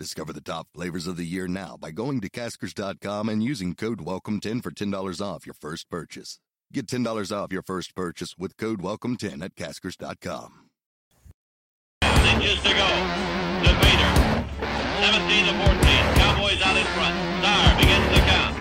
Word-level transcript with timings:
Discover 0.00 0.32
the 0.32 0.40
top 0.40 0.66
flavors 0.72 1.06
of 1.06 1.18
the 1.18 1.26
year 1.26 1.46
now 1.46 1.76
by 1.78 1.90
going 1.90 2.22
to 2.22 2.30
caskers.com 2.30 3.28
and 3.28 3.42
using 3.42 3.74
code 3.74 3.98
WELCOME10 3.98 4.62
for 4.62 4.70
$10 4.70 5.20
off 5.20 5.44
your 5.44 5.52
first 5.52 5.90
purchase. 5.90 6.38
Get 6.72 6.86
$10 6.86 7.36
off 7.36 7.52
your 7.52 7.60
first 7.60 7.94
purchase 7.94 8.34
with 8.38 8.56
code 8.56 8.80
WELCOME10 8.80 9.44
at 9.44 9.54
caskers.com. 9.56 10.70
Inches 12.02 12.62
to 12.62 12.70
go. 12.70 12.88
Bader. 13.60 14.46
17 15.02 15.44
to 15.44 15.52
14. 15.66 16.14
Cowboys 16.16 16.62
out 16.62 16.76
in 16.78 16.86
front. 16.96 17.14
Starr 17.40 17.78
begins 17.78 18.08
the 18.14 18.20
count. 18.24 18.59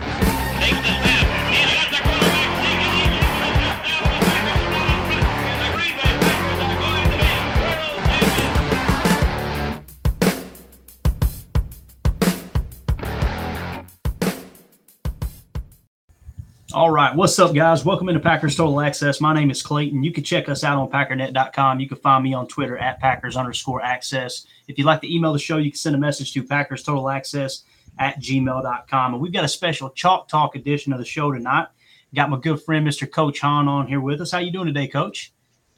All 16.72 16.92
right, 16.92 17.16
what's 17.16 17.40
up, 17.40 17.56
guys? 17.56 17.84
Welcome 17.84 18.10
into 18.10 18.20
Packers 18.20 18.56
Total 18.56 18.80
Access. 18.80 19.20
My 19.20 19.34
name 19.34 19.50
is 19.50 19.64
Clayton. 19.64 20.04
You 20.04 20.12
can 20.12 20.24
check 20.24 20.48
us 20.50 20.64
out 20.64 20.78
on 20.78 20.88
Packernet.com. 20.88 21.80
You 21.80 21.88
can 21.88 21.98
find 21.98 22.24
me 22.24 22.36
on 22.36 22.48
Twitter 22.48 22.78
at 22.78 23.00
Packers 23.00 23.36
underscore 23.36 23.82
access. 23.82 24.46
If 24.68 24.78
you'd 24.78 24.86
like 24.86 25.02
to 25.02 25.12
email 25.12 25.34
the 25.34 25.40
show, 25.40 25.58
you 25.58 25.72
can 25.72 25.80
send 25.80 25.96
a 25.96 26.00
message 26.00 26.32
to 26.34 26.44
Packers 26.44 26.84
Total 26.84 27.10
Access 27.10 27.64
at 27.98 28.20
gmail.com. 28.20 29.14
And 29.14 29.20
we've 29.20 29.34
got 29.34 29.44
a 29.44 29.48
special 29.48 29.90
Chalk 29.90 30.28
Talk 30.28 30.56
edition 30.56 30.94
of 30.94 31.00
the 31.00 31.06
show 31.06 31.32
tonight. 31.32 31.70
Got 32.14 32.30
my 32.30 32.38
good 32.38 32.62
friend, 32.62 32.88
Mr. 32.88 33.12
Coach 33.12 33.40
Hahn, 33.40 33.68
on 33.68 33.88
here 33.88 34.00
with 34.00 34.22
us. 34.22 34.30
How 34.30 34.38
you 34.38 34.52
doing 34.52 34.68
today, 34.68 34.88
Coach? 34.88 35.34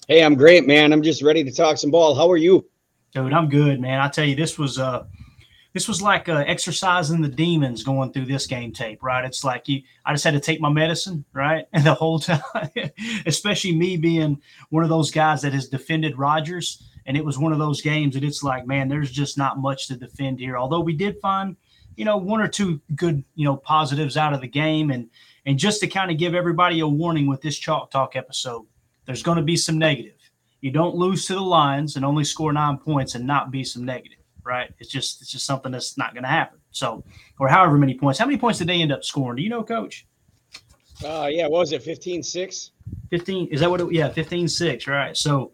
Hey, 0.09 0.21
I'm 0.25 0.35
great, 0.35 0.67
man. 0.67 0.91
I'm 0.91 1.03
just 1.03 1.21
ready 1.21 1.41
to 1.45 1.51
talk 1.51 1.77
some 1.77 1.91
ball. 1.91 2.15
How 2.15 2.29
are 2.29 2.35
you? 2.35 2.65
Dude, 3.13 3.31
I'm 3.31 3.47
good, 3.47 3.79
man. 3.79 4.01
I 4.01 4.09
tell 4.09 4.25
you, 4.25 4.35
this 4.35 4.59
was 4.59 4.77
uh 4.77 5.05
this 5.73 5.87
was 5.87 6.01
like 6.01 6.27
uh, 6.27 6.43
exercising 6.47 7.21
the 7.21 7.29
demons 7.29 7.83
going 7.83 8.11
through 8.11 8.25
this 8.25 8.45
game 8.45 8.73
tape, 8.73 9.01
right? 9.01 9.23
It's 9.23 9.43
like 9.43 9.67
you, 9.69 9.81
I 10.05 10.13
just 10.13 10.23
had 10.23 10.33
to 10.33 10.39
take 10.39 10.59
my 10.59 10.69
medicine, 10.69 11.23
right? 11.33 11.65
And 11.73 11.85
the 11.85 11.93
whole 11.93 12.19
time, 12.19 12.41
especially 13.25 13.75
me 13.75 13.97
being 13.97 14.41
one 14.69 14.83
of 14.83 14.89
those 14.89 15.11
guys 15.11 15.41
that 15.41 15.53
has 15.53 15.69
defended 15.69 16.17
Rodgers. 16.17 16.83
And 17.05 17.17
it 17.17 17.25
was 17.25 17.39
one 17.39 17.53
of 17.53 17.59
those 17.59 17.81
games 17.81 18.13
that 18.13 18.23
it's 18.23 18.43
like, 18.43 18.67
man, 18.67 18.87
there's 18.89 19.11
just 19.11 19.37
not 19.37 19.59
much 19.59 19.87
to 19.87 19.95
defend 19.95 20.39
here. 20.39 20.57
Although 20.57 20.81
we 20.81 20.93
did 20.93 21.19
find, 21.19 21.55
you 21.95 22.05
know, 22.05 22.17
one 22.17 22.41
or 22.41 22.47
two 22.47 22.79
good, 22.95 23.23
you 23.35 23.45
know, 23.45 23.55
positives 23.55 24.17
out 24.17 24.33
of 24.33 24.41
the 24.41 24.47
game. 24.47 24.91
And, 24.91 25.09
and 25.45 25.57
just 25.57 25.79
to 25.79 25.87
kind 25.87 26.11
of 26.11 26.17
give 26.17 26.35
everybody 26.35 26.81
a 26.81 26.87
warning 26.87 27.27
with 27.27 27.41
this 27.41 27.57
Chalk 27.57 27.89
Talk 27.89 28.15
episode, 28.15 28.65
there's 29.05 29.23
going 29.23 29.37
to 29.37 29.43
be 29.43 29.57
some 29.57 29.79
negative. 29.79 30.19
You 30.59 30.69
don't 30.69 30.95
lose 30.95 31.25
to 31.25 31.33
the 31.33 31.41
Lions 31.41 31.95
and 31.95 32.05
only 32.05 32.23
score 32.23 32.53
nine 32.53 32.77
points 32.77 33.15
and 33.15 33.25
not 33.25 33.49
be 33.49 33.63
some 33.63 33.83
negative 33.83 34.20
right? 34.43 34.73
It's 34.79 34.89
just 34.89 35.21
it's 35.21 35.31
just 35.31 35.45
something 35.45 35.71
that's 35.71 35.97
not 35.97 36.13
going 36.13 36.23
to 36.23 36.29
happen. 36.29 36.59
So, 36.71 37.03
or 37.39 37.47
however 37.47 37.77
many 37.77 37.93
points. 37.93 38.19
How 38.19 38.25
many 38.25 38.37
points 38.37 38.59
did 38.59 38.67
they 38.67 38.81
end 38.81 38.91
up 38.91 39.03
scoring? 39.03 39.37
Do 39.37 39.43
you 39.43 39.49
know, 39.49 39.63
Coach? 39.63 40.07
Uh, 41.03 41.27
yeah, 41.31 41.43
what 41.43 41.59
was 41.59 41.71
it? 41.71 41.81
15 41.83 42.23
6? 42.23 42.71
15. 43.09 43.47
Is 43.47 43.59
that 43.59 43.69
what 43.69 43.81
it 43.81 43.91
Yeah, 43.91 44.09
15 44.09 44.47
6, 44.47 44.87
right? 44.87 45.17
So, 45.17 45.51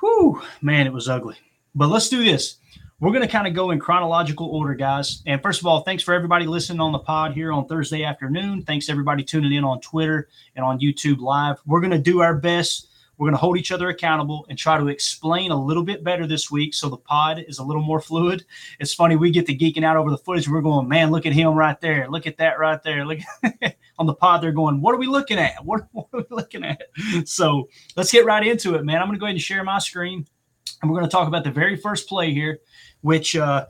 whew, 0.00 0.40
man, 0.60 0.86
it 0.86 0.92
was 0.92 1.08
ugly. 1.08 1.36
But 1.74 1.88
let's 1.88 2.08
do 2.08 2.22
this. 2.22 2.56
We're 3.00 3.10
going 3.10 3.26
to 3.26 3.28
kind 3.28 3.48
of 3.48 3.54
go 3.54 3.72
in 3.72 3.80
chronological 3.80 4.46
order, 4.46 4.74
guys. 4.74 5.22
And 5.26 5.42
first 5.42 5.60
of 5.60 5.66
all, 5.66 5.80
thanks 5.80 6.04
for 6.04 6.14
everybody 6.14 6.46
listening 6.46 6.78
on 6.78 6.92
the 6.92 7.00
pod 7.00 7.32
here 7.32 7.52
on 7.52 7.66
Thursday 7.66 8.04
afternoon. 8.04 8.62
Thanks 8.62 8.88
everybody 8.88 9.24
tuning 9.24 9.52
in 9.52 9.64
on 9.64 9.80
Twitter 9.80 10.28
and 10.54 10.64
on 10.64 10.78
YouTube 10.78 11.18
Live. 11.18 11.56
We're 11.66 11.80
going 11.80 11.90
to 11.90 11.98
do 11.98 12.20
our 12.20 12.36
best 12.36 12.91
we're 13.16 13.26
going 13.26 13.34
to 13.34 13.40
hold 13.40 13.58
each 13.58 13.72
other 13.72 13.88
accountable 13.88 14.46
and 14.48 14.58
try 14.58 14.78
to 14.78 14.88
explain 14.88 15.50
a 15.50 15.64
little 15.64 15.82
bit 15.82 16.02
better 16.02 16.26
this 16.26 16.50
week 16.50 16.74
so 16.74 16.88
the 16.88 16.96
pod 16.96 17.44
is 17.46 17.58
a 17.58 17.64
little 17.64 17.82
more 17.82 18.00
fluid. 18.00 18.44
It's 18.80 18.94
funny, 18.94 19.16
we 19.16 19.30
get 19.30 19.46
to 19.46 19.56
geeking 19.56 19.84
out 19.84 19.96
over 19.96 20.10
the 20.10 20.18
footage. 20.18 20.48
We're 20.48 20.62
going, 20.62 20.88
man, 20.88 21.10
look 21.10 21.26
at 21.26 21.32
him 21.32 21.54
right 21.54 21.80
there. 21.80 22.08
Look 22.08 22.26
at 22.26 22.38
that 22.38 22.58
right 22.58 22.82
there. 22.82 23.04
Look 23.04 23.18
on 23.98 24.06
the 24.06 24.14
pod, 24.14 24.42
they're 24.42 24.52
going, 24.52 24.80
what 24.80 24.94
are 24.94 24.98
we 24.98 25.06
looking 25.06 25.38
at? 25.38 25.64
What, 25.64 25.82
what 25.92 26.08
are 26.12 26.20
we 26.20 26.26
looking 26.30 26.64
at? 26.64 26.82
So 27.24 27.68
let's 27.96 28.10
get 28.10 28.24
right 28.24 28.46
into 28.46 28.74
it, 28.74 28.84
man. 28.84 28.96
I'm 28.96 29.06
going 29.06 29.16
to 29.16 29.20
go 29.20 29.26
ahead 29.26 29.34
and 29.34 29.42
share 29.42 29.62
my 29.62 29.78
screen 29.78 30.26
and 30.80 30.90
we're 30.90 30.98
going 30.98 31.08
to 31.08 31.12
talk 31.12 31.28
about 31.28 31.44
the 31.44 31.50
very 31.50 31.76
first 31.76 32.08
play 32.08 32.32
here, 32.32 32.60
which, 33.00 33.36
uh, 33.36 33.66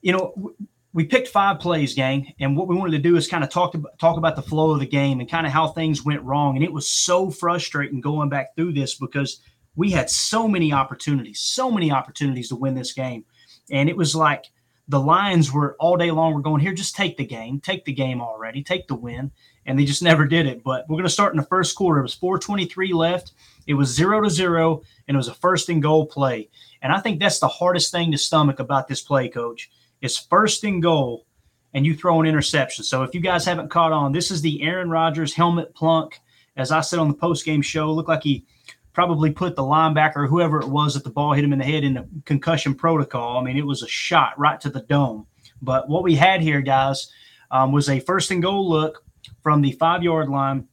you 0.00 0.12
know, 0.12 0.54
we 0.96 1.04
picked 1.04 1.28
five 1.28 1.60
plays, 1.60 1.94
gang, 1.94 2.32
and 2.40 2.56
what 2.56 2.68
we 2.68 2.74
wanted 2.74 2.92
to 2.92 2.98
do 2.98 3.16
is 3.16 3.28
kind 3.28 3.44
of 3.44 3.50
talk 3.50 3.74
about, 3.74 3.98
talk 3.98 4.16
about 4.16 4.34
the 4.34 4.40
flow 4.40 4.70
of 4.70 4.80
the 4.80 4.86
game 4.86 5.20
and 5.20 5.30
kind 5.30 5.46
of 5.46 5.52
how 5.52 5.68
things 5.68 6.06
went 6.06 6.22
wrong. 6.22 6.56
And 6.56 6.64
it 6.64 6.72
was 6.72 6.88
so 6.88 7.30
frustrating 7.30 8.00
going 8.00 8.30
back 8.30 8.56
through 8.56 8.72
this 8.72 8.94
because 8.94 9.42
we 9.74 9.90
had 9.90 10.08
so 10.08 10.48
many 10.48 10.72
opportunities, 10.72 11.40
so 11.40 11.70
many 11.70 11.92
opportunities 11.92 12.48
to 12.48 12.56
win 12.56 12.74
this 12.74 12.94
game, 12.94 13.26
and 13.70 13.90
it 13.90 13.96
was 13.96 14.16
like 14.16 14.46
the 14.88 14.98
Lions 14.98 15.52
were 15.52 15.76
all 15.78 15.98
day 15.98 16.10
long. 16.10 16.32
We're 16.32 16.40
going 16.40 16.62
here, 16.62 16.72
just 16.72 16.96
take 16.96 17.18
the 17.18 17.26
game, 17.26 17.60
take 17.60 17.84
the 17.84 17.92
game 17.92 18.22
already, 18.22 18.62
take 18.62 18.88
the 18.88 18.94
win, 18.94 19.30
and 19.66 19.78
they 19.78 19.84
just 19.84 20.02
never 20.02 20.24
did 20.24 20.46
it. 20.46 20.64
But 20.64 20.88
we're 20.88 20.96
going 20.96 21.04
to 21.04 21.10
start 21.10 21.34
in 21.34 21.36
the 21.38 21.46
first 21.46 21.76
quarter. 21.76 22.00
It 22.00 22.04
was 22.04 22.16
4:23 22.16 22.94
left. 22.94 23.32
It 23.66 23.74
was 23.74 23.94
zero 23.94 24.22
to 24.22 24.30
zero, 24.30 24.80
and 25.06 25.14
it 25.14 25.18
was 25.18 25.28
a 25.28 25.34
first 25.34 25.68
and 25.68 25.82
goal 25.82 26.06
play. 26.06 26.48
And 26.80 26.90
I 26.90 27.00
think 27.00 27.20
that's 27.20 27.38
the 27.38 27.48
hardest 27.48 27.92
thing 27.92 28.12
to 28.12 28.18
stomach 28.18 28.60
about 28.60 28.88
this 28.88 29.02
play, 29.02 29.28
Coach 29.28 29.68
is 30.00 30.18
first 30.18 30.64
and 30.64 30.82
goal 30.82 31.26
and 31.74 31.84
you 31.84 31.94
throw 31.94 32.20
an 32.20 32.26
interception. 32.26 32.84
So 32.84 33.02
if 33.02 33.14
you 33.14 33.20
guys 33.20 33.44
haven't 33.44 33.70
caught 33.70 33.92
on, 33.92 34.12
this 34.12 34.30
is 34.30 34.40
the 34.40 34.62
Aaron 34.62 34.90
Rodgers 34.90 35.34
helmet 35.34 35.74
plunk. 35.74 36.20
As 36.56 36.70
I 36.70 36.80
said 36.80 36.98
on 36.98 37.08
the 37.08 37.14
post 37.14 37.44
game 37.44 37.60
show, 37.60 37.92
looked 37.92 38.08
like 38.08 38.22
he 38.22 38.46
probably 38.94 39.30
put 39.30 39.54
the 39.54 39.62
linebacker 39.62 40.26
whoever 40.26 40.58
it 40.58 40.68
was 40.68 40.94
that 40.94 41.04
the 41.04 41.10
ball 41.10 41.34
hit 41.34 41.44
him 41.44 41.52
in 41.52 41.58
the 41.58 41.64
head 41.66 41.84
in 41.84 41.94
the 41.94 42.08
concussion 42.24 42.74
protocol. 42.74 43.36
I 43.36 43.42
mean, 43.42 43.58
it 43.58 43.66
was 43.66 43.82
a 43.82 43.88
shot 43.88 44.38
right 44.38 44.58
to 44.62 44.70
the 44.70 44.80
dome. 44.80 45.26
But 45.60 45.86
what 45.88 46.02
we 46.02 46.14
had 46.14 46.40
here, 46.40 46.62
guys, 46.62 47.12
um, 47.50 47.72
was 47.72 47.90
a 47.90 48.00
first 48.00 48.30
and 48.30 48.40
goal 48.40 48.68
look 48.68 49.04
from 49.42 49.60
the 49.60 49.72
five 49.72 50.02
yard 50.02 50.30
line, 50.30 50.66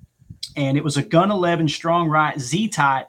and 0.56 0.78
it 0.78 0.84
was 0.84 0.96
a 0.96 1.04
gun 1.04 1.32
11 1.32 1.68
strong 1.68 2.08
right, 2.08 2.40
Z 2.40 2.70
tight, 2.70 3.08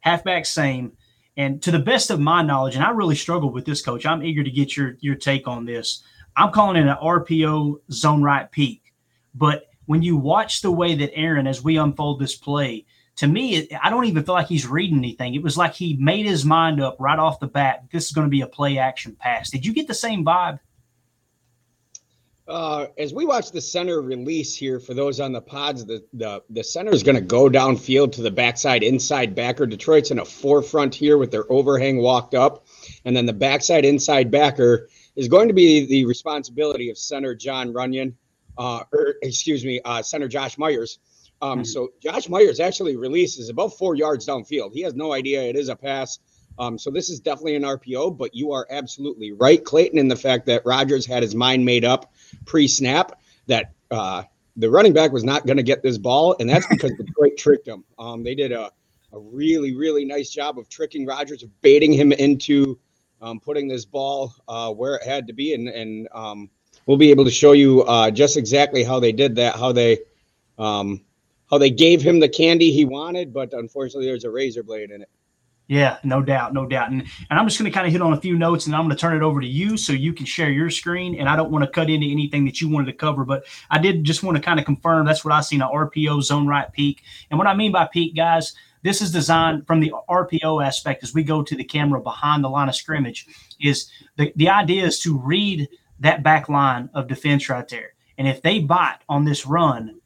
halfback 0.00 0.46
same. 0.46 0.92
And 1.36 1.60
to 1.62 1.70
the 1.70 1.78
best 1.78 2.10
of 2.10 2.20
my 2.20 2.42
knowledge, 2.42 2.76
and 2.76 2.84
I 2.84 2.90
really 2.90 3.16
struggled 3.16 3.54
with 3.54 3.64
this, 3.64 3.82
coach. 3.82 4.06
I'm 4.06 4.22
eager 4.22 4.44
to 4.44 4.50
get 4.50 4.76
your 4.76 4.96
your 5.00 5.16
take 5.16 5.48
on 5.48 5.64
this. 5.64 6.02
I'm 6.36 6.52
calling 6.52 6.76
it 6.76 6.88
an 6.88 6.96
RPO 7.02 7.80
zone 7.90 8.22
right 8.22 8.50
peak. 8.50 8.92
But 9.34 9.68
when 9.86 10.02
you 10.02 10.16
watch 10.16 10.62
the 10.62 10.72
way 10.72 10.94
that 10.94 11.14
Aaron, 11.14 11.46
as 11.46 11.62
we 11.62 11.76
unfold 11.76 12.20
this 12.20 12.34
play, 12.34 12.86
to 13.16 13.26
me, 13.26 13.68
I 13.82 13.90
don't 13.90 14.06
even 14.06 14.24
feel 14.24 14.34
like 14.34 14.48
he's 14.48 14.66
reading 14.66 14.98
anything. 14.98 15.34
It 15.34 15.42
was 15.42 15.56
like 15.56 15.74
he 15.74 15.96
made 16.00 16.26
his 16.26 16.44
mind 16.44 16.80
up 16.80 16.96
right 16.98 17.18
off 17.18 17.40
the 17.40 17.46
bat. 17.46 17.84
This 17.92 18.06
is 18.06 18.12
going 18.12 18.26
to 18.26 18.30
be 18.30 18.40
a 18.40 18.46
play 18.46 18.78
action 18.78 19.16
pass. 19.18 19.50
Did 19.50 19.64
you 19.64 19.72
get 19.72 19.86
the 19.86 19.94
same 19.94 20.24
vibe? 20.24 20.58
Uh, 22.46 22.88
as 22.98 23.14
we 23.14 23.24
watch 23.24 23.52
the 23.52 23.60
center 23.60 24.02
release 24.02 24.54
here 24.54 24.78
for 24.78 24.92
those 24.92 25.18
on 25.18 25.32
the 25.32 25.40
pods, 25.40 25.84
the 25.86 26.04
the, 26.12 26.42
the 26.50 26.62
center 26.62 26.92
is 26.92 27.02
going 27.02 27.14
to 27.14 27.22
go 27.22 27.48
downfield 27.48 28.12
to 28.12 28.20
the 28.20 28.30
backside 28.30 28.82
inside 28.82 29.34
backer. 29.34 29.64
Detroit's 29.64 30.10
in 30.10 30.18
a 30.18 30.24
forefront 30.24 30.94
here 30.94 31.16
with 31.16 31.30
their 31.30 31.50
overhang 31.50 31.98
walked 31.98 32.34
up, 32.34 32.66
and 33.06 33.16
then 33.16 33.24
the 33.24 33.32
backside 33.32 33.86
inside 33.86 34.30
backer 34.30 34.88
is 35.16 35.26
going 35.26 35.48
to 35.48 35.54
be 35.54 35.86
the 35.86 36.04
responsibility 36.04 36.90
of 36.90 36.98
center 36.98 37.34
Jon 37.34 37.72
Runyan, 37.72 38.12
uh, 38.58 38.82
or 38.92 39.14
excuse 39.22 39.64
me, 39.64 39.80
uh, 39.82 40.02
center 40.02 40.28
Josh 40.28 40.58
Myers. 40.58 40.98
Um, 41.40 41.60
mm-hmm. 41.60 41.64
So 41.64 41.92
Josh 42.02 42.28
Myers 42.28 42.60
actually 42.60 42.96
releases 42.96 43.48
about 43.48 43.78
four 43.78 43.94
yards 43.94 44.26
downfield. 44.26 44.74
He 44.74 44.82
has 44.82 44.94
no 44.94 45.14
idea 45.14 45.42
it 45.42 45.56
is 45.56 45.70
a 45.70 45.76
pass. 45.76 46.18
Um, 46.58 46.78
so 46.78 46.90
this 46.90 47.10
is 47.10 47.20
definitely 47.20 47.56
an 47.56 47.62
RPO, 47.62 48.16
but 48.16 48.34
you 48.34 48.52
are 48.52 48.66
absolutely 48.70 49.32
right, 49.32 49.62
Clayton, 49.62 49.98
in 49.98 50.08
the 50.08 50.16
fact 50.16 50.46
that 50.46 50.64
Rodgers 50.64 51.06
had 51.06 51.22
his 51.22 51.34
mind 51.34 51.64
made 51.64 51.84
up 51.84 52.12
pre-snap 52.46 53.20
that 53.46 53.72
uh, 53.90 54.22
the 54.56 54.70
running 54.70 54.92
back 54.92 55.12
was 55.12 55.24
not 55.24 55.46
going 55.46 55.56
to 55.56 55.62
get 55.62 55.82
this 55.82 55.98
ball, 55.98 56.36
and 56.38 56.48
that's 56.48 56.66
because 56.66 56.92
Detroit 56.92 57.32
tricked 57.38 57.66
him. 57.66 57.84
Um, 57.98 58.22
they 58.22 58.34
did 58.34 58.52
a, 58.52 58.70
a 59.12 59.18
really, 59.18 59.74
really 59.74 60.04
nice 60.04 60.30
job 60.30 60.58
of 60.58 60.68
tricking 60.68 61.06
Rodgers, 61.06 61.42
of 61.42 61.60
baiting 61.60 61.92
him 61.92 62.12
into 62.12 62.78
um, 63.20 63.40
putting 63.40 63.68
this 63.68 63.84
ball 63.84 64.34
uh, 64.48 64.72
where 64.72 64.96
it 64.96 65.02
had 65.02 65.26
to 65.26 65.32
be, 65.32 65.54
and 65.54 65.68
and 65.68 66.08
um, 66.12 66.50
we'll 66.86 66.98
be 66.98 67.10
able 67.10 67.24
to 67.24 67.30
show 67.30 67.52
you 67.52 67.82
uh, 67.82 68.10
just 68.10 68.36
exactly 68.36 68.84
how 68.84 69.00
they 69.00 69.12
did 69.12 69.36
that, 69.36 69.56
how 69.56 69.72
they 69.72 69.98
um, 70.58 71.04
how 71.50 71.58
they 71.58 71.70
gave 71.70 72.02
him 72.02 72.20
the 72.20 72.28
candy 72.28 72.70
he 72.70 72.84
wanted, 72.84 73.32
but 73.32 73.52
unfortunately, 73.52 74.06
there's 74.06 74.24
a 74.24 74.30
razor 74.30 74.62
blade 74.62 74.90
in 74.90 75.02
it. 75.02 75.08
Yeah, 75.66 75.96
no 76.04 76.20
doubt, 76.20 76.52
no 76.52 76.66
doubt. 76.66 76.90
And, 76.90 77.02
and 77.30 77.38
I'm 77.38 77.46
just 77.46 77.58
going 77.58 77.70
to 77.70 77.74
kind 77.74 77.86
of 77.86 77.92
hit 77.92 78.02
on 78.02 78.12
a 78.12 78.20
few 78.20 78.36
notes 78.36 78.66
and 78.66 78.76
I'm 78.76 78.82
going 78.82 78.94
to 78.94 79.00
turn 79.00 79.16
it 79.16 79.22
over 79.22 79.40
to 79.40 79.46
you 79.46 79.78
so 79.78 79.94
you 79.94 80.12
can 80.12 80.26
share 80.26 80.50
your 80.50 80.68
screen. 80.68 81.18
And 81.18 81.26
I 81.26 81.36
don't 81.36 81.50
want 81.50 81.64
to 81.64 81.70
cut 81.70 81.88
into 81.88 82.06
anything 82.06 82.44
that 82.44 82.60
you 82.60 82.68
wanted 82.68 82.86
to 82.86 82.92
cover, 82.92 83.24
but 83.24 83.46
I 83.70 83.78
did 83.78 84.04
just 84.04 84.22
want 84.22 84.36
to 84.36 84.42
kind 84.42 84.60
of 84.60 84.66
confirm 84.66 85.06
that's 85.06 85.24
what 85.24 85.32
I 85.32 85.40
seen 85.40 85.62
a 85.62 85.68
RPO 85.68 86.22
zone 86.22 86.46
right 86.46 86.70
peak. 86.70 87.02
And 87.30 87.38
what 87.38 87.46
I 87.46 87.54
mean 87.54 87.72
by 87.72 87.88
peak, 87.90 88.14
guys, 88.14 88.54
this 88.82 89.00
is 89.00 89.10
designed 89.10 89.66
from 89.66 89.80
the 89.80 89.94
RPO 90.10 90.62
aspect 90.64 91.02
as 91.02 91.14
we 91.14 91.22
go 91.22 91.42
to 91.42 91.56
the 91.56 91.64
camera 91.64 91.98
behind 91.98 92.44
the 92.44 92.50
line 92.50 92.68
of 92.68 92.76
scrimmage. 92.76 93.26
Is 93.58 93.90
the, 94.16 94.34
the 94.36 94.50
idea 94.50 94.84
is 94.84 94.98
to 95.00 95.18
read 95.18 95.66
that 96.00 96.22
back 96.22 96.50
line 96.50 96.90
of 96.92 97.08
defense 97.08 97.48
right 97.48 97.66
there. 97.66 97.94
And 98.18 98.28
if 98.28 98.42
they 98.42 98.58
bite 98.58 98.98
on 99.08 99.24
this 99.24 99.46
run, 99.46 99.98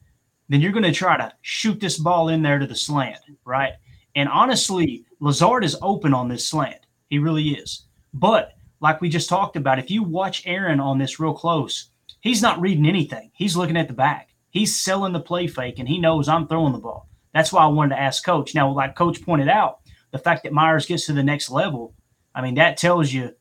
then 0.47 0.61
you're 0.61 0.71
going 0.71 0.83
to 0.83 0.93
try 0.93 1.17
to 1.17 1.33
shoot 1.41 1.81
this 1.81 1.97
ball 1.97 2.29
in 2.29 2.41
there 2.41 2.59
to 2.59 2.65
the 2.65 2.75
slant, 2.75 3.19
right? 3.43 3.73
And 4.15 4.29
honestly, 4.29 5.05
Lazard 5.19 5.63
is 5.63 5.77
open 5.81 6.13
on 6.13 6.27
this 6.27 6.47
slant. 6.47 6.85
He 7.09 7.19
really 7.19 7.49
is. 7.49 7.85
But 8.13 8.53
like 8.79 9.01
we 9.01 9.09
just 9.09 9.29
talked 9.29 9.55
about, 9.55 9.79
if 9.79 9.91
you 9.91 10.03
watch 10.03 10.43
Aaron 10.45 10.79
on 10.79 10.97
this 10.97 11.19
real 11.19 11.33
close, 11.33 11.91
he's 12.21 12.41
not 12.41 12.61
reading 12.61 12.85
anything. 12.87 13.31
He's 13.33 13.57
looking 13.57 13.77
at 13.77 13.87
the 13.87 13.93
back. 13.93 14.29
He's 14.51 14.79
selling 14.79 15.13
the 15.13 15.19
play 15.19 15.47
fake, 15.47 15.79
and 15.79 15.87
he 15.87 15.99
knows 15.99 16.27
I'm 16.27 16.47
throwing 16.47 16.73
the 16.73 16.79
ball. 16.79 17.07
That's 17.33 17.53
why 17.53 17.63
I 17.63 17.67
wanted 17.67 17.95
to 17.95 18.01
ask 18.01 18.23
Coach. 18.23 18.55
Now, 18.55 18.71
like 18.71 18.95
Coach 18.95 19.23
pointed 19.23 19.47
out, 19.47 19.79
the 20.11 20.17
fact 20.17 20.43
that 20.43 20.53
Myers 20.53 20.87
gets 20.87 21.05
to 21.05 21.13
the 21.13 21.21
next 21.21 21.51
level, 21.51 21.93
I 22.33 22.41
mean, 22.41 22.55
that 22.55 22.77
tells 22.77 23.13
you 23.13 23.31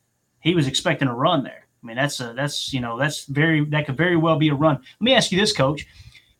he 0.40 0.54
was 0.54 0.66
expecting 0.66 1.08
a 1.08 1.14
run 1.14 1.44
there. 1.44 1.66
I 1.82 1.86
mean, 1.86 1.96
that's 1.96 2.20
a 2.20 2.34
that's 2.34 2.72
you 2.72 2.80
know 2.80 2.98
that's 2.98 3.24
very 3.26 3.64
that 3.66 3.86
could 3.86 3.96
very 3.96 4.16
well 4.16 4.38
be 4.38 4.48
a 4.48 4.54
run. 4.54 4.76
Let 4.76 5.00
me 5.00 5.14
ask 5.14 5.30
you 5.32 5.38
this, 5.40 5.52
Coach: 5.52 5.86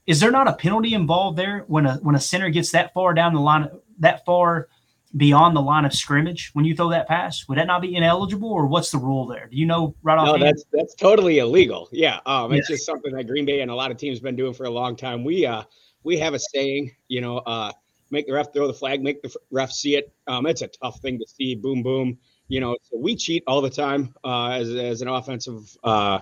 Is 0.07 0.21
there 0.21 0.33
not 0.33 0.49
a 0.49 0.55
penalty 0.55 0.95
involved 0.95 1.39
there 1.39 1.65
when 1.69 1.87
a 1.87 1.95
when 1.97 2.17
a 2.17 2.21
center 2.21 2.51
gets 2.51 2.73
that 2.73 2.93
far 2.93 3.15
down 3.15 3.33
the 3.33 3.41
line, 3.41 3.69
that 4.01 4.25
far 4.27 4.69
beyond 5.17 5.57
the 5.57 5.61
line 5.61 5.85
of 5.85 5.95
scrimmage 5.95 6.51
when 6.53 6.65
you 6.65 6.75
throw 6.75 6.91
that 6.91 7.09
pass? 7.09 7.49
Would 7.49 7.59
that 7.59 7.67
not 7.67 7.83
be 7.83 7.95
ineligible, 7.95 8.51
or 8.51 8.67
what's 8.67 8.91
the 8.91 8.99
rule 8.99 9.27
there? 9.27 9.49
Do 9.51 9.57
you 9.57 9.67
know 9.67 9.95
right 10.03 10.19
off? 10.19 10.27
No, 10.27 10.45
that's 10.45 10.65
that's 10.73 10.95
totally 10.95 11.39
illegal. 11.39 11.89
Yeah, 11.93 12.21
um, 12.27 12.53
it's 12.53 12.69
yes. 12.69 12.79
just 12.79 12.87
something 12.87 13.13
that 13.15 13.25
Green 13.25 13.47
Bay 13.47 13.61
and 13.61 13.71
a 13.71 13.75
lot 13.75 13.91
of 13.91 13.97
teams 13.97 14.21
been 14.21 14.37
doing 14.37 14.55
for 14.55 14.65
a 14.65 14.71
long 14.71 14.97
time. 14.97 15.25
We 15.25 15.47
uh 15.47 15.63
we 16.05 16.19
have 16.19 16.35
a 16.35 16.39
saying, 16.39 16.93
you 17.09 17.21
know, 17.21 17.39
uh, 17.39 17.73
make 18.11 18.27
the 18.27 18.33
ref 18.33 18.53
throw 18.53 18.67
the 18.67 18.75
flag, 18.75 19.03
make 19.03 19.23
the 19.23 19.35
ref 19.51 19.71
see 19.71 19.97
it. 19.97 20.13
Um, 20.27 20.47
it's 20.47 20.63
a 20.63 20.69
tough 20.69 21.01
thing 21.01 21.19
to 21.19 21.27
see. 21.27 21.55
Boom, 21.55 21.83
boom. 21.83 22.19
You 22.49 22.61
know, 22.61 22.77
so 22.83 22.97
we 22.97 23.15
cheat 23.15 23.45
all 23.47 23.61
the 23.61 23.71
time 23.71 24.15
uh, 24.25 24.51
as, 24.51 24.71
as 24.71 25.03
an 25.03 25.09
offensive 25.09 25.77
uh, 25.85 26.21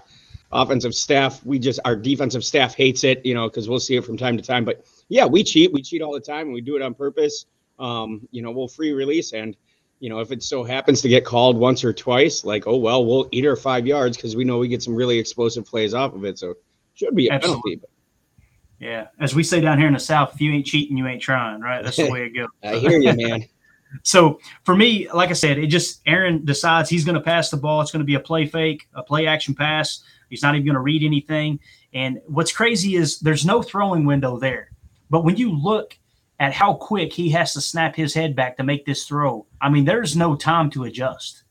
offensive 0.50 0.94
staff. 0.94 1.44
We 1.44 1.58
just 1.58 1.78
our 1.84 1.94
defensive 1.94 2.44
staff 2.44 2.74
hates 2.74 3.04
it, 3.04 3.24
you 3.24 3.34
know, 3.34 3.48
because 3.48 3.68
we'll 3.68 3.80
see 3.80 3.96
it 3.96 4.04
from 4.04 4.16
time 4.16 4.36
to 4.36 4.42
time. 4.42 4.64
But 4.64 4.84
yeah, 5.08 5.24
we 5.24 5.44
cheat. 5.44 5.72
We 5.72 5.82
cheat 5.82 6.02
all 6.02 6.12
the 6.12 6.20
time, 6.20 6.46
and 6.46 6.52
we 6.52 6.60
do 6.60 6.76
it 6.76 6.82
on 6.82 6.94
purpose. 6.94 7.46
Um, 7.78 8.26
you 8.30 8.42
know, 8.42 8.50
we'll 8.50 8.68
free 8.68 8.92
release, 8.92 9.32
and 9.32 9.56
you 10.00 10.10
know, 10.10 10.20
if 10.20 10.30
it 10.30 10.42
so 10.42 10.62
happens 10.62 11.00
to 11.02 11.08
get 11.08 11.24
called 11.24 11.56
once 11.56 11.84
or 11.84 11.92
twice, 11.92 12.44
like 12.44 12.66
oh 12.66 12.76
well, 12.76 13.04
we'll 13.04 13.28
eat 13.32 13.46
our 13.46 13.56
five 13.56 13.86
yards 13.86 14.16
because 14.16 14.36
we 14.36 14.44
know 14.44 14.58
we 14.58 14.68
get 14.68 14.82
some 14.82 14.94
really 14.94 15.18
explosive 15.18 15.64
plays 15.66 15.94
off 15.94 16.14
of 16.14 16.24
it. 16.24 16.38
So 16.38 16.54
should 16.94 17.14
be 17.14 17.28
a 17.28 17.32
Absolutely. 17.32 17.76
penalty. 17.76 17.92
Yeah, 18.78 19.06
as 19.20 19.34
we 19.34 19.42
say 19.42 19.60
down 19.60 19.78
here 19.78 19.86
in 19.86 19.94
the 19.94 20.00
South, 20.00 20.34
if 20.34 20.40
you 20.40 20.52
ain't 20.52 20.66
cheating, 20.66 20.96
you 20.96 21.06
ain't 21.06 21.22
trying. 21.22 21.60
Right? 21.60 21.82
That's 21.82 21.96
the 21.96 22.10
way 22.10 22.24
it 22.24 22.30
goes. 22.30 22.48
I 22.62 22.76
hear 22.76 22.98
you, 22.98 23.14
man. 23.14 23.44
so 24.02 24.38
for 24.64 24.76
me, 24.76 25.08
like 25.12 25.30
I 25.30 25.34
said, 25.34 25.58
it 25.58 25.68
just 25.68 26.02
Aaron 26.06 26.44
decides 26.44 26.90
he's 26.90 27.04
going 27.04 27.14
to 27.14 27.20
pass 27.20 27.50
the 27.50 27.56
ball. 27.56 27.80
It's 27.80 27.90
going 27.90 28.00
to 28.00 28.06
be 28.06 28.16
a 28.16 28.20
play 28.20 28.46
fake, 28.46 28.86
a 28.94 29.02
play 29.02 29.26
action 29.26 29.54
pass. 29.54 30.02
He's 30.28 30.42
not 30.42 30.54
even 30.54 30.66
going 30.66 30.74
to 30.74 30.80
read 30.80 31.02
anything. 31.02 31.60
And 31.94 32.20
what's 32.26 32.52
crazy 32.52 32.96
is 32.96 33.20
there's 33.20 33.46
no 33.46 33.62
throwing 33.62 34.04
window 34.04 34.38
there. 34.38 34.70
But 35.08 35.24
when 35.24 35.36
you 35.36 35.56
look 35.56 35.96
at 36.38 36.52
how 36.52 36.74
quick 36.74 37.12
he 37.12 37.30
has 37.30 37.52
to 37.54 37.60
snap 37.60 37.96
his 37.96 38.12
head 38.12 38.36
back 38.36 38.56
to 38.56 38.64
make 38.64 38.84
this 38.84 39.06
throw, 39.06 39.46
I 39.60 39.68
mean, 39.68 39.84
there's 39.84 40.16
no 40.16 40.36
time 40.36 40.70
to 40.70 40.84
adjust. 40.84 41.44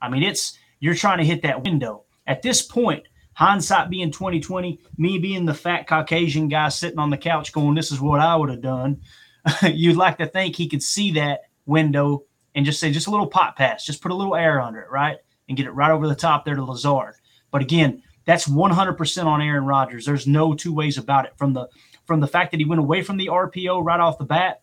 I 0.00 0.08
mean, 0.08 0.22
it's 0.22 0.58
you're 0.80 0.94
trying 0.94 1.18
to 1.18 1.24
hit 1.24 1.42
that 1.42 1.62
window. 1.62 2.04
At 2.26 2.42
this 2.42 2.62
point, 2.62 3.04
hindsight 3.34 3.88
being 3.88 4.10
2020, 4.10 4.80
me 4.98 5.18
being 5.18 5.44
the 5.44 5.54
fat 5.54 5.86
Caucasian 5.86 6.48
guy 6.48 6.68
sitting 6.68 6.98
on 6.98 7.10
the 7.10 7.16
couch 7.16 7.52
going, 7.52 7.74
This 7.74 7.92
is 7.92 8.00
what 8.00 8.20
I 8.20 8.34
would 8.34 8.50
have 8.50 8.62
done. 8.62 9.00
You'd 9.62 9.96
like 9.96 10.18
to 10.18 10.26
think 10.26 10.56
he 10.56 10.68
could 10.68 10.82
see 10.82 11.12
that 11.12 11.42
window 11.66 12.24
and 12.54 12.66
just 12.66 12.80
say, 12.80 12.92
just 12.92 13.06
a 13.06 13.10
little 13.10 13.26
pot 13.26 13.56
pass, 13.56 13.86
just 13.86 14.02
put 14.02 14.12
a 14.12 14.14
little 14.14 14.36
air 14.36 14.60
under 14.60 14.80
it, 14.80 14.90
right? 14.90 15.18
And 15.48 15.56
get 15.56 15.66
it 15.66 15.72
right 15.72 15.90
over 15.90 16.08
the 16.08 16.14
top 16.14 16.44
there 16.44 16.54
to 16.54 16.64
Lazard. 16.64 17.14
But 17.50 17.62
again, 17.62 18.02
that's 18.24 18.46
100% 18.46 19.24
on 19.24 19.42
Aaron 19.42 19.66
Rodgers. 19.66 20.04
There's 20.04 20.26
no 20.26 20.54
two 20.54 20.72
ways 20.72 20.98
about 20.98 21.26
it. 21.26 21.36
From 21.36 21.52
the 21.52 21.68
from 22.12 22.20
the 22.20 22.28
fact 22.28 22.50
that 22.50 22.60
he 22.60 22.66
went 22.66 22.78
away 22.78 23.00
from 23.00 23.16
the 23.16 23.28
RPO 23.28 23.82
right 23.82 23.98
off 23.98 24.18
the 24.18 24.24
bat 24.24 24.60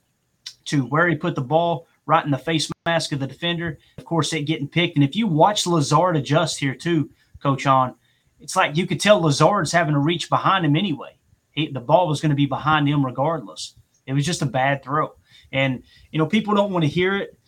to 0.65 0.83
where 0.85 1.07
he 1.07 1.15
put 1.15 1.33
the 1.33 1.41
ball 1.41 1.87
right 2.05 2.23
in 2.23 2.29
the 2.29 2.37
face 2.37 2.69
mask 2.85 3.11
of 3.11 3.19
the 3.19 3.25
defender. 3.25 3.79
Of 3.97 4.05
course, 4.05 4.31
it 4.33 4.43
getting 4.43 4.67
picked. 4.67 4.97
And 4.97 5.03
if 5.03 5.15
you 5.15 5.25
watch 5.25 5.65
Lazard 5.65 6.15
adjust 6.15 6.59
here 6.59 6.75
too, 6.75 7.09
Coach 7.41 7.65
on, 7.65 7.95
it's 8.39 8.55
like 8.55 8.77
you 8.77 8.85
could 8.85 9.01
tell 9.01 9.19
Lazard's 9.19 9.71
having 9.71 9.95
to 9.95 9.99
reach 9.99 10.29
behind 10.29 10.63
him 10.63 10.75
anyway. 10.75 11.17
He, 11.49 11.71
the 11.71 11.79
ball 11.79 12.07
was 12.07 12.21
going 12.21 12.29
to 12.29 12.35
be 12.35 12.45
behind 12.45 12.87
him 12.87 13.03
regardless. 13.03 13.73
It 14.05 14.13
was 14.13 14.27
just 14.27 14.43
a 14.43 14.45
bad 14.45 14.83
throw. 14.83 15.15
And, 15.51 15.81
you 16.11 16.19
know, 16.19 16.27
people 16.27 16.53
don't 16.53 16.71
want 16.71 16.83
to 16.83 16.89
hear 16.89 17.17
it. 17.17 17.38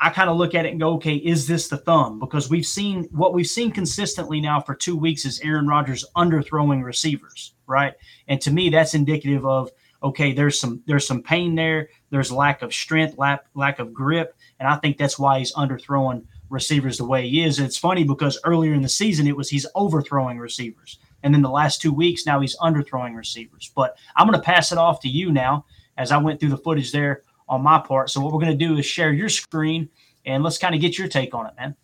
I 0.00 0.10
kind 0.10 0.30
of 0.30 0.36
look 0.36 0.54
at 0.54 0.64
it 0.64 0.70
and 0.70 0.80
go, 0.80 0.94
okay, 0.94 1.16
is 1.16 1.46
this 1.46 1.68
the 1.68 1.78
thumb? 1.78 2.20
Because 2.20 2.48
we've 2.48 2.66
seen 2.66 3.04
what 3.10 3.34
we've 3.34 3.46
seen 3.46 3.72
consistently 3.72 4.40
now 4.40 4.60
for 4.60 4.74
two 4.74 4.96
weeks 4.96 5.24
is 5.24 5.40
Aaron 5.40 5.66
Rodgers 5.66 6.04
underthrowing 6.16 6.84
receivers, 6.84 7.54
right? 7.66 7.94
And 8.28 8.40
to 8.42 8.52
me, 8.52 8.70
that's 8.70 8.94
indicative 8.94 9.44
of 9.44 9.70
okay, 10.02 10.32
there's 10.32 10.60
some 10.60 10.82
there's 10.86 11.06
some 11.06 11.22
pain 11.22 11.54
there, 11.54 11.88
there's 12.10 12.30
lack 12.30 12.62
of 12.62 12.72
strength, 12.72 13.18
lack 13.18 13.44
lack 13.54 13.80
of 13.80 13.92
grip, 13.92 14.36
and 14.60 14.68
I 14.68 14.76
think 14.76 14.98
that's 14.98 15.18
why 15.18 15.38
he's 15.38 15.52
underthrowing 15.54 16.24
receivers 16.50 16.98
the 16.98 17.04
way 17.04 17.28
he 17.28 17.42
is. 17.42 17.58
And 17.58 17.66
it's 17.66 17.76
funny 17.76 18.04
because 18.04 18.38
earlier 18.44 18.74
in 18.74 18.82
the 18.82 18.88
season 18.88 19.26
it 19.26 19.36
was 19.36 19.50
he's 19.50 19.66
overthrowing 19.74 20.38
receivers. 20.38 20.98
And 21.22 21.34
then 21.34 21.42
the 21.42 21.50
last 21.50 21.82
two 21.82 21.92
weeks 21.92 22.24
now 22.24 22.40
he's 22.40 22.56
underthrowing 22.58 23.16
receivers. 23.16 23.72
But 23.74 23.96
I'm 24.16 24.26
going 24.26 24.38
to 24.38 24.44
pass 24.44 24.72
it 24.72 24.78
off 24.78 25.00
to 25.00 25.08
you 25.08 25.32
now 25.32 25.66
as 25.96 26.12
I 26.12 26.16
went 26.16 26.38
through 26.38 26.50
the 26.50 26.58
footage 26.58 26.92
there 26.92 27.22
on 27.48 27.62
my 27.62 27.78
part. 27.78 28.10
So 28.10 28.20
what 28.20 28.32
we're 28.32 28.40
going 28.40 28.58
to 28.58 28.66
do 28.66 28.76
is 28.78 28.86
share 28.86 29.12
your 29.12 29.28
screen 29.28 29.88
and 30.26 30.42
let's 30.42 30.58
kind 30.58 30.74
of 30.74 30.80
get 30.80 30.98
your 30.98 31.08
take 31.08 31.34
on 31.34 31.46
it, 31.46 31.54
man. 31.56 31.74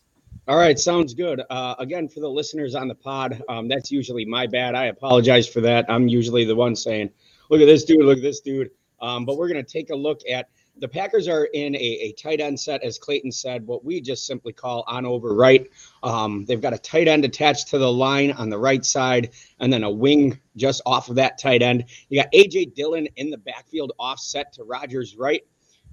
All 0.47 0.59
right, 0.59 0.79
sounds 0.79 1.15
good. 1.15 1.43
Uh, 1.49 1.75
again, 1.79 2.07
for 2.07 2.21
the 2.21 2.29
listeners 2.29 2.75
on 2.75 2.87
the 2.87 2.95
pod, 2.95 3.43
um, 3.49 3.67
that's 3.67 3.91
usually 3.91 4.27
my 4.27 4.47
bad. 4.47 4.75
I 4.75 4.87
apologize 4.87 5.49
for 5.49 5.63
that. 5.63 5.87
I'm 5.89 6.07
usually 6.07 6.45
the 6.45 6.55
one 6.55 6.77
saying, 6.77 7.11
"Look 7.49 7.63
at 7.63 7.67
this 7.67 7.85
dude! 7.85 8.05
Look 8.05 8.19
at 8.19 8.23
this 8.23 8.41
dude!" 8.41 8.71
Um, 9.01 9.25
but 9.25 9.39
we're 9.39 9.49
going 9.49 9.65
to 9.65 9.73
take 9.73 9.89
a 9.89 9.97
look 9.97 10.21
at 10.31 10.49
the 10.79 10.89
Packers 10.89 11.29
are 11.29 11.45
in 11.55 11.75
a, 11.77 11.79
a, 11.79 12.13
tight 12.13 12.41
end 12.41 12.59
set, 12.59 12.83
as 12.83 12.99
Clayton 12.99 13.31
said, 13.31 13.67
what 13.67 13.85
we 13.85 14.01
just 14.01 14.27
simply 14.27 14.53
call 14.53 14.85
on 14.89 15.07
over 15.07 15.35
right. 15.35 15.69
Um, 16.03 16.45
they've 16.47 16.61
got 16.61 16.73
a 16.73 16.79
tight 16.79 17.07
end 17.07 17.25
attached 17.25 17.69
to 17.69 17.79
the 17.79 17.91
line 17.91 18.33
on 18.33 18.51
the 18.51 18.59
right 18.59 18.85
side, 18.85 19.31
and 19.61 19.73
then 19.73 19.85
a 19.85 19.91
wing 19.91 20.39
just 20.57 20.83
off 20.85 21.09
of 21.09 21.17
that 21.17 21.39
tight 21.39 21.63
end. 21.63 21.85
You 22.09 22.23
got 22.23 22.33
AJ 22.33 22.75
Dillon 22.75 23.07
in 23.17 23.31
the 23.31 23.39
backfield 23.39 23.93
offset 23.99 24.53
to 24.55 24.65
Rodgers' 24.65 25.17
right. 25.17 25.43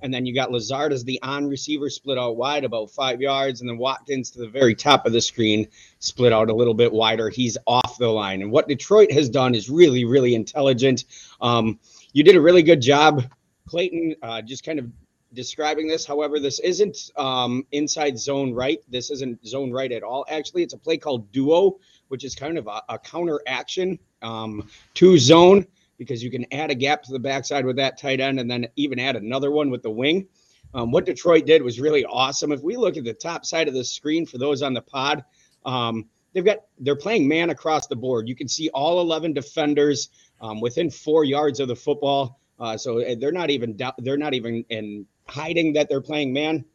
And 0.01 0.13
then 0.13 0.25
you 0.25 0.33
got 0.33 0.51
Lazard 0.51 0.93
as 0.93 1.03
the 1.03 1.19
on 1.21 1.47
receiver 1.47 1.89
split 1.89 2.17
out 2.17 2.37
wide 2.37 2.63
about 2.63 2.91
five 2.91 3.21
yards, 3.21 3.61
and 3.61 3.69
then 3.69 3.77
Watkins 3.77 4.31
to 4.31 4.39
the 4.39 4.47
very 4.47 4.75
top 4.75 5.05
of 5.05 5.13
the 5.13 5.21
screen 5.21 5.67
split 5.99 6.33
out 6.33 6.49
a 6.49 6.55
little 6.55 6.73
bit 6.73 6.91
wider. 6.91 7.29
He's 7.29 7.57
off 7.67 7.97
the 7.97 8.07
line. 8.07 8.41
And 8.41 8.51
what 8.51 8.67
Detroit 8.67 9.11
has 9.11 9.29
done 9.29 9.55
is 9.55 9.69
really, 9.69 10.05
really 10.05 10.35
intelligent. 10.35 11.05
Um, 11.39 11.79
you 12.13 12.23
did 12.23 12.35
a 12.35 12.41
really 12.41 12.63
good 12.63 12.81
job 12.81 13.23
Clayton 13.67 14.15
uh, 14.21 14.41
just 14.41 14.65
kind 14.65 14.79
of 14.79 14.91
describing 15.33 15.87
this. 15.87 16.05
However, 16.05 16.39
this 16.39 16.59
isn't 16.59 17.11
um, 17.15 17.65
inside 17.71 18.19
zone 18.19 18.53
right. 18.53 18.79
This 18.89 19.09
isn't 19.11 19.45
zone 19.47 19.71
right 19.71 19.91
at 19.91 20.03
all. 20.03 20.25
Actually, 20.29 20.63
it's 20.63 20.73
a 20.73 20.77
play 20.77 20.97
called 20.97 21.31
duo, 21.31 21.79
which 22.09 22.25
is 22.25 22.35
kind 22.35 22.57
of 22.57 22.67
a, 22.67 22.81
a 22.89 22.99
counter 22.99 23.39
action 23.47 23.97
um, 24.21 24.67
to 24.95 25.17
zone 25.17 25.65
because 26.01 26.23
you 26.23 26.31
can 26.31 26.51
add 26.51 26.71
a 26.71 26.73
gap 26.73 27.03
to 27.03 27.11
the 27.11 27.19
backside 27.19 27.63
with 27.63 27.75
that 27.75 27.95
tight 27.95 28.19
end 28.19 28.39
and 28.39 28.49
then 28.49 28.67
even 28.75 28.97
add 28.97 29.15
another 29.15 29.51
one 29.51 29.69
with 29.69 29.83
the 29.83 29.91
wing. 29.91 30.25
Um, 30.73 30.89
what 30.89 31.05
Detroit 31.05 31.45
did 31.45 31.61
was 31.61 31.79
really 31.79 32.03
awesome. 32.05 32.51
If 32.51 32.63
we 32.63 32.75
look 32.75 32.97
at 32.97 33.03
the 33.03 33.13
top 33.13 33.45
side 33.45 33.67
of 33.67 33.75
the 33.75 33.83
screen 33.83 34.25
for 34.25 34.39
those 34.39 34.63
on 34.63 34.73
the 34.73 34.81
pod, 34.81 35.23
um, 35.63 36.09
they've 36.33 36.43
got 36.43 36.57
they're 36.79 36.95
playing 36.95 37.27
man 37.27 37.51
across 37.51 37.85
the 37.85 37.95
board. 37.95 38.27
You 38.27 38.35
can 38.35 38.47
see 38.47 38.67
all 38.69 38.99
11 38.99 39.33
defenders 39.33 40.09
um, 40.41 40.59
within 40.59 40.89
four 40.89 41.23
yards 41.23 41.59
of 41.59 41.67
the 41.67 41.75
football. 41.75 42.39
Uh, 42.59 42.77
so 42.77 42.97
eh, 42.97 43.13
they're 43.19 43.31
not 43.31 43.51
even 43.51 43.77
they're 43.99 44.17
not 44.17 44.33
even 44.33 44.65
in 44.69 45.05
hiding 45.27 45.73
that 45.73 45.87
they're 45.87 46.01
playing 46.01 46.33
man. 46.33 46.65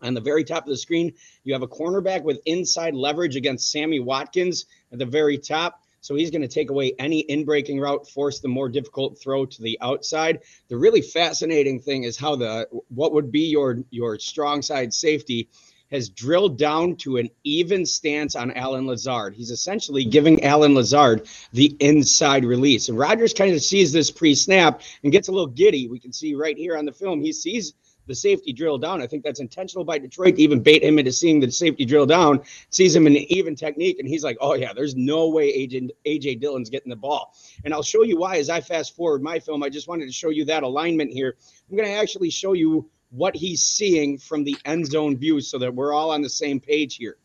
On 0.00 0.14
the 0.14 0.22
very 0.22 0.42
top 0.42 0.62
of 0.62 0.70
the 0.70 0.76
screen, 0.78 1.12
you 1.42 1.52
have 1.52 1.62
a 1.62 1.68
cornerback 1.68 2.22
with 2.22 2.40
inside 2.46 2.94
leverage 2.94 3.36
against 3.36 3.70
Sammy 3.70 4.00
Watkins 4.00 4.64
at 4.90 4.98
the 4.98 5.06
very 5.06 5.36
top. 5.36 5.83
So 6.04 6.14
he's 6.16 6.30
going 6.30 6.42
to 6.42 6.48
take 6.48 6.68
away 6.68 6.92
any 6.98 7.20
in 7.20 7.46
breaking 7.46 7.80
route, 7.80 8.06
force 8.06 8.38
the 8.40 8.48
more 8.48 8.68
difficult 8.68 9.18
throw 9.18 9.46
to 9.46 9.62
the 9.62 9.78
outside. 9.80 10.40
The 10.68 10.76
really 10.76 11.00
fascinating 11.00 11.80
thing 11.80 12.02
is 12.02 12.18
how 12.18 12.36
the 12.36 12.68
what 12.88 13.14
would 13.14 13.32
be 13.32 13.46
your 13.48 13.78
your 13.88 14.18
strong 14.18 14.60
side 14.60 14.92
safety 14.92 15.48
has 15.90 16.10
drilled 16.10 16.58
down 16.58 16.96
to 16.96 17.16
an 17.16 17.30
even 17.42 17.86
stance 17.86 18.36
on 18.36 18.50
Allen 18.50 18.86
Lazard. 18.86 19.34
He's 19.34 19.50
essentially 19.50 20.04
giving 20.04 20.44
Allen 20.44 20.74
Lazard 20.74 21.26
the 21.54 21.74
inside 21.80 22.44
release. 22.44 22.90
And 22.90 22.98
Rodgers 22.98 23.32
kind 23.32 23.54
of 23.54 23.62
sees 23.62 23.90
this 23.90 24.10
pre 24.10 24.34
snap 24.34 24.82
and 25.04 25.10
gets 25.10 25.28
a 25.28 25.32
little 25.32 25.46
giddy. 25.46 25.88
We 25.88 26.00
can 26.00 26.12
see 26.12 26.34
right 26.34 26.56
here 26.56 26.76
on 26.76 26.84
the 26.84 26.92
film, 26.92 27.22
he 27.22 27.32
sees 27.32 27.72
the 28.06 28.14
safety 28.14 28.52
drill 28.52 28.78
down. 28.78 29.02
I 29.02 29.06
think 29.06 29.24
that's 29.24 29.40
intentional 29.40 29.84
by 29.84 29.98
Detroit 29.98 30.36
to 30.36 30.42
even 30.42 30.60
bait 30.60 30.82
him 30.82 30.98
into 30.98 31.12
seeing 31.12 31.40
the 31.40 31.50
safety 31.50 31.84
drill 31.84 32.06
down, 32.06 32.40
sees 32.70 32.94
him 32.94 33.06
in 33.06 33.16
an 33.16 33.24
even 33.28 33.56
technique, 33.56 33.98
and 33.98 34.08
he's 34.08 34.24
like, 34.24 34.36
oh, 34.40 34.54
yeah, 34.54 34.72
there's 34.72 34.96
no 34.96 35.28
way 35.28 35.66
AJ, 35.66 35.90
AJ 36.06 36.40
Dillon's 36.40 36.70
getting 36.70 36.90
the 36.90 36.96
ball. 36.96 37.34
And 37.64 37.72
I'll 37.72 37.82
show 37.82 38.02
you 38.02 38.18
why 38.18 38.36
as 38.36 38.50
I 38.50 38.60
fast 38.60 38.94
forward 38.96 39.22
my 39.22 39.38
film. 39.38 39.62
I 39.62 39.68
just 39.68 39.88
wanted 39.88 40.06
to 40.06 40.12
show 40.12 40.30
you 40.30 40.44
that 40.46 40.62
alignment 40.62 41.12
here. 41.12 41.36
I'm 41.70 41.76
going 41.76 41.88
to 41.88 41.94
actually 41.94 42.30
show 42.30 42.52
you 42.52 42.90
what 43.10 43.36
he's 43.36 43.62
seeing 43.62 44.18
from 44.18 44.44
the 44.44 44.56
end 44.64 44.86
zone 44.86 45.16
view 45.16 45.40
so 45.40 45.58
that 45.58 45.74
we're 45.74 45.92
all 45.92 46.10
on 46.10 46.22
the 46.22 46.28
same 46.28 46.60
page 46.60 46.96
here. 46.96 47.16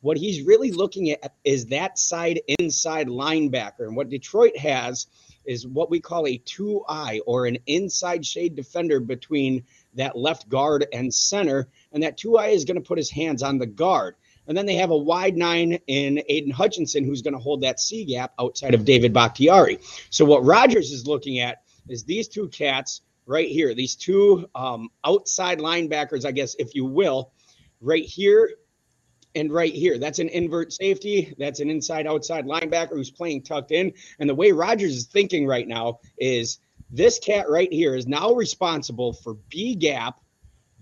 What 0.00 0.16
he's 0.16 0.42
really 0.42 0.70
looking 0.70 1.10
at 1.10 1.34
is 1.44 1.66
that 1.66 1.98
side 1.98 2.40
inside 2.58 3.08
linebacker. 3.08 3.80
And 3.80 3.96
what 3.96 4.08
Detroit 4.08 4.56
has 4.56 5.06
is 5.44 5.66
what 5.66 5.90
we 5.90 5.98
call 5.98 6.26
a 6.26 6.38
two 6.38 6.84
eye 6.88 7.20
or 7.26 7.46
an 7.46 7.58
inside 7.66 8.24
shade 8.24 8.54
defender 8.54 9.00
between 9.00 9.64
that 9.98 10.16
left 10.16 10.48
guard 10.48 10.86
and 10.92 11.12
center. 11.12 11.68
And 11.92 12.02
that 12.02 12.18
eye 12.38 12.48
is 12.48 12.64
going 12.64 12.76
to 12.76 12.86
put 12.86 12.98
his 12.98 13.10
hands 13.10 13.42
on 13.42 13.58
the 13.58 13.66
guard. 13.66 14.16
And 14.46 14.56
then 14.56 14.64
they 14.64 14.76
have 14.76 14.90
a 14.90 14.96
wide 14.96 15.36
nine 15.36 15.78
in 15.86 16.22
Aidan 16.26 16.50
Hutchinson, 16.50 17.04
who's 17.04 17.20
going 17.20 17.34
to 17.34 17.40
hold 17.40 17.60
that 17.60 17.78
C 17.78 18.04
gap 18.04 18.32
outside 18.40 18.74
of 18.74 18.86
David 18.86 19.12
Bakhtiari. 19.12 19.78
So 20.08 20.24
what 20.24 20.42
Rodgers 20.44 20.90
is 20.90 21.06
looking 21.06 21.40
at 21.40 21.62
is 21.88 22.04
these 22.04 22.28
two 22.28 22.48
cats 22.48 23.02
right 23.26 23.48
here, 23.48 23.74
these 23.74 23.94
two 23.94 24.48
um, 24.54 24.88
outside 25.04 25.58
linebackers, 25.58 26.24
I 26.24 26.32
guess, 26.32 26.56
if 26.58 26.74
you 26.74 26.86
will, 26.86 27.32
right 27.82 28.04
here 28.04 28.54
and 29.34 29.52
right 29.52 29.74
here. 29.74 29.98
That's 29.98 30.18
an 30.18 30.30
invert 30.30 30.72
safety. 30.72 31.34
That's 31.38 31.60
an 31.60 31.68
inside 31.68 32.06
outside 32.06 32.46
linebacker 32.46 32.92
who's 32.92 33.10
playing 33.10 33.42
tucked 33.42 33.70
in. 33.70 33.92
And 34.18 34.30
the 34.30 34.34
way 34.34 34.52
Rodgers 34.52 34.96
is 34.96 35.06
thinking 35.06 35.46
right 35.46 35.68
now 35.68 36.00
is 36.18 36.58
this 36.90 37.18
cat 37.18 37.48
right 37.48 37.72
here 37.72 37.94
is 37.94 38.06
now 38.06 38.32
responsible 38.32 39.12
for 39.12 39.34
B 39.48 39.74
gap 39.74 40.20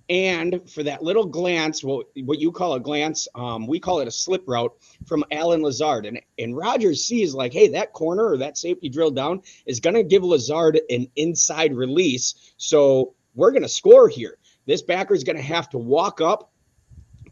and 0.09 0.71
for 0.71 0.85
that 0.85 1.03
little 1.03 1.27
glance, 1.27 1.83
what, 1.83 2.07
what 2.25 2.39
you 2.39 2.53
call 2.53 2.75
a 2.75 2.81
glance, 2.81 3.27
um, 3.35 3.67
we 3.67 3.81
call 3.81 3.99
it 4.01 4.07
a 4.07 4.13
slip 4.13 4.45
route 4.47 4.73
from 5.05 5.25
Allen 5.33 5.63
Lazard. 5.63 6.07
And, 6.07 6.21
and 6.39 6.57
Rodgers 6.57 7.05
sees 7.05 7.35
like, 7.35 7.53
hey, 7.53 7.69
that 7.69 7.93
corner 7.93 8.25
or 8.25 8.37
that 8.37 8.57
safety 8.57 8.89
drill 8.89 9.11
down 9.11 9.43
is 9.67 9.81
going 9.81 9.97
to 9.97 10.05
give 10.05 10.23
Lazard 10.23 10.81
an 10.91 11.09
inside 11.17 11.75
release. 11.75 12.53
So 12.57 13.15
we're 13.35 13.51
going 13.51 13.63
to 13.63 13.69
score 13.69 14.09
here. 14.09 14.39
This 14.65 14.83
backer 14.83 15.15
is 15.15 15.25
going 15.25 15.37
to 15.37 15.43
have 15.43 15.69
to 15.71 15.79
walk 15.79 16.21
up 16.21 16.53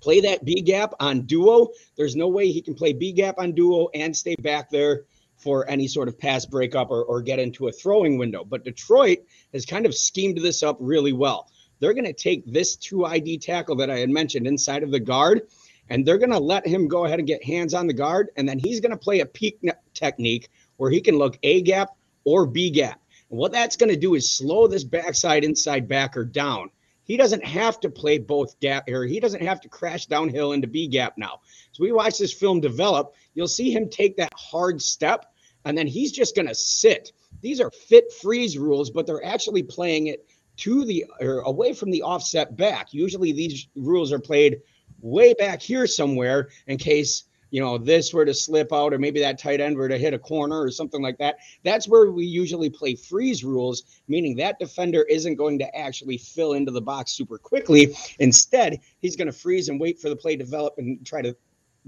play 0.01 0.21
that 0.21 0.45
B 0.45 0.61
gap 0.61 0.93
on 1.01 1.23
duo. 1.23 1.69
There's 1.97 2.15
no 2.15 2.29
way 2.29 2.51
he 2.51 2.61
can 2.61 2.75
play 2.75 2.93
B 2.93 3.13
gap 3.13 3.37
on 3.39 3.53
duo 3.53 3.89
and 3.95 4.15
stay 4.15 4.35
back 4.37 4.69
there 4.69 5.05
for 5.45 5.69
any 5.69 5.87
sort 5.87 6.09
of 6.09 6.19
pass 6.19 6.47
breakup 6.47 6.91
or, 6.91 7.05
or 7.05 7.21
get 7.21 7.39
into 7.39 7.69
a 7.69 7.73
throwing 7.73 8.19
window. 8.19 8.45
But 8.45 8.65
Detroit 8.65 9.19
has 9.53 9.67
kind 9.67 9.87
of 9.87 9.95
schemed 9.95 10.39
this 10.39 10.63
up 10.63 10.79
really 10.81 11.13
well. 11.13 11.49
They're 11.79 11.93
going 11.93 12.07
to 12.07 12.13
take 12.15 12.45
this 12.47 12.77
two 12.77 13.05
ID 13.05 13.39
tackle 13.39 13.77
that 13.77 13.91
I 13.91 13.99
had 13.99 14.09
mentioned 14.09 14.47
inside 14.47 14.83
of 14.83 14.91
the 14.91 15.01
guard, 15.01 15.43
and 15.91 16.05
they're 16.05 16.19
going 16.19 16.31
to 16.31 16.39
let 16.39 16.67
him 16.67 16.89
go 16.89 17.05
ahead 17.05 17.19
and 17.19 17.29
get 17.29 17.45
hands 17.45 17.75
on 17.75 17.87
the 17.87 17.93
guard. 17.93 18.31
And 18.37 18.49
then 18.49 18.59
he's 18.59 18.81
going 18.81 18.93
to 18.93 18.97
play 18.97 19.21
a 19.21 19.27
peek 19.27 19.61
technique 19.93 20.49
where 20.79 20.91
he 20.91 21.01
can 21.01 21.19
look 21.19 21.39
A 21.43 21.61
gap 21.61 21.91
or 22.25 22.47
B 22.47 22.71
gap. 22.71 23.01
And 23.31 23.39
what 23.39 23.53
that's 23.53 23.77
going 23.77 23.91
to 23.91 24.01
do 24.01 24.15
is 24.15 24.33
slow 24.33 24.67
this 24.67 24.85
backside 24.85 25.45
inside 25.45 25.87
backer 25.87 26.25
down 26.25 26.71
he 27.05 27.17
doesn't 27.17 27.45
have 27.45 27.79
to 27.81 27.91
play 27.91 28.19
both 28.19 28.59
gap 28.61 28.89
or 28.89 29.05
he 29.05 29.21
doesn't 29.21 29.43
have 29.43 29.61
to 29.61 29.69
crash 29.69 30.07
downhill 30.07 30.53
into 30.53 30.67
B 30.67 30.89
gap 30.89 31.17
now. 31.17 31.41
So 31.73 31.83
we 31.83 31.93
watch 31.93 32.19
this 32.19 32.33
film 32.33 32.61
develop, 32.61 33.15
you'll 33.35 33.49
see 33.49 33.71
him 33.71 33.89
take 33.89 34.17
that 34.17 34.33
hard 34.35 34.81
step 34.81 35.33
and 35.65 35.77
then 35.77 35.87
he's 35.87 36.13
just 36.13 36.35
going 36.35 36.49
to 36.49 36.55
sit. 36.55 37.13
These 37.41 37.61
are 37.61 37.71
fit 37.71 38.13
freeze 38.13 38.59
rules, 38.59 38.91
but 38.91 39.07
they're 39.07 39.25
actually 39.25 39.63
playing 39.63 40.09
it 40.09 40.27
to 40.57 40.85
the 40.85 41.05
or 41.21 41.41
away 41.41 41.73
from 41.73 41.91
the 41.91 42.03
offset 42.03 42.57
back. 42.57 42.93
Usually 42.93 43.33
these 43.33 43.69
rules 43.75 44.13
are 44.13 44.21
played 44.21 44.61
way 45.01 45.35
back 45.35 45.61
here 45.61 45.87
somewhere 45.87 46.49
in 46.67 46.79
case 46.79 47.25
you 47.55 47.61
know, 47.61 47.79
this 47.79 48.13
were 48.13 48.25
to 48.25 48.35
slip 48.35 48.73
out, 48.73 48.93
or 48.93 48.99
maybe 48.99 49.21
that 49.21 49.39
tight 49.39 49.61
end 49.61 49.77
were 49.77 49.89
to 49.89 49.97
hit 49.97 50.13
a 50.13 50.19
corner 50.19 50.61
or 50.61 50.73
something 50.73 51.01
like 51.01 51.17
that. 51.19 51.37
That's 51.63 51.87
where 51.87 52.11
we 52.11 52.25
usually 52.25 52.69
play 52.69 52.97
freeze 52.97 53.45
rules, 53.45 53.85
meaning 54.09 54.35
that 54.39 54.59
defender 54.59 55.05
isn't 55.05 55.37
going 55.37 55.61
to 55.61 55.77
actually 55.77 56.19
fill 56.19 56.55
into 56.55 56.73
the 56.73 56.81
box 56.81 57.13
super 57.13 57.39
quickly. 57.39 57.97
Instead, 58.19 58.81
he's 58.99 59.15
going 59.15 59.29
to 59.29 59.33
freeze 59.33 59.69
and 59.69 59.79
wait 59.79 60.01
for 60.01 60.09
the 60.09 60.17
play 60.17 60.37
to 60.37 60.43
develop 60.43 60.75
and 60.79 61.07
try 61.07 61.23
to 61.23 61.37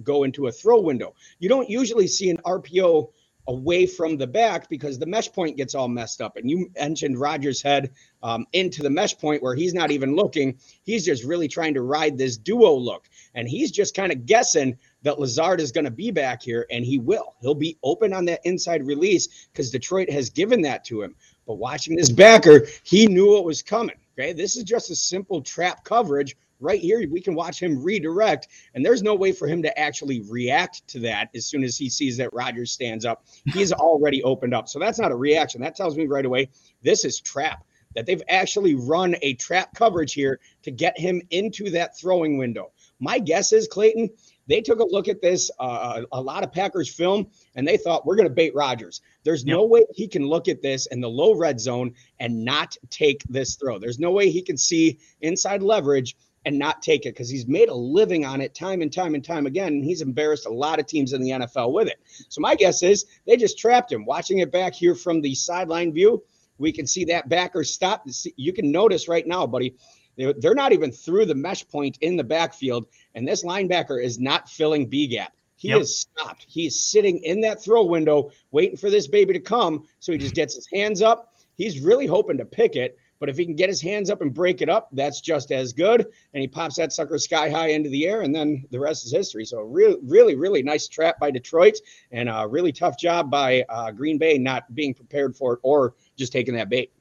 go 0.04 0.22
into 0.22 0.46
a 0.46 0.52
throw 0.52 0.78
window. 0.78 1.16
You 1.40 1.48
don't 1.48 1.68
usually 1.68 2.06
see 2.06 2.30
an 2.30 2.36
RPO 2.44 3.10
away 3.48 3.86
from 3.86 4.16
the 4.16 4.26
back 4.26 4.68
because 4.68 4.98
the 4.98 5.06
mesh 5.06 5.30
point 5.32 5.56
gets 5.56 5.74
all 5.74 5.88
messed 5.88 6.20
up. 6.20 6.36
And 6.36 6.50
you 6.50 6.70
mentioned 6.78 7.18
Rodgers' 7.18 7.62
head 7.62 7.92
um, 8.22 8.46
into 8.52 8.82
the 8.82 8.90
mesh 8.90 9.16
point 9.16 9.42
where 9.42 9.54
he's 9.54 9.74
not 9.74 9.90
even 9.90 10.16
looking. 10.16 10.58
He's 10.84 11.04
just 11.04 11.24
really 11.24 11.48
trying 11.48 11.74
to 11.74 11.82
ride 11.82 12.18
this 12.18 12.36
duo 12.36 12.74
look. 12.74 13.08
And 13.34 13.48
he's 13.48 13.70
just 13.70 13.94
kind 13.94 14.12
of 14.12 14.26
guessing 14.26 14.76
that 15.02 15.20
Lazard 15.20 15.60
is 15.60 15.72
going 15.72 15.84
to 15.84 15.90
be 15.90 16.10
back 16.10 16.42
here, 16.42 16.66
and 16.70 16.84
he 16.84 16.98
will. 16.98 17.34
He'll 17.40 17.54
be 17.54 17.78
open 17.82 18.12
on 18.12 18.24
that 18.24 18.40
inside 18.44 18.84
release 18.84 19.48
because 19.52 19.70
Detroit 19.70 20.10
has 20.10 20.30
given 20.30 20.62
that 20.62 20.84
to 20.86 21.02
him. 21.02 21.14
But 21.46 21.54
watching 21.54 21.96
this 21.96 22.10
backer, 22.10 22.66
he 22.82 23.06
knew 23.06 23.38
it 23.38 23.44
was 23.44 23.62
coming. 23.62 23.96
Okay. 24.18 24.32
This 24.32 24.56
is 24.56 24.64
just 24.64 24.90
a 24.90 24.96
simple 24.96 25.42
trap 25.42 25.84
coverage 25.84 26.36
right 26.60 26.80
here. 26.80 27.06
We 27.10 27.20
can 27.20 27.34
watch 27.34 27.62
him 27.62 27.82
redirect, 27.82 28.48
and 28.74 28.84
there's 28.84 29.02
no 29.02 29.14
way 29.14 29.32
for 29.32 29.46
him 29.46 29.62
to 29.62 29.78
actually 29.78 30.22
react 30.28 30.86
to 30.88 31.00
that 31.00 31.30
as 31.34 31.46
soon 31.46 31.64
as 31.64 31.76
he 31.76 31.88
sees 31.88 32.16
that 32.16 32.32
Rodgers 32.32 32.72
stands 32.72 33.04
up. 33.04 33.24
He's 33.52 33.72
already 33.72 34.22
opened 34.22 34.54
up. 34.54 34.68
So 34.68 34.78
that's 34.78 34.98
not 34.98 35.12
a 35.12 35.16
reaction. 35.16 35.60
That 35.60 35.76
tells 35.76 35.96
me 35.96 36.06
right 36.06 36.26
away 36.26 36.50
this 36.82 37.04
is 37.04 37.20
trap. 37.20 37.64
That 37.94 38.04
they've 38.04 38.22
actually 38.28 38.74
run 38.74 39.16
a 39.22 39.32
trap 39.34 39.74
coverage 39.74 40.12
here 40.12 40.38
to 40.64 40.70
get 40.70 40.98
him 40.98 41.22
into 41.30 41.70
that 41.70 41.98
throwing 41.98 42.36
window. 42.36 42.72
My 43.00 43.18
guess 43.18 43.54
is, 43.54 43.68
Clayton, 43.68 44.10
they 44.46 44.60
took 44.60 44.80
a 44.80 44.84
look 44.84 45.08
at 45.08 45.20
this, 45.20 45.50
uh, 45.58 46.02
a 46.12 46.20
lot 46.20 46.44
of 46.44 46.52
Packers 46.52 46.92
film, 46.92 47.26
and 47.54 47.66
they 47.66 47.76
thought, 47.76 48.06
we're 48.06 48.16
going 48.16 48.28
to 48.28 48.34
bait 48.34 48.54
Rodgers. 48.54 49.00
There's 49.24 49.44
yep. 49.44 49.56
no 49.56 49.64
way 49.64 49.84
he 49.94 50.06
can 50.06 50.26
look 50.26 50.48
at 50.48 50.62
this 50.62 50.86
in 50.86 51.00
the 51.00 51.08
low 51.08 51.34
red 51.34 51.58
zone 51.58 51.94
and 52.20 52.44
not 52.44 52.76
take 52.90 53.22
this 53.28 53.56
throw. 53.56 53.78
There's 53.78 53.98
no 53.98 54.12
way 54.12 54.30
he 54.30 54.42
can 54.42 54.56
see 54.56 54.98
inside 55.20 55.62
leverage 55.62 56.16
and 56.46 56.58
not 56.58 56.80
take 56.80 57.04
it 57.04 57.10
because 57.10 57.28
he's 57.28 57.48
made 57.48 57.68
a 57.68 57.74
living 57.74 58.24
on 58.24 58.40
it 58.40 58.54
time 58.54 58.80
and 58.80 58.92
time 58.92 59.14
and 59.14 59.24
time 59.24 59.46
again. 59.46 59.74
And 59.74 59.84
he's 59.84 60.00
embarrassed 60.00 60.46
a 60.46 60.52
lot 60.52 60.78
of 60.78 60.86
teams 60.86 61.12
in 61.12 61.20
the 61.20 61.30
NFL 61.30 61.72
with 61.72 61.88
it. 61.88 61.98
So 62.28 62.40
my 62.40 62.54
guess 62.54 62.84
is 62.84 63.04
they 63.26 63.36
just 63.36 63.58
trapped 63.58 63.92
him. 63.92 64.06
Watching 64.06 64.38
it 64.38 64.52
back 64.52 64.72
here 64.72 64.94
from 64.94 65.20
the 65.20 65.34
sideline 65.34 65.92
view, 65.92 66.22
we 66.58 66.70
can 66.70 66.86
see 66.86 67.04
that 67.06 67.28
backer 67.28 67.64
stop. 67.64 68.06
You 68.36 68.52
can 68.52 68.70
notice 68.70 69.08
right 69.08 69.26
now, 69.26 69.46
buddy, 69.46 69.74
they're 70.16 70.54
not 70.54 70.72
even 70.72 70.92
through 70.92 71.26
the 71.26 71.34
mesh 71.34 71.66
point 71.68 71.98
in 72.00 72.16
the 72.16 72.24
backfield, 72.24 72.86
and 73.14 73.28
this 73.28 73.44
linebacker 73.44 74.02
is 74.02 74.18
not 74.18 74.48
filling 74.48 74.86
B 74.86 75.08
gap. 75.08 75.34
He 75.56 75.68
yep. 75.68 75.80
is 75.80 75.98
stopped. 75.98 76.46
He's 76.48 76.80
sitting 76.80 77.18
in 77.18 77.42
that 77.42 77.62
throw 77.62 77.84
window, 77.84 78.30
waiting 78.50 78.76
for 78.76 78.88
this 78.88 79.08
baby 79.08 79.32
to 79.34 79.40
come. 79.40 79.86
So 79.98 80.12
he 80.12 80.18
just 80.18 80.34
gets 80.34 80.54
his 80.54 80.68
hands 80.72 81.02
up. 81.02 81.34
He's 81.56 81.80
really 81.80 82.06
hoping 82.06 82.38
to 82.38 82.44
pick 82.44 82.76
it, 82.76 82.98
but 83.18 83.28
if 83.28 83.36
he 83.36 83.44
can 83.44 83.54
get 83.54 83.68
his 83.68 83.80
hands 83.80 84.10
up 84.10 84.20
and 84.20 84.32
break 84.32 84.62
it 84.62 84.68
up, 84.68 84.88
that's 84.92 85.20
just 85.20 85.52
as 85.52 85.72
good. 85.72 86.06
And 86.34 86.40
he 86.40 86.48
pops 86.48 86.76
that 86.76 86.92
sucker 86.92 87.18
sky 87.18 87.48
high 87.48 87.68
into 87.68 87.88
the 87.90 88.06
air, 88.06 88.22
and 88.22 88.34
then 88.34 88.64
the 88.70 88.80
rest 88.80 89.04
is 89.06 89.12
history. 89.12 89.44
So 89.44 89.60
really, 89.60 89.98
really, 90.02 90.34
really 90.34 90.62
nice 90.62 90.88
trap 90.88 91.18
by 91.18 91.30
Detroit, 91.30 91.78
and 92.12 92.28
a 92.28 92.46
really 92.48 92.72
tough 92.72 92.98
job 92.98 93.30
by 93.30 93.64
uh, 93.68 93.90
Green 93.90 94.18
Bay 94.18 94.38
not 94.38 94.72
being 94.74 94.94
prepared 94.94 95.36
for 95.36 95.54
it 95.54 95.60
or 95.62 95.94
just 96.16 96.32
taking 96.32 96.54
that 96.54 96.68
bait. 96.68 96.92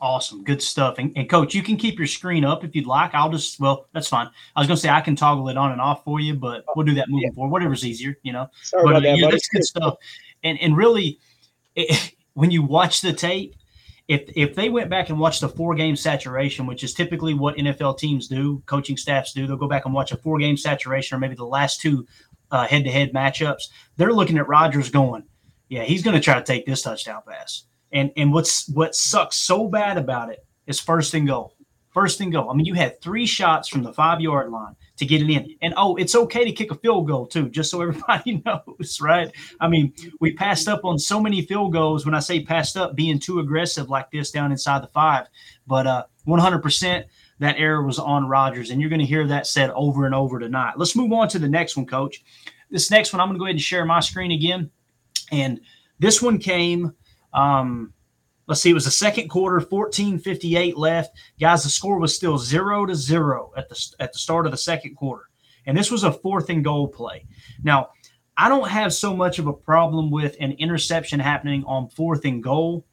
Awesome. 0.00 0.44
Good 0.44 0.62
stuff. 0.62 0.96
And, 0.98 1.12
and, 1.16 1.28
coach, 1.28 1.54
you 1.54 1.62
can 1.62 1.76
keep 1.76 1.98
your 1.98 2.06
screen 2.06 2.44
up 2.44 2.64
if 2.64 2.76
you'd 2.76 2.86
like. 2.86 3.14
I'll 3.14 3.30
just, 3.30 3.58
well, 3.58 3.88
that's 3.92 4.08
fine. 4.08 4.28
I 4.54 4.60
was 4.60 4.66
going 4.66 4.76
to 4.76 4.80
say 4.80 4.90
I 4.90 5.00
can 5.00 5.16
toggle 5.16 5.48
it 5.48 5.56
on 5.56 5.72
and 5.72 5.80
off 5.80 6.04
for 6.04 6.20
you, 6.20 6.34
but 6.34 6.64
we'll 6.74 6.84
do 6.84 6.94
that 6.94 7.08
moving 7.08 7.28
yeah. 7.28 7.34
forward, 7.34 7.50
whatever's 7.50 7.84
easier, 7.84 8.18
you 8.22 8.32
know. 8.32 8.48
Sorry 8.62 8.84
but, 8.84 8.90
about 8.90 9.02
that, 9.04 9.18
yeah, 9.18 9.30
that's 9.30 9.48
good 9.48 9.64
stuff. 9.64 9.96
And, 10.44 10.60
and 10.60 10.76
really, 10.76 11.18
it, 11.74 12.14
when 12.34 12.50
you 12.50 12.62
watch 12.62 13.00
the 13.00 13.12
tape, 13.12 13.56
if, 14.08 14.30
if 14.36 14.54
they 14.54 14.68
went 14.68 14.88
back 14.88 15.08
and 15.08 15.18
watched 15.18 15.42
a 15.42 15.48
four 15.48 15.74
game 15.74 15.96
saturation, 15.96 16.66
which 16.66 16.84
is 16.84 16.94
typically 16.94 17.34
what 17.34 17.56
NFL 17.56 17.98
teams 17.98 18.28
do, 18.28 18.62
coaching 18.66 18.96
staffs 18.96 19.32
do, 19.32 19.46
they'll 19.46 19.56
go 19.56 19.68
back 19.68 19.84
and 19.84 19.94
watch 19.94 20.12
a 20.12 20.16
four 20.16 20.38
game 20.38 20.56
saturation 20.56 21.16
or 21.16 21.18
maybe 21.18 21.34
the 21.34 21.44
last 21.44 21.80
two 21.80 22.06
head 22.52 22.84
to 22.84 22.90
head 22.90 23.12
matchups. 23.12 23.64
They're 23.96 24.12
looking 24.12 24.38
at 24.38 24.48
Rodgers 24.48 24.90
going, 24.90 25.24
yeah, 25.68 25.82
he's 25.82 26.02
going 26.02 26.14
to 26.14 26.22
try 26.22 26.34
to 26.34 26.44
take 26.44 26.66
this 26.66 26.82
touchdown 26.82 27.22
pass. 27.26 27.64
And 27.92 28.12
and 28.16 28.32
what's 28.32 28.68
what 28.68 28.94
sucks 28.94 29.36
so 29.36 29.68
bad 29.68 29.96
about 29.96 30.30
it 30.30 30.44
is 30.66 30.80
first 30.80 31.14
and 31.14 31.26
goal. 31.26 31.55
First 31.96 32.20
and 32.20 32.30
goal. 32.30 32.50
I 32.50 32.54
mean, 32.54 32.66
you 32.66 32.74
had 32.74 33.00
three 33.00 33.24
shots 33.24 33.70
from 33.70 33.82
the 33.82 33.90
five 33.90 34.20
yard 34.20 34.50
line 34.50 34.76
to 34.98 35.06
get 35.06 35.22
it 35.22 35.30
in. 35.30 35.56
And 35.62 35.72
oh, 35.78 35.96
it's 35.96 36.14
okay 36.14 36.44
to 36.44 36.52
kick 36.52 36.70
a 36.70 36.74
field 36.74 37.08
goal 37.08 37.26
too, 37.26 37.48
just 37.48 37.70
so 37.70 37.80
everybody 37.88 38.42
knows, 38.44 39.00
right? 39.00 39.34
I 39.60 39.68
mean, 39.68 39.94
we 40.20 40.34
passed 40.34 40.68
up 40.68 40.84
on 40.84 40.98
so 40.98 41.18
many 41.18 41.40
field 41.40 41.72
goals. 41.72 42.04
When 42.04 42.14
I 42.14 42.18
say 42.18 42.44
passed 42.44 42.76
up, 42.76 42.96
being 42.96 43.18
too 43.18 43.38
aggressive 43.38 43.88
like 43.88 44.10
this 44.10 44.30
down 44.30 44.52
inside 44.52 44.82
the 44.82 44.88
five. 44.88 45.28
But 45.66 45.86
uh, 45.86 46.04
100% 46.26 47.04
that 47.38 47.56
error 47.56 47.82
was 47.82 47.98
on 47.98 48.28
Rodgers. 48.28 48.68
And 48.68 48.78
you're 48.78 48.90
going 48.90 49.00
to 49.00 49.06
hear 49.06 49.26
that 49.28 49.46
said 49.46 49.70
over 49.70 50.04
and 50.04 50.14
over 50.14 50.38
tonight. 50.38 50.74
Let's 50.76 50.96
move 50.96 51.14
on 51.14 51.28
to 51.28 51.38
the 51.38 51.48
next 51.48 51.78
one, 51.78 51.86
coach. 51.86 52.22
This 52.70 52.90
next 52.90 53.14
one, 53.14 53.20
I'm 53.20 53.28
going 53.28 53.36
to 53.36 53.38
go 53.38 53.46
ahead 53.46 53.54
and 53.54 53.62
share 53.62 53.86
my 53.86 54.00
screen 54.00 54.32
again. 54.32 54.70
And 55.32 55.62
this 55.98 56.20
one 56.20 56.36
came 56.36 56.92
um, 57.32 57.94
let's 58.46 58.60
see, 58.60 58.70
it 58.70 58.74
was 58.74 58.84
the 58.84 58.90
second 58.90 59.28
quarter, 59.28 59.60
14:58 59.60 60.76
left. 60.76 61.16
Guys, 61.40 61.64
the 61.64 61.70
score 61.70 61.98
was 61.98 62.14
still 62.14 62.38
zero 62.38 62.86
to 62.86 62.94
zero 62.94 63.52
at 63.56 63.68
the 63.68 63.94
at 64.00 64.12
the 64.12 64.18
start 64.18 64.46
of 64.46 64.52
the 64.52 64.58
second 64.58 64.94
quarter, 64.94 65.28
and 65.66 65.76
this 65.76 65.90
was 65.90 66.04
a 66.04 66.12
fourth 66.12 66.50
and 66.50 66.64
goal 66.64 66.88
play. 66.88 67.24
Now, 67.62 67.90
I 68.36 68.48
don't 68.48 68.68
have 68.68 68.92
so 68.92 69.16
much 69.16 69.38
of 69.38 69.46
a 69.46 69.52
problem 69.52 70.10
with 70.10 70.36
an 70.40 70.52
interception 70.52 71.20
happening 71.20 71.64
on 71.64 71.88
fourth 71.88 72.24
and 72.24 72.42
goal 72.42 72.84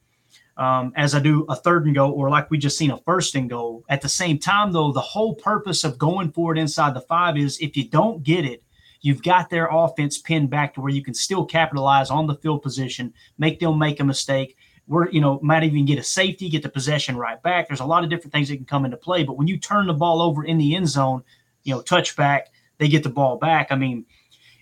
um, 0.56 0.92
as 0.96 1.14
I 1.14 1.20
do 1.20 1.44
a 1.48 1.56
third 1.56 1.86
and 1.86 1.94
goal, 1.94 2.12
or 2.12 2.30
like 2.30 2.50
we 2.50 2.58
just 2.58 2.78
seen 2.78 2.90
a 2.90 2.98
first 2.98 3.34
and 3.34 3.50
goal. 3.50 3.84
At 3.88 4.00
the 4.00 4.08
same 4.08 4.38
time, 4.38 4.72
though, 4.72 4.92
the 4.92 5.00
whole 5.00 5.34
purpose 5.34 5.84
of 5.84 5.98
going 5.98 6.32
for 6.32 6.54
it 6.54 6.58
inside 6.58 6.94
the 6.94 7.00
five 7.00 7.36
is 7.36 7.58
if 7.58 7.76
you 7.76 7.88
don't 7.88 8.22
get 8.22 8.44
it, 8.44 8.62
you've 9.00 9.22
got 9.22 9.50
their 9.50 9.68
offense 9.70 10.18
pinned 10.18 10.50
back 10.50 10.74
to 10.74 10.80
where 10.80 10.92
you 10.92 11.02
can 11.02 11.14
still 11.14 11.44
capitalize 11.44 12.10
on 12.10 12.26
the 12.26 12.36
field 12.36 12.62
position, 12.62 13.12
make 13.36 13.60
them 13.60 13.78
make 13.78 14.00
a 14.00 14.04
mistake. 14.04 14.56
We're, 14.86 15.08
you 15.10 15.20
know, 15.20 15.40
might 15.42 15.64
even 15.64 15.86
get 15.86 15.98
a 15.98 16.02
safety, 16.02 16.48
get 16.50 16.62
the 16.62 16.68
possession 16.68 17.16
right 17.16 17.42
back. 17.42 17.68
There's 17.68 17.80
a 17.80 17.86
lot 17.86 18.04
of 18.04 18.10
different 18.10 18.32
things 18.32 18.48
that 18.48 18.56
can 18.56 18.66
come 18.66 18.84
into 18.84 18.98
play. 18.98 19.24
But 19.24 19.38
when 19.38 19.48
you 19.48 19.56
turn 19.56 19.86
the 19.86 19.94
ball 19.94 20.20
over 20.20 20.44
in 20.44 20.58
the 20.58 20.76
end 20.76 20.88
zone, 20.88 21.22
you 21.62 21.74
know, 21.74 21.80
touchback, 21.80 22.42
they 22.78 22.88
get 22.88 23.02
the 23.02 23.08
ball 23.08 23.38
back. 23.38 23.68
I 23.70 23.76
mean, 23.76 24.04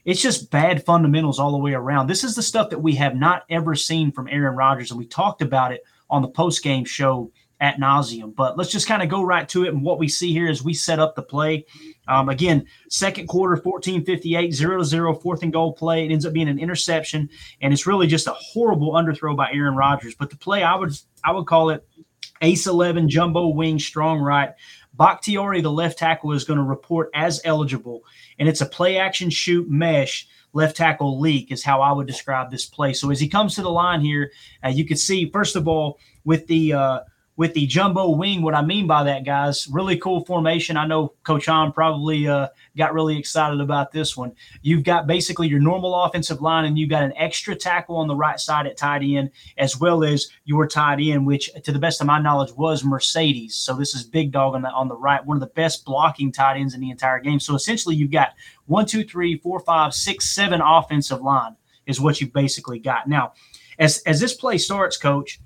it's 0.04 0.22
just 0.22 0.50
bad 0.50 0.84
fundamentals 0.84 1.38
all 1.38 1.52
the 1.52 1.58
way 1.58 1.74
around. 1.74 2.06
This 2.06 2.24
is 2.24 2.34
the 2.34 2.42
stuff 2.42 2.70
that 2.70 2.78
we 2.78 2.94
have 2.96 3.16
not 3.16 3.44
ever 3.50 3.74
seen 3.74 4.12
from 4.12 4.28
Aaron 4.28 4.56
Rodgers, 4.56 4.90
and 4.90 4.98
we 4.98 5.06
talked 5.06 5.42
about 5.42 5.72
it 5.72 5.82
on 6.10 6.22
the 6.22 6.28
post 6.28 6.62
game 6.62 6.84
show 6.84 7.30
at 7.62 7.76
nauseum. 7.76 8.34
But 8.34 8.58
let's 8.58 8.72
just 8.72 8.88
kind 8.88 9.02
of 9.02 9.08
go 9.08 9.22
right 9.22 9.48
to 9.50 9.64
it. 9.64 9.68
And 9.68 9.84
what 9.84 10.00
we 10.00 10.08
see 10.08 10.32
here 10.32 10.48
is 10.48 10.64
we 10.64 10.74
set 10.74 10.98
up 10.98 11.14
the 11.14 11.22
play. 11.22 11.64
Um, 12.08 12.28
again, 12.28 12.66
second 12.90 13.28
quarter, 13.28 13.56
14 13.56 14.04
58, 14.04 14.52
0 14.52 14.78
to 14.78 14.84
0, 14.84 15.14
fourth 15.14 15.44
and 15.44 15.52
goal 15.52 15.72
play. 15.72 16.04
It 16.04 16.10
ends 16.10 16.26
up 16.26 16.32
being 16.32 16.48
an 16.48 16.58
interception, 16.58 17.30
and 17.62 17.72
it's 17.72 17.86
really 17.86 18.08
just 18.08 18.26
a 18.26 18.32
horrible 18.32 18.92
underthrow 18.92 19.36
by 19.36 19.50
Aaron 19.52 19.76
Rodgers. 19.76 20.16
But 20.16 20.28
the 20.28 20.36
play, 20.36 20.64
I 20.64 20.74
would 20.74 20.92
I 21.24 21.30
would 21.30 21.46
call 21.46 21.70
it 21.70 21.86
ace 22.42 22.66
11, 22.66 23.08
jumbo 23.08 23.46
wing, 23.48 23.78
strong 23.78 24.18
right. 24.20 24.50
Bakhtiari, 24.94 25.62
the 25.62 25.70
left 25.70 25.98
tackle, 25.98 26.32
is 26.32 26.44
going 26.44 26.58
to 26.58 26.64
report 26.64 27.10
as 27.14 27.40
eligible, 27.44 28.02
and 28.40 28.48
it's 28.48 28.60
a 28.60 28.66
play 28.66 28.98
action 28.98 29.30
shoot 29.30 29.70
mesh 29.70 30.26
left 30.52 30.76
tackle 30.76 31.18
leak 31.18 31.50
is 31.50 31.64
how 31.64 31.80
I 31.80 31.92
would 31.92 32.06
describe 32.06 32.50
this 32.50 32.66
play. 32.66 32.92
So 32.92 33.10
as 33.10 33.20
he 33.20 33.28
comes 33.28 33.54
to 33.54 33.62
the 33.62 33.70
line 33.70 34.02
here, 34.02 34.32
uh, 34.62 34.68
you 34.68 34.84
can 34.84 34.98
see 34.98 35.30
first 35.30 35.56
of 35.56 35.66
all 35.66 35.98
with 36.24 36.46
the 36.46 36.74
uh, 36.74 37.00
with 37.36 37.54
the 37.54 37.66
jumbo 37.66 38.10
wing. 38.10 38.42
What 38.42 38.54
I 38.54 38.62
mean 38.62 38.86
by 38.86 39.04
that, 39.04 39.24
guys, 39.24 39.66
really 39.68 39.96
cool 39.96 40.24
formation. 40.24 40.76
I 40.76 40.86
know 40.86 41.14
Coach 41.24 41.48
On 41.48 41.72
probably 41.72 42.28
uh, 42.28 42.48
got 42.76 42.92
really 42.92 43.18
excited 43.18 43.60
about 43.60 43.90
this 43.90 44.16
one. 44.16 44.32
You've 44.60 44.84
got 44.84 45.06
basically 45.06 45.48
your 45.48 45.60
normal 45.60 45.94
offensive 46.04 46.42
line, 46.42 46.66
and 46.66 46.78
you've 46.78 46.90
got 46.90 47.02
an 47.02 47.14
extra 47.16 47.54
tackle 47.54 47.96
on 47.96 48.08
the 48.08 48.14
right 48.14 48.38
side 48.38 48.66
at 48.66 48.76
tight 48.76 49.02
end, 49.02 49.30
as 49.56 49.78
well 49.78 50.04
as 50.04 50.28
your 50.44 50.66
tight 50.66 51.00
end, 51.00 51.26
which, 51.26 51.50
to 51.64 51.72
the 51.72 51.78
best 51.78 52.00
of 52.00 52.06
my 52.06 52.20
knowledge, 52.20 52.52
was 52.52 52.82
Marcedes. 52.82 53.52
So 53.52 53.74
this 53.74 53.94
is 53.94 54.04
Big 54.04 54.30
Dog 54.30 54.54
on 54.54 54.62
the 54.62 54.70
on 54.70 54.88
the 54.88 54.96
right, 54.96 55.24
one 55.24 55.36
of 55.36 55.40
the 55.40 55.46
best 55.54 55.84
blocking 55.84 56.32
tight 56.32 56.58
ends 56.58 56.74
in 56.74 56.80
the 56.80 56.90
entire 56.90 57.20
game. 57.20 57.40
So 57.40 57.54
essentially, 57.54 57.96
you've 57.96 58.10
got 58.10 58.34
one, 58.66 58.86
two, 58.86 59.04
three, 59.04 59.38
four, 59.38 59.60
five, 59.60 59.94
six, 59.94 60.30
seven 60.30 60.60
offensive 60.60 61.22
line 61.22 61.56
is 61.86 62.00
what 62.00 62.20
you 62.20 62.26
basically 62.26 62.78
got. 62.78 63.08
Now, 63.08 63.32
as 63.78 64.02
as 64.06 64.20
this 64.20 64.34
play 64.34 64.58
starts, 64.58 64.96
Coach 64.96 65.40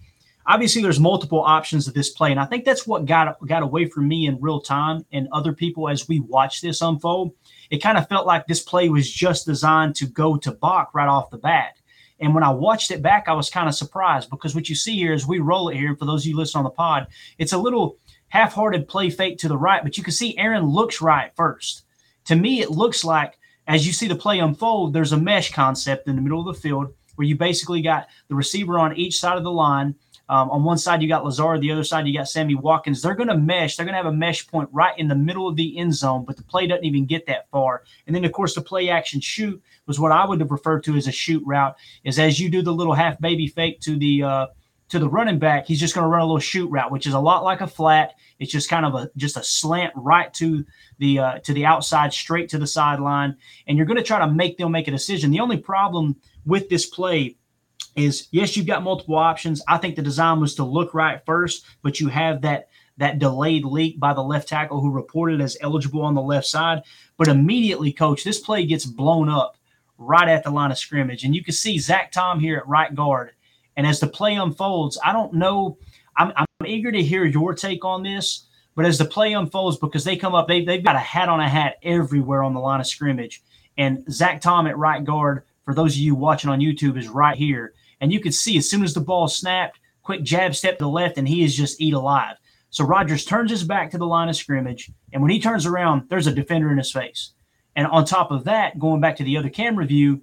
obviously 0.47 0.81
there's 0.83 1.01
multiple 1.01 1.43
options 1.43 1.89
of 1.89 1.95
this 1.95 2.11
play 2.11 2.31
and 2.31 2.41
i 2.41 2.45
think 2.45 2.65
that's 2.65 2.87
what 2.87 3.05
got 3.07 3.37
got 3.47 3.63
away 3.63 3.87
from 3.87 4.07
me 4.09 4.27
in 4.27 4.41
real 4.41 4.61
time 4.61 5.05
and 5.13 5.29
other 5.33 5.53
people 5.53 5.89
as 5.89 6.09
we 6.09 6.21
watch 6.21 6.61
this 6.61 6.81
unfold. 6.81 7.33
It 7.71 7.83
kind 7.83 7.99
of 7.99 8.09
felt 8.09 8.27
like 8.27 8.47
this 8.47 8.63
play 8.63 8.89
was 8.89 9.11
just 9.11 9.47
designed 9.47 9.97
to 9.97 10.07
go 10.07 10.37
to 10.37 10.53
Bach 10.53 10.95
right 10.95 11.09
off 11.09 11.31
the 11.31 11.39
bat. 11.39 11.79
And 12.21 12.35
when 12.35 12.45
i 12.45 12.51
watched 12.51 12.91
it 12.91 13.03
back 13.03 13.29
i 13.29 13.33
was 13.33 13.51
kind 13.51 13.69
of 13.69 13.75
surprised 13.75 14.31
because 14.31 14.55
what 14.55 14.69
you 14.69 14.75
see 14.75 14.95
here 14.95 15.13
is 15.13 15.27
we 15.27 15.39
roll 15.39 15.69
it 15.69 15.77
here. 15.77 15.97
For 15.97 16.05
those 16.05 16.23
of 16.23 16.29
you 16.29 16.37
listening 16.37 16.61
on 16.61 16.65
the 16.65 16.71
pod 16.71 17.09
it's 17.39 17.53
a 17.53 17.59
little 17.59 17.99
half-hearted 18.29 18.89
play 18.89 19.11
fake 19.11 19.39
to 19.39 19.49
the 19.49 19.59
right 19.59 19.83
but 19.83 19.97
you 19.99 20.05
can 20.05 20.13
see 20.13 20.39
aaron 20.39 20.65
looks 20.65 21.01
right 21.01 21.33
first. 21.37 21.85
To 22.27 22.37
me 22.37 22.61
it 22.61 22.71
looks 22.71 23.05
like 23.05 23.39
as 23.67 23.87
you 23.87 23.93
see 23.93 24.09
the 24.09 24.15
play 24.15 24.39
unfold 24.39 24.93
there's 24.93 25.13
a 25.13 25.19
mesh 25.19 25.53
concept 25.53 26.09
in 26.09 26.17
the 26.17 26.23
middle 26.23 26.41
of 26.41 26.55
the 26.55 26.61
field 26.61 26.93
where 27.17 27.27
you 27.27 27.37
basically 27.37 27.83
got 27.83 28.07
the 28.29 28.35
receiver 28.35 28.79
on 28.79 28.97
each 28.97 29.19
side 29.19 29.39
of 29.39 29.45
the 29.45 29.51
line 29.51 29.95
um, 30.29 30.51
on 30.51 30.65
one 30.65 30.79
side, 30.79 31.03
you 31.03 31.09
got 31.09 31.25
Lazard. 31.25 31.61
The 31.61 31.71
other 31.71 31.85
side, 31.85 32.07
you 32.07 32.15
got 32.15 32.29
Sammy 32.29 32.57
Watkins. 32.57 33.01
They're 33.01 33.15
going 33.15 33.29
to 33.29 33.39
mesh. 33.39 33.77
They're 33.77 33.87
going 33.87 33.95
to 33.95 34.03
have 34.03 34.13
a 34.13 34.17
mesh 34.17 34.47
point 34.47 34.69
right 34.73 34.99
in 34.99 35.07
the 35.07 35.15
middle 35.15 35.47
of 35.47 35.55
the 35.55 35.79
end 35.79 35.95
zone, 35.95 36.25
but 36.25 36.37
the 36.37 36.43
play 36.43 36.67
doesn't 36.67 36.85
even 36.85 37.07
get 37.07 37.27
that 37.27 37.49
far. 37.51 37.85
And 38.07 38.17
then, 38.17 38.25
of 38.25 38.33
course, 38.33 38.55
the 38.55 38.61
play 38.61 38.89
action 38.89 39.21
shoot 39.21 39.63
was 39.87 40.01
what 40.01 40.11
I 40.11 40.27
would 40.27 40.41
have 40.41 40.51
referred 40.51 40.83
to 40.85 40.97
as 40.97 41.07
a 41.07 41.13
shoot 41.13 41.43
route. 41.47 41.77
Is 42.03 42.19
as 42.19 42.41
you 42.41 42.51
do 42.51 42.63
the 42.63 42.73
little 42.73 42.95
half 42.95 43.21
baby 43.21 43.47
fake 43.47 43.81
to 43.83 43.97
the 43.97 44.23
uh, 44.25 44.47
to 44.89 44.99
the 44.99 45.09
running 45.09 45.39
back, 45.39 45.67
he's 45.67 45.81
just 45.81 45.95
going 45.95 46.05
to 46.05 46.09
run 46.09 46.23
a 46.23 46.25
little 46.25 46.41
shoot 46.41 46.69
route, 46.71 46.91
which 46.91 47.07
is 47.07 47.15
a 47.15 47.21
lot 47.21 47.45
like 47.45 47.61
a 47.61 47.67
flat. 47.67 48.15
It's 48.41 48.51
just 48.51 48.69
kind 48.69 48.85
of 48.85 48.95
a 48.97 49.11
just 49.17 49.37
a 49.37 49.45
slant 49.45 49.93
right 49.95 50.35
to 50.35 50.65
the 50.99 51.21
uh, 51.21 51.39
to 51.41 51.53
the 51.53 51.67
outside, 51.67 52.13
straight 52.13 52.49
to 52.49 52.59
the 52.59 52.67
sideline, 52.67 53.37
and 53.69 53.77
you're 53.77 53.87
going 53.87 53.97
to 53.97 54.03
try 54.03 54.19
to 54.19 54.31
make 54.33 54.59
them 54.59 54.73
make 54.73 54.89
a 54.89 54.91
decision. 54.91 55.31
The 55.31 55.41
only 55.41 55.59
problem 55.59 56.17
with 56.45 56.69
this 56.69 56.87
play 56.87 57.37
is 57.97 58.29
yes, 58.31 58.57
you've 58.57 58.67
got 58.67 58.83
multiple 58.83 59.17
options. 59.17 59.63
I 59.67 59.79
think 59.79 59.97
the 59.97 60.03
design 60.03 60.41
was 60.41 60.55
to 60.57 60.65
look 60.65 60.95
right 60.95 61.21
first, 61.25 61.65
but 61.83 61.99
you 61.99 62.09
have 62.09 62.43
that 62.43 62.69
that 62.99 63.19
delayed 63.19 63.65
leak 63.65 64.01
by 64.01 64.15
the 64.15 64.23
left 64.23 64.49
tackle 64.49 64.81
who 64.81 64.91
reported 64.91 65.41
as 65.41 65.57
eligible 65.61 66.03
on 66.03 66.15
the 66.15 66.23
left 66.23 66.47
side. 66.47 66.83
But 67.17 67.29
immediately, 67.29 67.93
coach, 67.93 68.25
this 68.25 68.39
play 68.39 68.65
gets 68.65 68.87
blown 68.87 69.29
up 69.29 69.57
right 69.99 70.29
at 70.29 70.45
the 70.45 70.51
line 70.51 70.71
of 70.71 70.79
scrimmage. 70.79 71.25
And 71.25 71.35
you 71.35 71.43
can 71.45 71.55
see 71.55 71.79
Zach 71.79 72.13
Tom 72.13 72.41
here 72.41 72.57
at 72.59 72.69
right 72.69 72.95
guard. 72.95 73.33
And 73.77 73.87
as 73.87 74.01
the 74.01 74.07
play 74.07 74.35
unfolds, 74.35 74.99
I 75.05 75.13
don't 75.13 75.35
know. 75.35 75.79
I'm, 76.17 76.33
I'm 76.37 76.47
eager 76.67 76.91
to 76.91 77.03
hear 77.03 77.25
your 77.25 77.55
take 77.55 77.85
on 77.85 78.03
this. 78.03 78.47
But 78.75 78.87
as 78.87 78.99
the 78.99 79.05
play 79.05 79.33
unfolds, 79.33 79.79
because 79.79 80.05
they 80.05 80.17
come 80.17 80.35
up, 80.35 80.49
they, 80.49 80.65
they've 80.65 80.85
got 80.85 80.97
a 80.97 81.01
hat 81.01 81.29
on 81.29 81.41
a 81.41 81.49
hat 81.49 81.77
everywhere 81.83 82.43
on 82.43 82.55
the 82.55 82.61
line 82.61 82.81
of 82.81 82.87
scrimmage. 82.87 83.43
And 83.79 84.05
Zach 84.11 84.41
Tom 84.41 84.67
at 84.67 84.79
right 84.79 85.05
guard, 85.05 85.45
for 85.65 85.75
those 85.75 85.95
of 85.95 85.99
you 85.99 86.15
watching 86.15 86.51
on 86.51 86.61
YouTube, 86.61 86.99
is 86.99 87.09
right 87.09 87.37
here. 87.37 87.75
And 88.01 88.13
you 88.13 88.21
could 88.21 88.35
see 88.35 88.57
as 88.59 88.69
soon 88.69 88.85
as 88.85 88.95
the 88.95 89.01
ball 89.01 89.29
snapped, 89.29 89.81
quick 90.03 90.23
jab 90.23 90.55
step 90.55 90.79
to 90.79 90.85
the 90.85 90.91
left, 90.91 91.19
and 91.19 91.27
he 91.27 91.45
is 91.45 91.57
just 91.57 91.81
eat 91.81 91.95
alive. 91.95 92.37
So 92.71 92.85
Rodgers 92.85 93.25
turns 93.25 93.51
his 93.51 93.65
back 93.65 93.91
to 93.91 93.99
the 93.99 94.07
line 94.07 94.29
of 94.29 94.37
scrimmage, 94.37 94.91
and 95.13 95.23
when 95.23 95.31
he 95.31 95.41
turns 95.41 95.67
around, 95.67 96.09
there's 96.09 96.27
a 96.27 96.33
defender 96.33 96.71
in 96.71 96.79
his 96.79 96.93
face. 96.93 97.33
And 97.75 97.87
on 97.87 98.05
top 98.05 98.31
of 98.31 98.45
that, 98.45 98.79
going 98.79 99.01
back 99.01 99.17
to 99.17 99.25
the 99.25 99.37
other 99.37 99.51
camera 99.51 99.87
view, 99.87 100.23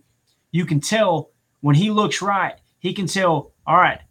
you 0.51 0.65
can 0.65 0.79
tell 0.79 1.31
when 1.62 1.75
he 1.75 1.89
looks 1.89 2.21
right, 2.21 2.55
he 2.79 2.93
can 2.93 3.07
tell, 3.07 3.53
all 3.65 3.77
right, 3.77 4.01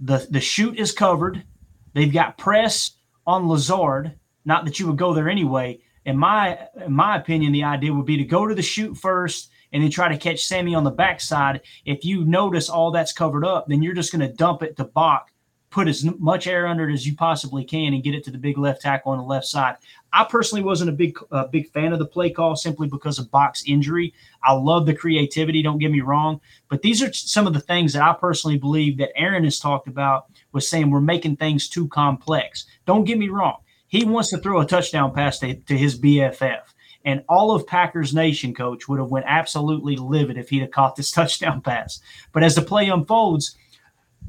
the, 0.00 0.26
the 0.30 0.40
shoot 0.40 0.78
is 0.78 0.92
covered. 0.92 1.44
They've 1.92 2.12
got 2.12 2.38
press 2.38 2.92
on 3.26 3.48
Lazard. 3.48 4.18
Not 4.44 4.64
that 4.64 4.80
you 4.80 4.86
would 4.88 4.96
go 4.96 5.14
there 5.14 5.28
anyway. 5.28 5.80
In 6.04 6.16
my 6.16 6.58
in 6.84 6.92
my 6.92 7.16
opinion, 7.16 7.52
the 7.52 7.64
idea 7.64 7.92
would 7.92 8.06
be 8.06 8.16
to 8.16 8.24
go 8.24 8.46
to 8.46 8.54
the 8.54 8.62
shoot 8.62 8.96
first 8.96 9.50
and 9.72 9.82
then 9.82 9.90
try 9.90 10.08
to 10.08 10.18
catch 10.18 10.44
Sammy 10.44 10.74
on 10.74 10.84
the 10.84 10.90
backside. 10.90 11.62
If 11.84 12.04
you 12.04 12.24
notice 12.24 12.68
all 12.68 12.90
that's 12.90 13.12
covered 13.12 13.44
up, 13.44 13.66
then 13.68 13.82
you're 13.82 13.94
just 13.94 14.12
going 14.12 14.26
to 14.26 14.34
dump 14.34 14.62
it 14.62 14.76
to 14.76 14.84
Bach, 14.84 15.30
put 15.70 15.88
as 15.88 16.04
much 16.18 16.46
air 16.46 16.66
under 16.66 16.88
it 16.88 16.92
as 16.92 17.06
you 17.06 17.16
possibly 17.16 17.64
can, 17.64 17.94
and 17.94 18.02
get 18.02 18.14
it 18.14 18.22
to 18.24 18.30
the 18.30 18.38
big 18.38 18.58
left 18.58 18.82
tackle 18.82 19.12
on 19.12 19.18
the 19.18 19.24
left 19.24 19.46
side. 19.46 19.76
I 20.12 20.24
personally 20.24 20.62
wasn't 20.62 20.90
a 20.90 20.92
big 20.92 21.18
big 21.50 21.70
fan 21.70 21.92
of 21.92 21.98
the 21.98 22.06
play 22.06 22.30
call 22.30 22.54
simply 22.54 22.86
because 22.86 23.18
of 23.18 23.30
Bach's 23.30 23.64
injury. 23.66 24.12
I 24.44 24.52
love 24.52 24.84
the 24.84 24.94
creativity, 24.94 25.62
don't 25.62 25.78
get 25.78 25.90
me 25.90 26.02
wrong, 26.02 26.40
but 26.68 26.82
these 26.82 27.02
are 27.02 27.12
some 27.12 27.46
of 27.46 27.54
the 27.54 27.60
things 27.60 27.94
that 27.94 28.02
I 28.02 28.12
personally 28.12 28.58
believe 28.58 28.98
that 28.98 29.16
Aaron 29.16 29.44
has 29.44 29.58
talked 29.58 29.88
about 29.88 30.26
was 30.52 30.68
saying 30.68 30.90
we're 30.90 31.00
making 31.00 31.36
things 31.36 31.68
too 31.68 31.88
complex. 31.88 32.66
Don't 32.84 33.04
get 33.04 33.18
me 33.18 33.28
wrong. 33.28 33.56
He 33.88 34.04
wants 34.04 34.30
to 34.30 34.38
throw 34.38 34.60
a 34.60 34.66
touchdown 34.66 35.12
pass 35.14 35.38
to, 35.40 35.54
to 35.54 35.76
his 35.76 35.98
BFF 35.98 36.60
and 37.04 37.24
all 37.28 37.52
of 37.52 37.66
Packers 37.66 38.14
Nation, 38.14 38.54
coach, 38.54 38.88
would 38.88 38.98
have 38.98 39.10
went 39.10 39.26
absolutely 39.28 39.96
livid 39.96 40.38
if 40.38 40.48
he'd 40.48 40.60
have 40.60 40.70
caught 40.70 40.96
this 40.96 41.10
touchdown 41.12 41.60
pass. 41.60 42.00
But 42.32 42.42
as 42.42 42.54
the 42.54 42.62
play 42.62 42.88
unfolds, 42.88 43.56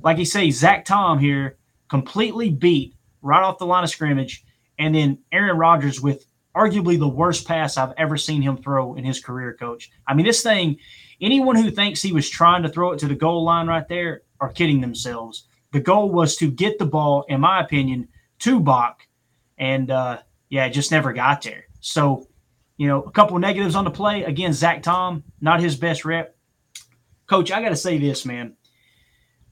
like 0.01 0.17
you 0.17 0.25
say, 0.25 0.51
Zach 0.51 0.85
Tom 0.85 1.19
here 1.19 1.57
completely 1.89 2.49
beat 2.49 2.95
right 3.21 3.43
off 3.43 3.57
the 3.57 3.65
line 3.65 3.83
of 3.83 3.89
scrimmage, 3.89 4.43
and 4.79 4.93
then 4.93 5.19
Aaron 5.31 5.57
Rodgers 5.57 6.01
with 6.01 6.25
arguably 6.55 6.99
the 6.99 7.07
worst 7.07 7.47
pass 7.47 7.77
I've 7.77 7.93
ever 7.97 8.17
seen 8.17 8.41
him 8.41 8.57
throw 8.57 8.95
in 8.95 9.03
his 9.03 9.21
career, 9.21 9.55
coach. 9.59 9.91
I 10.07 10.13
mean, 10.13 10.25
this 10.25 10.43
thing, 10.43 10.77
anyone 11.21 11.55
who 11.55 11.71
thinks 11.71 12.01
he 12.01 12.11
was 12.11 12.29
trying 12.29 12.63
to 12.63 12.69
throw 12.69 12.91
it 12.91 12.99
to 12.99 13.07
the 13.07 13.15
goal 13.15 13.43
line 13.43 13.67
right 13.67 13.87
there 13.87 14.21
are 14.39 14.49
kidding 14.49 14.81
themselves. 14.81 15.47
The 15.71 15.79
goal 15.79 16.11
was 16.11 16.35
to 16.37 16.51
get 16.51 16.77
the 16.77 16.85
ball, 16.85 17.25
in 17.29 17.41
my 17.41 17.61
opinion, 17.61 18.07
to 18.39 18.59
Bach, 18.59 19.07
and 19.57 19.89
uh, 19.89 20.19
yeah, 20.49 20.65
it 20.65 20.71
just 20.71 20.91
never 20.91 21.13
got 21.13 21.41
there. 21.41 21.65
So 21.79 22.27
you 22.77 22.87
know, 22.87 23.01
a 23.03 23.11
couple 23.11 23.37
negatives 23.39 23.75
on 23.75 23.83
the 23.85 23.91
play. 23.91 24.23
Again, 24.23 24.53
Zach 24.53 24.83
Tom, 24.83 25.23
not 25.41 25.59
his 25.59 25.75
best 25.75 26.05
rep. 26.05 26.35
Coach, 27.27 27.51
I 27.51 27.61
got 27.61 27.69
to 27.69 27.75
say 27.75 27.97
this, 27.97 28.25
man. 28.25 28.55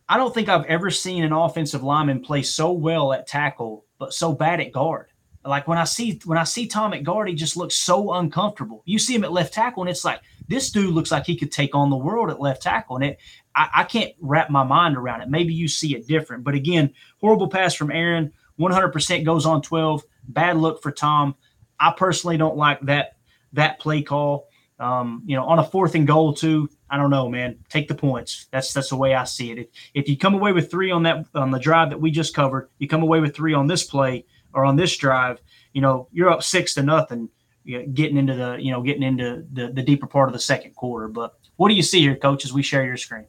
I 0.09 0.17
don't 0.17 0.33
think 0.33 0.49
I've 0.49 0.65
ever 0.65 0.91
seen 0.91 1.23
an 1.23 1.31
offensive 1.31 1.83
lineman 1.83 2.21
play 2.21 2.41
so 2.41 2.73
well 2.73 3.13
at 3.13 3.27
tackle, 3.27 3.85
but 3.97 4.13
so 4.13 4.33
bad 4.33 4.59
at 4.59 4.73
guard. 4.73 5.07
like 5.45 5.67
when 5.67 5.77
I 5.77 5.85
see 5.85 6.19
when 6.25 6.37
I 6.37 6.43
see 6.43 6.67
Tom 6.67 6.91
McGard, 6.91 7.29
he 7.29 7.33
just 7.33 7.55
looks 7.55 7.75
so 7.75 8.13
uncomfortable. 8.13 8.83
You 8.85 8.99
see 8.99 9.15
him 9.15 9.23
at 9.23 9.31
left 9.31 9.53
tackle, 9.53 9.83
and 9.83 9.89
it's 9.89 10.03
like 10.03 10.19
this 10.49 10.69
dude 10.69 10.93
looks 10.93 11.11
like 11.11 11.25
he 11.25 11.37
could 11.37 11.51
take 11.51 11.73
on 11.73 11.89
the 11.89 11.95
world 11.95 12.29
at 12.29 12.41
left 12.41 12.61
tackle, 12.61 12.97
and 12.97 13.05
it 13.05 13.19
I, 13.55 13.69
I 13.73 13.83
can't 13.85 14.11
wrap 14.19 14.49
my 14.49 14.63
mind 14.63 14.97
around 14.97 15.21
it. 15.21 15.29
Maybe 15.29 15.53
you 15.53 15.69
see 15.69 15.95
it 15.95 16.07
different, 16.07 16.43
but 16.43 16.55
again, 16.55 16.93
horrible 17.21 17.47
pass 17.47 17.73
from 17.73 17.91
Aaron. 17.91 18.33
100% 18.59 19.25
goes 19.25 19.45
on 19.45 19.61
12. 19.61 20.03
Bad 20.27 20.57
look 20.57 20.83
for 20.83 20.91
Tom. 20.91 21.35
I 21.81 21.93
personally 21.97 22.37
don't 22.37 22.55
like 22.55 22.79
that 22.81 23.17
that 23.53 23.79
play 23.79 24.01
call. 24.03 24.47
Um, 24.79 25.21
you 25.25 25.35
know, 25.35 25.43
on 25.45 25.59
a 25.59 25.63
fourth 25.63 25.93
and 25.93 26.07
goal 26.07 26.33
too. 26.33 26.69
I 26.89 26.97
don't 26.97 27.09
know, 27.09 27.29
man. 27.29 27.59
Take 27.69 27.87
the 27.87 27.95
points. 27.95 28.47
That's 28.51 28.73
that's 28.73 28.89
the 28.89 28.95
way 28.95 29.13
I 29.13 29.25
see 29.25 29.51
it. 29.51 29.59
If, 29.59 29.67
if 29.93 30.09
you 30.09 30.17
come 30.17 30.33
away 30.33 30.53
with 30.53 30.71
three 30.71 30.91
on 30.91 31.03
that 31.03 31.25
on 31.35 31.51
the 31.51 31.59
drive 31.59 31.89
that 31.89 31.99
we 31.99 32.11
just 32.11 32.33
covered, 32.33 32.69
you 32.79 32.87
come 32.87 33.03
away 33.03 33.19
with 33.19 33.35
three 33.35 33.53
on 33.53 33.67
this 33.67 33.83
play 33.83 34.25
or 34.53 34.65
on 34.65 34.75
this 34.75 34.95
drive. 34.97 35.41
You 35.73 35.81
know, 35.81 36.07
you're 36.11 36.29
up 36.29 36.43
six 36.43 36.73
to 36.75 36.83
nothing. 36.83 37.29
You 37.63 37.79
know, 37.79 37.87
getting 37.87 38.17
into 38.17 38.35
the 38.35 38.57
you 38.59 38.71
know 38.71 38.81
getting 38.81 39.03
into 39.03 39.45
the 39.51 39.71
the 39.71 39.83
deeper 39.83 40.07
part 40.07 40.29
of 40.29 40.33
the 40.33 40.39
second 40.39 40.75
quarter. 40.75 41.07
But 41.07 41.35
what 41.57 41.69
do 41.69 41.75
you 41.75 41.83
see 41.83 42.01
here, 42.01 42.15
coach? 42.15 42.45
As 42.45 42.53
we 42.53 42.63
share 42.63 42.85
your 42.85 42.97
screen. 42.97 43.25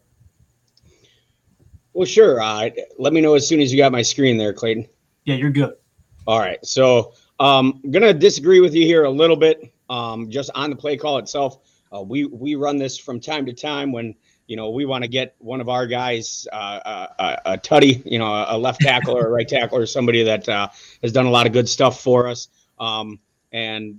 Well, 1.92 2.06
sure. 2.06 2.40
Uh, 2.40 2.70
let 2.98 3.12
me 3.12 3.20
know 3.20 3.34
as 3.34 3.46
soon 3.46 3.60
as 3.60 3.70
you 3.70 3.78
got 3.78 3.92
my 3.92 4.00
screen 4.00 4.38
there, 4.38 4.54
Clayton. 4.54 4.86
Yeah, 5.24 5.34
you're 5.34 5.50
good. 5.50 5.74
All 6.26 6.38
right. 6.38 6.64
So 6.64 7.12
um, 7.42 7.80
I'm 7.84 7.90
gonna 7.90 8.14
disagree 8.14 8.60
with 8.60 8.72
you 8.72 8.86
here 8.86 9.02
a 9.02 9.10
little 9.10 9.36
bit. 9.36 9.74
Um, 9.90 10.30
just 10.30 10.50
on 10.54 10.70
the 10.70 10.76
play 10.76 10.96
call 10.96 11.18
itself, 11.18 11.58
uh, 11.92 12.00
we 12.00 12.24
we 12.26 12.54
run 12.54 12.76
this 12.76 12.96
from 12.96 13.18
time 13.18 13.46
to 13.46 13.52
time 13.52 13.90
when 13.90 14.14
you 14.46 14.56
know 14.56 14.70
we 14.70 14.84
want 14.84 15.02
to 15.02 15.08
get 15.08 15.34
one 15.38 15.60
of 15.60 15.68
our 15.68 15.88
guys 15.88 16.46
uh, 16.52 16.80
a, 16.84 16.88
uh, 16.88 17.06
uh, 17.18 17.36
a, 17.46 17.58
tutty, 17.58 18.00
you 18.06 18.20
know, 18.20 18.44
a 18.48 18.56
left 18.56 18.80
tackle 18.82 19.18
or 19.18 19.26
a 19.26 19.30
right 19.30 19.48
tackle 19.48 19.78
or 19.78 19.86
somebody 19.86 20.22
that 20.22 20.48
uh, 20.48 20.68
has 21.02 21.10
done 21.10 21.26
a 21.26 21.30
lot 21.30 21.46
of 21.46 21.52
good 21.52 21.68
stuff 21.68 22.00
for 22.00 22.28
us. 22.28 22.46
Um, 22.78 23.18
and 23.50 23.98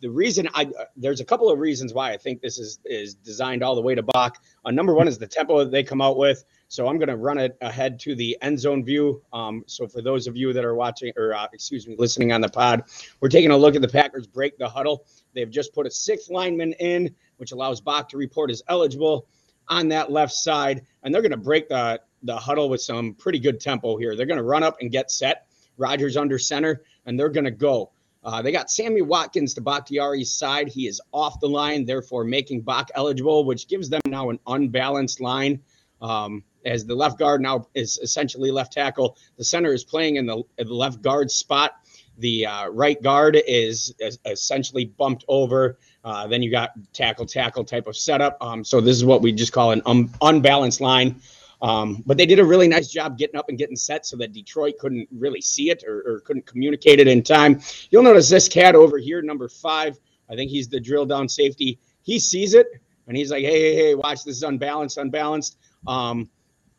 the 0.00 0.10
reason 0.10 0.48
I 0.52 0.68
there's 0.96 1.20
a 1.20 1.24
couple 1.24 1.48
of 1.48 1.60
reasons 1.60 1.94
why 1.94 2.12
I 2.12 2.16
think 2.16 2.40
this 2.40 2.58
is 2.58 2.80
is 2.84 3.14
designed 3.14 3.62
all 3.62 3.76
the 3.76 3.82
way 3.82 3.94
to 3.94 4.02
Bach. 4.02 4.42
Uh, 4.64 4.72
number 4.72 4.94
one 4.94 5.06
is 5.06 5.16
the 5.16 5.28
tempo 5.28 5.60
that 5.60 5.70
they 5.70 5.84
come 5.84 6.00
out 6.00 6.16
with. 6.16 6.44
So 6.70 6.86
I'm 6.86 6.98
going 6.98 7.08
to 7.08 7.16
run 7.16 7.36
it 7.38 7.58
ahead 7.60 7.98
to 8.00 8.14
the 8.14 8.38
end 8.42 8.60
zone 8.60 8.84
view. 8.84 9.20
Um, 9.32 9.64
so 9.66 9.88
for 9.88 10.02
those 10.02 10.28
of 10.28 10.36
you 10.36 10.52
that 10.52 10.64
are 10.64 10.76
watching 10.76 11.12
or 11.16 11.34
uh, 11.34 11.48
excuse 11.52 11.84
me, 11.88 11.96
listening 11.98 12.30
on 12.30 12.40
the 12.40 12.48
pod, 12.48 12.84
we're 13.18 13.28
taking 13.28 13.50
a 13.50 13.56
look 13.56 13.74
at 13.74 13.82
the 13.82 13.88
Packers 13.88 14.28
break 14.28 14.56
the 14.56 14.68
huddle. 14.68 15.04
They've 15.34 15.50
just 15.50 15.74
put 15.74 15.88
a 15.88 15.90
sixth 15.90 16.30
lineman 16.30 16.74
in, 16.74 17.12
which 17.38 17.50
allows 17.50 17.80
Bach 17.80 18.08
to 18.10 18.16
report 18.16 18.52
as 18.52 18.62
eligible 18.68 19.26
on 19.66 19.88
that 19.88 20.12
left 20.12 20.32
side, 20.32 20.86
and 21.02 21.12
they're 21.12 21.22
going 21.22 21.32
to 21.32 21.36
break 21.36 21.68
the 21.68 22.00
the 22.22 22.36
huddle 22.36 22.68
with 22.68 22.80
some 22.80 23.14
pretty 23.14 23.40
good 23.40 23.58
tempo 23.58 23.96
here. 23.96 24.14
They're 24.14 24.26
going 24.26 24.36
to 24.36 24.44
run 24.44 24.62
up 24.62 24.76
and 24.80 24.92
get 24.92 25.10
set. 25.10 25.48
Rodgers 25.76 26.16
under 26.16 26.38
center, 26.38 26.82
and 27.04 27.18
they're 27.18 27.30
going 27.30 27.46
to 27.46 27.50
go. 27.50 27.90
Uh, 28.22 28.42
they 28.42 28.52
got 28.52 28.70
Sammy 28.70 29.02
Watkins 29.02 29.54
to 29.54 29.60
Bakhtiari's 29.60 30.30
side. 30.30 30.68
He 30.68 30.86
is 30.86 31.00
off 31.10 31.40
the 31.40 31.48
line, 31.48 31.84
therefore 31.84 32.22
making 32.22 32.60
Bach 32.60 32.90
eligible, 32.94 33.44
which 33.44 33.66
gives 33.66 33.88
them 33.88 34.02
now 34.06 34.30
an 34.30 34.38
unbalanced 34.46 35.20
line. 35.20 35.62
Um, 36.00 36.44
as 36.64 36.84
the 36.84 36.94
left 36.94 37.18
guard 37.18 37.40
now 37.40 37.66
is 37.74 37.98
essentially 38.02 38.50
left 38.50 38.72
tackle, 38.72 39.16
the 39.36 39.44
center 39.44 39.72
is 39.72 39.84
playing 39.84 40.16
in 40.16 40.26
the, 40.26 40.42
in 40.58 40.66
the 40.66 40.74
left 40.74 41.02
guard 41.02 41.30
spot. 41.30 41.76
The 42.18 42.46
uh, 42.46 42.68
right 42.68 43.02
guard 43.02 43.40
is, 43.46 43.94
is, 43.98 44.18
essentially 44.26 44.86
bumped 44.86 45.24
over. 45.28 45.78
Uh, 46.04 46.26
then 46.26 46.42
you 46.42 46.50
got 46.50 46.72
tackle 46.92 47.24
tackle 47.24 47.64
type 47.64 47.86
of 47.86 47.96
setup. 47.96 48.36
Um, 48.40 48.62
so 48.64 48.80
this 48.80 48.96
is 48.96 49.04
what 49.04 49.22
we 49.22 49.32
just 49.32 49.52
call 49.52 49.70
an 49.70 49.82
un- 49.86 50.10
unbalanced 50.20 50.80
line. 50.80 51.20
Um, 51.62 52.02
but 52.06 52.16
they 52.16 52.26
did 52.26 52.38
a 52.38 52.44
really 52.44 52.68
nice 52.68 52.88
job 52.88 53.18
getting 53.18 53.36
up 53.36 53.48
and 53.48 53.58
getting 53.58 53.76
set 53.76 54.06
so 54.06 54.16
that 54.16 54.32
Detroit 54.32 54.78
couldn't 54.78 55.08
really 55.12 55.42
see 55.42 55.70
it 55.70 55.84
or, 55.86 56.02
or, 56.06 56.20
couldn't 56.20 56.46
communicate 56.46 57.00
it 57.00 57.06
in 57.06 57.22
time. 57.22 57.60
You'll 57.90 58.02
notice 58.02 58.30
this 58.30 58.48
cat 58.48 58.74
over 58.74 58.96
here, 58.96 59.20
number 59.20 59.48
five. 59.48 59.98
I 60.30 60.36
think 60.36 60.50
he's 60.50 60.68
the 60.68 60.80
drill 60.80 61.04
down 61.04 61.28
safety. 61.28 61.78
He 62.02 62.18
sees 62.18 62.54
it 62.54 62.66
and 63.06 63.16
he's 63.16 63.30
like, 63.30 63.44
hey, 63.44 63.60
hey, 63.60 63.74
hey, 63.74 63.94
watch 63.94 64.24
this 64.24 64.36
is 64.36 64.42
unbalanced, 64.42 64.96
unbalanced. 64.96 65.58
Um, 65.86 66.30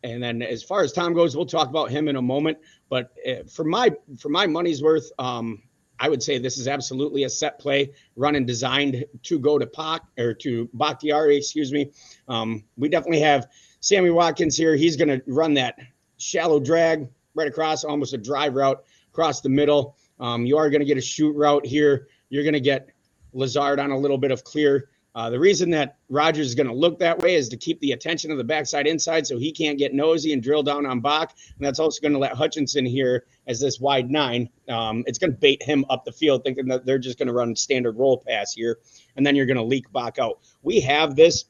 and 0.04 0.22
then 0.22 0.42
as 0.42 0.64
far 0.64 0.84
as 0.84 0.92
Tom 0.92 1.14
goes, 1.14 1.36
we'll 1.36 1.46
talk 1.46 1.70
about 1.70 1.92
him 1.92 2.08
in 2.08 2.16
a 2.16 2.22
moment. 2.22 2.58
But 2.90 3.12
uh, 3.28 3.44
for 3.50 3.64
my 3.64 3.92
for 4.18 4.30
my 4.30 4.48
money's 4.48 4.82
worth, 4.82 5.12
um, 5.20 5.62
I 6.00 6.10
would 6.10 6.24
say 6.24 6.40
this 6.40 6.58
is 6.58 6.68
absolutely 6.68 7.24
a 7.26 7.30
set 7.30 7.60
play, 7.60 7.94
run 8.16 8.36
and 8.36 8.48
designed 8.48 9.06
to 9.24 9.40
go 9.40 9.60
to 9.60 9.68
Pac 9.68 10.02
or 10.18 10.34
to 10.36 10.70
Bakhtiari, 10.74 11.38
excuse 11.38 11.72
me. 11.72 11.92
Um, 12.28 12.64
we 12.76 12.90
definitely 12.90 13.22
have 13.22 13.48
Sammy 13.82 14.12
Watkins 14.12 14.56
here, 14.56 14.76
he's 14.76 14.96
going 14.96 15.10
to 15.10 15.22
run 15.28 15.56
that 15.56 15.78
shallow 16.18 16.60
drag 16.60 17.10
right 17.34 17.48
across, 17.48 17.84
almost 17.84 18.14
a 18.14 18.18
drive 18.18 18.54
route 18.54 18.84
across 19.12 19.42
the 19.42 19.50
middle. 19.50 19.98
Um, 20.20 20.46
you 20.46 20.58
are 20.58 20.70
going 20.70 20.82
to 20.82 20.86
get 20.86 20.98
a 20.98 21.02
shoot 21.02 21.36
route 21.36 21.66
here. 21.66 22.08
You're 22.30 22.44
going 22.44 22.54
to 22.54 22.60
get 22.60 22.90
Lazard 23.34 23.80
on 23.80 23.90
a 23.90 23.98
little 23.98 24.20
bit 24.20 24.32
of 24.32 24.44
clear. 24.44 24.90
Uh, 25.14 25.30
the 25.30 25.40
reason 25.40 25.70
that 25.72 25.98
Rodgers 26.10 26.48
is 26.48 26.56
going 26.56 26.68
to 26.68 26.74
look 26.74 27.00
that 27.00 27.20
way 27.20 27.36
is 27.36 27.50
to 27.50 27.58
keep 27.58 27.80
the 27.82 27.92
attention 27.92 28.32
of 28.32 28.38
the 28.38 28.44
backside 28.44 28.88
inside 28.88 29.28
so 29.28 29.38
he 29.38 29.52
can't 29.52 29.78
get 29.78 29.94
nosy 29.94 30.32
and 30.32 30.42
drill 30.42 30.64
down 30.64 30.86
on 30.86 31.02
Bach. 31.02 31.34
And 31.58 31.66
that's 31.66 31.80
also 31.80 32.02
going 32.02 32.14
to 32.14 32.20
let 32.20 32.34
Hutchinson 32.34 32.86
here 32.86 33.26
as 33.48 33.60
this 33.60 33.80
wide 33.80 34.10
nine. 34.10 34.50
Um, 34.70 35.04
it's 35.08 35.20
going 35.20 35.32
to 35.32 35.38
bait 35.38 35.62
him 35.62 35.86
up 35.90 36.06
the 36.06 36.14
field, 36.14 36.44
thinking 36.44 36.68
that 36.68 36.86
they're 36.86 37.00
just 37.00 37.18
going 37.18 37.28
to 37.28 37.34
run 37.34 37.56
standard 37.56 37.98
roll 37.98 38.24
pass 38.26 38.54
here. 38.54 38.80
And 39.18 39.26
then 39.26 39.36
you're 39.36 39.46
going 39.46 39.58
to 39.58 39.64
leak 39.64 39.92
Bach 39.92 40.18
out. 40.18 40.40
We 40.64 40.80
have 40.82 41.16
this 41.16 41.46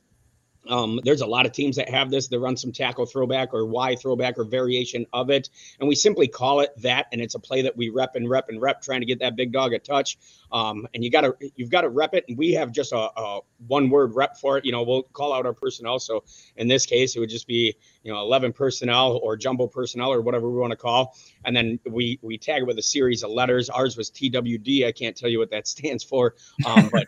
um, 0.68 1.00
there's 1.04 1.22
a 1.22 1.26
lot 1.26 1.46
of 1.46 1.52
teams 1.52 1.76
that 1.78 1.90
have 1.90 2.12
this. 2.12 2.28
They 2.28 2.38
run 2.38 2.56
some 2.56 2.72
tackle 2.72 3.06
throwback 3.06 3.54
or 3.54 3.66
Y 3.66 3.96
throwback 3.96 4.38
or 4.38 4.44
variation 4.44 5.06
of 5.12 5.30
it, 5.30 5.50
and 5.80 5.90
we 5.90 5.96
simply 5.96 6.28
call 6.28 6.60
it 6.60 6.70
that. 6.78 7.08
And 7.12 7.22
it's 7.22 7.36
a 7.36 7.40
play 7.40 7.64
that 7.64 7.76
we 7.76 7.90
rep 7.90 8.16
and 8.16 8.30
rep 8.30 8.50
and 8.50 8.62
rep, 8.62 8.82
trying 8.82 9.02
to 9.02 9.06
get 9.06 9.20
that 9.20 9.36
big 9.36 9.52
dog 9.52 9.74
a 9.74 9.80
touch. 9.80 10.18
Um, 10.52 10.88
and 10.94 11.04
you 11.04 11.10
got 11.10 11.22
to 11.22 11.36
you've 11.56 11.72
got 11.72 11.82
to 11.82 11.90
rep 11.90 12.14
it. 12.14 12.26
And 12.28 12.38
we 12.38 12.54
have 12.54 12.72
just 12.72 12.92
a, 12.92 12.98
a, 12.98 13.40
one 13.68 13.90
word 13.90 14.14
rep 14.14 14.38
for 14.38 14.58
it. 14.58 14.66
You 14.66 14.72
know, 14.72 14.84
we'll 14.84 15.04
call 15.04 15.34
out 15.34 15.46
our 15.46 15.54
personnel. 15.54 16.00
So 16.00 16.24
in 16.56 16.68
this 16.68 16.86
case, 16.86 17.16
it 17.16 17.20
would 17.20 17.30
just 17.30 17.48
be 17.48 17.76
you 18.04 18.14
know 18.14 18.20
11 18.22 18.54
personnel 18.54 19.20
or 19.24 19.38
jumbo 19.38 19.68
personnel 19.68 20.14
or 20.14 20.22
whatever 20.22 20.50
we 20.50 20.60
want 20.60 20.72
to 20.72 20.78
call, 20.78 21.16
and 21.44 21.56
then 21.56 21.80
we 21.90 22.20
we 22.22 22.38
tag 22.38 22.62
it 22.62 22.66
with 22.66 22.78
a 22.78 22.84
series 22.84 23.24
of 23.24 23.32
letters. 23.32 23.70
Ours 23.70 23.98
was 23.98 24.12
TWD. 24.12 24.86
I 24.86 24.92
can't 24.92 25.18
tell 25.18 25.30
you 25.30 25.40
what 25.40 25.50
that 25.52 25.68
stands 25.72 26.04
for, 26.04 26.36
um, 26.66 26.90
but 26.92 27.08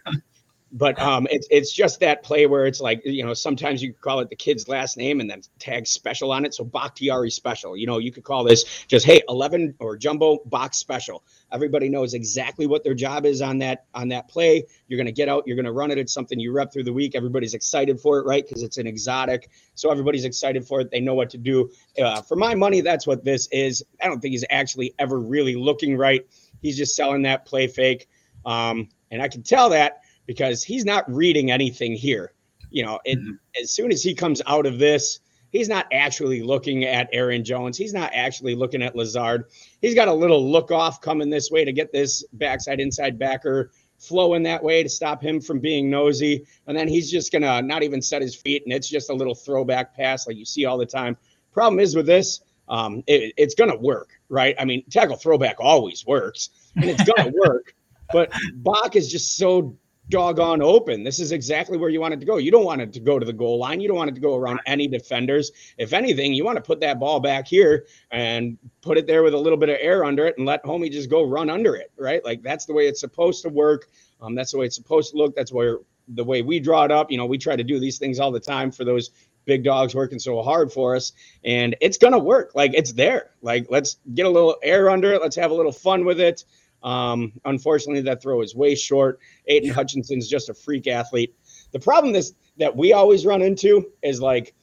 but 0.76 1.00
um, 1.00 1.28
it's 1.30 1.48
it's 1.52 1.72
just 1.72 2.00
that 2.00 2.24
play 2.24 2.48
where 2.48 2.66
it's 2.66 2.82
like 2.82 3.02
you 3.06 3.24
know 3.24 3.36
sometimes 3.36 3.82
you 3.84 3.94
call 3.94 4.20
it 4.22 4.30
the 4.30 4.36
kid's 4.36 4.68
last 4.68 4.98
name 4.98 5.20
and 5.20 5.30
then 5.30 5.42
tag 5.60 5.86
special 5.86 6.32
on 6.32 6.46
it. 6.46 6.54
So 6.56 6.66
Bakhtiari 6.66 7.30
special. 7.32 7.78
You 7.78 7.86
know 7.86 8.00
you 8.00 8.12
could 8.12 8.24
call 8.24 8.44
this 8.44 8.64
just 8.88 9.06
hey 9.06 9.22
eleven 9.30 9.76
or 9.80 9.96
jumbo 9.96 10.40
box 10.46 10.78
special. 10.78 11.24
Everybody 11.52 11.90
knows 11.90 12.16
exactly 12.16 12.66
what 12.66 12.84
their 12.84 12.96
job 12.96 13.28
is 13.28 13.40
on 13.42 13.60
that 13.60 13.86
on 13.94 14.08
that 14.10 14.28
play. 14.28 14.66
You're 14.88 14.98
gonna 14.98 15.12
get 15.12 15.30
out. 15.30 15.44
You're 15.46 15.56
gonna 15.56 15.72
run 15.72 15.92
it. 15.92 16.00
It's 16.00 16.14
something 16.14 16.40
you 16.40 16.52
rep 16.52 16.74
through 16.74 16.86
the 16.86 16.94
week. 16.94 17.14
Everybody's 17.14 17.54
excited 17.54 18.00
for 18.00 18.18
it, 18.18 18.26
right? 18.26 18.44
Because 18.44 18.64
it's 18.64 18.78
an 18.78 18.88
exotic. 18.88 19.50
So 19.76 19.92
everybody's 19.92 20.26
excited 20.26 20.66
for 20.68 20.82
it. 20.82 20.90
They 20.90 21.02
know 21.02 21.14
what 21.14 21.30
to 21.32 21.38
do. 21.38 21.70
Uh, 22.02 22.22
for 22.24 22.36
my 22.36 22.56
money, 22.56 22.82
that's 22.82 23.06
what 23.06 23.24
this 23.24 23.48
is. 23.52 23.86
I 24.02 24.08
don't 24.08 24.20
think 24.20 24.32
he's 24.32 24.46
actually 24.50 24.96
ever 24.98 25.20
really 25.20 25.56
looking 25.56 25.96
right. 25.98 26.26
He's 26.64 26.78
just 26.78 26.96
selling 26.96 27.22
that 27.24 27.46
play 27.46 27.68
fake. 27.68 28.10
Um, 28.44 28.90
and 29.12 29.22
I 29.22 29.28
can 29.28 29.44
tell 29.44 29.70
that 29.70 30.03
because 30.26 30.64
he's 30.64 30.86
not 30.86 31.12
reading 31.12 31.52
anything 31.52 31.94
here. 31.94 32.34
You 32.70 32.84
know, 32.86 33.00
it, 33.06 33.20
mm-hmm. 33.20 33.32
as 33.62 33.72
soon 33.72 33.92
as 33.92 34.04
he 34.04 34.16
comes 34.16 34.42
out 34.48 34.66
of 34.66 34.80
this, 34.80 35.20
he's 35.52 35.70
not 35.70 35.86
actually 35.92 36.42
looking 36.42 36.86
at 36.86 37.08
Aaron 37.14 37.44
Jones. 37.44 37.78
He's 37.78 37.94
not 37.94 38.12
actually 38.14 38.56
looking 38.56 38.82
at 38.82 38.96
Lazard. 38.96 39.46
He's 39.82 39.96
got 39.96 40.08
a 40.08 40.14
little 40.14 40.52
look 40.52 40.72
off 40.72 41.00
coming 41.00 41.30
this 41.30 41.52
way 41.52 41.64
to 41.64 41.72
get 41.72 41.92
this 41.92 42.26
backside 42.34 42.80
inside 42.80 43.20
backer 43.20 43.72
flowing 44.00 44.44
that 44.44 44.62
way 44.62 44.84
to 44.84 44.90
stop 44.90 45.22
him 45.22 45.40
from 45.40 45.60
being 45.60 45.90
nosy. 45.90 46.46
And 46.68 46.78
then 46.78 46.88
he's 46.88 47.10
just 47.10 47.32
going 47.32 47.44
to 47.44 47.62
not 47.62 47.84
even 47.84 48.02
set 48.02 48.22
his 48.22 48.36
feet. 48.36 48.64
And 48.66 48.74
it's 48.74 48.90
just 48.90 49.10
a 49.10 49.14
little 49.14 49.36
throwback 49.36 49.96
pass 49.96 50.28
like 50.28 50.36
you 50.36 50.46
see 50.46 50.66
all 50.66 50.78
the 50.78 50.86
time. 50.86 51.16
Problem 51.54 51.80
is 51.80 51.96
with 51.96 52.06
this, 52.06 52.42
um, 52.68 53.04
it, 53.08 53.34
it's 53.38 53.56
going 53.56 53.70
to 53.70 53.78
work, 53.78 54.10
right? 54.30 54.56
I 54.60 54.66
mean, 54.66 54.84
tackle 54.90 55.16
throwback 55.16 55.58
always 55.60 56.06
works 56.06 56.50
and 56.76 56.86
it's 56.86 57.04
going 57.04 57.32
to 57.32 57.40
work. 57.48 57.76
But 58.12 58.34
Bach 58.56 58.96
is 58.96 59.10
just 59.10 59.38
so 59.38 59.78
doggone 60.10 60.62
open. 60.62 61.04
This 61.04 61.20
is 61.20 61.32
exactly 61.32 61.78
where 61.78 61.90
you 61.90 62.02
want 62.02 62.14
it 62.14 62.20
to 62.20 62.26
go. 62.26 62.38
You 62.38 62.52
don't 62.52 62.66
want 62.66 62.82
it 62.82 62.94
to 62.94 63.00
go 63.00 63.20
to 63.20 63.26
the 63.26 63.34
goal 63.34 63.58
line. 63.58 63.80
You 63.80 63.88
don't 63.88 63.98
want 63.98 64.10
it 64.10 64.16
to 64.16 64.22
go 64.22 64.36
around 64.36 64.60
any 64.66 64.88
defenders. 64.88 65.52
If 65.78 65.94
anything, 65.94 66.34
you 66.34 66.44
want 66.44 66.58
to 66.58 66.62
put 66.62 66.82
that 66.82 67.00
ball 67.00 67.20
back 67.20 67.48
here 67.48 67.86
and 68.12 68.58
put 68.82 68.98
it 68.98 69.08
there 69.08 69.24
with 69.24 69.34
a 69.34 69.38
little 69.38 69.58
bit 69.58 69.70
of 69.70 69.78
air 69.80 70.04
under 70.04 70.26
it 70.28 70.38
and 70.38 70.46
let 70.46 70.64
homie 70.64 70.92
just 70.92 71.10
go 71.10 71.24
run 71.24 71.50
under 71.50 71.76
it, 71.76 71.92
right? 71.98 72.24
Like 72.24 72.42
that's 72.42 72.66
the 72.66 72.74
way 72.74 72.88
it's 72.88 73.00
supposed 73.00 73.44
to 73.44 73.50
work. 73.50 73.88
Um, 74.22 74.36
that's 74.36 74.52
the 74.52 74.58
way 74.58 74.66
it's 74.66 74.76
supposed 74.76 75.12
to 75.12 75.18
look. 75.18 75.36
That's 75.36 75.52
where 75.52 75.80
the 76.10 76.24
way 76.24 76.42
we 76.42 76.60
draw 76.60 76.84
it 76.84 76.92
up. 76.92 77.10
You 77.10 77.18
know, 77.18 77.26
we 77.26 77.38
try 77.38 77.56
to 77.56 77.64
do 77.64 77.80
these 77.80 77.98
things 77.98 78.20
all 78.20 78.32
the 78.32 78.40
time 78.40 78.72
for 78.72 78.84
those 78.84 79.12
big 79.46 79.64
dogs 79.64 79.94
working 79.94 80.20
so 80.20 80.42
hard 80.42 80.72
for 80.72 80.96
us 80.96 81.12
and 81.44 81.76
it's 81.82 81.98
gonna 81.98 82.18
work 82.18 82.52
like 82.56 82.74
it's 82.74 82.94
there 82.94 83.32
like 83.42 83.68
let's 83.70 83.98
get 84.14 84.26
a 84.26 84.30
little 84.30 84.56
air 84.64 84.90
under 84.90 85.12
it 85.12 85.22
let's 85.22 85.36
have 85.36 85.52
a 85.52 85.54
little 85.54 85.72
fun 85.72 86.06
with 86.06 86.20
it 86.20 86.46
um, 86.84 87.32
unfortunately, 87.46 88.02
that 88.02 88.22
throw 88.22 88.42
is 88.42 88.56
way 88.56 88.76
short. 88.76 89.20
Aidan 89.48 89.72
Hutchinson's 89.72 90.28
just 90.28 90.50
a 90.50 90.54
freak 90.54 90.88
athlete. 90.88 91.34
The 91.72 91.80
problem 91.80 92.16
is 92.16 92.36
that 92.58 92.76
we 92.76 92.94
always 92.94 93.26
run 93.26 93.42
into 93.42 93.92
is 94.04 94.22
like 94.22 94.54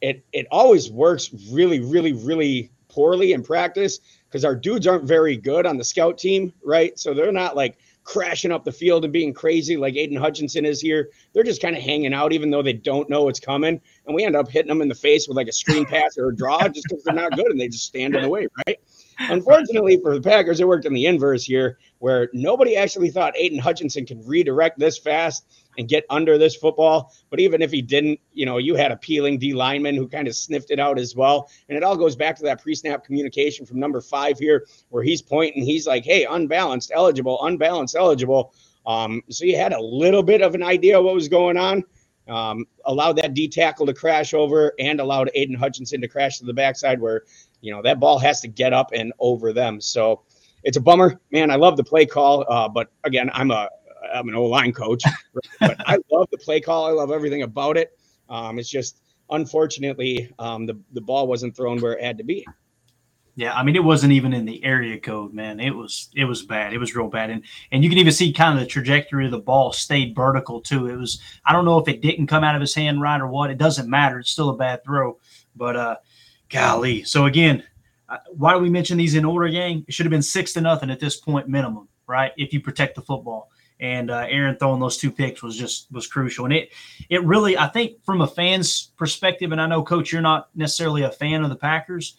it 0.00 0.24
it 0.32 0.46
always 0.50 0.90
works 0.90 1.30
really, 1.50 1.80
really, 1.80 2.12
really 2.12 2.70
poorly 2.88 3.32
in 3.32 3.42
practice 3.42 4.00
because 4.28 4.44
our 4.44 4.54
dudes 4.54 4.86
aren't 4.86 5.04
very 5.04 5.36
good 5.36 5.66
on 5.66 5.76
the 5.76 5.84
scout 5.84 6.18
team, 6.18 6.52
right? 6.64 6.98
So 6.98 7.14
they're 7.14 7.32
not 7.32 7.56
like 7.56 7.78
crashing 8.04 8.50
up 8.50 8.64
the 8.64 8.72
field 8.72 9.04
and 9.04 9.12
being 9.12 9.34
crazy 9.34 9.76
like 9.76 9.94
Aidan 9.94 10.16
Hutchinson 10.16 10.64
is 10.64 10.80
here. 10.80 11.10
They're 11.32 11.44
just 11.44 11.60
kind 11.60 11.76
of 11.76 11.82
hanging 11.82 12.14
out, 12.14 12.32
even 12.32 12.50
though 12.50 12.62
they 12.62 12.72
don't 12.72 13.08
know 13.10 13.24
what's 13.24 13.40
coming. 13.40 13.80
And 14.06 14.14
we 14.14 14.24
end 14.24 14.34
up 14.34 14.48
hitting 14.48 14.68
them 14.68 14.82
in 14.82 14.88
the 14.88 14.94
face 14.94 15.28
with 15.28 15.36
like 15.36 15.48
a 15.48 15.52
screen 15.52 15.84
pass 15.84 16.16
or 16.16 16.30
a 16.30 16.36
draw 16.36 16.66
just 16.68 16.86
because 16.88 17.04
they're 17.04 17.14
not 17.14 17.36
good 17.36 17.46
and 17.46 17.60
they 17.60 17.68
just 17.68 17.84
stand 17.84 18.16
in 18.16 18.22
the 18.22 18.28
way, 18.28 18.48
right? 18.66 18.78
Unfortunately 19.18 19.98
for 20.00 20.14
the 20.14 20.20
Packers, 20.20 20.60
it 20.60 20.68
worked 20.68 20.86
in 20.86 20.94
the 20.94 21.06
inverse 21.06 21.44
here, 21.44 21.78
where 21.98 22.28
nobody 22.32 22.76
actually 22.76 23.10
thought 23.10 23.36
Aidan 23.36 23.58
Hutchinson 23.58 24.06
could 24.06 24.26
redirect 24.26 24.78
this 24.78 24.96
fast 24.96 25.44
and 25.76 25.88
get 25.88 26.04
under 26.08 26.38
this 26.38 26.54
football. 26.54 27.12
But 27.30 27.40
even 27.40 27.60
if 27.60 27.70
he 27.70 27.82
didn't, 27.82 28.20
you 28.32 28.46
know, 28.46 28.58
you 28.58 28.76
had 28.76 28.92
a 28.92 28.96
peeling 28.96 29.38
D 29.38 29.54
lineman 29.54 29.96
who 29.96 30.08
kind 30.08 30.28
of 30.28 30.36
sniffed 30.36 30.70
it 30.70 30.78
out 30.78 30.98
as 30.98 31.16
well. 31.16 31.50
And 31.68 31.76
it 31.76 31.82
all 31.82 31.96
goes 31.96 32.16
back 32.16 32.36
to 32.36 32.42
that 32.44 32.62
pre 32.62 32.74
snap 32.74 33.04
communication 33.04 33.66
from 33.66 33.80
number 33.80 34.00
five 34.00 34.38
here, 34.38 34.66
where 34.90 35.02
he's 35.02 35.22
pointing, 35.22 35.64
he's 35.64 35.86
like, 35.86 36.04
hey, 36.04 36.24
unbalanced, 36.24 36.92
eligible, 36.94 37.44
unbalanced, 37.44 37.96
eligible. 37.96 38.54
Um, 38.86 39.22
so 39.28 39.44
you 39.44 39.56
had 39.56 39.72
a 39.72 39.80
little 39.80 40.22
bit 40.22 40.42
of 40.42 40.54
an 40.54 40.62
idea 40.62 41.00
what 41.00 41.14
was 41.14 41.28
going 41.28 41.56
on. 41.56 41.84
Um, 42.28 42.66
allowed 42.84 43.14
that 43.16 43.32
D 43.32 43.48
tackle 43.48 43.86
to 43.86 43.94
crash 43.94 44.34
over 44.34 44.74
and 44.78 45.00
allowed 45.00 45.30
Aidan 45.34 45.56
Hutchinson 45.56 46.02
to 46.02 46.08
crash 46.08 46.38
to 46.38 46.44
the 46.44 46.52
backside 46.52 47.00
where, 47.00 47.22
you 47.60 47.72
know, 47.72 47.82
that 47.82 48.00
ball 48.00 48.18
has 48.18 48.40
to 48.42 48.48
get 48.48 48.72
up 48.72 48.90
and 48.92 49.12
over 49.18 49.52
them. 49.52 49.80
So 49.80 50.22
it's 50.62 50.76
a 50.76 50.80
bummer, 50.80 51.20
man. 51.30 51.50
I 51.50 51.56
love 51.56 51.76
the 51.76 51.84
play 51.84 52.06
call, 52.06 52.44
uh, 52.48 52.68
but 52.68 52.90
again, 53.04 53.30
I'm 53.32 53.50
a 53.50 53.68
I'm 54.14 54.28
an 54.28 54.34
O 54.34 54.44
line 54.44 54.72
coach, 54.72 55.02
but 55.60 55.76
I 55.80 55.98
love 56.10 56.28
the 56.30 56.38
play 56.38 56.60
call. 56.60 56.86
I 56.86 56.90
love 56.90 57.10
everything 57.10 57.42
about 57.42 57.76
it. 57.76 57.98
Um, 58.28 58.58
it's 58.58 58.68
just 58.68 59.00
unfortunately 59.30 60.32
um, 60.38 60.66
the 60.66 60.78
the 60.92 61.00
ball 61.00 61.26
wasn't 61.26 61.56
thrown 61.56 61.80
where 61.80 61.92
it 61.92 62.04
had 62.04 62.18
to 62.18 62.24
be. 62.24 62.46
Yeah, 63.34 63.54
I 63.54 63.62
mean 63.62 63.76
it 63.76 63.84
wasn't 63.84 64.12
even 64.14 64.32
in 64.32 64.44
the 64.44 64.64
area 64.64 64.98
code, 64.98 65.32
man. 65.32 65.60
It 65.60 65.70
was 65.70 66.08
it 66.16 66.24
was 66.24 66.42
bad. 66.42 66.72
It 66.72 66.78
was 66.78 66.96
real 66.96 67.08
bad, 67.08 67.30
and 67.30 67.44
and 67.70 67.84
you 67.84 67.88
can 67.88 67.98
even 67.98 68.12
see 68.12 68.32
kind 68.32 68.58
of 68.58 68.64
the 68.64 68.68
trajectory 68.68 69.26
of 69.26 69.30
the 69.30 69.38
ball 69.38 69.72
stayed 69.72 70.16
vertical 70.16 70.60
too. 70.60 70.86
It 70.86 70.96
was 70.96 71.20
I 71.44 71.52
don't 71.52 71.64
know 71.64 71.78
if 71.78 71.86
it 71.86 72.02
didn't 72.02 72.26
come 72.26 72.42
out 72.42 72.56
of 72.56 72.60
his 72.60 72.74
hand 72.74 73.00
right 73.00 73.20
or 73.20 73.28
what. 73.28 73.50
It 73.50 73.58
doesn't 73.58 73.88
matter. 73.88 74.18
It's 74.18 74.30
still 74.30 74.50
a 74.50 74.56
bad 74.56 74.82
throw, 74.82 75.18
but 75.54 75.76
uh, 75.76 75.96
golly. 76.48 77.04
So 77.04 77.26
again, 77.26 77.62
uh, 78.08 78.18
why 78.30 78.54
do 78.54 78.60
we 78.60 78.70
mention 78.70 78.96
these 78.96 79.14
in 79.14 79.24
order, 79.24 79.48
gang? 79.48 79.84
It 79.86 79.94
should 79.94 80.06
have 80.06 80.10
been 80.10 80.22
six 80.22 80.52
to 80.54 80.60
nothing 80.60 80.90
at 80.90 81.00
this 81.00 81.16
point 81.16 81.48
minimum, 81.48 81.88
right? 82.06 82.32
If 82.36 82.52
you 82.52 82.60
protect 82.60 82.94
the 82.94 83.02
football 83.02 83.50
and 83.80 84.10
uh, 84.10 84.26
Aaron 84.28 84.56
throwing 84.56 84.80
those 84.80 84.96
two 84.96 85.10
picks 85.10 85.42
was 85.42 85.56
just 85.56 85.90
was 85.92 86.06
crucial. 86.06 86.44
And 86.44 86.54
it 86.54 86.72
it 87.08 87.24
really 87.24 87.56
I 87.56 87.68
think 87.68 88.02
from 88.04 88.22
a 88.22 88.26
fan's 88.26 88.90
perspective, 88.96 89.52
and 89.52 89.60
I 89.60 89.66
know 89.66 89.82
Coach, 89.82 90.12
you're 90.12 90.22
not 90.22 90.48
necessarily 90.54 91.02
a 91.02 91.10
fan 91.10 91.42
of 91.42 91.50
the 91.50 91.56
Packers. 91.56 92.16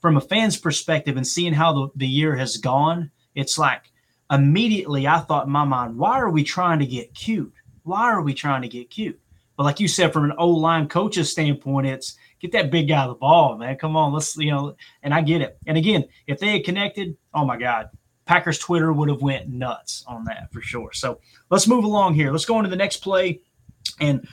From 0.00 0.16
a 0.16 0.20
fan's 0.20 0.56
perspective, 0.56 1.18
and 1.18 1.26
seeing 1.26 1.52
how 1.52 1.72
the, 1.74 1.88
the 1.96 2.06
year 2.06 2.34
has 2.34 2.56
gone, 2.56 3.10
it's 3.34 3.58
like 3.58 3.92
immediately 4.30 5.06
I 5.06 5.18
thought 5.18 5.44
in 5.44 5.52
my 5.52 5.64
mind, 5.64 5.98
why 5.98 6.18
are 6.18 6.30
we 6.30 6.42
trying 6.42 6.78
to 6.78 6.86
get 6.86 7.12
cute? 7.12 7.52
Why 7.82 8.04
are 8.04 8.22
we 8.22 8.32
trying 8.32 8.62
to 8.62 8.68
get 8.68 8.88
cute? 8.88 9.20
But 9.56 9.64
like 9.64 9.78
you 9.78 9.88
said, 9.88 10.12
from 10.12 10.24
an 10.24 10.32
O 10.38 10.48
line 10.48 10.88
coach's 10.88 11.30
standpoint, 11.30 11.86
it's 11.86 12.16
get 12.40 12.52
that 12.52 12.70
big 12.70 12.88
guy 12.88 13.06
the 13.06 13.14
ball, 13.14 13.56
man. 13.56 13.76
Come 13.76 13.96
on, 13.96 14.12
let's 14.12 14.36
you 14.36 14.50
know. 14.50 14.74
And 15.02 15.14
I 15.14 15.20
get 15.20 15.42
it. 15.42 15.58
And 15.66 15.76
again, 15.76 16.04
if 16.26 16.38
they 16.40 16.52
had 16.52 16.64
connected, 16.64 17.16
oh 17.34 17.44
my 17.44 17.56
God, 17.56 17.90
Packers 18.24 18.58
Twitter 18.58 18.92
would 18.92 19.08
have 19.08 19.22
went 19.22 19.48
nuts 19.48 20.04
on 20.06 20.24
that 20.24 20.52
for 20.52 20.60
sure. 20.60 20.92
So 20.92 21.20
let's 21.50 21.68
move 21.68 21.84
along 21.84 22.14
here. 22.14 22.32
Let's 22.32 22.44
go 22.44 22.58
into 22.58 22.70
the 22.70 22.76
next 22.76 22.98
play. 22.98 23.40
And 24.00 24.26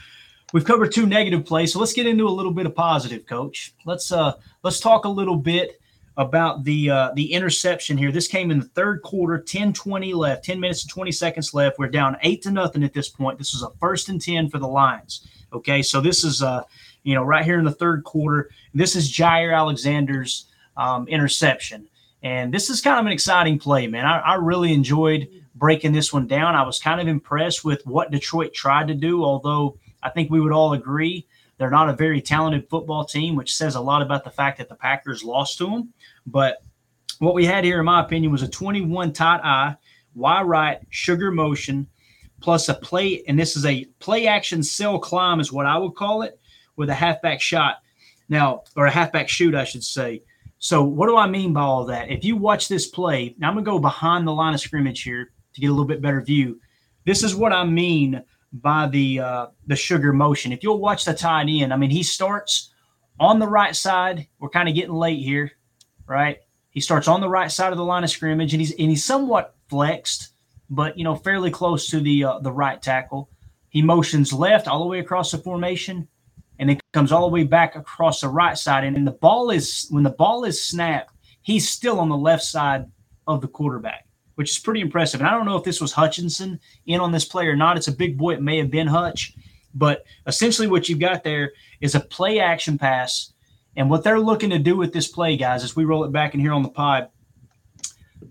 we've 0.53 0.65
covered 0.65 0.93
two 0.93 1.05
negative 1.05 1.45
plays. 1.45 1.73
So 1.73 1.79
let's 1.79 1.93
get 1.93 2.07
into 2.07 2.27
a 2.27 2.29
little 2.29 2.53
bit 2.53 2.65
of 2.65 2.75
positive, 2.75 3.25
coach. 3.25 3.73
Let's 3.85 4.11
uh 4.11 4.33
let's 4.63 4.79
talk 4.79 5.05
a 5.05 5.09
little 5.09 5.37
bit 5.37 5.79
about 6.17 6.63
the 6.63 6.89
uh, 6.89 7.11
the 7.15 7.31
interception 7.31 7.97
here. 7.97 8.11
This 8.11 8.27
came 8.27 8.51
in 8.51 8.59
the 8.59 8.65
third 8.65 9.01
quarter, 9.03 9.39
10 9.39 9.73
20 9.73 10.13
left, 10.13 10.43
10 10.45 10.59
minutes 10.59 10.83
and 10.83 10.89
20 10.89 11.11
seconds 11.11 11.53
left. 11.53 11.77
We're 11.79 11.89
down 11.89 12.17
eight 12.23 12.41
to 12.43 12.51
nothing 12.51 12.83
at 12.83 12.93
this 12.93 13.09
point. 13.09 13.37
This 13.37 13.53
is 13.53 13.61
a 13.61 13.69
first 13.79 14.09
and 14.09 14.21
10 14.21 14.49
for 14.49 14.57
the 14.57 14.67
Lions. 14.67 15.27
Okay, 15.53 15.81
so 15.81 16.01
this 16.01 16.23
is 16.23 16.41
uh 16.41 16.63
you 17.07 17.15
know 17.15 17.23
right 17.23 17.45
here 17.45 17.57
in 17.57 17.63
the 17.63 17.71
third 17.71 18.03
quarter. 18.03 18.49
This 18.73 18.95
is 18.95 19.11
Jaire 19.11 19.55
Alexander's 19.55 20.47
um, 20.75 21.07
interception. 21.07 21.87
And 22.21 22.53
this 22.53 22.69
is 22.69 22.81
kind 22.81 22.99
of 22.99 23.05
an 23.05 23.13
exciting 23.13 23.59
play, 23.59 23.87
man. 23.87 24.05
I, 24.05 24.19
I, 24.19 24.33
really 24.35 24.73
enjoyed 24.73 25.29
breaking 25.55 25.93
this 25.93 26.11
one 26.11 26.27
down. 26.27 26.55
I 26.55 26.63
was 26.63 26.79
kind 26.79 26.99
of 26.99 27.07
impressed 27.07 27.63
with 27.63 27.85
what 27.85 28.11
Detroit 28.11 28.53
tried 28.53 28.87
to 28.89 28.93
do, 28.93 29.23
although 29.23 29.77
I 30.03 30.09
think 30.09 30.29
we 30.29 30.41
would 30.41 30.51
all 30.51 30.73
agree 30.73 31.25
they're 31.57 31.69
not 31.69 31.89
a 31.89 31.93
very 31.93 32.21
talented 32.21 32.69
football 32.69 33.05
team, 33.05 33.35
which 33.35 33.55
says 33.55 33.75
a 33.75 33.81
lot 33.81 34.01
about 34.01 34.23
the 34.23 34.29
fact 34.29 34.57
that 34.57 34.67
the 34.67 34.75
Packers 34.75 35.23
lost 35.23 35.57
to 35.59 35.65
them. 35.65 35.93
But 36.25 36.57
what 37.19 37.33
we 37.33 37.45
had 37.45 37.63
here, 37.63 37.79
in 37.79 37.85
my 37.85 38.01
opinion, 38.01 38.31
was 38.31 38.43
a 38.43 38.47
21 38.49 39.13
tight 39.13 39.39
eye, 39.43 39.75
Y 40.13 40.41
right, 40.41 40.79
sugar 40.89 41.31
motion, 41.31 41.87
plus 42.41 42.69
a 42.69 42.73
play, 42.73 43.23
and 43.27 43.39
this 43.39 43.55
is 43.55 43.65
a 43.65 43.85
play 43.99 44.27
action 44.27 44.61
sell 44.61 44.99
climb, 44.99 45.39
is 45.39 45.53
what 45.53 45.65
I 45.65 45.77
would 45.77 45.95
call 45.95 46.21
it, 46.23 46.39
with 46.77 46.89
a 46.89 46.93
halfback 46.93 47.41
shot. 47.41 47.81
Now, 48.29 48.63
or 48.75 48.85
a 48.85 48.91
halfback 48.91 49.27
shoot, 49.27 49.55
I 49.55 49.65
should 49.65 49.83
say. 49.83 50.23
So, 50.59 50.83
what 50.83 51.07
do 51.07 51.17
I 51.17 51.27
mean 51.27 51.53
by 51.53 51.61
all 51.61 51.85
that? 51.85 52.09
If 52.09 52.23
you 52.23 52.35
watch 52.35 52.67
this 52.67 52.87
play, 52.87 53.35
now 53.37 53.49
I'm 53.49 53.53
going 53.55 53.65
to 53.65 53.71
go 53.71 53.79
behind 53.79 54.25
the 54.25 54.33
line 54.33 54.53
of 54.53 54.59
scrimmage 54.59 55.03
here 55.03 55.31
to 55.53 55.61
get 55.61 55.67
a 55.67 55.71
little 55.71 55.85
bit 55.85 56.01
better 56.01 56.21
view. 56.21 56.59
This 57.05 57.23
is 57.23 57.35
what 57.35 57.53
I 57.53 57.63
mean 57.63 58.23
by 58.53 58.87
the 58.87 59.19
uh, 59.19 59.47
the 59.67 59.75
sugar 59.75 60.13
motion. 60.13 60.51
If 60.51 60.63
you'll 60.63 60.79
watch 60.79 61.05
the 61.05 61.13
tight 61.13 61.47
end, 61.49 61.73
I 61.73 61.77
mean, 61.77 61.89
he 61.89 62.03
starts 62.03 62.73
on 63.19 63.39
the 63.39 63.47
right 63.47 63.75
side. 63.75 64.27
We're 64.39 64.49
kind 64.49 64.67
of 64.67 64.75
getting 64.75 64.93
late 64.93 65.23
here, 65.23 65.51
right? 66.07 66.39
He 66.71 66.81
starts 66.81 67.07
on 67.07 67.21
the 67.21 67.29
right 67.29 67.51
side 67.51 67.71
of 67.71 67.77
the 67.77 67.85
line 67.85 68.03
of 68.03 68.09
scrimmage, 68.09 68.53
and 68.53 68.61
he's 68.61 68.71
and 68.71 68.89
he's 68.89 69.05
somewhat 69.05 69.55
flexed, 69.69 70.29
but 70.69 70.97
you 70.97 71.03
know, 71.03 71.15
fairly 71.15 71.51
close 71.51 71.87
to 71.89 71.99
the 71.99 72.23
uh, 72.23 72.39
the 72.39 72.51
right 72.51 72.81
tackle. 72.81 73.29
He 73.69 73.81
motions 73.81 74.33
left 74.33 74.67
all 74.67 74.79
the 74.79 74.87
way 74.87 74.99
across 74.99 75.31
the 75.31 75.37
formation, 75.37 76.07
and 76.59 76.71
it 76.71 76.79
comes 76.93 77.11
all 77.11 77.27
the 77.27 77.33
way 77.33 77.43
back 77.43 77.75
across 77.75 78.21
the 78.21 78.29
right 78.29 78.57
side. 78.57 78.83
And, 78.83 79.07
the 79.07 79.11
ball 79.11 79.49
is 79.51 79.87
when 79.89 80.03
the 80.03 80.09
ball 80.09 80.43
is 80.43 80.65
snapped, 80.65 81.13
he's 81.41 81.69
still 81.69 81.99
on 81.99 82.09
the 82.09 82.17
left 82.17 82.43
side 82.43 82.85
of 83.27 83.41
the 83.41 83.47
quarterback, 83.47 84.07
which 84.35 84.51
is 84.51 84.59
pretty 84.59 84.81
impressive. 84.81 85.21
And 85.21 85.29
I 85.29 85.33
don't 85.33 85.45
know 85.45 85.57
if 85.57 85.63
this 85.63 85.81
was 85.81 85.91
Hutchinson 85.91 86.59
in 86.85 86.99
on 86.99 87.11
this 87.11 87.25
play 87.25 87.47
or 87.47 87.55
not. 87.55 87.77
It's 87.77 87.87
a 87.87 87.95
big 87.95 88.17
boy. 88.17 88.33
It 88.33 88.41
may 88.41 88.57
have 88.57 88.71
been 88.71 88.87
Hutch, 88.87 89.35
but 89.73 90.03
essentially 90.25 90.67
what 90.67 90.89
you've 90.89 90.99
got 90.99 91.23
there 91.23 91.53
is 91.81 91.95
a 91.95 91.99
play 91.99 92.39
action 92.39 92.77
pass. 92.77 93.33
And 93.75 93.89
what 93.91 94.03
they're 94.03 94.19
looking 94.19 94.49
to 94.49 94.59
do 94.59 94.75
with 94.75 94.91
this 94.91 95.07
play, 95.07 95.37
guys, 95.37 95.63
as 95.63 95.75
we 95.75 95.85
roll 95.85 96.03
it 96.03 96.11
back 96.11 96.33
in 96.33 96.39
here 96.39 96.53
on 96.53 96.63
the 96.63 96.69
pod, 96.69 97.09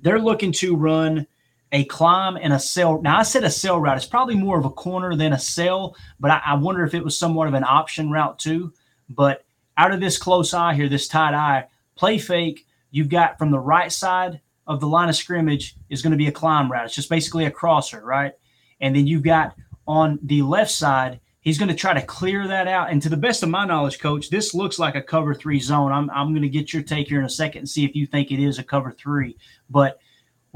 they're 0.03 0.19
looking 0.19 0.51
to 0.53 0.75
run 0.75 1.27
a 1.73 1.85
climb 1.85 2.37
and 2.37 2.53
a 2.53 2.59
cell. 2.59 3.01
Now 3.03 3.19
I 3.19 3.23
said 3.23 3.45
a 3.45 3.51
cell 3.51 3.81
route. 3.81 3.97
It's 3.97 4.07
probably 4.07 4.37
more 4.37 4.59
of 4.59 4.65
a 4.65 4.71
corner 4.71 5.17
than 5.17 5.33
a 5.33 5.39
cell, 5.39 5.97
but 6.21 6.31
I, 6.31 6.41
I, 6.47 6.55
wonder 6.55 6.85
if 6.85 6.95
it 6.95 7.05
was 7.05 7.19
somewhat 7.19 7.49
of 7.49 7.55
an 7.55 7.65
option 7.65 8.11
route 8.11 8.39
too. 8.39 8.73
But 9.09 9.45
out 9.77 9.93
of 9.93 10.01
this 10.01 10.19
close 10.19 10.55
eye 10.55 10.75
here, 10.75 10.89
this 10.89 11.09
tight 11.09 11.35
eye 11.35 11.67
play 11.97 12.19
fake, 12.19 12.67
you've 12.91 13.09
got 13.09 13.39
from 13.39 13.51
the 13.51 13.59
right 13.59 13.91
side 13.91 14.41
of 14.67 14.81
the 14.81 14.87
line 14.87 15.09
of 15.09 15.17
scrimmage 15.17 15.77
is 15.91 16.03
going 16.03 16.13
to 16.13 16.17
be 16.17 16.29
a 16.29 16.33
climb 16.33 16.71
route. 16.71 16.87
It's 16.87 16.95
just 16.95 17.11
basically 17.11 17.45
a 17.45 17.51
crosser, 17.51 18.05
right? 18.05 18.33
And 18.81 18.95
then 18.95 19.07
you've 19.07 19.23
got 19.23 19.57
on 19.87 20.19
the 20.23 20.43
left 20.43 20.71
side, 20.71 21.21
he's 21.41 21.59
going 21.59 21.69
to 21.69 21.75
try 21.75 21.95
to 21.95 22.03
clear 22.03 22.49
that 22.49 22.67
out. 22.67 22.91
And 22.91 23.01
to 23.03 23.09
the 23.09 23.17
best 23.17 23.43
of 23.43 23.49
my 23.49 23.65
knowledge, 23.65 23.99
coach, 23.99 24.31
this 24.31 24.55
looks 24.55 24.79
like 24.79 24.97
a 24.97 25.03
cover 25.03 25.35
three 25.35 25.61
zone. 25.61 25.93
I'm, 25.93 26.11
I'm 26.11 26.33
going 26.33 26.43
to 26.43 26.49
get 26.49 26.73
your 26.73 26.83
take 26.83 27.09
here 27.09 27.21
in 27.21 27.25
a 27.25 27.31
second 27.31 27.61
and 27.61 27.69
see 27.69 27.85
if 27.85 27.95
you 27.95 28.07
think 28.07 28.31
it 28.31 28.41
is 28.41 28.59
a 28.59 28.65
cover 28.65 28.93
three. 28.93 29.37
But 29.71 30.01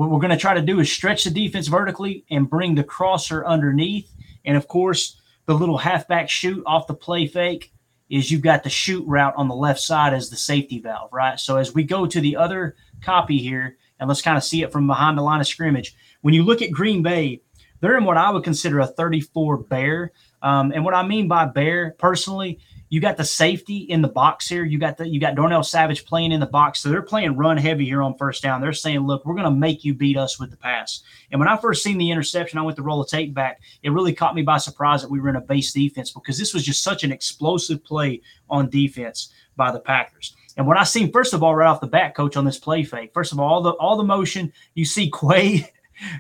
what 0.01 0.09
we're 0.09 0.19
going 0.19 0.31
to 0.31 0.37
try 0.39 0.55
to 0.55 0.63
do 0.63 0.81
is 0.81 0.91
stretch 0.91 1.25
the 1.25 1.31
defense 1.31 1.67
vertically 1.67 2.25
and 2.31 2.49
bring 2.49 2.75
the 2.75 2.83
crosser 2.83 3.45
underneath. 3.45 4.11
And 4.47 4.57
of 4.57 4.67
course, 4.67 5.21
the 5.45 5.53
little 5.53 5.77
halfback 5.77 6.31
shoot 6.31 6.63
off 6.65 6.87
the 6.87 6.95
play 6.95 7.27
fake 7.27 7.71
is 8.09 8.31
you've 8.31 8.41
got 8.41 8.63
the 8.63 8.71
shoot 8.71 9.07
route 9.07 9.35
on 9.37 9.47
the 9.47 9.55
left 9.55 9.79
side 9.79 10.15
as 10.15 10.31
the 10.31 10.37
safety 10.37 10.79
valve, 10.79 11.11
right? 11.13 11.39
So 11.39 11.59
as 11.59 11.75
we 11.75 11.85
go 11.85 12.07
to 12.07 12.19
the 12.19 12.35
other 12.35 12.77
copy 13.03 13.37
here, 13.37 13.77
and 13.99 14.09
let's 14.09 14.23
kind 14.23 14.39
of 14.39 14.43
see 14.43 14.63
it 14.63 14.73
from 14.73 14.87
behind 14.87 15.19
the 15.19 15.23
line 15.23 15.43
of 15.43 15.47
scrimmage. 15.47 15.95
When 16.23 16.33
you 16.33 16.45
look 16.45 16.63
at 16.63 16.73
Green 16.73 17.03
Bay, 17.03 17.43
they're 17.81 17.99
in 17.99 18.05
what 18.07 18.17
I 18.17 18.31
would 18.31 18.43
consider 18.43 18.81
a 18.81 18.87
34 18.87 19.59
bear. 19.59 20.13
Um, 20.41 20.73
and 20.73 20.83
what 20.83 20.95
I 20.95 21.07
mean 21.07 21.29
by 21.29 21.45
bear 21.45 21.95
personally 21.99 22.59
you 22.91 23.01
got 23.01 23.17
the 23.17 23.25
safety 23.25 23.79
in 23.79 24.03
the 24.03 24.09
box 24.09 24.49
here. 24.49 24.65
You 24.65 24.77
got 24.77 24.97
the 24.97 25.09
you 25.09 25.21
got 25.21 25.37
Darnell 25.37 25.63
Savage 25.63 26.05
playing 26.05 26.33
in 26.33 26.41
the 26.41 26.47
box. 26.47 26.81
So 26.81 26.89
they're 26.89 27.03
playing 27.03 27.37
run 27.37 27.57
heavy 27.57 27.85
here 27.85 28.03
on 28.03 28.17
first 28.17 28.43
down. 28.43 28.61
They're 28.61 28.73
saying, 28.73 29.07
look, 29.07 29.25
we're 29.25 29.35
going 29.35 29.45
to 29.45 29.51
make 29.51 29.85
you 29.85 29.95
beat 29.95 30.17
us 30.17 30.41
with 30.41 30.51
the 30.51 30.57
pass. 30.57 31.03
And 31.31 31.39
when 31.39 31.49
I 31.49 31.57
first 31.57 31.85
seen 31.85 31.99
the 31.99 32.11
interception, 32.11 32.59
I 32.59 32.63
went 32.63 32.77
to 32.77 32.83
roll 32.83 32.99
the 32.99 33.09
tape 33.09 33.33
back. 33.33 33.61
It 33.85 33.91
really 33.91 34.13
caught 34.13 34.35
me 34.35 34.43
by 34.43 34.59
surprise 34.59 35.03
that 35.03 35.11
we 35.11 35.21
were 35.21 35.29
in 35.29 35.37
a 35.37 35.41
base 35.41 35.73
defense 35.73 36.11
because 36.11 36.37
this 36.37 36.53
was 36.53 36.65
just 36.65 36.83
such 36.83 37.05
an 37.05 37.13
explosive 37.13 37.85
play 37.85 38.23
on 38.51 38.69
defense 38.69 39.33
by 39.55 39.71
the 39.71 39.81
Packers. 39.81 40.35
And 40.57 40.67
what 40.67 40.77
I 40.77 40.83
seen, 40.83 41.13
first 41.13 41.33
of 41.33 41.45
all, 41.45 41.55
right 41.55 41.69
off 41.69 41.81
the 41.81 41.87
bat, 41.87 42.17
coach, 42.17 42.37
on 42.37 42.45
this 42.45 42.59
play 42.59 42.83
fake, 42.83 43.13
first 43.15 43.31
of 43.33 43.39
all, 43.39 43.55
all 43.55 43.63
the 43.63 43.71
all 43.75 43.97
the 43.97 44.03
motion, 44.03 44.53
you 44.75 44.85
see 44.85 45.13
Quay 45.21 45.73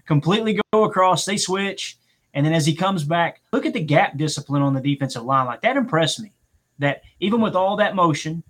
completely 0.06 0.60
go 0.72 0.84
across, 0.84 1.24
they 1.24 1.36
switch. 1.36 1.98
And 2.32 2.46
then 2.46 2.52
as 2.52 2.64
he 2.64 2.76
comes 2.76 3.02
back, 3.02 3.40
look 3.52 3.66
at 3.66 3.72
the 3.72 3.82
gap 3.82 4.16
discipline 4.16 4.62
on 4.62 4.72
the 4.72 4.80
defensive 4.80 5.24
line. 5.24 5.46
Like 5.46 5.62
that 5.62 5.76
impressed 5.76 6.20
me 6.20 6.32
that 6.80 7.02
even 7.20 7.40
with 7.40 7.54
all 7.54 7.76
that 7.76 7.94
motion, 7.94 8.42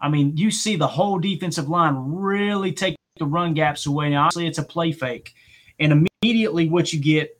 I 0.00 0.08
mean, 0.08 0.36
you 0.36 0.50
see 0.50 0.76
the 0.76 0.88
whole 0.88 1.18
defensive 1.18 1.68
line 1.68 1.94
really 1.96 2.72
take 2.72 2.96
the 3.18 3.26
run 3.26 3.54
gaps 3.54 3.86
away. 3.86 4.10
Now, 4.10 4.24
obviously, 4.24 4.46
it's 4.46 4.58
a 4.58 4.64
play 4.64 4.92
fake. 4.92 5.34
And 5.78 6.06
immediately, 6.22 6.68
what 6.68 6.92
you 6.92 7.00
get 7.00 7.38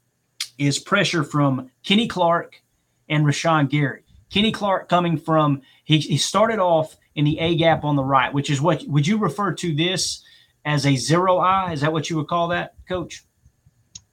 is 0.59 0.79
pressure 0.79 1.25
from 1.25 1.71
Kenny 1.83 2.07
Clark 2.07 2.63
and 3.09 3.25
Rashan 3.25 3.69
Gary. 3.69 4.03
Kenny 4.31 4.53
Clark 4.53 4.89
coming 4.89 5.17
from, 5.17 5.63
he, 5.85 5.99
he 5.99 6.17
started 6.17 6.59
off 6.59 6.97
in 7.15 7.25
the 7.25 7.39
A 7.41 7.57
gap 7.57 7.83
on 7.83 7.97
the 7.97 8.05
right, 8.05 8.33
which 8.33 8.51
is 8.51 8.61
what 8.61 8.85
would 8.87 9.07
you 9.07 9.19
refer 9.19 9.53
to 9.55 9.75
this 9.75 10.23
as 10.65 10.87
a 10.87 10.95
zero 10.97 11.39
eye? 11.39 11.73
Is 11.73 11.81
that 11.81 11.93
what 11.93 12.09
you 12.09 12.17
would 12.17 12.29
call 12.29 12.49
that, 12.49 12.75
coach? 12.89 13.25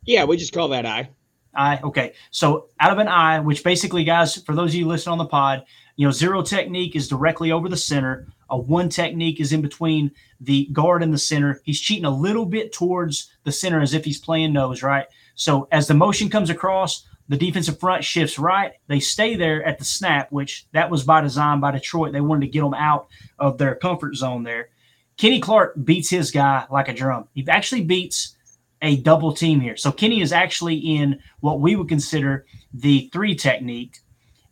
Yeah, 0.03 0.23
we 0.23 0.37
just 0.37 0.53
call 0.53 0.69
that 0.69 0.85
eye. 0.85 1.09
Eye. 1.53 1.79
Okay. 1.83 2.13
So 2.31 2.69
out 2.79 2.91
of 2.91 2.97
an 2.97 3.07
eye, 3.07 3.39
which 3.39 3.63
basically, 3.63 4.03
guys, 4.03 4.41
for 4.43 4.55
those 4.55 4.71
of 4.71 4.75
you 4.75 4.87
listening 4.87 5.13
on 5.13 5.17
the 5.17 5.25
pod, 5.25 5.65
you 5.97 6.07
know, 6.07 6.11
zero 6.11 6.41
technique 6.41 6.95
is 6.95 7.09
directly 7.09 7.51
over 7.51 7.67
the 7.67 7.75
center. 7.75 8.27
A 8.49 8.57
one 8.57 8.87
technique 8.87 9.41
is 9.41 9.51
in 9.51 9.61
between 9.61 10.11
the 10.39 10.67
guard 10.71 11.03
and 11.03 11.13
the 11.13 11.17
center. 11.17 11.59
He's 11.63 11.81
cheating 11.81 12.05
a 12.05 12.09
little 12.09 12.45
bit 12.45 12.71
towards 12.71 13.31
the 13.43 13.51
center 13.51 13.81
as 13.81 13.93
if 13.93 14.05
he's 14.05 14.19
playing 14.19 14.53
nose, 14.53 14.83
right? 14.83 15.07
So 15.35 15.67
as 15.71 15.87
the 15.87 15.93
motion 15.93 16.29
comes 16.29 16.49
across, 16.49 17.05
the 17.29 17.35
defensive 17.35 17.79
front 17.79 18.03
shifts 18.03 18.39
right. 18.39 18.73
They 18.87 18.99
stay 18.99 19.35
there 19.35 19.63
at 19.65 19.79
the 19.79 19.85
snap, 19.85 20.31
which 20.31 20.65
that 20.71 20.89
was 20.89 21.03
by 21.03 21.21
design 21.21 21.59
by 21.59 21.71
Detroit. 21.71 22.13
They 22.13 22.21
wanted 22.21 22.45
to 22.45 22.51
get 22.51 22.61
them 22.61 22.73
out 22.73 23.07
of 23.37 23.57
their 23.57 23.75
comfort 23.75 24.15
zone 24.15 24.43
there. 24.43 24.69
Kenny 25.17 25.41
Clark 25.41 25.83
beats 25.83 26.09
his 26.09 26.31
guy 26.31 26.65
like 26.69 26.87
a 26.87 26.93
drum. 26.93 27.27
He 27.33 27.45
actually 27.49 27.83
beats 27.83 28.37
a 28.81 28.97
double 28.97 29.33
team 29.33 29.59
here. 29.59 29.75
So 29.75 29.91
Kenny 29.91 30.21
is 30.21 30.31
actually 30.31 30.75
in 30.75 31.19
what 31.39 31.59
we 31.59 31.75
would 31.75 31.89
consider 31.89 32.45
the 32.73 33.09
three 33.11 33.35
technique, 33.35 33.99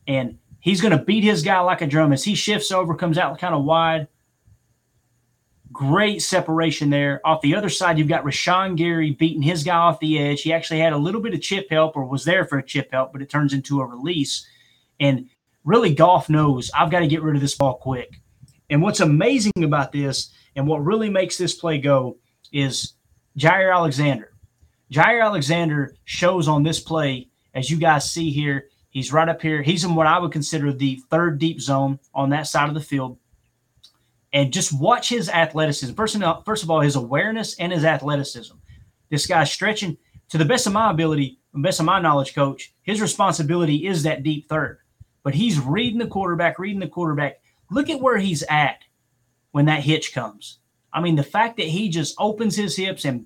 and 0.07 0.37
he's 0.65 0.81
going 0.81 0.97
to 0.97 1.05
beat 1.05 1.23
his 1.23 1.43
guy 1.43 1.59
like 1.59 1.83
a 1.83 1.87
drum 1.87 2.11
as 2.11 2.23
he 2.23 2.33
shifts 2.33 2.71
over, 2.71 2.95
comes 2.95 3.19
out 3.19 3.37
kind 3.37 3.53
of 3.53 3.63
wide. 3.63 4.07
Great 5.71 6.23
separation 6.23 6.89
there. 6.89 7.21
Off 7.23 7.41
the 7.41 7.55
other 7.55 7.69
side, 7.69 7.99
you've 7.99 8.07
got 8.07 8.23
Rashan 8.23 8.75
Gary 8.75 9.11
beating 9.11 9.43
his 9.43 9.63
guy 9.63 9.75
off 9.75 9.99
the 9.99 10.17
edge. 10.17 10.41
He 10.41 10.51
actually 10.51 10.79
had 10.79 10.91
a 10.91 10.97
little 10.97 11.21
bit 11.21 11.35
of 11.35 11.41
chip 11.41 11.67
help 11.69 11.95
or 11.95 12.05
was 12.05 12.25
there 12.25 12.45
for 12.45 12.57
a 12.57 12.65
chip 12.65 12.89
help, 12.91 13.13
but 13.13 13.21
it 13.21 13.29
turns 13.29 13.53
into 13.53 13.79
a 13.79 13.85
release. 13.85 14.47
And 14.99 15.29
really, 15.63 15.93
Goff 15.93 16.29
knows 16.29 16.71
I've 16.73 16.89
got 16.89 17.01
to 17.01 17.07
get 17.07 17.21
rid 17.21 17.35
of 17.35 17.41
this 17.41 17.55
ball 17.55 17.75
quick. 17.75 18.15
And 18.71 18.81
what's 18.81 19.01
amazing 19.01 19.63
about 19.63 19.91
this 19.91 20.33
and 20.55 20.65
what 20.67 20.83
really 20.83 21.11
makes 21.11 21.37
this 21.37 21.53
play 21.53 21.77
go 21.77 22.17
is 22.51 22.93
Jaire 23.37 23.71
Alexander. 23.71 24.31
Jaire 24.91 25.23
Alexander 25.23 25.93
shows 26.05 26.47
on 26.47 26.63
this 26.63 26.79
play, 26.79 27.29
as 27.53 27.69
you 27.69 27.77
guys 27.77 28.11
see 28.11 28.31
here, 28.31 28.69
he's 28.95 29.11
right 29.11 29.27
up 29.27 29.41
here. 29.41 29.61
He's 29.61 29.83
in 29.83 29.93
what 29.93 30.07
I 30.07 30.17
would 30.17 30.31
consider 30.31 30.71
the 30.71 30.95
third 31.11 31.37
deep 31.37 31.59
zone 31.59 31.99
on 32.13 32.29
that 32.29 32.47
side 32.47 32.69
of 32.69 32.75
the 32.75 32.81
field 32.81 33.17
and 34.31 34.53
just 34.53 34.79
watch 34.79 35.09
his 35.09 35.29
athleticism. 35.29 35.93
First 35.93 36.15
of 36.15 36.23
all, 36.23 36.41
first 36.43 36.63
of 36.63 36.71
all, 36.71 36.79
his 36.79 36.95
awareness 36.95 37.59
and 37.59 37.73
his 37.73 37.83
athleticism. 37.83 38.55
This 39.09 39.27
guy's 39.27 39.51
stretching 39.51 39.97
to 40.29 40.37
the 40.37 40.45
best 40.45 40.65
of 40.65 40.71
my 40.71 40.89
ability, 40.91 41.39
best 41.53 41.81
of 41.81 41.85
my 41.85 41.99
knowledge, 41.99 42.33
coach. 42.33 42.73
His 42.83 43.01
responsibility 43.01 43.85
is 43.85 44.01
that 44.03 44.23
deep 44.23 44.47
third, 44.47 44.79
but 45.23 45.35
he's 45.35 45.59
reading 45.59 45.99
the 45.99 46.07
quarterback, 46.07 46.57
reading 46.57 46.79
the 46.79 46.87
quarterback. 46.87 47.41
Look 47.69 47.89
at 47.89 47.99
where 47.99 48.17
he's 48.17 48.43
at 48.43 48.79
when 49.51 49.65
that 49.65 49.83
hitch 49.83 50.13
comes. 50.13 50.59
I 50.93 51.01
mean, 51.01 51.17
the 51.17 51.23
fact 51.23 51.57
that 51.57 51.67
he 51.67 51.89
just 51.89 52.15
opens 52.17 52.55
his 52.55 52.77
hips 52.77 53.03
and 53.03 53.25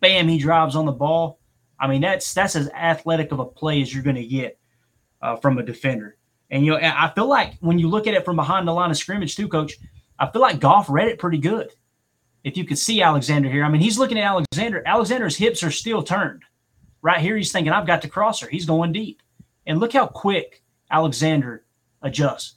bam, 0.00 0.26
he 0.26 0.38
drives 0.38 0.74
on 0.74 0.86
the 0.86 0.92
ball. 0.92 1.38
I 1.78 1.86
mean, 1.86 2.00
that's 2.00 2.34
that's 2.34 2.56
as 2.56 2.68
athletic 2.70 3.30
of 3.30 3.38
a 3.38 3.44
play 3.44 3.80
as 3.80 3.94
you're 3.94 4.02
going 4.02 4.16
to 4.16 4.26
get 4.26 4.58
uh, 5.24 5.36
from 5.36 5.58
a 5.58 5.62
defender. 5.62 6.16
And 6.50 6.64
you 6.64 6.72
know, 6.72 6.78
I 6.80 7.10
feel 7.14 7.26
like 7.26 7.54
when 7.60 7.78
you 7.78 7.88
look 7.88 8.06
at 8.06 8.14
it 8.14 8.24
from 8.24 8.36
behind 8.36 8.68
the 8.68 8.72
line 8.72 8.90
of 8.90 8.96
scrimmage, 8.98 9.34
too, 9.34 9.48
coach, 9.48 9.72
I 10.18 10.30
feel 10.30 10.42
like 10.42 10.60
Goff 10.60 10.88
read 10.90 11.08
it 11.08 11.18
pretty 11.18 11.38
good. 11.38 11.70
If 12.44 12.58
you 12.58 12.64
could 12.64 12.78
see 12.78 13.00
Alexander 13.00 13.48
here, 13.48 13.64
I 13.64 13.70
mean, 13.70 13.80
he's 13.80 13.98
looking 13.98 14.18
at 14.18 14.26
Alexander. 14.26 14.82
Alexander's 14.84 15.36
hips 15.36 15.62
are 15.62 15.70
still 15.70 16.02
turned. 16.02 16.42
Right 17.00 17.20
here, 17.20 17.36
he's 17.36 17.50
thinking, 17.50 17.72
I've 17.72 17.86
got 17.86 18.02
the 18.02 18.08
crosser. 18.08 18.48
He's 18.48 18.66
going 18.66 18.92
deep. 18.92 19.22
And 19.66 19.80
look 19.80 19.94
how 19.94 20.06
quick 20.06 20.62
Alexander 20.90 21.64
adjusts. 22.02 22.56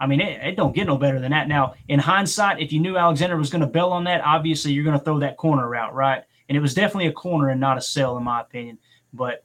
I 0.00 0.06
mean, 0.08 0.20
it, 0.20 0.42
it, 0.42 0.56
don't 0.56 0.74
get 0.74 0.88
no 0.88 0.96
better 0.96 1.20
than 1.20 1.30
that. 1.30 1.46
Now, 1.46 1.74
in 1.86 2.00
hindsight, 2.00 2.60
if 2.60 2.72
you 2.72 2.80
knew 2.80 2.96
Alexander 2.96 3.36
was 3.36 3.50
going 3.50 3.60
to 3.60 3.68
bail 3.68 3.90
on 3.90 4.02
that, 4.04 4.20
obviously 4.22 4.72
you're 4.72 4.84
going 4.84 4.98
to 4.98 5.04
throw 5.04 5.20
that 5.20 5.36
corner 5.36 5.68
route, 5.68 5.94
right? 5.94 6.24
And 6.48 6.58
it 6.58 6.60
was 6.60 6.74
definitely 6.74 7.06
a 7.06 7.12
corner 7.12 7.50
and 7.50 7.60
not 7.60 7.78
a 7.78 7.80
sell, 7.80 8.16
in 8.16 8.24
my 8.24 8.40
opinion. 8.40 8.78
But 9.12 9.44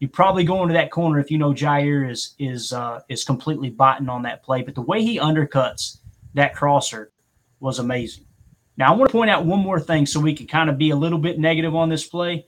you 0.00 0.08
probably 0.08 0.44
go 0.44 0.62
into 0.62 0.74
that 0.74 0.90
corner 0.90 1.20
if 1.20 1.30
you 1.30 1.38
know 1.38 1.52
Jaire 1.52 2.10
is 2.10 2.34
is 2.38 2.72
uh, 2.72 3.00
is 3.08 3.22
completely 3.22 3.70
biting 3.70 4.08
on 4.08 4.22
that 4.22 4.42
play. 4.42 4.62
But 4.62 4.74
the 4.74 4.82
way 4.82 5.02
he 5.02 5.18
undercuts 5.18 5.98
that 6.34 6.54
crosser 6.54 7.12
was 7.60 7.78
amazing. 7.78 8.24
Now, 8.76 8.92
I 8.92 8.96
want 8.96 9.10
to 9.10 9.12
point 9.12 9.30
out 9.30 9.44
one 9.44 9.60
more 9.60 9.78
thing 9.78 10.06
so 10.06 10.18
we 10.18 10.34
can 10.34 10.46
kind 10.46 10.70
of 10.70 10.78
be 10.78 10.90
a 10.90 10.96
little 10.96 11.18
bit 11.18 11.38
negative 11.38 11.74
on 11.76 11.90
this 11.90 12.06
play. 12.06 12.46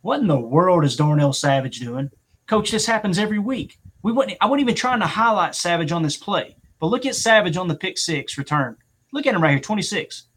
What 0.00 0.20
in 0.20 0.26
the 0.26 0.38
world 0.40 0.84
is 0.84 0.96
Darnell 0.96 1.34
Savage 1.34 1.80
doing? 1.80 2.10
Coach, 2.46 2.70
this 2.70 2.86
happens 2.86 3.18
every 3.18 3.38
week. 3.38 3.78
We 4.02 4.12
wouldn't, 4.12 4.38
I 4.40 4.46
wasn't 4.46 4.62
even 4.62 4.74
trying 4.74 5.00
to 5.00 5.06
highlight 5.06 5.54
Savage 5.54 5.92
on 5.92 6.02
this 6.02 6.16
play, 6.16 6.56
but 6.80 6.86
look 6.86 7.04
at 7.04 7.14
Savage 7.14 7.58
on 7.58 7.68
the 7.68 7.74
pick 7.74 7.98
six 7.98 8.38
return. 8.38 8.76
Look 9.12 9.26
at 9.26 9.34
him 9.34 9.42
right 9.42 9.50
here, 9.50 9.60
26. 9.60 10.28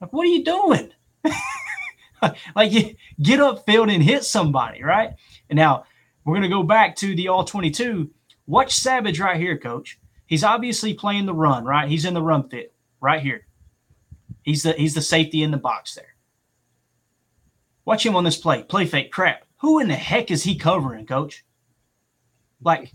Like, 0.00 0.12
what 0.12 0.24
are 0.24 0.30
you 0.30 0.44
doing? 0.44 0.92
like, 2.54 2.70
you 2.70 2.94
get 3.20 3.40
upfield 3.40 3.92
and 3.92 4.02
hit 4.02 4.24
somebody, 4.24 4.84
right? 4.84 5.10
And 5.48 5.56
now 5.56 5.84
we're 6.28 6.34
going 6.34 6.42
to 6.42 6.54
go 6.54 6.62
back 6.62 6.94
to 6.96 7.16
the 7.16 7.28
all 7.28 7.42
22. 7.42 8.10
Watch 8.46 8.74
Savage 8.74 9.18
right 9.18 9.40
here, 9.40 9.56
coach. 9.56 9.98
He's 10.26 10.44
obviously 10.44 10.92
playing 10.92 11.24
the 11.24 11.32
run, 11.32 11.64
right? 11.64 11.88
He's 11.88 12.04
in 12.04 12.12
the 12.12 12.20
run 12.20 12.46
fit 12.50 12.74
right 13.00 13.22
here. 13.22 13.46
He's 14.42 14.62
the 14.62 14.72
he's 14.72 14.94
the 14.94 15.00
safety 15.00 15.42
in 15.42 15.50
the 15.50 15.56
box 15.56 15.94
there. 15.94 16.14
Watch 17.86 18.04
him 18.04 18.14
on 18.14 18.24
this 18.24 18.36
play. 18.36 18.62
Play 18.62 18.84
fake 18.84 19.10
crap. 19.10 19.44
Who 19.60 19.78
in 19.78 19.88
the 19.88 19.94
heck 19.94 20.30
is 20.30 20.42
he 20.42 20.54
covering, 20.54 21.06
coach? 21.06 21.46
Like, 22.62 22.92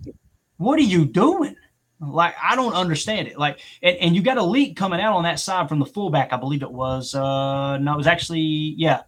what 0.58 0.78
are 0.78 0.84
you 0.84 1.06
doing? 1.06 1.56
Like, 2.00 2.36
I 2.42 2.56
don't 2.56 2.74
understand 2.74 3.28
it. 3.28 3.40
Like, 3.40 3.60
and, 3.82 3.98
and 3.98 4.16
you 4.16 4.22
got 4.22 4.38
a 4.38 4.44
leak 4.44 4.78
coming 4.78 5.02
out 5.02 5.16
on 5.16 5.24
that 5.24 5.40
side 5.40 5.70
from 5.70 5.80
the 5.80 5.86
fullback, 5.88 6.34
I 6.34 6.38
believe 6.38 6.62
it 6.62 6.72
was. 6.72 7.16
Uh 7.16 7.80
no, 7.80 7.94
it 7.96 7.98
was 7.98 8.08
actually, 8.08 8.76
yeah. 8.78 9.02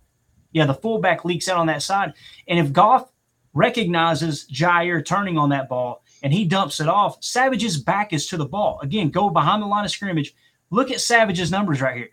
Yeah, 0.52 0.66
the 0.66 0.74
fullback 0.74 1.26
leaks 1.26 1.48
out 1.48 1.58
on 1.58 1.68
that 1.68 1.84
side. 1.84 2.14
And 2.48 2.58
if 2.58 2.74
Goff 2.74 3.12
recognizes 3.56 4.46
Jaire 4.52 5.04
turning 5.04 5.39
on 5.39 5.50
that 5.50 5.68
ball, 5.68 6.04
and 6.22 6.32
he 6.32 6.46
dumps 6.46 6.80
it 6.80 6.88
off. 6.88 7.24
Savage's 7.24 7.82
back 7.82 8.13
is 8.13 8.28
to 8.28 8.38
the 8.38 8.46
ball. 8.46 8.80
Again, 8.84 9.10
go 9.10 9.32
behind 9.32 9.63
the 9.63 9.68
line 9.68 9.86
of 9.86 9.91
scrimmage. 9.91 10.36
Look 10.70 10.91
at 10.91 11.02
Savage's 11.02 11.50
numbers 11.50 11.82
right 11.82 11.98
here. 11.98 12.10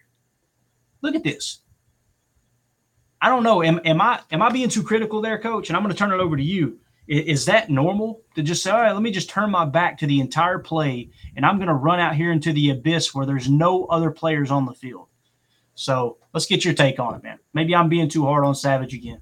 Look 1.02 1.14
at 1.14 1.24
this. 1.24 1.58
I 3.20 3.28
don't 3.28 3.42
know. 3.42 3.62
Am, 3.62 3.80
am 3.84 4.00
I 4.00 4.20
am 4.30 4.42
I 4.42 4.50
being 4.50 4.68
too 4.68 4.82
critical 4.82 5.20
there, 5.20 5.38
coach? 5.38 5.68
And 5.68 5.76
I'm 5.76 5.82
going 5.82 5.94
to 5.94 5.98
turn 5.98 6.12
it 6.12 6.22
over 6.22 6.36
to 6.36 6.42
you. 6.42 6.78
Is, 7.06 7.40
is, 7.40 7.44
that 7.46 7.70
normal 7.70 8.22
to 8.34 8.42
just 8.42 8.62
say, 8.62 8.70
all 8.70 8.80
right, 8.80 8.92
let 8.92 9.02
me 9.02 9.10
just 9.10 9.30
turn 9.30 9.50
my 9.50 9.64
back 9.64 9.98
to 9.98 10.06
the 10.06 10.20
entire 10.20 10.58
play 10.58 11.10
and 11.36 11.44
I'm 11.44 11.56
going 11.56 11.68
to 11.68 11.74
run 11.74 12.00
out 12.00 12.14
here 12.14 12.32
into 12.32 12.52
the 12.52 12.70
abyss 12.70 13.14
where 13.14 13.26
there's 13.26 13.48
no 13.48 13.86
other 13.86 14.10
players 14.10 14.50
on 14.50 14.66
the 14.66 14.74
field? 14.74 15.08
So 15.74 16.18
let's 16.32 16.46
get 16.46 16.64
your 16.64 16.74
take 16.74 16.98
on 17.00 17.14
it, 17.14 17.22
man. 17.22 17.38
Maybe 17.54 17.74
I'm 17.74 17.88
being 17.88 18.08
too 18.08 18.24
hard 18.24 18.44
on 18.44 18.54
Savage 18.54 18.94
again. 18.94 19.20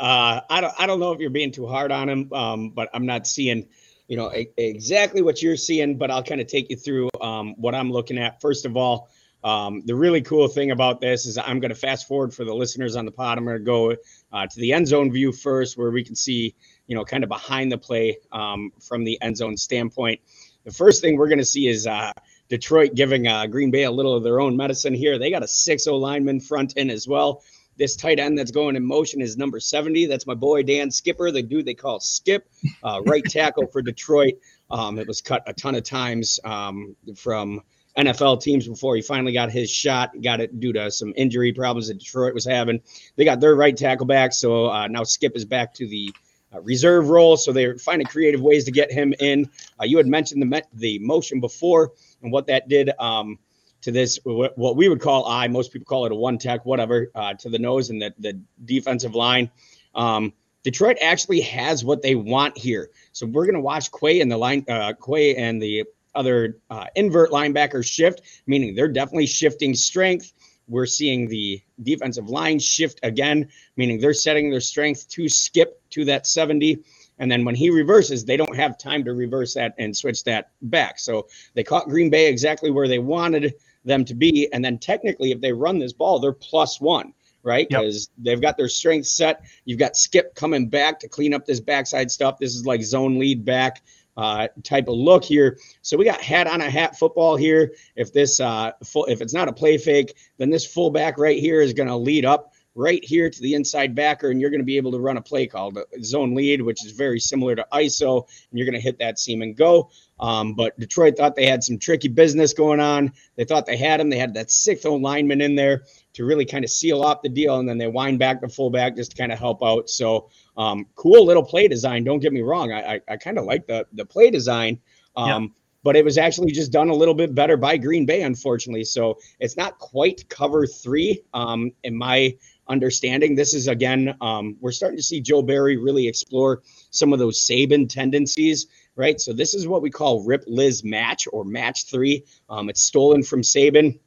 Uh, 0.00 0.40
I 0.48 0.62
don't 0.62 0.74
I 0.78 0.86
don't 0.86 1.00
know 1.00 1.12
if 1.12 1.20
you're 1.20 1.28
being 1.28 1.52
too 1.52 1.66
hard 1.66 1.92
on 1.92 2.08
him, 2.08 2.32
um, 2.32 2.70
but 2.70 2.88
I'm 2.94 3.04
not 3.04 3.26
seeing, 3.26 3.68
you 4.08 4.16
know, 4.16 4.32
a, 4.32 4.50
exactly 4.56 5.20
what 5.20 5.42
you're 5.42 5.58
seeing. 5.58 5.98
But 5.98 6.10
I'll 6.10 6.22
kind 6.22 6.40
of 6.40 6.46
take 6.46 6.70
you 6.70 6.76
through 6.76 7.10
um, 7.20 7.54
what 7.58 7.74
I'm 7.74 7.92
looking 7.92 8.16
at. 8.16 8.40
First 8.40 8.64
of 8.64 8.78
all, 8.78 9.10
um, 9.44 9.82
the 9.84 9.94
really 9.94 10.22
cool 10.22 10.48
thing 10.48 10.70
about 10.70 11.00
this 11.00 11.26
is 11.26 11.38
I'm 11.38 11.60
going 11.60 11.70
to 11.70 11.74
fast 11.74 12.08
forward 12.08 12.34
for 12.34 12.44
the 12.44 12.54
listeners 12.54 12.96
on 12.96 13.04
the 13.04 13.10
pod. 13.10 13.38
I'm 13.38 13.44
going 13.44 13.58
to 13.58 13.64
go 13.64 13.96
uh, 14.32 14.46
to 14.46 14.60
the 14.60 14.72
end 14.72 14.88
zone 14.88 15.12
view 15.12 15.32
first, 15.32 15.76
where 15.76 15.90
we 15.90 16.04
can 16.04 16.14
see, 16.14 16.54
you 16.86 16.94
know, 16.94 17.04
kind 17.04 17.22
of 17.22 17.28
behind 17.28 17.70
the 17.70 17.78
play 17.78 18.18
um, 18.32 18.72
from 18.80 19.04
the 19.04 19.20
end 19.20 19.36
zone 19.36 19.56
standpoint. 19.56 20.20
The 20.64 20.72
first 20.72 21.00
thing 21.02 21.16
we're 21.16 21.28
going 21.28 21.38
to 21.38 21.44
see 21.44 21.68
is 21.68 21.86
uh, 21.86 22.12
Detroit 22.48 22.94
giving 22.94 23.26
uh, 23.26 23.46
Green 23.46 23.70
Bay 23.70 23.84
a 23.84 23.90
little 23.90 24.14
of 24.14 24.24
their 24.24 24.40
own 24.40 24.56
medicine 24.56 24.94
here. 24.94 25.18
They 25.18 25.30
got 25.30 25.42
a 25.42 25.48
6 25.48 25.84
0 25.84 25.96
lineman 25.96 26.40
front 26.40 26.74
in 26.76 26.90
as 26.90 27.08
well. 27.08 27.42
This 27.80 27.96
tight 27.96 28.18
end 28.20 28.38
that's 28.38 28.50
going 28.50 28.76
in 28.76 28.84
motion 28.84 29.22
is 29.22 29.38
number 29.38 29.58
70. 29.58 30.04
That's 30.04 30.26
my 30.26 30.34
boy 30.34 30.62
Dan 30.62 30.90
Skipper, 30.90 31.30
the 31.30 31.42
dude 31.42 31.64
they 31.64 31.72
call 31.72 31.98
Skip, 31.98 32.46
uh, 32.84 33.00
right 33.06 33.24
tackle 33.24 33.68
for 33.68 33.80
Detroit. 33.80 34.34
Um, 34.70 34.98
it 34.98 35.08
was 35.08 35.22
cut 35.22 35.44
a 35.46 35.54
ton 35.54 35.74
of 35.74 35.82
times 35.82 36.38
um, 36.44 36.94
from 37.16 37.62
NFL 37.96 38.42
teams 38.42 38.68
before 38.68 38.96
he 38.96 39.00
finally 39.00 39.32
got 39.32 39.50
his 39.50 39.70
shot. 39.70 40.10
Got 40.22 40.40
it 40.40 40.60
due 40.60 40.74
to 40.74 40.90
some 40.90 41.14
injury 41.16 41.54
problems 41.54 41.88
that 41.88 41.98
Detroit 41.98 42.34
was 42.34 42.44
having. 42.44 42.82
They 43.16 43.24
got 43.24 43.40
their 43.40 43.54
right 43.54 43.74
tackle 43.74 44.04
back, 44.04 44.34
so 44.34 44.66
uh, 44.66 44.86
now 44.86 45.04
Skip 45.04 45.34
is 45.34 45.46
back 45.46 45.72
to 45.76 45.88
the 45.88 46.12
uh, 46.54 46.60
reserve 46.60 47.08
role. 47.08 47.38
So 47.38 47.50
they're 47.50 47.78
finding 47.78 48.06
creative 48.06 48.42
ways 48.42 48.64
to 48.64 48.72
get 48.72 48.92
him 48.92 49.14
in. 49.20 49.48
Uh, 49.80 49.84
you 49.84 49.96
had 49.96 50.06
mentioned 50.06 50.42
the 50.42 50.62
the 50.74 50.98
motion 50.98 51.40
before 51.40 51.92
and 52.22 52.30
what 52.30 52.46
that 52.48 52.68
did. 52.68 52.90
Um, 52.98 53.38
to 53.82 53.90
this 53.90 54.18
what 54.24 54.76
we 54.76 54.88
would 54.88 55.00
call 55.00 55.26
eye. 55.26 55.48
Most 55.48 55.72
people 55.72 55.86
call 55.86 56.06
it 56.06 56.12
a 56.12 56.14
one 56.14 56.38
tech, 56.38 56.64
whatever, 56.66 57.10
uh, 57.14 57.34
to 57.34 57.48
the 57.48 57.58
nose 57.58 57.90
and 57.90 58.00
the, 58.00 58.14
the 58.18 58.40
defensive 58.64 59.14
line. 59.14 59.50
Um, 59.94 60.32
Detroit 60.62 60.98
actually 61.00 61.40
has 61.40 61.84
what 61.84 62.02
they 62.02 62.14
want 62.14 62.56
here. 62.56 62.90
So 63.12 63.26
we're 63.26 63.46
going 63.46 63.54
to 63.54 63.60
watch 63.60 63.90
Quay 63.90 64.20
and 64.20 64.30
the 64.30 64.36
line, 64.36 64.64
uh, 64.68 64.92
Quay 64.92 65.36
and 65.36 65.60
the 65.60 65.84
other 66.14 66.58
uh, 66.68 66.86
invert 66.96 67.30
linebackers 67.30 67.86
shift, 67.86 68.22
meaning 68.46 68.74
they're 68.74 68.88
definitely 68.88 69.26
shifting 69.26 69.74
strength. 69.74 70.32
We're 70.68 70.86
seeing 70.86 71.28
the 71.28 71.60
defensive 71.82 72.28
line 72.28 72.58
shift 72.58 73.00
again, 73.02 73.48
meaning 73.76 74.00
they're 74.00 74.12
setting 74.12 74.50
their 74.50 74.60
strength 74.60 75.08
to 75.10 75.28
skip 75.28 75.80
to 75.90 76.04
that 76.04 76.26
70. 76.26 76.80
And 77.18 77.30
then 77.30 77.44
when 77.44 77.54
he 77.54 77.70
reverses, 77.70 78.24
they 78.24 78.36
don't 78.36 78.56
have 78.56 78.78
time 78.78 79.04
to 79.04 79.12
reverse 79.12 79.54
that 79.54 79.74
and 79.78 79.96
switch 79.96 80.24
that 80.24 80.50
back. 80.62 80.98
So 80.98 81.28
they 81.54 81.64
caught 81.64 81.88
Green 81.88 82.10
Bay 82.10 82.28
exactly 82.28 82.70
where 82.70 82.88
they 82.88 82.98
wanted 82.98 83.54
them 83.84 84.04
to 84.04 84.14
be. 84.14 84.48
And 84.52 84.64
then 84.64 84.78
technically, 84.78 85.32
if 85.32 85.40
they 85.40 85.52
run 85.52 85.78
this 85.78 85.92
ball, 85.92 86.18
they're 86.18 86.32
plus 86.32 86.80
one, 86.80 87.12
right? 87.42 87.68
Because 87.68 88.10
yep. 88.16 88.24
they've 88.24 88.42
got 88.42 88.56
their 88.56 88.68
strength 88.68 89.06
set. 89.06 89.42
You've 89.64 89.78
got 89.78 89.96
Skip 89.96 90.34
coming 90.34 90.68
back 90.68 91.00
to 91.00 91.08
clean 91.08 91.34
up 91.34 91.46
this 91.46 91.60
backside 91.60 92.10
stuff. 92.10 92.38
This 92.38 92.54
is 92.54 92.66
like 92.66 92.82
zone 92.82 93.18
lead 93.18 93.44
back 93.44 93.82
uh, 94.16 94.48
type 94.62 94.88
of 94.88 94.94
look 94.96 95.24
here. 95.24 95.58
So 95.82 95.96
we 95.96 96.04
got 96.04 96.20
hat 96.20 96.46
on 96.46 96.60
a 96.60 96.70
hat 96.70 96.98
football 96.98 97.36
here. 97.36 97.72
If 97.96 98.12
this 98.12 98.40
uh, 98.40 98.72
full, 98.84 99.06
if 99.06 99.20
it's 99.20 99.34
not 99.34 99.48
a 99.48 99.52
play 99.52 99.78
fake, 99.78 100.14
then 100.38 100.50
this 100.50 100.66
fullback 100.66 101.18
right 101.18 101.38
here 101.38 101.60
is 101.60 101.72
going 101.72 101.88
to 101.88 101.96
lead 101.96 102.24
up 102.24 102.52
right 102.74 103.04
here 103.04 103.28
to 103.28 103.40
the 103.42 103.54
inside 103.54 103.94
backer, 103.94 104.30
and 104.30 104.40
you're 104.40 104.50
going 104.50 104.60
to 104.60 104.66
be 104.66 104.76
able 104.76 104.92
to 104.92 105.00
run 105.00 105.16
a 105.16 105.22
play 105.22 105.46
called 105.46 105.78
zone 106.02 106.34
lead, 106.34 106.62
which 106.62 106.84
is 106.84 106.92
very 106.92 107.18
similar 107.18 107.56
to 107.56 107.66
ISO, 107.72 108.26
and 108.50 108.58
you're 108.58 108.66
going 108.66 108.74
to 108.74 108.80
hit 108.80 108.98
that 108.98 109.18
seam 109.18 109.42
and 109.42 109.56
go. 109.56 109.90
Um, 110.20 110.54
but 110.54 110.78
Detroit 110.78 111.16
thought 111.16 111.34
they 111.34 111.46
had 111.46 111.64
some 111.64 111.78
tricky 111.78 112.08
business 112.08 112.52
going 112.52 112.78
on. 112.78 113.12
They 113.36 113.44
thought 113.44 113.66
they 113.66 113.76
had 113.76 114.00
him. 114.00 114.10
They 114.10 114.18
had 114.18 114.34
that 114.34 114.50
sixth 114.50 114.86
old 114.86 115.02
lineman 115.02 115.40
in 115.40 115.54
there 115.54 115.82
to 116.12 116.24
really 116.24 116.44
kind 116.44 116.64
of 116.64 116.70
seal 116.70 117.02
off 117.02 117.22
the 117.22 117.28
deal, 117.28 117.58
and 117.58 117.68
then 117.68 117.78
they 117.78 117.86
wind 117.86 118.18
back 118.18 118.40
the 118.40 118.48
fullback 118.48 118.96
just 118.96 119.12
to 119.12 119.16
kind 119.16 119.32
of 119.32 119.38
help 119.38 119.62
out. 119.62 119.88
So 119.88 120.28
um, 120.56 120.86
cool 120.94 121.24
little 121.24 121.44
play 121.44 121.68
design. 121.68 122.04
Don't 122.04 122.20
get 122.20 122.32
me 122.32 122.42
wrong. 122.42 122.70
I 122.70 122.94
I, 122.94 123.00
I 123.08 123.16
kind 123.16 123.38
of 123.38 123.44
like 123.46 123.66
the 123.66 123.86
the 123.94 124.04
play 124.04 124.30
design. 124.30 124.78
Um, 125.16 125.42
yeah 125.44 125.48
but 125.82 125.96
it 125.96 126.04
was 126.04 126.18
actually 126.18 126.52
just 126.52 126.72
done 126.72 126.88
a 126.88 126.94
little 126.94 127.14
bit 127.14 127.34
better 127.34 127.56
by 127.56 127.76
Green 127.76 128.04
Bay, 128.04 128.22
unfortunately. 128.22 128.84
So 128.84 129.18
it's 129.38 129.56
not 129.56 129.78
quite 129.78 130.28
cover 130.28 130.66
three 130.66 131.22
um, 131.32 131.72
in 131.84 131.96
my 131.96 132.36
understanding. 132.68 133.34
This 133.34 133.54
is 133.54 133.68
again, 133.68 134.14
um, 134.20 134.56
we're 134.60 134.72
starting 134.72 134.98
to 134.98 135.02
see 135.02 135.20
Joe 135.20 135.42
Barry 135.42 135.76
really 135.76 136.06
explore 136.06 136.62
some 136.90 137.12
of 137.12 137.18
those 137.18 137.40
Saban 137.40 137.88
tendencies, 137.88 138.66
right? 139.00 139.18
So 139.18 139.32
this 139.32 139.54
is 139.54 139.66
what 139.66 139.80
we 139.80 139.90
call 139.90 140.22
Rip 140.24 140.44
Liz 140.46 140.84
match 140.84 141.26
or 141.32 141.42
match 141.42 141.86
three. 141.86 142.24
Um, 142.50 142.68
it's 142.68 142.82
stolen 142.82 143.22
from 143.22 143.40
Saban. 143.40 143.98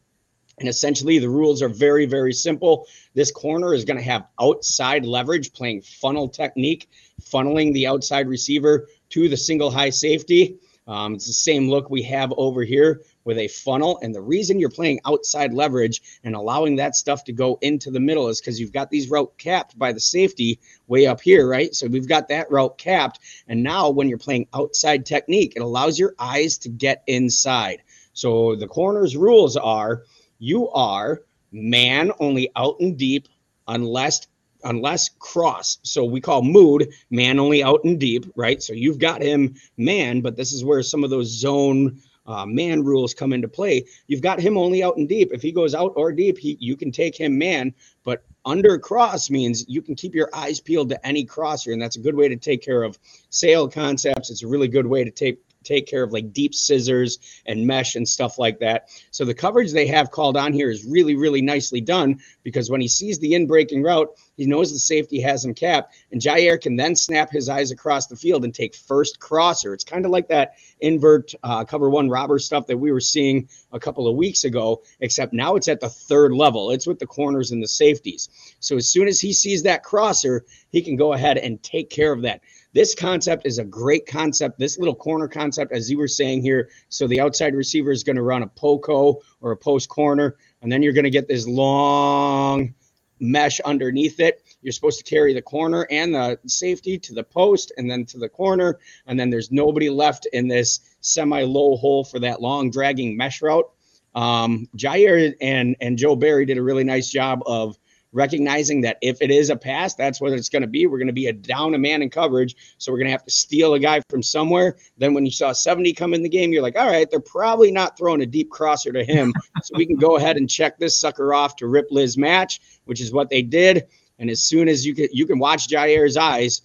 And 0.60 0.70
essentially, 0.70 1.18
the 1.18 1.30
rules 1.30 1.64
are 1.64 1.68
very, 1.68 2.06
very 2.06 2.32
simple. 2.32 2.86
This 3.16 3.32
corner 3.32 3.74
is 3.74 3.86
going 3.86 3.98
to 3.98 4.04
have 4.04 4.28
outside 4.40 5.04
leverage, 5.04 5.52
playing 5.52 5.82
funnel 5.82 6.30
technique, 6.30 6.92
funneling 7.24 7.74
the 7.74 7.88
outside 7.88 8.28
receiver 8.28 8.88
to 9.10 9.28
the 9.28 9.36
single 9.36 9.72
high 9.72 9.90
safety. 9.90 10.60
Um, 10.86 11.16
it's 11.16 11.26
the 11.26 11.34
same 11.34 11.70
look 11.70 11.90
we 11.90 12.04
have 12.04 12.32
over 12.38 12.64
here 12.64 13.02
with 13.26 13.38
a 13.38 13.48
funnel. 13.48 14.00
And 14.02 14.14
the 14.14 14.22
reason 14.22 14.60
you're 14.60 14.70
playing 14.70 15.00
outside 15.06 15.54
leverage 15.54 16.02
and 16.24 16.36
allowing 16.36 16.76
that 16.78 16.96
stuff 16.96 17.24
to 17.26 17.34
go 17.34 17.58
into 17.62 17.92
the 17.92 18.00
middle 18.00 18.30
is 18.30 18.40
because 18.40 18.60
you've 18.60 18.74
got 18.74 18.90
these 18.90 19.10
route 19.10 19.34
capped 19.38 19.78
by 19.78 19.94
the 19.94 20.00
safety 20.00 20.60
way 20.88 21.08
up 21.08 21.22
here, 21.22 21.48
right? 21.48 21.74
So 21.74 21.88
we've 21.88 22.08
got 22.08 22.28
that 22.30 22.52
route 22.52 22.78
capped. 22.78 23.20
And 23.48 23.64
now 23.64 23.90
when 23.90 24.10
you're 24.10 24.18
playing 24.18 24.48
outside 24.54 25.06
technique, 25.06 25.54
it 25.56 25.62
allows 25.62 25.98
your 26.00 26.14
eyes 26.20 26.58
to 26.60 26.70
get 26.70 27.04
inside. 27.08 27.82
So 28.14 28.56
the 28.56 28.68
corner's 28.68 29.18
rules 29.18 29.58
are 29.58 30.04
you 30.40 30.70
are 30.70 31.22
man 31.52 32.12
only 32.20 32.50
out 32.56 32.80
and 32.80 32.98
deep 32.98 33.28
unless 33.68 34.28
unless 34.66 35.10
cross. 35.20 35.78
So 35.84 36.06
we 36.06 36.22
call 36.22 36.42
mood 36.42 36.90
man 37.10 37.40
only 37.40 37.64
out 37.64 37.84
and 37.84 38.00
deep, 38.00 38.26
right? 38.36 38.62
So 38.62 38.74
you've 38.74 39.00
got 39.00 39.22
him 39.22 39.56
man, 39.78 40.22
but 40.22 40.38
this 40.38 40.54
is 40.54 40.64
where 40.64 40.82
some 40.84 41.04
of 41.04 41.10
those 41.10 41.28
zone 41.28 42.02
uh, 42.26 42.46
man 42.46 42.84
rules 42.84 43.14
come 43.14 43.34
into 43.34 43.48
play. 43.48 43.86
You've 44.08 44.22
got 44.22 44.40
him 44.40 44.58
only 44.58 44.84
out 44.84 44.98
and 44.98 45.08
deep. 45.08 45.32
If 45.32 45.42
he 45.42 45.52
goes 45.52 45.76
out 45.76 45.94
or 45.96 46.12
deep, 46.12 46.38
he 46.38 46.58
you 46.60 46.76
can 46.76 46.92
take 46.92 47.16
him 47.16 47.38
man. 47.38 47.74
But 48.04 48.24
under 48.46 48.78
cross 48.78 49.30
means 49.30 49.66
you 49.68 49.82
can 49.82 49.96
keep 49.96 50.16
your 50.16 50.30
eyes 50.34 50.60
peeled 50.60 50.90
to 50.90 51.08
any 51.08 51.24
crosser, 51.24 51.72
and 51.72 51.82
that's 51.82 51.96
a 51.96 52.02
good 52.02 52.16
way 52.16 52.28
to 52.28 52.36
take 52.36 52.62
care 52.62 52.84
of 52.84 52.98
sail 53.30 53.68
concepts. 53.68 54.30
It's 54.30 54.44
a 54.44 54.48
really 54.48 54.68
good 54.68 54.88
way 54.88 55.04
to 55.04 55.12
take 55.12 55.40
take 55.64 55.88
care 55.88 56.04
of 56.04 56.12
like 56.12 56.34
deep 56.34 56.54
scissors 56.54 57.20
and 57.46 57.66
mesh 57.66 57.96
and 57.96 58.08
stuff 58.08 58.38
like 58.38 58.60
that. 58.60 58.90
So 59.12 59.26
the 59.26 59.34
coverage 59.34 59.72
they 59.72 59.88
have 59.88 60.12
called 60.12 60.38
on 60.38 60.54
here 60.54 60.70
is 60.70 60.86
really, 60.86 61.16
really 61.16 61.42
nicely 61.42 61.82
done 61.82 62.20
because 62.44 62.70
when 62.70 62.82
he 62.82 62.88
sees 62.88 63.20
the 63.20 63.34
in 63.34 63.48
breaking 63.48 63.84
route, 63.84 64.16
he 64.36 64.46
knows 64.46 64.72
the 64.72 64.80
safety 64.80 65.22
has 65.22 65.46
him 65.46 65.54
capped, 65.54 65.96
and 66.12 66.20
Jaire 66.20 66.60
can 66.60 66.76
then 66.76 66.96
snap 66.96 67.30
his 67.30 67.50
eyes 67.50 67.72
across 67.72 68.08
the 68.08 68.16
field 68.16 68.44
and 68.44 68.54
take 68.54 68.76
first 68.76 69.20
crosser. 69.20 69.74
It's 69.74 69.84
kind 69.84 70.06
of 70.06 70.12
like 70.12 70.28
that 70.30 70.54
invert 70.80 71.34
uh, 71.44 71.64
cover 71.66 71.90
one 71.90 72.10
robber 72.10 72.40
stuff 72.40 72.66
that 72.68 72.78
we 72.78 72.92
were 72.92 73.00
seeing 73.00 73.48
a 73.72 73.80
couple 73.80 74.08
of 74.08 74.16
weeks 74.16 74.44
ago, 74.44 74.82
except 75.00 75.34
now 75.34 75.56
it's 75.56 75.68
at 75.68 75.80
the 75.80 75.90
third 75.90 76.34
level. 76.34 76.72
It's 76.72 76.88
with 76.88 77.00
the 77.00 77.06
corners 77.06 77.52
and 77.52 77.62
the 77.62 77.68
safeties. 77.68 78.30
So 78.60 78.76
as 78.78 78.90
soon 78.90 79.08
as 79.08 79.20
he 79.20 79.34
sees 79.34 79.64
that 79.64 79.84
crosser, 79.84 80.46
he 80.72 80.82
can 80.82 80.96
go 80.96 81.14
ahead 81.14 81.38
and 81.38 81.62
take 81.62 81.90
care 81.90 82.12
of 82.12 82.24
that. 82.24 82.42
This 82.74 82.96
concept 82.96 83.46
is 83.46 83.60
a 83.60 83.64
great 83.64 84.08
concept. 84.08 84.58
This 84.58 84.80
little 84.80 84.96
corner 84.96 85.28
concept, 85.28 85.72
as 85.72 85.92
you 85.92 85.98
were 86.00 86.08
saying 86.08 86.42
here. 86.42 86.70
So 86.90 87.08
the 87.08 87.22
outside 87.22 87.56
receiver 87.56 87.92
is 87.92 88.04
going 88.04 88.16
to 88.16 88.24
run 88.24 88.42
a 88.42 88.48
poco 88.48 89.22
or 89.42 89.52
a 89.52 89.58
post 89.58 89.90
corner, 89.90 90.36
and 90.62 90.72
then 90.72 90.82
you're 90.82 90.94
going 90.94 91.04
to 91.04 91.12
get 91.12 91.28
this 91.28 91.48
long 91.48 92.74
mesh 93.20 93.60
underneath 93.62 94.20
it. 94.20 94.44
You're 94.62 94.72
supposed 94.72 94.98
to 94.98 95.10
carry 95.10 95.34
the 95.34 95.42
corner 95.42 95.88
and 95.92 96.16
the 96.16 96.40
safety 96.48 96.98
to 96.98 97.14
the 97.14 97.24
post 97.24 97.72
and 97.78 97.90
then 97.90 98.06
to 98.06 98.18
the 98.18 98.30
corner. 98.30 98.80
And 99.06 99.20
then 99.20 99.30
there's 99.30 99.52
nobody 99.52 99.90
left 99.90 100.26
in 100.34 100.48
this 100.48 100.80
semi 101.02 101.44
low 101.44 101.76
hole 101.76 102.04
for 102.04 102.20
that 102.20 102.42
long 102.42 102.72
dragging 102.72 103.16
mesh 103.16 103.42
route. 103.42 103.70
Um, 104.16 104.68
Jaire 104.78 105.34
and, 105.42 105.76
and 105.82 105.98
Joe 105.98 106.16
Barry 106.16 106.46
did 106.46 106.58
a 106.58 106.64
really 106.64 106.84
nice 106.84 107.10
job 107.10 107.42
of 107.46 107.78
recognizing 108.14 108.82
that 108.82 108.98
if 109.02 109.22
it 109.22 109.32
is 109.32 109.50
a 109.50 109.56
pass, 109.56 109.96
that's 109.96 110.22
what 110.22 110.32
it's 110.32 110.48
going 110.48 110.62
to 110.62 110.68
be. 110.68 110.86
We're 110.86 111.00
going 111.00 111.08
to 111.08 111.14
be 111.14 111.28
a 111.28 111.34
down 111.34 111.74
a 111.74 111.78
man 111.78 112.02
in 112.02 112.10
coverage. 112.10 112.56
So 112.78 112.92
we're 112.92 113.00
going 113.00 113.08
to 113.08 113.12
have 113.12 113.26
to 113.26 113.32
steal 113.32 113.74
a 113.74 113.80
guy 113.80 114.02
from 114.10 114.24
somewhere. 114.24 114.78
Then 114.98 115.14
when 115.14 115.26
you 115.26 115.32
saw 115.32 115.52
70 115.52 115.94
come 115.94 116.14
in 116.14 116.24
the 116.24 116.30
game, 116.30 116.54
you're 116.54 116.62
like, 116.62 116.78
all 116.78 116.88
right, 116.88 117.10
they're 117.10 117.20
probably 117.20 117.72
not 117.72 117.98
throwing 117.98 118.22
a 118.22 118.26
deep 118.26 118.50
crosser 118.50 118.94
to 118.94 119.04
him. 119.04 119.34
so 119.64 119.76
we 119.76 119.86
can 119.86 119.98
go 119.98 120.18
ahead 120.18 120.38
and 120.38 120.50
check 120.50 120.78
this 120.78 120.98
sucker 120.98 121.34
off 121.34 121.56
to 121.58 121.68
rip 121.68 121.88
Liz 121.92 122.18
match, 122.18 122.62
which 122.86 123.02
is 123.02 123.12
what 123.12 123.30
they 123.30 123.42
did. 123.42 123.88
And 124.20 124.30
as 124.30 124.44
soon 124.44 124.70
as 124.70 124.86
you 124.86 124.94
can, 124.94 125.08
you 125.12 125.26
can 125.26 125.40
watch 125.40 125.68
Jaire's 125.68 126.16
eyes 126.16 126.62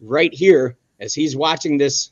right 0.00 0.32
here 0.32 0.76
as 1.00 1.14
he's 1.14 1.34
watching 1.34 1.78
this 1.78 2.10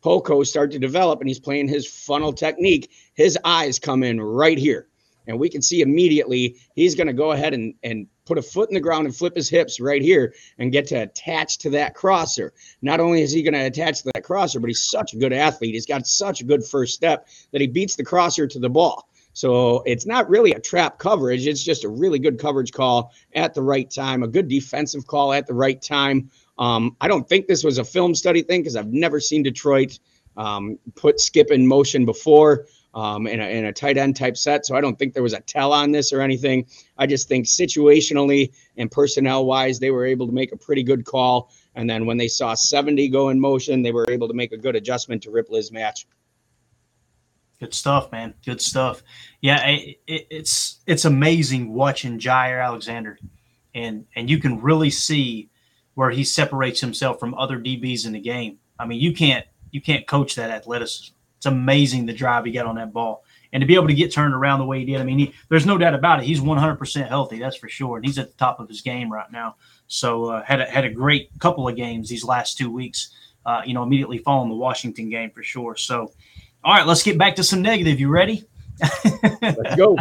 Poco 0.00 0.42
start 0.42 0.72
to 0.72 0.78
develop 0.78 1.20
and 1.20 1.28
he's 1.28 1.40
playing 1.40 1.68
his 1.68 1.86
funnel 1.86 2.32
technique. 2.32 2.90
His 3.14 3.38
eyes 3.44 3.78
come 3.78 4.02
in 4.02 4.20
right 4.20 4.58
here. 4.58 4.88
And 5.26 5.38
we 5.38 5.48
can 5.48 5.62
see 5.62 5.80
immediately 5.80 6.56
he's 6.74 6.94
going 6.94 7.06
to 7.06 7.12
go 7.12 7.32
ahead 7.32 7.54
and, 7.54 7.74
and 7.82 8.06
put 8.24 8.38
a 8.38 8.42
foot 8.42 8.70
in 8.70 8.74
the 8.74 8.80
ground 8.80 9.06
and 9.06 9.14
flip 9.14 9.36
his 9.36 9.48
hips 9.48 9.80
right 9.80 10.02
here 10.02 10.34
and 10.58 10.72
get 10.72 10.86
to 10.88 11.02
attach 11.02 11.58
to 11.58 11.70
that 11.70 11.94
crosser. 11.94 12.52
Not 12.80 13.00
only 13.00 13.22
is 13.22 13.32
he 13.32 13.42
going 13.42 13.54
to 13.54 13.66
attach 13.66 14.02
to 14.02 14.10
that 14.14 14.24
crosser, 14.24 14.60
but 14.60 14.68
he's 14.68 14.84
such 14.84 15.14
a 15.14 15.18
good 15.18 15.32
athlete. 15.32 15.74
He's 15.74 15.86
got 15.86 16.06
such 16.06 16.40
a 16.40 16.44
good 16.44 16.64
first 16.64 16.94
step 16.94 17.28
that 17.52 17.60
he 17.60 17.66
beats 17.66 17.96
the 17.96 18.04
crosser 18.04 18.46
to 18.46 18.58
the 18.58 18.70
ball. 18.70 19.08
So 19.34 19.82
it's 19.86 20.06
not 20.06 20.28
really 20.28 20.52
a 20.52 20.60
trap 20.60 20.98
coverage. 20.98 21.46
It's 21.46 21.62
just 21.62 21.84
a 21.84 21.88
really 21.88 22.18
good 22.18 22.38
coverage 22.38 22.72
call 22.72 23.12
at 23.34 23.54
the 23.54 23.62
right 23.62 23.90
time, 23.90 24.22
a 24.22 24.28
good 24.28 24.48
defensive 24.48 25.06
call 25.06 25.32
at 25.32 25.46
the 25.46 25.54
right 25.54 25.80
time. 25.80 26.30
Um, 26.58 26.96
I 27.00 27.08
don't 27.08 27.26
think 27.26 27.46
this 27.46 27.64
was 27.64 27.78
a 27.78 27.84
film 27.84 28.14
study 28.14 28.42
thing 28.42 28.60
because 28.60 28.76
I've 28.76 28.92
never 28.92 29.20
seen 29.20 29.42
Detroit 29.42 29.98
um, 30.36 30.78
put 30.94 31.18
skip 31.18 31.50
in 31.50 31.66
motion 31.66 32.04
before 32.04 32.66
um, 32.94 33.26
in, 33.26 33.40
a, 33.40 33.44
in 33.44 33.64
a 33.66 33.72
tight 33.72 33.96
end 33.96 34.16
type 34.16 34.36
set. 34.36 34.66
So 34.66 34.76
I 34.76 34.80
don't 34.80 34.98
think 34.98 35.14
there 35.14 35.22
was 35.22 35.32
a 35.32 35.40
tell 35.40 35.72
on 35.72 35.92
this 35.92 36.12
or 36.12 36.20
anything. 36.20 36.66
I 36.98 37.06
just 37.06 37.28
think 37.28 37.46
situationally 37.46 38.52
and 38.76 38.90
personnel 38.90 39.46
wise, 39.46 39.78
they 39.78 39.90
were 39.90 40.04
able 40.04 40.26
to 40.26 40.32
make 40.32 40.52
a 40.52 40.56
pretty 40.56 40.82
good 40.82 41.04
call. 41.04 41.50
And 41.74 41.88
then 41.88 42.04
when 42.04 42.18
they 42.18 42.28
saw 42.28 42.54
70 42.54 43.08
go 43.08 43.30
in 43.30 43.40
motion, 43.40 43.82
they 43.82 43.92
were 43.92 44.06
able 44.10 44.28
to 44.28 44.34
make 44.34 44.52
a 44.52 44.58
good 44.58 44.76
adjustment 44.76 45.22
to 45.22 45.30
rip 45.30 45.48
Liz 45.50 45.72
match. 45.72 46.06
Good 47.60 47.74
stuff, 47.74 48.10
man. 48.10 48.34
Good 48.44 48.60
stuff. 48.60 49.02
Yeah, 49.40 49.64
it, 49.68 50.00
it, 50.08 50.26
it's 50.30 50.80
it's 50.84 51.04
amazing 51.04 51.72
watching 51.72 52.18
Jaire 52.18 52.62
Alexander, 52.62 53.20
and 53.72 54.04
and 54.16 54.28
you 54.28 54.38
can 54.38 54.60
really 54.60 54.90
see 54.90 55.48
where 55.94 56.10
he 56.10 56.24
separates 56.24 56.80
himself 56.80 57.20
from 57.20 57.34
other 57.34 57.60
DBs 57.60 58.04
in 58.04 58.14
the 58.14 58.20
game. 58.20 58.58
I 58.80 58.86
mean, 58.86 59.00
you 59.00 59.12
can't 59.12 59.46
you 59.70 59.80
can't 59.80 60.08
coach 60.08 60.34
that 60.34 60.50
athleticism 60.50 61.14
it's 61.42 61.46
amazing 61.48 62.06
the 62.06 62.12
drive 62.12 62.44
he 62.44 62.52
got 62.52 62.66
on 62.66 62.76
that 62.76 62.92
ball 62.92 63.24
and 63.52 63.60
to 63.60 63.66
be 63.66 63.74
able 63.74 63.88
to 63.88 63.94
get 63.94 64.12
turned 64.12 64.32
around 64.32 64.60
the 64.60 64.64
way 64.64 64.78
he 64.78 64.84
did. 64.84 65.00
I 65.00 65.04
mean, 65.04 65.18
he, 65.18 65.34
there's 65.48 65.66
no 65.66 65.76
doubt 65.76 65.92
about 65.92 66.20
it. 66.20 66.24
He's 66.24 66.38
100% 66.38 67.08
healthy, 67.08 67.40
that's 67.40 67.56
for 67.56 67.68
sure, 67.68 67.96
and 67.96 68.06
he's 68.06 68.16
at 68.16 68.28
the 68.28 68.36
top 68.36 68.60
of 68.60 68.68
his 68.68 68.80
game 68.80 69.12
right 69.12 69.30
now. 69.32 69.56
So 69.88 70.26
uh, 70.26 70.44
had 70.44 70.60
a, 70.60 70.66
had 70.66 70.84
a 70.84 70.88
great 70.88 71.30
couple 71.40 71.66
of 71.66 71.74
games 71.74 72.08
these 72.08 72.22
last 72.22 72.58
two 72.58 72.70
weeks. 72.70 73.10
Uh, 73.44 73.60
you 73.66 73.74
know, 73.74 73.82
immediately 73.82 74.18
following 74.18 74.50
the 74.50 74.54
Washington 74.54 75.10
game 75.10 75.32
for 75.32 75.42
sure. 75.42 75.76
So, 75.76 76.12
all 76.62 76.74
right, 76.74 76.86
let's 76.86 77.02
get 77.02 77.18
back 77.18 77.34
to 77.34 77.42
some 77.42 77.60
negative. 77.60 77.98
You 77.98 78.08
ready? 78.08 78.44
Let's 79.42 79.74
go. 79.74 79.98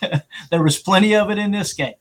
there 0.52 0.62
was 0.62 0.78
plenty 0.78 1.16
of 1.16 1.28
it 1.28 1.38
in 1.38 1.50
this 1.50 1.72
game. 1.72 1.94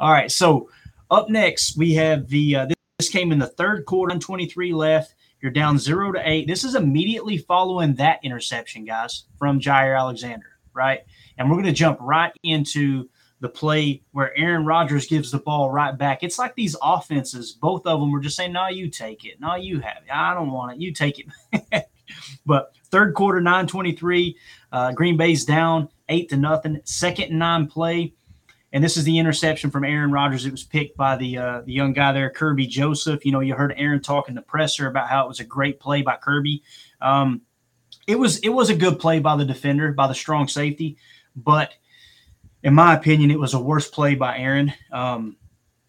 All 0.00 0.10
right, 0.10 0.32
so 0.32 0.68
up 1.12 1.30
next 1.30 1.76
we 1.76 1.94
have 1.94 2.26
the 2.26 2.56
uh, 2.56 2.66
This 2.98 3.08
came 3.08 3.30
in 3.30 3.38
the 3.38 3.46
third 3.46 3.86
quarter, 3.86 4.18
23 4.18 4.72
left. 4.72 5.14
You're 5.42 5.50
down 5.50 5.76
zero 5.76 6.12
to 6.12 6.22
eight. 6.24 6.46
This 6.46 6.62
is 6.62 6.76
immediately 6.76 7.36
following 7.36 7.94
that 7.96 8.20
interception, 8.22 8.84
guys, 8.84 9.24
from 9.36 9.58
Jaire 9.58 9.98
Alexander, 9.98 10.58
right? 10.72 11.00
And 11.36 11.48
we're 11.50 11.56
going 11.56 11.66
to 11.66 11.72
jump 11.72 11.98
right 12.00 12.32
into 12.44 13.10
the 13.40 13.48
play 13.48 14.00
where 14.12 14.32
Aaron 14.38 14.64
Rodgers 14.64 15.08
gives 15.08 15.32
the 15.32 15.40
ball 15.40 15.68
right 15.68 15.98
back. 15.98 16.22
It's 16.22 16.38
like 16.38 16.54
these 16.54 16.76
offenses, 16.80 17.52
both 17.60 17.84
of 17.86 17.98
them 17.98 18.12
were 18.12 18.20
just 18.20 18.36
saying, 18.36 18.52
no, 18.52 18.68
you 18.68 18.88
take 18.88 19.24
it. 19.24 19.40
No, 19.40 19.56
you 19.56 19.80
have 19.80 20.04
it. 20.06 20.12
I 20.12 20.32
don't 20.32 20.52
want 20.52 20.74
it. 20.74 20.80
You 20.80 20.92
take 20.92 21.18
it. 21.18 21.88
but 22.46 22.72
third 22.92 23.14
quarter, 23.14 23.40
923, 23.40 24.36
uh, 24.70 24.92
Green 24.92 25.16
Bay's 25.16 25.44
down 25.44 25.88
eight 26.08 26.28
to 26.28 26.36
nothing. 26.36 26.80
Second 26.84 27.30
and 27.30 27.40
nine 27.40 27.66
play. 27.66 28.14
And 28.72 28.82
this 28.82 28.96
is 28.96 29.04
the 29.04 29.18
interception 29.18 29.70
from 29.70 29.84
Aaron 29.84 30.12
Rodgers. 30.12 30.46
It 30.46 30.50
was 30.50 30.64
picked 30.64 30.96
by 30.96 31.16
the 31.16 31.38
uh, 31.38 31.60
the 31.62 31.72
young 31.72 31.92
guy 31.92 32.12
there, 32.12 32.30
Kerby 32.30 32.68
Joseph. 32.68 33.24
You 33.24 33.32
know, 33.32 33.40
you 33.40 33.54
heard 33.54 33.74
Aaron 33.76 34.00
talk 34.00 34.28
in 34.28 34.34
the 34.34 34.42
presser 34.42 34.86
about 34.86 35.08
how 35.08 35.24
it 35.24 35.28
was 35.28 35.40
a 35.40 35.44
great 35.44 35.78
play 35.78 36.02
by 36.02 36.16
Kerby. 36.16 36.62
Um, 37.00 37.42
it 38.06 38.18
was 38.18 38.38
it 38.38 38.48
was 38.48 38.70
a 38.70 38.74
good 38.74 38.98
play 38.98 39.18
by 39.18 39.36
the 39.36 39.44
defender, 39.44 39.92
by 39.92 40.06
the 40.08 40.14
strong 40.14 40.48
safety, 40.48 40.96
but 41.36 41.74
in 42.62 42.74
my 42.74 42.94
opinion, 42.94 43.30
it 43.30 43.38
was 43.38 43.54
a 43.54 43.60
worse 43.60 43.88
play 43.88 44.14
by 44.14 44.38
Aaron. 44.38 44.72
Um, 44.92 45.36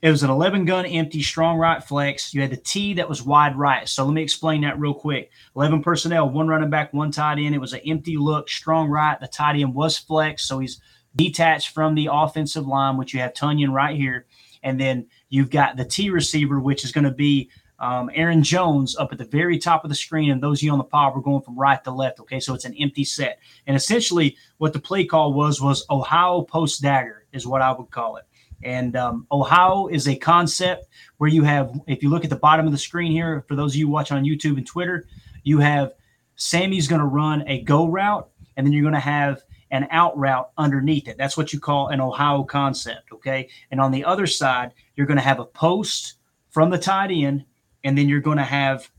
it 0.01 0.11
was 0.11 0.23
an 0.23 0.29
11 0.29 0.65
gun 0.65 0.85
empty, 0.85 1.21
strong 1.21 1.57
right 1.57 1.81
flex. 1.81 2.33
You 2.33 2.41
had 2.41 2.51
the 2.51 2.57
T 2.57 2.95
that 2.95 3.07
was 3.07 3.23
wide 3.23 3.57
right. 3.57 3.87
So 3.87 4.03
let 4.03 4.13
me 4.13 4.21
explain 4.21 4.61
that 4.61 4.77
real 4.77 4.93
quick. 4.93 5.31
11 5.55 5.81
personnel, 5.81 6.29
one 6.29 6.47
running 6.47 6.69
back, 6.69 6.93
one 6.93 7.09
tight 7.09 7.37
end. 7.39 7.55
It 7.55 7.61
was 7.61 7.71
an 7.71 7.79
empty 7.85 8.17
look, 8.17 8.49
strong 8.49 8.89
right. 8.89 9.17
The 9.17 9.27
tight 9.27 9.55
end 9.55 9.73
was 9.73 9.97
flex. 9.97 10.45
So 10.45 10.59
he's 10.59 10.81
detached 11.15 11.69
from 11.69 11.95
the 11.95 12.09
offensive 12.11 12.67
line, 12.67 12.97
which 12.97 13.13
you 13.13 13.19
have 13.19 13.33
Tonyan 13.33 13.71
right 13.71 13.95
here. 13.95 14.25
And 14.63 14.79
then 14.79 15.07
you've 15.29 15.49
got 15.49 15.75
the 15.75 15.85
T 15.85 16.09
receiver, 16.09 16.59
which 16.59 16.83
is 16.83 16.91
going 16.91 17.03
to 17.03 17.11
be 17.11 17.49
um, 17.79 18.09
Aaron 18.13 18.43
Jones 18.43 18.95
up 18.95 19.11
at 19.11 19.17
the 19.17 19.25
very 19.25 19.57
top 19.57 19.83
of 19.83 19.89
the 19.89 19.95
screen. 19.95 20.31
And 20.31 20.41
those 20.41 20.59
of 20.59 20.63
you 20.63 20.71
on 20.71 20.77
the 20.77 20.83
pod 20.85 21.15
were 21.15 21.21
going 21.21 21.41
from 21.41 21.59
right 21.59 21.83
to 21.83 21.91
left. 21.91 22.19
Okay. 22.21 22.39
So 22.39 22.53
it's 22.53 22.65
an 22.65 22.75
empty 22.79 23.03
set. 23.03 23.39
And 23.67 23.75
essentially, 23.75 24.37
what 24.57 24.73
the 24.73 24.79
play 24.79 25.05
call 25.05 25.33
was, 25.33 25.61
was 25.61 25.85
Ohio 25.89 26.43
post 26.43 26.81
dagger, 26.81 27.25
is 27.33 27.45
what 27.45 27.61
I 27.61 27.73
would 27.73 27.91
call 27.91 28.17
it. 28.17 28.25
And 28.63 28.95
um, 28.95 29.27
Ohio 29.31 29.87
is 29.87 30.07
a 30.07 30.15
concept 30.15 30.87
where 31.17 31.29
you 31.29 31.43
have, 31.43 31.77
if 31.85 32.01
you 32.01 32.09
look 32.09 32.23
at 32.23 32.29
the 32.29 32.37
bottom 32.37 32.65
of 32.65 32.71
the 32.71 32.77
screen 32.77 33.11
here, 33.11 33.43
for 33.47 33.55
those 33.55 33.73
of 33.73 33.75
you 33.75 33.89
watching 33.89 34.15
on 34.15 34.23
YouTube 34.23 34.57
and 34.57 34.65
Twitter, 34.65 35.05
you 35.43 35.59
have 35.59 35.93
Sammy's 36.35 36.87
going 36.87 37.01
to 37.01 37.05
run 37.05 37.43
a 37.47 37.61
go 37.61 37.87
route, 37.87 38.29
and 38.55 38.65
then 38.65 38.71
you're 38.71 38.83
going 38.83 38.93
to 38.93 38.99
have 38.99 39.43
an 39.73 39.87
out 39.91 40.17
route 40.17 40.51
underneath 40.57 41.07
it. 41.07 41.17
That's 41.17 41.35
what 41.35 41.51
you 41.51 41.59
call 41.59 41.89
an 41.89 41.99
Ohio 41.99 42.43
concept. 42.43 43.11
Okay. 43.11 43.49
And 43.71 43.81
on 43.81 43.91
the 43.91 44.05
other 44.05 44.27
side, 44.27 44.71
you're 44.95 45.07
going 45.07 45.17
to 45.17 45.23
have 45.23 45.39
a 45.39 45.45
post 45.45 46.13
from 46.51 46.69
the 46.69 46.77
tight 46.77 47.11
end, 47.11 47.43
and 47.83 47.97
then 47.97 48.07
you're 48.07 48.21
going 48.21 48.37
to 48.37 48.43
have, 48.43 48.89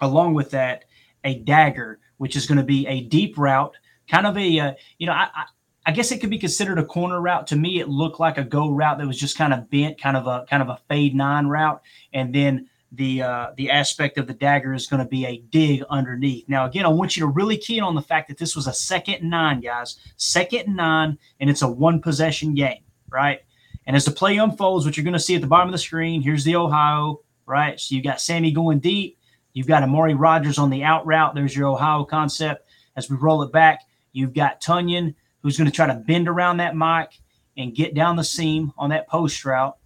along 0.00 0.34
with 0.34 0.50
that, 0.50 0.84
a 1.24 1.38
dagger, 1.38 2.00
which 2.16 2.36
is 2.36 2.46
going 2.46 2.58
to 2.58 2.64
be 2.64 2.86
a 2.88 3.02
deep 3.02 3.38
route, 3.38 3.76
kind 4.10 4.26
of 4.26 4.36
a, 4.36 4.58
uh, 4.58 4.72
you 4.98 5.06
know, 5.06 5.14
I, 5.14 5.28
I 5.34 5.44
I 5.86 5.92
guess 5.92 6.12
it 6.12 6.20
could 6.20 6.28
be 6.28 6.38
considered 6.38 6.78
a 6.78 6.84
corner 6.84 7.18
route. 7.18 7.46
To 7.46 7.56
me, 7.56 7.80
it 7.80 7.88
looked 7.88 8.20
like 8.20 8.36
a 8.36 8.44
go 8.44 8.68
route 8.70 8.98
that 8.98 9.06
was 9.06 9.18
just 9.18 9.38
kind 9.38 9.54
of 9.54 9.70
bent, 9.70 9.98
kind 9.98 10.18
of 10.18 10.26
a 10.26 10.44
kind 10.50 10.62
of 10.62 10.68
a 10.68 10.78
fade 10.86 11.14
nine 11.14 11.46
route, 11.46 11.80
and 12.12 12.34
then 12.34 12.68
the 12.92 13.22
uh, 13.22 13.50
the 13.56 13.70
aspect 13.70 14.16
of 14.18 14.26
the 14.26 14.34
dagger 14.34 14.72
is 14.72 14.86
going 14.86 15.02
to 15.02 15.08
be 15.08 15.26
a 15.26 15.38
dig 15.50 15.82
underneath. 15.90 16.48
Now, 16.48 16.66
again, 16.66 16.86
I 16.86 16.88
want 16.88 17.16
you 17.16 17.20
to 17.20 17.26
really 17.26 17.56
key 17.56 17.78
in 17.78 17.84
on 17.84 17.94
the 17.94 18.02
fact 18.02 18.28
that 18.28 18.38
this 18.38 18.56
was 18.56 18.66
a 18.66 18.72
second 18.72 19.28
nine, 19.28 19.60
guys, 19.60 19.98
second 20.16 20.74
nine, 20.74 21.18
and 21.40 21.50
it's 21.50 21.62
a 21.62 21.68
one 21.68 22.00
possession 22.00 22.54
game, 22.54 22.82
right? 23.10 23.40
And 23.86 23.94
as 23.94 24.04
the 24.04 24.10
play 24.10 24.36
unfolds, 24.36 24.84
what 24.84 24.96
you're 24.96 25.04
going 25.04 25.12
to 25.14 25.20
see 25.20 25.34
at 25.34 25.40
the 25.40 25.46
bottom 25.46 25.68
of 25.68 25.72
the 25.72 25.78
screen, 25.78 26.22
here's 26.22 26.44
the 26.44 26.56
Ohio, 26.56 27.20
right? 27.46 27.78
So 27.78 27.94
you 27.94 28.02
got 28.02 28.20
Sammy 28.20 28.52
going 28.52 28.80
deep, 28.80 29.18
you've 29.52 29.66
got 29.66 29.82
Amari 29.82 30.14
Rogers 30.14 30.58
on 30.58 30.70
the 30.70 30.84
out 30.84 31.06
route. 31.06 31.34
There's 31.34 31.56
your 31.56 31.68
Ohio 31.68 32.04
concept. 32.04 32.68
As 32.96 33.08
we 33.10 33.16
roll 33.16 33.42
it 33.42 33.52
back, 33.52 33.82
you've 34.12 34.34
got 34.34 34.60
Tonyan 34.60 35.14
who's 35.42 35.56
going 35.56 35.70
to 35.70 35.74
try 35.74 35.86
to 35.86 35.94
bend 35.94 36.28
around 36.28 36.58
that 36.58 36.76
mic 36.76 37.18
and 37.56 37.74
get 37.74 37.94
down 37.94 38.16
the 38.16 38.24
seam 38.24 38.72
on 38.76 38.90
that 38.90 39.08
post 39.08 39.44
route. 39.44 39.76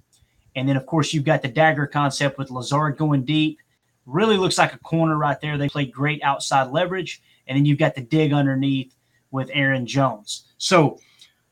And 0.54 0.68
then, 0.68 0.76
of 0.76 0.86
course, 0.86 1.12
you've 1.12 1.24
got 1.24 1.42
the 1.42 1.48
dagger 1.48 1.86
concept 1.86 2.38
with 2.38 2.50
Lazard 2.50 2.96
going 2.96 3.24
deep. 3.24 3.58
Really 4.06 4.36
looks 4.36 4.58
like 4.58 4.74
a 4.74 4.78
corner 4.78 5.16
right 5.16 5.40
there. 5.40 5.56
They 5.56 5.68
play 5.68 5.86
great 5.86 6.22
outside 6.22 6.70
leverage. 6.70 7.22
And 7.46 7.56
then 7.56 7.64
you've 7.64 7.78
got 7.78 7.94
the 7.94 8.00
dig 8.00 8.32
underneath 8.32 8.94
with 9.30 9.50
Aaron 9.52 9.86
Jones. 9.86 10.44
So 10.58 10.98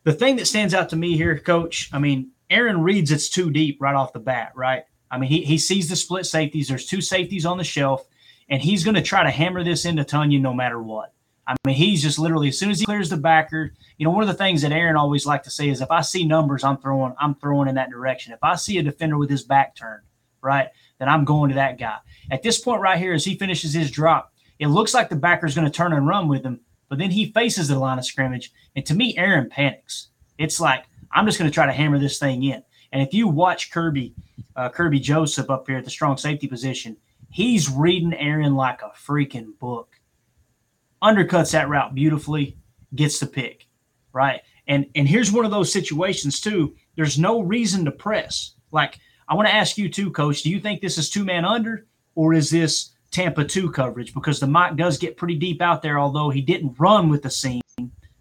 the 0.05 0.13
thing 0.13 0.37
that 0.37 0.47
stands 0.47 0.75
out 0.75 0.89
to 0.91 0.97
me 0.97 1.17
here, 1.17 1.39
coach, 1.39 1.91
I 1.93 1.99
mean, 1.99 2.31
Aaron 2.51 2.83
reads 2.83 3.11
it's 3.11 3.29
too 3.29 3.51
deep 3.51 3.81
right 3.81 3.95
off 3.95 4.13
the 4.13 4.21
bat, 4.21 4.53
right? 4.55 4.85
I 5.11 5.19
mean, 5.19 5.31
he, 5.31 5.43
he 5.43 5.59
sees 5.59 5.89
the 5.89 5.97
split 5.97 6.27
safeties. 6.27 6.69
There's 6.69 6.87
two 6.87 7.01
safeties 7.01 7.47
on 7.47 7.59
the 7.59 7.65
shelf, 7.65 8.07
and 8.49 8.63
he's 8.63 8.85
going 8.85 8.95
to 8.95 9.03
try 9.03 9.23
to 9.23 9.31
hammer 9.31 9.65
this 9.65 9.85
into 9.85 10.05
Tonyan 10.05 10.41
no 10.41 10.55
matter 10.55 10.83
what. 10.83 11.13
I 11.51 11.57
mean, 11.67 11.75
he's 11.75 12.01
just 12.01 12.21
literally 12.21 12.49
as 12.49 12.59
soon 12.61 12.71
as 12.71 12.79
he 12.79 12.87
clears 12.87 13.11
the 13.11 13.17
backer, 13.17 13.73
you 13.99 14.05
know, 14.05 14.13
one 14.13 14.23
of 14.23 14.29
the 14.29 14.35
things 14.35 14.63
that 14.63 14.71
Aaron 14.71 14.95
always 14.95 15.27
liked 15.27 15.45
to 15.47 15.51
say 15.51 15.69
is 15.69 15.81
if 15.81 15.91
I 15.91 16.01
see 16.01 16.25
numbers, 16.25 16.63
I'm 16.63 16.77
throwing, 16.77 17.13
I'm 17.19 17.35
throwing 17.35 17.69
in 17.69 17.75
that 17.75 17.91
direction. 17.91 18.33
If 18.33 18.39
I 18.41 18.55
see 18.55 18.79
a 18.79 18.85
defender 18.85 19.19
with 19.19 19.31
his 19.31 19.43
back 19.43 19.75
turned, 19.75 20.05
right, 20.43 20.69
then 21.01 21.09
I'm 21.09 21.25
going 21.25 21.49
to 21.49 21.57
that 21.57 21.77
guy. 21.77 21.97
At 22.31 22.45
this 22.45 22.61
point 22.61 22.81
right 22.81 22.99
here, 22.99 23.15
as 23.15 23.25
he 23.25 23.35
finishes 23.35 23.75
his 23.75 23.91
drop, 23.91 24.33
it 24.61 24.69
looks 24.69 24.95
like 24.95 25.09
the 25.09 25.17
backer 25.17 25.45
is 25.45 25.57
going 25.57 25.65
to 25.65 25.73
turn 25.73 25.93
and 25.93 26.07
run 26.07 26.29
with 26.29 26.45
him, 26.45 26.61
but 26.89 26.99
then 26.99 27.11
he 27.11 27.33
faces 27.33 27.67
the 27.67 27.79
line 27.79 27.99
of 27.99 28.07
scrimmage. 28.07 28.53
And 28.77 28.87
to 28.87 28.95
me, 28.95 29.17
Aaron 29.17 29.51
panics. 29.51 30.11
It's 30.39 30.61
like, 30.61 30.85
I'm 31.11 31.27
just 31.27 31.37
going 31.37 31.51
to 31.51 31.55
try 31.55 31.67
to 31.67 31.73
hammer 31.73 31.99
this 31.99 32.21
thing 32.21 32.45
in. 32.45 32.63
And 32.93 33.03
if 33.03 33.13
you 33.13 33.27
watch 33.27 33.73
Kerby, 33.73 34.13
uh, 34.55 34.69
Kerby 34.69 35.03
Joseph 35.03 35.51
up 35.51 35.67
here 35.67 35.79
at 35.79 35.85
the 35.85 35.91
strong 35.91 36.17
safety 36.17 36.47
position, 36.47 36.97
he's 37.29 37.69
reading 37.69 38.15
Aaron 38.15 38.55
like 38.55 38.83
a 38.83 38.93
freaking 38.97 39.59
book 39.59 40.00
undercuts 41.03 41.53
that 41.53 41.69
route 41.69 41.95
beautifully, 41.95 42.57
gets 42.95 43.19
the 43.19 43.27
pick, 43.27 43.67
right? 44.13 44.41
And 44.67 44.87
and 44.95 45.09
here's 45.09 45.33
one 45.33 45.45
of 45.45 45.51
those 45.51 45.73
situations 45.73 46.41
too. 46.41 46.75
There's 46.97 47.19
no 47.19 47.41
reason 47.41 47.85
to 47.85 47.91
press. 47.91 48.55
Like 48.73 48.99
I 49.29 49.35
want 49.35 49.49
to 49.49 49.55
ask 49.55 49.79
you 49.79 49.89
too, 49.89 50.11
coach. 50.11 50.43
Do 50.43 50.51
you 50.51 50.61
think 50.61 50.81
this 50.81 50.99
is 50.99 51.11
two 51.11 51.25
man 51.25 51.45
under 51.45 51.87
or 52.15 52.35
is 52.35 52.51
this 52.51 52.91
Tampa 53.11 53.45
two 53.45 53.71
coverage? 53.71 54.15
Because 54.15 54.41
the 54.41 54.47
mic 54.47 54.77
does 54.77 54.99
get 54.99 55.17
pretty 55.17 55.37
deep 55.37 55.61
out 55.61 55.83
there. 55.83 55.99
Although 55.99 56.31
he 56.31 56.41
didn't 56.41 56.79
run 56.79 57.09
with 57.09 57.23
the 57.23 57.31
seam, 57.31 57.63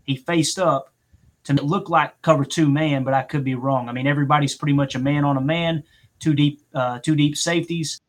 he 0.04 0.16
faced 0.16 0.60
up 0.60 0.94
to 1.44 1.54
look 1.54 1.90
like 1.90 2.22
cover 2.22 2.46
two 2.46 2.70
man, 2.70 3.04
but 3.04 3.14
I 3.14 3.24
could 3.24 3.44
be 3.44 3.56
wrong. 3.56 3.90
I 3.90 3.92
mean, 3.92 4.08
everybody's 4.08 4.56
pretty 4.56 4.74
much 4.74 4.96
a 4.96 5.00
man 5.00 5.26
on 5.26 5.38
a 5.38 5.42
man, 5.42 5.84
two 6.20 6.34
deep, 6.34 6.62
uh, 6.74 7.00
two 7.00 7.16
deep 7.16 7.38
safeties. 7.38 8.00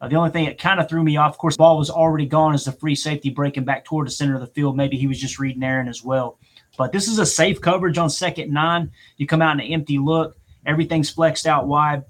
Uh, 0.00 0.08
the 0.08 0.16
only 0.16 0.30
thing 0.30 0.44
that 0.44 0.58
kind 0.58 0.78
of 0.78 0.88
threw 0.88 1.02
me 1.02 1.16
off, 1.16 1.32
of 1.32 1.38
course, 1.38 1.56
ball 1.56 1.76
was 1.76 1.90
already 1.90 2.26
gone 2.26 2.54
as 2.54 2.64
the 2.64 2.72
free 2.72 2.94
safety 2.94 3.30
breaking 3.30 3.64
back 3.64 3.84
toward 3.84 4.06
the 4.06 4.10
center 4.10 4.34
of 4.34 4.40
the 4.40 4.46
field. 4.46 4.76
Maybe 4.76 4.96
he 4.96 5.08
was 5.08 5.20
just 5.20 5.38
reading 5.38 5.62
Aaron 5.62 5.88
as 5.88 6.04
well. 6.04 6.38
But 6.76 6.92
this 6.92 7.08
is 7.08 7.18
a 7.18 7.26
safe 7.26 7.60
coverage 7.60 7.98
on 7.98 8.08
second 8.08 8.52
nine. 8.52 8.92
You 9.16 9.26
come 9.26 9.42
out 9.42 9.54
in 9.54 9.60
an 9.60 9.72
empty 9.72 9.98
look, 9.98 10.36
everything's 10.64 11.10
flexed 11.10 11.46
out 11.46 11.66
wide. 11.66 12.04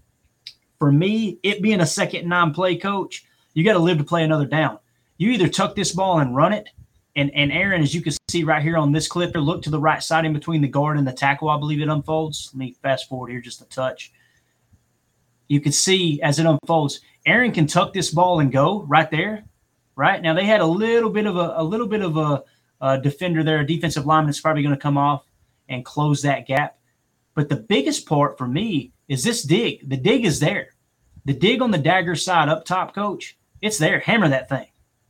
For 0.79 0.93
me, 0.93 1.39
it 1.43 1.63
being 1.63 1.81
a 1.81 1.87
second 1.87 2.29
nine 2.29 2.53
play 2.53 2.77
coach, 2.77 3.25
you 3.55 3.65
got 3.65 3.73
to 3.73 3.79
live 3.79 3.99
to 3.99 4.05
play 4.05 4.23
another 4.23 4.45
down. 4.45 4.79
You 5.17 5.31
either 5.31 5.49
tuck 5.49 5.75
this 5.75 5.93
ball 5.93 6.21
and 6.21 6.37
run 6.37 6.53
it, 6.53 6.69
and, 7.17 7.35
and 7.35 7.51
Aaron, 7.51 7.83
as 7.83 7.95
you 7.95 8.03
can 8.03 8.13
see 8.29 8.45
right 8.45 8.63
here 8.63 8.77
on 8.77 8.93
this 8.93 9.09
clip, 9.09 9.35
or 9.35 9.41
look 9.41 9.63
to 9.63 9.71
the 9.71 9.81
right 9.81 10.03
side 10.03 10.25
in 10.25 10.33
between 10.33 10.61
the 10.61 10.69
guard 10.69 10.99
and 10.99 11.07
the 11.07 11.13
tackle. 11.13 11.49
I 11.49 11.59
believe 11.59 11.81
it 11.81 11.89
unfolds. 11.89 12.51
Let 12.53 12.59
me 12.59 12.77
fast 12.83 13.09
forward 13.09 13.31
here 13.31 13.41
just 13.41 13.63
a 13.63 13.65
touch. 13.65 14.13
You 15.49 15.61
can 15.61 15.73
see 15.73 16.21
as 16.23 16.39
it 16.39 16.47
unfolds, 16.47 17.01
Aaron 17.27 17.53
can 17.53 17.67
tuck 17.67 17.93
this 17.93 18.11
ball 18.11 18.41
and 18.41 18.53
go 18.53 18.83
right 18.83 19.11
there. 19.11 19.45
Right 19.97 20.23
now, 20.23 20.35
they 20.35 20.45
had 20.45 20.61
a 20.61 20.67
little 20.67 21.11
bit 21.11 21.27
of 21.27 21.37
a, 21.37 21.55
a 21.57 21.65
little 21.65 21.89
bit 21.89 22.03
of 22.03 22.17
a, 22.17 22.45
a 22.81 23.01
defender 23.01 23.43
there, 23.43 23.61
a 23.61 23.67
defensive 23.67 24.07
lineman 24.07 24.31
is 24.31 24.41
probably 24.41 24.63
going 24.63 24.75
to 24.75 24.81
come 24.81 24.97
off 24.97 25.25
and 25.69 25.85
close 25.85 26.23
that 26.23 26.47
gap. 26.47 26.79
But 27.35 27.49
the 27.49 27.57
biggest 27.57 28.07
part 28.07 28.39
for 28.39 28.47
me 28.47 28.93
is 29.09 29.25
this 29.25 29.43
dig. 29.43 29.89
The 29.89 29.97
dig 29.97 30.25
is 30.25 30.41
there. 30.41 30.71
The 31.25 31.35
dig 31.35 31.61
on 31.61 31.71
the 31.71 31.79
dagger 31.79 32.15
side 32.15 32.49
up 32.49 32.65
top, 32.65 32.95
coach, 32.95 33.37
it's 33.61 33.79
there. 33.79 33.99
Hammer 33.99 34.29
that 34.29 34.49
thing. 34.49 34.67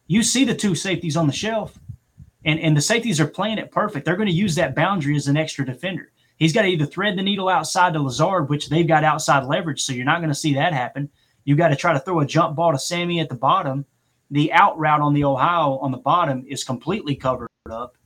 You 0.07 0.23
see 0.23 0.45
the 0.45 0.55
two 0.55 0.75
safeties 0.75 1.17
on 1.17 1.27
the 1.27 1.33
shelf, 1.33 1.79
and, 2.45 2.59
and 2.59 2.77
the 2.77 2.81
safeties 2.81 3.21
are 3.21 3.27
playing 3.27 3.59
it 3.59 3.71
perfect. 3.71 4.05
They're 4.05 4.17
going 4.17 4.29
to 4.29 4.35
use 4.35 4.55
that 4.55 4.75
boundary 4.75 5.17
as 5.17 5.29
an 5.29 5.37
extra 5.37 5.67
defender. 5.67 6.11
He's 6.37 6.53
got 6.53 6.63
to 6.63 6.69
either 6.69 6.87
thread 6.87 7.19
the 7.19 7.23
needle 7.23 7.49
outside 7.49 7.93
to 7.93 8.03
Lazard, 8.03 8.49
which 8.49 8.69
they've 8.69 8.87
got 8.87 9.05
outside 9.05 9.45
leverage, 9.45 9.83
so 9.83 9.93
you're 9.93 10.05
not 10.05 10.21
going 10.21 10.31
to 10.31 10.35
see 10.35 10.55
that 10.55 10.73
happen. 10.73 11.11
You 11.49 11.57
got 11.57 11.69
to 11.69 11.77
try 11.77 11.95
to 11.95 11.99
throw 11.99 12.21
a 12.21 12.27
jump 12.27 12.57
ball 12.57 12.73
to 12.73 12.79
Sammy 12.79 13.21
at 13.21 13.31
the 13.31 13.35
bottom. 13.35 13.87
The 14.31 14.53
out 14.53 14.79
route 14.79 15.01
on 15.01 15.15
the 15.15 15.25
Ohio 15.25 15.79
on 15.79 15.91
the 15.91 15.97
bottom 15.97 16.45
is 16.47 16.63
completely 16.63 17.17
covered 17.17 17.49
up. 17.71 17.97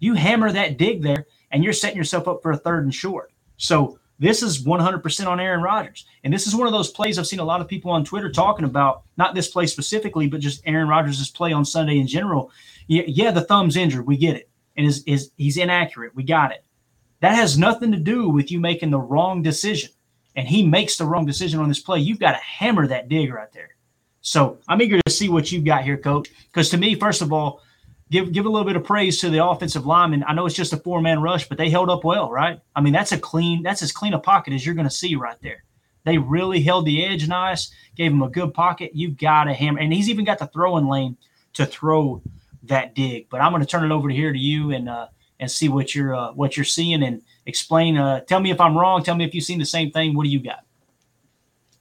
You 0.00 0.14
hammer 0.14 0.50
that 0.50 0.78
dig 0.78 1.04
there, 1.04 1.24
and 1.52 1.62
you're 1.62 1.72
setting 1.72 1.96
yourself 1.96 2.26
up 2.26 2.42
for 2.42 2.50
a 2.50 2.56
third 2.56 2.82
and 2.82 2.92
short. 2.92 3.30
So 3.56 4.00
this 4.18 4.42
is 4.42 4.64
100% 4.64 5.26
on 5.28 5.38
Aaron 5.38 5.62
Rodgers. 5.62 6.06
And 6.24 6.34
this 6.34 6.48
is 6.48 6.56
one 6.56 6.66
of 6.66 6.72
those 6.72 6.90
plays 6.90 7.20
I've 7.20 7.28
seen 7.28 7.38
a 7.38 7.44
lot 7.44 7.60
of 7.60 7.68
people 7.68 7.92
on 7.92 8.04
Twitter 8.04 8.32
talking 8.32 8.64
about, 8.64 9.04
not 9.16 9.32
this 9.32 9.46
play 9.46 9.68
specifically, 9.68 10.26
but 10.26 10.40
just 10.40 10.60
Aaron 10.66 10.88
Rodgers' 10.88 11.30
play 11.30 11.52
on 11.52 11.64
Sunday 11.64 12.00
in 12.00 12.08
general. 12.08 12.50
Yeah, 12.88 13.04
yeah, 13.06 13.30
the 13.30 13.42
thumb's 13.42 13.76
injured. 13.76 14.08
We 14.08 14.16
get 14.16 14.34
it. 14.34 14.50
And 14.76 14.84
is, 14.84 15.04
is 15.06 15.30
he's 15.36 15.56
inaccurate. 15.56 16.16
We 16.16 16.24
got 16.24 16.50
it. 16.50 16.64
That 17.20 17.36
has 17.36 17.56
nothing 17.56 17.92
to 17.92 17.98
do 17.98 18.28
with 18.28 18.50
you 18.50 18.58
making 18.58 18.90
the 18.90 18.98
wrong 18.98 19.40
decision. 19.40 19.90
And 20.38 20.46
he 20.46 20.64
makes 20.64 20.96
the 20.96 21.04
wrong 21.04 21.26
decision 21.26 21.58
on 21.58 21.68
this 21.68 21.80
play, 21.80 21.98
you've 21.98 22.20
got 22.20 22.30
to 22.30 22.38
hammer 22.38 22.86
that 22.86 23.08
dig 23.08 23.32
right 23.32 23.52
there. 23.52 23.74
So 24.20 24.58
I'm 24.68 24.80
eager 24.80 25.00
to 25.04 25.12
see 25.12 25.28
what 25.28 25.50
you've 25.50 25.64
got 25.64 25.82
here, 25.82 25.96
coach. 25.96 26.30
Because 26.46 26.70
to 26.70 26.76
me, 26.76 26.94
first 26.94 27.22
of 27.22 27.32
all, 27.32 27.60
give 28.12 28.30
give 28.30 28.46
a 28.46 28.48
little 28.48 28.64
bit 28.64 28.76
of 28.76 28.84
praise 28.84 29.20
to 29.20 29.30
the 29.30 29.44
offensive 29.44 29.84
lineman. 29.84 30.24
I 30.28 30.34
know 30.34 30.46
it's 30.46 30.54
just 30.54 30.72
a 30.72 30.76
four 30.76 31.02
man 31.02 31.20
rush, 31.20 31.48
but 31.48 31.58
they 31.58 31.68
held 31.68 31.90
up 31.90 32.04
well, 32.04 32.30
right? 32.30 32.60
I 32.76 32.80
mean, 32.80 32.92
that's 32.92 33.10
a 33.10 33.18
clean, 33.18 33.64
that's 33.64 33.82
as 33.82 33.90
clean 33.90 34.14
a 34.14 34.18
pocket 34.20 34.54
as 34.54 34.64
you're 34.64 34.76
going 34.76 34.88
to 34.88 34.94
see 34.94 35.16
right 35.16 35.36
there. 35.42 35.64
They 36.04 36.18
really 36.18 36.62
held 36.62 36.86
the 36.86 37.04
edge 37.04 37.26
nice, 37.26 37.72
gave 37.96 38.12
him 38.12 38.22
a 38.22 38.30
good 38.30 38.54
pocket. 38.54 38.92
You've 38.94 39.16
got 39.16 39.44
to 39.44 39.52
hammer, 39.52 39.80
and 39.80 39.92
he's 39.92 40.08
even 40.08 40.24
got 40.24 40.38
the 40.38 40.46
throwing 40.46 40.86
lane 40.86 41.16
to 41.54 41.66
throw 41.66 42.22
that 42.62 42.94
dig. 42.94 43.28
But 43.28 43.40
I'm 43.40 43.50
going 43.50 43.62
to 43.62 43.68
turn 43.68 43.90
it 43.90 43.92
over 43.92 44.08
to 44.08 44.14
here 44.14 44.32
to 44.32 44.38
you 44.38 44.70
and 44.70 44.88
uh, 44.88 45.08
and 45.40 45.50
see 45.50 45.68
what 45.68 45.96
you're 45.96 46.14
uh, 46.14 46.32
what 46.32 46.56
you're 46.56 46.64
seeing 46.64 47.02
and 47.02 47.22
explain. 47.48 47.96
Uh, 47.96 48.20
tell 48.20 48.40
me 48.40 48.50
if 48.50 48.60
I'm 48.60 48.76
wrong. 48.76 49.02
Tell 49.02 49.16
me 49.16 49.24
if 49.24 49.34
you've 49.34 49.44
seen 49.44 49.58
the 49.58 49.66
same 49.66 49.90
thing. 49.90 50.14
What 50.14 50.24
do 50.24 50.30
you 50.30 50.40
got? 50.40 50.64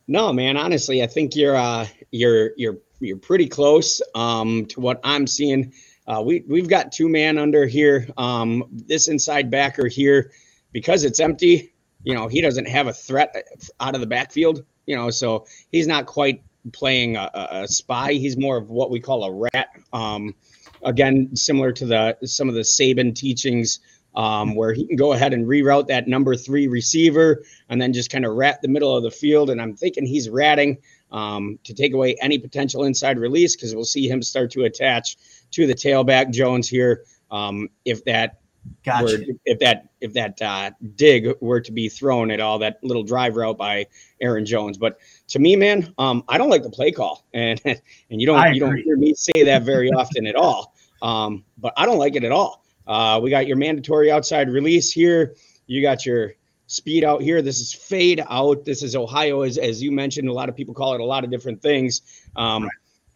No, 0.08 0.32
man. 0.32 0.58
Honestly, 0.58 1.04
I 1.04 1.08
think 1.08 1.36
you're 1.36 1.56
uh, 1.56 1.86
you're 2.12 2.52
you're 2.56 2.78
you're 3.00 3.18
pretty 3.18 3.48
close 3.48 4.02
um, 4.16 4.66
to 4.68 4.80
what 4.80 5.00
I'm 5.04 5.28
seeing. 5.28 5.74
Uh, 6.08 6.24
we 6.26 6.44
we've 6.48 6.70
got 6.70 6.92
two 6.92 7.10
man 7.10 7.38
under 7.38 7.68
here. 7.68 8.08
Um, 8.18 8.64
this 8.72 9.10
inside 9.10 9.52
backer 9.52 9.88
here, 9.88 10.32
because 10.72 11.04
it's 11.04 11.20
empty. 11.20 11.74
You 12.04 12.16
know, 12.16 12.28
he 12.30 12.42
doesn't 12.42 12.68
have 12.68 12.88
a 12.88 12.94
threat 12.94 13.36
out 13.82 13.94
of 13.94 14.02
the 14.02 14.08
backfield. 14.08 14.66
You 14.86 14.96
know, 14.96 15.10
so 15.10 15.46
he's 15.72 15.88
not 15.88 16.06
quite 16.06 16.42
playing 16.72 17.18
a, 17.18 17.30
a 17.34 17.68
spy. 17.68 18.14
He's 18.14 18.38
more 18.38 18.56
of 18.56 18.70
what 18.70 18.90
we 18.90 19.02
call 19.02 19.26
a 19.26 19.50
rat. 19.54 19.68
Um, 19.92 20.34
again, 20.84 21.36
similar 21.36 21.74
to 21.74 21.86
the 21.86 22.18
some 22.24 22.48
of 22.48 22.56
the 22.56 22.62
Saban 22.62 23.14
teachings 23.14 23.82
um, 24.18 24.56
where 24.56 24.74
he 24.74 24.86
can 24.86 24.96
go 24.96 25.14
ahead 25.14 25.32
and 25.32 25.46
reroute 25.46 25.88
that 25.88 26.08
number 26.08 26.36
three 26.36 26.68
receiver 26.68 27.44
and 27.70 27.80
then 27.80 27.94
just 27.94 28.12
kind 28.12 28.26
of 28.26 28.34
rat 28.34 28.60
the 28.64 28.68
middle 28.68 28.98
of 28.98 29.04
the 29.04 29.12
field. 29.12 29.52
And 29.52 29.62
I'm 29.62 29.76
thinking 29.76 30.08
he's 30.08 30.28
ratting 30.28 30.80
um, 31.12 31.60
to 31.64 31.74
take 31.74 31.94
away 31.94 32.18
any 32.20 32.40
potential 32.40 32.84
inside 32.84 33.20
release 33.20 33.56
because 33.56 33.76
we'll 33.76 33.86
see 33.86 34.10
him 34.10 34.24
start 34.24 34.50
to 34.52 34.64
attach 34.64 35.18
to 35.52 35.68
the 35.68 35.76
tailback 35.76 36.32
Jones 36.32 36.68
here. 36.68 37.04
Um, 37.30 37.70
if 37.86 38.04
that 38.06 38.40
Gotcha. 38.84 39.04
were, 39.04 39.36
if 39.46 39.60
that 39.60 39.90
if 40.02 40.14
that 40.14 40.42
uh, 40.42 40.72
dig 40.96 41.30
were 41.40 41.62
to 41.62 41.72
be 41.72 41.88
thrown 41.88 42.32
at 42.32 42.42
all, 42.42 42.58
that 42.60 42.80
little 42.84 43.04
drive 43.04 43.36
route 43.36 43.58
by 43.58 43.86
Aaron 44.20 44.46
Jones. 44.46 44.78
But 44.78 44.98
to 45.30 45.40
me, 45.40 45.56
man, 45.56 45.94
um, 46.00 46.24
I 46.28 46.38
don't 46.38 46.50
like 46.50 46.64
the 46.64 46.70
play 46.70 46.92
call, 46.92 47.24
and 47.34 47.62
and 47.64 48.20
you 48.20 48.26
don't 48.26 48.54
you 48.54 48.60
don't 48.60 48.78
hear 48.78 48.98
me 48.98 49.14
say 49.14 49.44
that 49.44 49.62
very 49.62 49.90
often 49.92 50.26
at 50.26 50.36
all. 50.36 50.74
Um, 51.02 51.46
but 51.60 51.74
I 51.78 51.86
don't 51.86 52.00
like 52.00 52.16
it 52.16 52.24
at 52.24 52.32
all. 52.32 52.64
Uh, 52.88 53.20
we 53.22 53.30
got 53.30 53.48
your 53.48 53.58
mandatory 53.58 54.12
outside 54.12 54.50
release 54.50 54.92
here. 54.92 55.36
You 55.68 55.82
got 55.82 56.06
your 56.06 56.34
speed 56.68 57.04
out 57.04 57.22
here. 57.22 57.42
This 57.42 57.60
is 57.60 57.74
fade 57.74 58.24
out. 58.30 58.66
This 58.66 58.82
is 58.82 58.96
Ohio, 58.96 59.42
as, 59.42 59.58
as 59.58 59.82
you 59.82 59.92
mentioned. 59.92 60.30
A 60.30 60.34
lot 60.34 60.50
of 60.50 60.56
people 60.56 60.74
call 60.74 60.94
it 60.94 61.02
a 61.02 61.06
lot 61.06 61.24
of 61.24 61.32
different 61.32 61.62
things. 61.62 62.02
Um, 62.36 62.64
right. 62.64 62.72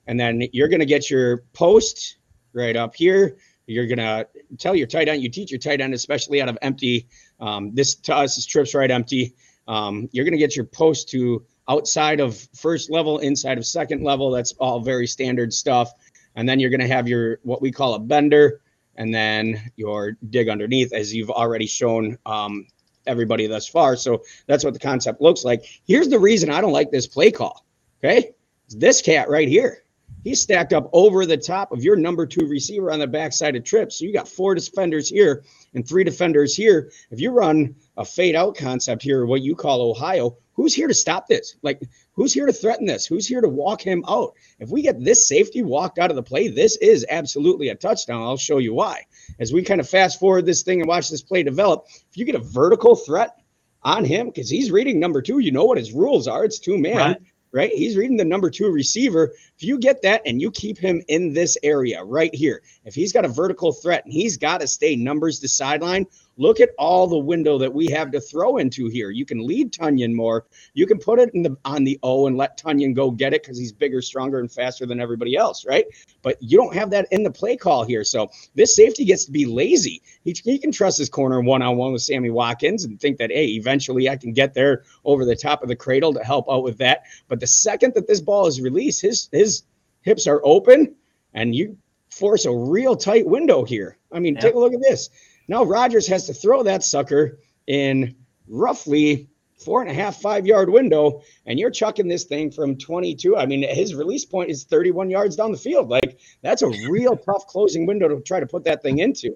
And 0.08 0.20
then 0.20 0.44
you're 0.52 0.68
going 0.68 0.80
to 0.80 0.86
get 0.86 1.10
your 1.10 1.44
post 1.54 2.18
right 2.54 2.76
up 2.76 2.96
here. 2.96 3.38
You're 3.68 3.88
going 3.88 4.00
to 4.00 4.28
tell 4.58 4.76
your 4.76 4.88
tight 4.88 5.08
end, 5.08 5.22
you 5.22 5.30
teach 5.30 5.52
your 5.52 5.60
tight 5.60 5.80
end, 5.80 5.94
especially 5.94 6.42
out 6.42 6.50
of 6.50 6.58
empty. 6.62 7.08
Um, 7.40 7.74
this 7.74 7.96
to 7.96 8.16
us 8.16 8.38
is 8.38 8.46
trips 8.46 8.74
right 8.76 8.92
empty. 8.92 9.36
Um, 9.68 10.10
you're 10.12 10.26
going 10.26 10.34
to 10.34 10.40
get 10.40 10.56
your 10.56 10.66
post 10.66 11.10
to 11.10 11.46
outside 11.70 12.20
of 12.20 12.38
first 12.56 12.90
level, 12.90 13.20
inside 13.20 13.58
of 13.58 13.66
second 13.66 14.04
level. 14.04 14.32
That's 14.32 14.52
all 14.54 14.82
very 14.82 15.08
standard 15.08 15.54
stuff. 15.54 15.94
And 16.36 16.50
then 16.50 16.60
you're 16.60 16.70
going 16.70 16.82
to 16.82 16.88
have 16.88 17.08
your 17.08 17.40
what 17.44 17.62
we 17.62 17.72
call 17.72 17.94
a 17.94 18.00
bender 18.00 18.62
and 19.02 19.12
then 19.12 19.60
your 19.78 20.12
dig 20.30 20.48
underneath, 20.48 20.94
as 20.94 21.12
you've 21.12 21.32
already 21.32 21.66
shown 21.66 22.20
um, 22.28 22.68
everybody 23.08 23.48
thus 23.48 23.68
far. 23.68 23.96
So 23.96 24.22
that's 24.46 24.64
what 24.64 24.76
the 24.76 24.80
concept 24.80 25.22
looks 25.22 25.44
like. 25.44 25.66
Here's 25.88 26.08
the 26.08 26.20
reason 26.20 26.52
I 26.52 26.62
don't 26.62 26.72
like 26.72 26.92
this 26.92 27.08
play 27.08 27.32
call. 27.32 27.66
Okay. 27.98 28.34
It's 28.68 28.76
this 28.76 29.02
cat 29.02 29.28
right 29.28 29.48
here. 29.48 29.86
He's 30.24 30.40
stacked 30.40 30.72
up 30.72 30.88
over 30.94 31.26
the 31.26 31.36
top 31.36 31.72
of 31.72 31.84
your 31.84 31.96
number 31.96 32.28
two 32.28 32.46
receiver 32.46 32.92
on 32.92 33.00
the 33.00 33.08
backside 33.08 33.56
of 33.56 33.64
trips. 33.64 33.98
So 33.98 34.06
you 34.06 34.14
got 34.14 34.28
four 34.28 34.54
defenders 34.54 35.10
here 35.10 35.44
and 35.74 35.88
three 35.88 36.04
defenders 36.04 36.56
here. 36.56 36.92
If 37.10 37.20
you 37.20 37.32
run 37.32 37.76
a 37.98 38.06
fade 38.06 38.36
out 38.36 38.56
concept 38.56 39.02
here, 39.02 39.26
what 39.26 39.42
you 39.42 39.56
call 39.56 39.82
Ohio, 39.82 40.38
who's 40.62 40.76
here 40.76 40.88
to 40.88 40.94
stop 40.94 41.28
this? 41.28 41.56
Like, 41.64 41.82
who's 42.14 42.34
here 42.34 42.46
to 42.46 42.54
threaten 42.54 42.86
this? 42.86 43.08
Who's 43.08 43.28
here 43.28 43.42
to 43.42 43.50
walk 43.50 43.82
him 43.82 44.06
out? 44.08 44.34
If 44.60 44.70
we 44.70 44.84
get 44.84 45.04
this 45.04 45.28
safety 45.28 45.64
walked 45.64 45.98
out 45.98 46.12
of 46.12 46.16
the 46.16 46.22
play, 46.22 46.50
this 46.50 46.78
is 46.78 47.04
absolutely 47.10 47.70
a 47.70 47.76
touchdown. 47.76 48.22
I'll 48.22 48.38
show 48.38 48.60
you 48.60 48.76
why. 48.76 49.06
As 49.40 49.52
we 49.52 49.64
kind 49.64 49.82
of 49.82 49.90
fast 49.90 50.20
forward 50.20 50.46
this 50.46 50.62
thing 50.62 50.80
and 50.80 50.88
watch 50.88 51.10
this 51.10 51.24
play 51.24 51.42
develop, 51.42 51.86
if 51.90 52.16
you 52.16 52.26
get 52.26 52.36
a 52.36 52.40
vertical 52.40 52.96
threat 52.96 53.42
on 53.82 54.06
him, 54.06 54.28
because 54.28 54.52
he's 54.52 54.70
reading 54.70 55.00
number 55.00 55.24
two, 55.24 55.40
you 55.40 55.52
know 55.52 55.66
what 55.66 55.80
his 55.80 55.94
rules 55.94 56.28
are. 56.28 56.46
It's 56.46 56.60
two 56.60 56.78
man. 56.78 56.98
Right 56.98 57.18
right? 57.54 57.72
He's 57.74 57.98
reading 57.98 58.18
the 58.18 58.24
number 58.26 58.50
two 58.50 58.72
receiver. 58.72 59.34
If 59.58 59.64
you 59.64 59.78
get 59.78 60.02
that 60.04 60.22
and 60.26 60.42
you 60.42 60.52
keep 60.52 60.78
him 60.78 61.02
in 61.08 61.34
this 61.34 61.58
area 61.64 62.04
right 62.04 62.34
here, 62.34 62.62
if 62.86 62.96
he's 62.96 63.12
got 63.12 63.26
a 63.26 63.30
vertical 63.30 63.74
threat 63.74 64.06
and 64.06 64.14
he's 64.14 64.38
got 64.38 64.62
to 64.62 64.68
stay 64.68 64.96
numbers 64.96 65.40
to 65.40 65.50
sideline, 65.50 66.06
look 66.38 66.60
at 66.60 66.70
all 66.78 67.08
the 67.08 67.18
window 67.18 67.58
that 67.58 67.74
we 67.74 67.88
have 67.88 68.12
to 68.12 68.20
throw 68.20 68.58
into 68.58 68.88
here. 68.88 69.10
You 69.10 69.26
can 69.26 69.46
lead 69.46 69.72
Tonyan 69.72 70.14
more. 70.14 70.46
You 70.74 70.88
can 70.88 70.98
put 70.98 71.20
it 71.20 71.34
in 71.34 71.44
the 71.44 71.58
on 71.66 71.84
the 71.84 72.00
O 72.04 72.28
and 72.28 72.38
let 72.38 72.58
Tonyan 72.58 72.96
go 72.96 73.12
get 73.12 73.34
it 73.34 73.44
because 73.44 73.58
he's 73.58 73.72
bigger, 73.72 74.02
stronger, 74.02 74.40
and 74.40 74.52
faster 74.52 74.86
than 74.86 75.00
everybody 75.00 75.36
else, 75.36 75.66
right? 75.66 75.86
But 76.22 76.38
you 76.42 76.58
don't 76.58 76.74
have 76.76 76.90
that 76.92 77.08
in 77.12 77.24
the 77.24 77.32
play 77.32 77.58
call 77.58 77.84
here. 77.84 78.04
So 78.04 78.30
this 78.56 78.76
safety 78.76 79.06
gets 79.06 79.26
to 79.26 79.32
be 79.32 79.46
lazy. 79.46 80.02
He, 80.24 80.36
he 80.44 80.58
can 80.58 80.72
trust 80.72 80.98
his 80.98 81.10
corner 81.10 81.42
one 81.42 81.62
on 81.62 81.78
one 81.78 81.94
with 81.94 82.02
Sammy 82.02 82.30
Watkins 82.30 82.86
and 82.86 83.00
think 83.00 83.18
that, 83.18 83.32
hey, 83.32 83.48
eventually 83.48 84.10
I 84.10 84.18
can 84.18 84.34
get 84.34 84.54
there 84.54 84.84
over 85.06 85.26
the 85.26 85.36
top 85.36 85.62
of 85.62 85.70
the 85.70 85.76
cradle 85.76 86.14
to 86.14 86.24
help 86.24 86.50
out 86.50 86.64
with 86.64 86.78
that. 86.80 87.04
But 87.28 87.40
the 87.40 87.48
second 87.48 87.94
that 87.96 88.08
this 88.08 88.22
ball 88.22 88.48
is 88.48 88.62
released, 88.62 89.02
his 89.02 89.30
his 89.32 89.64
hips 90.02 90.28
are 90.28 90.42
open 90.44 90.96
and 91.34 91.56
you 91.56 91.78
force 92.10 92.46
a 92.46 92.52
real 92.52 92.96
tight 92.96 93.26
window 93.26 93.64
here. 93.64 93.98
I 94.12 94.20
mean, 94.20 94.36
yeah. 94.36 94.42
take 94.42 94.56
a 94.56 94.60
look 94.60 94.74
at 94.74 94.82
this. 94.82 95.10
Now 95.52 95.66
Rodgers 95.66 96.08
has 96.08 96.28
to 96.28 96.34
throw 96.34 96.64
that 96.64 96.82
sucker 96.82 97.38
in 97.68 98.16
roughly 98.48 99.28
four 99.60 99.82
and 99.82 99.92
a 99.92 99.94
half, 99.94 100.22
five 100.22 100.48
yard 100.48 100.70
window, 100.70 101.24
and 101.46 101.60
you're 101.60 101.70
chucking 101.70 102.08
this 102.08 102.24
thing 102.24 102.52
from 102.52 102.78
22. 102.78 103.36
I 103.36 103.46
mean, 103.46 103.62
his 103.68 103.94
release 103.94 104.24
point 104.24 104.50
is 104.50 104.64
31 104.64 105.10
yards 105.10 105.36
down 105.36 105.52
the 105.52 105.58
field. 105.58 105.90
Like 105.90 106.22
that's 106.42 106.62
a 106.62 106.70
real 106.90 107.18
tough 107.26 107.48
closing 107.48 107.86
window 107.86 108.08
to 108.08 108.22
try 108.22 108.40
to 108.40 108.48
put 108.48 108.64
that 108.64 108.82
thing 108.82 109.00
into. 109.00 109.36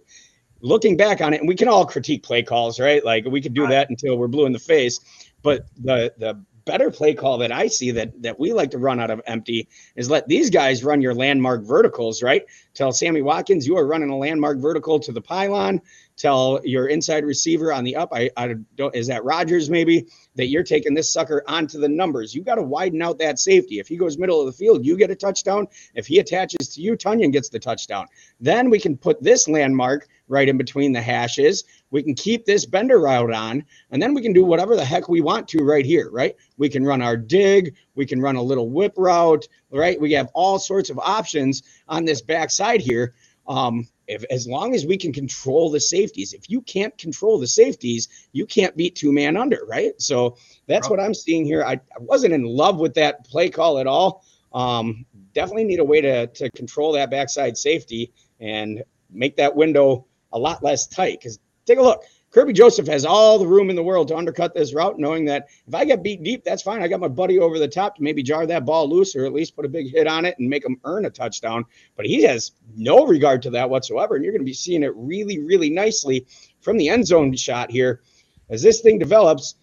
Looking 0.61 0.95
back 0.95 1.20
on 1.20 1.34
it, 1.34 1.41
and 1.41 1.49
we 1.49 1.55
can 1.55 1.68
all 1.68 1.86
critique 1.86 2.24
play 2.24 2.43
calls, 2.43 2.80
right? 2.80 3.03
Like 3.03 3.26
we 3.26 3.41
could 3.41 3.53
do 3.53 3.68
that 3.68 3.89
until 3.89 4.18
we're 4.18 4.30
blue 4.30 4.45
in 4.45 4.53
the 4.53 4.57
face. 4.57 5.01
But 5.43 5.66
the 5.84 6.13
the 6.18 6.41
better 6.66 6.91
play 6.91 7.13
call 7.13 7.38
that 7.38 7.51
I 7.51 7.68
see 7.68 7.91
that 7.91 8.22
that 8.22 8.39
we 8.39 8.53
like 8.53 8.72
to 8.72 8.78
run 8.78 8.99
out 8.99 9.11
of 9.11 9.22
empty 9.28 9.68
is 9.95 10.09
let 10.09 10.28
these 10.28 10.49
guys 10.49 10.84
run 10.84 11.01
your 11.01 11.13
landmark 11.13 11.63
verticals, 11.63 12.22
right? 12.24 12.43
Tell 12.74 12.91
Sammy 12.91 13.22
Watkins 13.22 13.66
you 13.66 13.78
are 13.78 13.88
running 13.88 14.09
a 14.09 14.18
landmark 14.18 14.57
vertical 14.57 14.99
to 14.99 15.11
the 15.11 15.22
pylon. 15.22 15.82
Tell 16.18 16.61
your 16.63 16.88
inside 16.88 17.26
receiver 17.26 17.74
on 17.74 17.84
the 17.84 17.95
up, 17.95 18.09
I, 18.13 18.30
I 18.38 18.55
don't 18.76 18.95
is 18.95 19.07
that 19.07 19.24
Rogers 19.24 19.70
maybe 19.70 20.07
that 20.36 20.47
you're 20.47 20.63
taking 20.63 20.93
this 20.93 21.11
sucker 21.11 21.43
onto 21.47 21.80
the 21.80 21.89
numbers. 21.89 22.34
You 22.34 22.41
got 22.41 22.55
to 22.55 22.63
widen 22.63 23.01
out 23.01 23.18
that 23.20 23.39
safety. 23.39 23.80
If 23.80 23.88
he 23.88 23.97
goes 23.97 24.18
middle 24.18 24.39
of 24.39 24.45
the 24.45 24.53
field, 24.53 24.86
you 24.86 24.97
get 24.97 25.11
a 25.11 25.16
touchdown. 25.16 25.68
If 25.93 26.07
he 26.07 26.20
attaches 26.20 26.70
to 26.70 26.82
you, 26.82 26.95
Tonyan 26.95 27.32
gets 27.32 27.49
the 27.49 27.59
touchdown. 27.59 28.07
Then 28.39 28.70
we 28.70 28.80
can 28.80 28.97
put 28.97 29.22
this 29.22 29.47
landmark 29.47 30.07
right 30.28 30.47
in 30.47 30.57
between 30.57 30.91
the 30.91 31.01
hashes. 31.01 31.63
We 31.95 32.03
can 32.03 32.13
keep 32.13 32.43
this 32.43 32.65
bender 32.65 32.99
route 32.99 33.31
on, 33.31 33.63
and 33.89 34.01
then 34.01 34.13
we 34.13 34.21
can 34.21 34.33
do 34.33 34.43
whatever 34.43 34.75
the 34.75 34.83
heck 34.83 35.07
we 35.07 35.21
want 35.21 35.47
to 35.47 35.63
right 35.63 35.85
here, 35.85 36.09
right? 36.11 36.35
We 36.57 36.67
can 36.67 36.83
run 36.83 37.01
our 37.01 37.15
dig, 37.15 37.73
we 37.95 38.05
can 38.05 38.19
run 38.19 38.35
a 38.35 38.41
little 38.41 38.69
whip 38.69 38.95
route, 38.97 39.47
right? 39.71 39.97
We 39.97 40.11
have 40.11 40.29
all 40.33 40.59
sorts 40.59 40.89
of 40.89 40.99
options 40.99 41.63
on 41.87 42.03
this 42.03 42.21
backside 42.21 42.81
here. 42.81 43.13
Um, 43.47 43.87
if 44.07 44.25
as 44.29 44.45
long 44.45 44.75
as 44.75 44.85
we 44.85 44.97
can 44.97 45.13
control 45.13 45.69
the 45.69 45.79
safeties, 45.79 46.33
if 46.33 46.49
you 46.49 46.59
can't 46.63 46.97
control 46.97 47.39
the 47.39 47.47
safeties, 47.47 48.27
you 48.33 48.45
can't 48.45 48.75
beat 48.75 48.97
two 48.97 49.13
man 49.13 49.37
under, 49.37 49.61
right? 49.65 49.93
So 50.01 50.35
that's 50.67 50.89
what 50.89 50.99
I'm 50.99 51.13
seeing 51.13 51.45
here. 51.45 51.63
I, 51.63 51.75
I 51.75 51.99
wasn't 52.01 52.33
in 52.33 52.43
love 52.43 52.77
with 52.77 52.93
that 52.95 53.25
play 53.25 53.49
call 53.49 53.79
at 53.79 53.87
all. 53.87 54.25
Um, 54.53 55.05
definitely 55.33 55.63
need 55.63 55.79
a 55.79 55.85
way 55.85 56.01
to 56.01 56.27
to 56.27 56.49
control 56.51 56.91
that 56.91 57.09
backside 57.09 57.57
safety 57.57 58.11
and 58.41 58.83
make 59.09 59.37
that 59.37 59.55
window 59.55 60.07
a 60.33 60.37
lot 60.37 60.61
less 60.61 60.87
tight. 60.87 61.19
Because 61.21 61.39
take 61.66 61.80
a 61.80 61.82
look. 61.82 62.03
Kerby 62.36 62.53
Joseph 62.53 62.88
has 62.88 63.05
all 63.05 63.39
the 63.39 63.47
room 63.47 63.70
in 63.70 63.78
the 63.78 63.84
world 63.84 64.09
to 64.09 64.18
undercut 64.18 64.53
this 64.53 64.74
route, 64.74 64.99
knowing 64.99 65.24
that 65.24 65.47
if 65.68 65.74
I 65.74 65.86
get 65.86 66.03
beat 66.03 66.22
deep, 66.22 66.43
that's 66.43 66.61
fine. 66.61 66.84
I 66.84 66.89
got 66.89 66.99
my 66.99 67.07
buddy 67.07 67.39
over 67.39 67.57
the 67.57 67.68
top 67.68 67.95
to 67.95 68.03
maybe 68.03 68.22
jar 68.22 68.45
that 68.45 68.66
ball 68.66 68.89
loose 68.89 69.16
or 69.16 69.26
at 69.26 69.32
least 69.32 69.55
put 69.55 69.63
a 69.63 69.70
big 69.70 69.89
hit 69.89 70.05
on 70.05 70.26
it 70.26 70.38
and 70.38 70.49
make 70.49 70.66
him 70.66 70.78
earn 70.84 71.05
a 71.05 71.09
touchdown. 71.09 71.63
But 71.95 72.07
he 72.07 72.24
has 72.24 72.51
no 72.76 73.07
regard 73.07 73.41
to 73.43 73.51
that 73.51 73.70
whatsoever. 73.70 74.16
And 74.16 74.24
you're 74.26 74.34
going 74.34 74.41
to 74.41 74.45
be 74.45 74.53
seeing 74.53 74.84
it 74.84 74.91
really, 74.97 75.39
really 75.39 75.70
nicely 75.70 76.28
from 76.59 76.78
the 76.78 76.89
end 76.89 77.07
zone 77.07 77.34
shot 77.38 77.72
here. 77.72 78.01
As 78.49 78.61
this 78.61 78.82
thing 78.82 78.99
develops, 78.99 79.55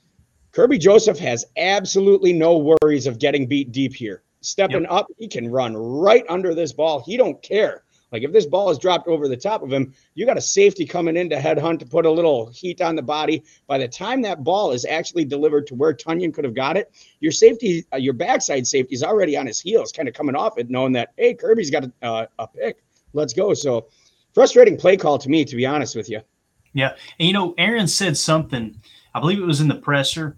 Kerby 0.52 0.80
Joseph 0.80 1.18
has 1.18 1.44
absolutely 1.58 2.32
no 2.32 2.56
worries 2.56 3.06
of 3.06 3.18
getting 3.18 3.46
beat 3.46 3.70
deep 3.70 3.94
here. 3.94 4.22
Stepping 4.40 4.82
yep. 4.82 4.92
up, 4.92 5.06
he 5.18 5.28
can 5.28 5.50
run 5.50 5.76
right 5.76 6.24
under 6.30 6.54
this 6.54 6.72
ball. 6.72 7.02
He 7.04 7.18
don't 7.18 7.42
care 7.42 7.84
Like 8.12 8.22
if 8.22 8.32
this 8.32 8.46
ball 8.46 8.70
is 8.70 8.78
dropped 8.78 9.08
over 9.08 9.26
the 9.26 9.36
top 9.36 9.62
of 9.62 9.72
him, 9.72 9.94
you 10.14 10.26
got 10.26 10.36
a 10.36 10.42
safety 10.42 10.84
coming 10.84 11.16
in 11.16 11.30
to 11.30 11.40
head 11.40 11.58
hunt 11.58 11.80
to 11.80 11.86
put 11.86 12.04
a 12.04 12.10
little 12.10 12.50
heat 12.50 12.80
on 12.82 12.94
the 12.94 13.02
body. 13.02 13.42
By 13.66 13.78
the 13.78 13.88
time 13.88 14.20
that 14.22 14.44
ball 14.44 14.70
is 14.70 14.84
actually 14.84 15.24
delivered 15.24 15.66
to 15.68 15.74
where 15.74 15.94
Tonyan 15.94 16.32
could 16.32 16.44
have 16.44 16.54
got 16.54 16.76
it, 16.76 16.92
your 17.20 17.32
safety, 17.32 17.84
uh, 17.92 17.96
your 17.96 18.12
backside 18.12 18.66
safety 18.66 18.94
is 18.94 19.02
already 19.02 19.36
on 19.36 19.46
his 19.46 19.58
heels, 19.58 19.90
kind 19.90 20.08
of 20.08 20.14
coming 20.14 20.36
off 20.36 20.58
it, 20.58 20.68
knowing 20.68 20.92
that 20.92 21.12
hey, 21.16 21.34
Kerby's 21.34 21.70
got 21.70 21.84
a, 21.84 21.92
uh, 22.02 22.26
a 22.38 22.46
pick. 22.46 22.84
Let's 23.14 23.32
go. 23.32 23.54
So 23.54 23.88
frustrating 24.34 24.76
play 24.76 24.96
call 24.96 25.18
to 25.18 25.28
me, 25.28 25.44
to 25.46 25.56
be 25.56 25.64
honest 25.64 25.96
with 25.96 26.10
you. 26.10 26.20
Yeah, 26.74 26.94
and 27.18 27.26
you 27.26 27.32
know, 27.32 27.54
Aaron 27.58 27.88
said 27.88 28.16
something. 28.16 28.80
I 29.14 29.20
believe 29.20 29.38
it 29.38 29.46
was 29.46 29.60
in 29.60 29.68
the 29.68 29.74
presser, 29.74 30.36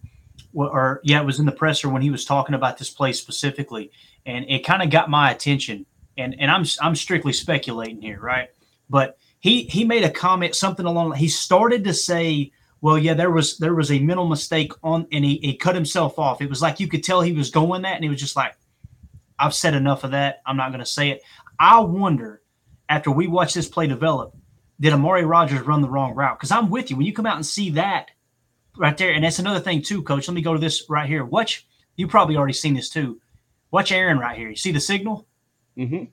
or 0.52 1.00
yeah, 1.04 1.20
it 1.20 1.24
was 1.26 1.38
in 1.38 1.46
the 1.46 1.52
presser 1.52 1.88
when 1.88 2.02
he 2.02 2.10
was 2.10 2.24
talking 2.24 2.54
about 2.54 2.78
this 2.78 2.90
play 2.90 3.12
specifically, 3.12 3.92
and 4.26 4.44
it 4.48 4.64
kind 4.64 4.82
of 4.82 4.90
got 4.90 5.10
my 5.10 5.30
attention. 5.30 5.86
And 6.16 6.36
and 6.38 6.50
I'm 6.50 6.64
I'm 6.80 6.94
strictly 6.94 7.32
speculating 7.32 8.00
here, 8.00 8.20
right? 8.20 8.48
But 8.88 9.18
he 9.40 9.64
he 9.64 9.84
made 9.84 10.04
a 10.04 10.10
comment, 10.10 10.54
something 10.54 10.86
along. 10.86 11.14
He 11.14 11.28
started 11.28 11.84
to 11.84 11.94
say, 11.94 12.52
"Well, 12.80 12.98
yeah, 12.98 13.14
there 13.14 13.30
was 13.30 13.58
there 13.58 13.74
was 13.74 13.90
a 13.90 13.98
mental 13.98 14.28
mistake 14.28 14.72
on," 14.82 15.06
and 15.12 15.24
he, 15.24 15.38
he 15.38 15.56
cut 15.56 15.74
himself 15.74 16.18
off. 16.18 16.40
It 16.40 16.50
was 16.50 16.62
like 16.62 16.80
you 16.80 16.88
could 16.88 17.02
tell 17.02 17.20
he 17.20 17.32
was 17.32 17.50
going 17.50 17.82
that, 17.82 17.96
and 17.96 18.04
he 18.04 18.10
was 18.10 18.20
just 18.20 18.36
like, 18.36 18.54
"I've 19.38 19.54
said 19.54 19.74
enough 19.74 20.04
of 20.04 20.12
that. 20.12 20.42
I'm 20.46 20.56
not 20.56 20.70
going 20.70 20.80
to 20.80 20.86
say 20.86 21.10
it." 21.10 21.22
I 21.58 21.80
wonder 21.80 22.42
after 22.88 23.10
we 23.10 23.26
watch 23.26 23.54
this 23.54 23.68
play 23.68 23.86
develop 23.86 24.36
did 24.80 24.92
Amari 24.92 25.24
Rogers 25.24 25.62
run 25.62 25.82
the 25.82 25.88
wrong 25.88 26.14
route? 26.14 26.38
Because 26.38 26.50
I'm 26.50 26.70
with 26.70 26.90
you. 26.90 26.96
When 26.96 27.06
you 27.06 27.12
come 27.12 27.26
out 27.26 27.36
and 27.36 27.46
see 27.46 27.70
that 27.70 28.10
right 28.76 28.96
there, 28.96 29.12
and 29.12 29.24
that's 29.24 29.38
another 29.38 29.60
thing 29.60 29.82
too, 29.82 30.02
Coach. 30.02 30.26
Let 30.28 30.34
me 30.34 30.42
go 30.42 30.52
to 30.52 30.60
this 30.60 30.84
right 30.88 31.08
here. 31.08 31.24
Watch. 31.24 31.66
You 31.96 32.08
probably 32.08 32.36
already 32.36 32.54
seen 32.54 32.74
this 32.74 32.88
too. 32.88 33.20
Watch 33.70 33.92
Aaron 33.92 34.18
right 34.18 34.36
here. 34.36 34.50
You 34.50 34.56
see 34.56 34.72
the 34.72 34.80
signal? 34.80 35.26
Mm-hmm. 35.78 36.04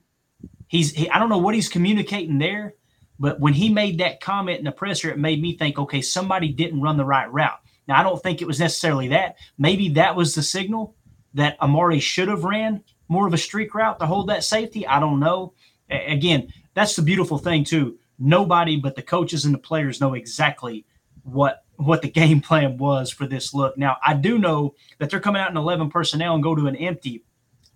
He's. 0.66 0.92
He, 0.92 1.08
I 1.10 1.18
don't 1.18 1.28
know 1.28 1.38
what 1.38 1.54
he's 1.54 1.68
communicating 1.68 2.38
there, 2.38 2.74
but 3.18 3.40
when 3.40 3.52
he 3.52 3.68
made 3.68 3.98
that 3.98 4.20
comment 4.20 4.58
in 4.58 4.64
the 4.64 4.72
presser, 4.72 5.10
it 5.10 5.18
made 5.18 5.40
me 5.40 5.56
think, 5.56 5.78
okay, 5.78 6.00
somebody 6.00 6.48
didn't 6.52 6.80
run 6.80 6.96
the 6.96 7.04
right 7.04 7.30
route. 7.32 7.60
Now 7.86 8.00
I 8.00 8.02
don't 8.02 8.22
think 8.22 8.40
it 8.40 8.46
was 8.46 8.60
necessarily 8.60 9.08
that. 9.08 9.36
Maybe 9.58 9.90
that 9.90 10.16
was 10.16 10.34
the 10.34 10.42
signal 10.42 10.96
that 11.34 11.60
Amari 11.60 12.00
should 12.00 12.28
have 12.28 12.44
ran 12.44 12.82
more 13.08 13.26
of 13.26 13.34
a 13.34 13.38
streak 13.38 13.74
route 13.74 13.98
to 14.00 14.06
hold 14.06 14.28
that 14.28 14.44
safety. 14.44 14.86
I 14.86 15.00
don't 15.00 15.20
know. 15.20 15.54
A- 15.90 16.12
again, 16.12 16.52
that's 16.74 16.96
the 16.96 17.02
beautiful 17.02 17.38
thing 17.38 17.64
too 17.64 17.98
nobody 18.22 18.76
but 18.76 18.94
the 18.94 19.02
coaches 19.02 19.44
and 19.44 19.52
the 19.52 19.58
players 19.58 20.00
know 20.00 20.14
exactly 20.14 20.86
what 21.24 21.64
what 21.76 22.02
the 22.02 22.10
game 22.22 22.40
plan 22.40 22.76
was 22.76 23.10
for 23.10 23.26
this 23.26 23.52
look. 23.52 23.76
Now, 23.76 23.96
I 24.04 24.14
do 24.14 24.38
know 24.38 24.74
that 24.98 25.10
they're 25.10 25.20
coming 25.20 25.42
out 25.42 25.50
in 25.50 25.56
11 25.56 25.90
personnel 25.90 26.34
and 26.34 26.42
go 26.42 26.54
to 26.54 26.66
an 26.66 26.76
empty. 26.76 27.24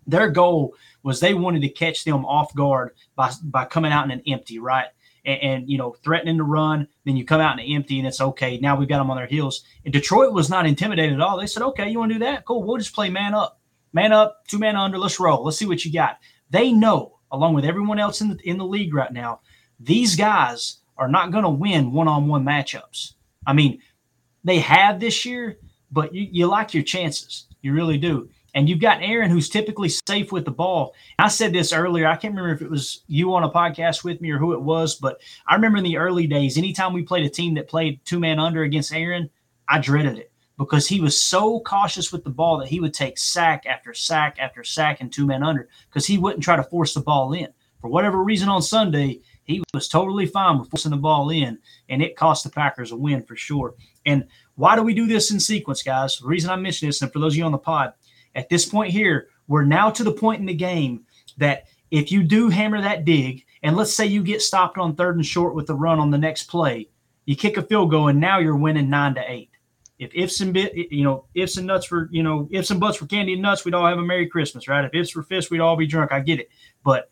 Their 0.07 0.30
goal 0.30 0.74
was 1.07 1.20
they 1.20 1.34
wanted 1.34 1.62
to 1.62 1.68
catch 1.68 2.02
them 2.02 2.26
off 2.26 2.52
guard 2.52 2.90
by, 3.14 3.30
by 3.44 3.64
coming 3.64 3.92
out 3.92 4.04
in 4.04 4.11
an 4.11 4.22
empty, 4.26 4.59
right? 4.59 4.86
And, 5.24 5.40
and, 5.40 5.70
you 5.70 5.78
know, 5.78 5.94
threatening 6.02 6.38
to 6.38 6.42
run. 6.42 6.88
Then 7.04 7.16
you 7.16 7.24
come 7.24 7.40
out 7.40 7.61
in 7.61 7.64
an 7.64 7.72
empty 7.72 8.00
and 8.00 8.09
it's 8.09 8.20
okay. 8.20 8.59
Now 8.59 8.76
we've 8.76 8.88
got 8.88 8.98
them 8.98 9.11
on 9.12 9.16
their 9.16 9.28
heels. 9.28 9.62
And 9.84 9.92
Detroit 9.92 10.32
was 10.32 10.50
not 10.50 10.66
intimidated 10.66 11.14
at 11.14 11.20
all. 11.20 11.38
They 11.38 11.46
said, 11.46 11.62
okay, 11.62 11.88
you 11.88 12.00
want 12.00 12.11
to 12.11 12.18
do 12.18 12.24
that? 12.24 12.44
Cool. 12.44 12.64
We'll 12.64 12.78
just 12.78 12.92
play 12.92 13.09
man 13.09 13.34
up, 13.34 13.61
man 13.92 14.12
up, 14.12 14.48
two 14.48 14.59
man 14.59 14.74
under. 14.74 14.98
Let's 14.98 15.20
roll. 15.20 15.44
Let's 15.44 15.59
see 15.59 15.66
what 15.66 15.84
you 15.84 15.92
got. 15.92 16.18
They 16.50 16.72
know, 16.72 17.20
along 17.30 17.54
with 17.54 17.64
everyone 17.64 18.00
else 18.00 18.20
in 18.20 18.30
the, 18.30 18.38
in 18.42 18.59
the 18.59 18.66
league 18.66 18.92
right 18.92 19.12
now, 19.12 19.42
these 19.78 20.16
guys 20.16 20.78
are 20.98 21.09
not 21.09 21.30
going 21.30 21.44
to 21.44 21.50
win 21.50 21.92
one-on-one 21.92 22.44
matchups. 22.44 23.12
I 23.46 23.52
mean, 23.52 23.80
they 24.42 24.59
have 24.59 24.98
this 24.98 25.24
year, 25.24 25.59
but 25.92 26.12
you, 26.12 26.26
you 26.32 26.46
like 26.48 26.74
your 26.74 26.82
chances. 26.82 27.46
You 27.62 27.74
really 27.74 27.98
do. 27.98 28.28
And 28.57 28.70
you've 28.70 28.80
got 28.80 29.02
Aaron, 29.02 29.30
who's 29.30 29.50
typically 29.50 29.90
safe 29.90 30.32
with 30.32 30.46
the 30.46 30.50
ball. 30.50 30.94
I 31.18 31.28
said 31.28 31.52
this 31.52 31.74
earlier. 31.74 32.07
I 32.07 32.16
can't 32.16 32.34
remember 32.34 32.54
if 32.54 32.62
it 32.62 32.70
was 32.70 33.02
you 33.07 33.34
on 33.34 33.44
a 33.44 33.50
podcast 33.50 34.02
with 34.02 34.22
me 34.22 34.30
or 34.30 34.38
who 34.38 34.54
it 34.54 34.62
was, 34.62 34.94
but 34.94 35.20
I 35.46 35.54
remember 35.54 35.76
in 35.76 35.84
the 35.84 35.98
early 35.98 36.26
days, 36.26 36.57
anytime 36.57 36.94
we 36.94 37.02
played 37.02 37.26
a 37.26 37.28
team 37.28 37.52
that 37.54 37.68
played 37.68 38.00
two 38.07 38.18
man 38.18 38.38
under 38.38 38.62
against 38.62 38.94
Aaron, 38.94 39.28
I 39.68 39.78
dreaded 39.78 40.18
it 40.18 40.32
because 40.59 40.88
he 40.88 41.02
was 41.02 41.20
so 41.20 41.61
cautious 41.61 42.11
with 42.11 42.24
the 42.24 42.30
ball 42.30 42.57
that 42.57 42.68
he 42.68 42.80
would 42.80 42.94
take 42.94 43.18
sack 43.18 43.66
after 43.66 43.92
sack 43.92 44.38
after 44.40 44.64
sack 44.64 45.02
and 45.02 45.12
two 45.12 45.26
man 45.26 45.42
under 45.42 45.68
because 45.90 46.07
he 46.07 46.16
wouldn't 46.16 46.42
try 46.42 46.57
to 46.57 46.62
force 46.62 46.94
the 46.94 47.00
ball 47.00 47.34
in. 47.34 47.48
For 47.82 47.88
whatever 47.88 48.24
reason 48.24 48.48
on 48.48 48.62
Sunday, 48.62 49.20
he 49.44 49.62
was 49.74 49.86
totally 49.86 50.24
fine 50.24 50.59
with 50.59 50.70
forcing 50.70 50.92
the 50.92 50.96
ball 50.96 51.28
in, 51.28 51.59
and 51.90 52.00
it 52.00 52.16
cost 52.16 52.42
the 52.42 52.50
Packers 52.50 52.90
a 52.90 52.96
win 52.96 53.22
for 53.22 53.36
sure. 53.36 53.74
And 54.07 54.24
why 54.54 54.76
do 54.76 54.82
we 54.82 54.94
do 54.94 55.07
this 55.07 55.30
in 55.30 55.40
sequence, 55.40 55.82
guys? 55.82 56.16
The 56.16 56.26
reason 56.26 56.48
I 56.48 56.57
mention 56.57 56.88
this, 56.88 57.02
and 57.02 57.12
for 57.12 57.18
those 57.18 57.34
of 57.34 57.36
you 57.36 57.44
on 57.44 57.52
the 57.52 57.59
pod, 57.59 57.92
at 58.37 58.49
this 58.49 58.66
point 58.66 58.93
here, 58.93 59.28
we're 59.49 59.64
now 59.64 59.91
to 59.91 60.05
the 60.05 60.12
point 60.12 60.41
in 60.41 60.47
the 60.47 60.55
game 60.55 61.05
that 61.39 61.64
if 61.91 62.12
you 62.12 62.22
do 62.22 62.49
hammer 62.49 62.80
that 62.80 63.05
dig, 63.05 63.45
and 63.62 63.76
let's 63.76 63.95
say 63.95 64.07
you 64.07 64.22
get 64.22 64.43
stopped 64.43 64.78
on 64.78 64.95
third 64.95 65.16
and 65.16 65.26
short 65.26 65.55
with 65.55 65.66
the 65.66 65.74
run 65.74 65.99
on 65.99 66.11
the 66.11 66.18
next 66.18 66.45
play, 66.45 66.89
you 67.24 67.34
kick 67.34 67.57
a 67.57 67.62
field 67.62 67.91
goal, 67.91 68.09
and 68.09 68.20
now 68.20 68.39
you're 68.39 68.57
winning 68.57 68.91
nine 68.91 69.14
to 69.14 69.24
eight. 69.26 69.51
If 69.99 70.14
ifs 70.14 70.41
and 70.41 70.53
bit, 70.53 70.74
you 70.74 71.03
know, 71.03 71.24
ifs 71.34 71.57
and 71.57 71.66
nuts 71.66 71.87
for, 71.87 72.09
you 72.12 72.22
know, 72.22 72.49
ifs 72.53 72.70
and 72.70 72.78
buts 72.78 72.99
for 72.99 73.07
candy 73.07 73.32
and 73.32 73.43
nuts, 73.43 73.64
we'd 73.64 73.74
all 73.74 73.87
have 73.87 73.99
a 73.99 74.03
Merry 74.03 74.26
Christmas, 74.26 74.68
right? 74.68 74.84
If 74.84 74.95
ifs 74.95 75.16
were 75.16 75.22
fists, 75.22 75.51
we'd 75.51 75.61
all 75.61 75.76
be 75.76 75.87
drunk. 75.87 76.12
I 76.12 76.20
get 76.20 76.39
it, 76.39 76.51
but 76.84 77.11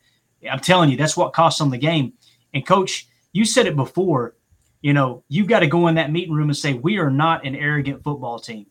I'm 0.48 0.60
telling 0.60 0.90
you, 0.90 0.96
that's 0.96 1.16
what 1.16 1.32
costs 1.32 1.58
them 1.58 1.70
the 1.70 1.78
game. 1.78 2.12
And 2.52 2.66
coach, 2.66 3.08
you 3.32 3.46
said 3.46 3.66
it 3.66 3.74
before, 3.74 4.36
you 4.82 4.92
know, 4.92 5.24
you've 5.28 5.48
got 5.48 5.60
to 5.60 5.66
go 5.66 5.88
in 5.88 5.94
that 5.94 6.12
meeting 6.12 6.34
room 6.34 6.50
and 6.50 6.56
say, 6.56 6.74
we 6.74 6.98
are 6.98 7.10
not 7.10 7.46
an 7.46 7.56
arrogant 7.56 8.04
football 8.04 8.38
team. 8.38 8.66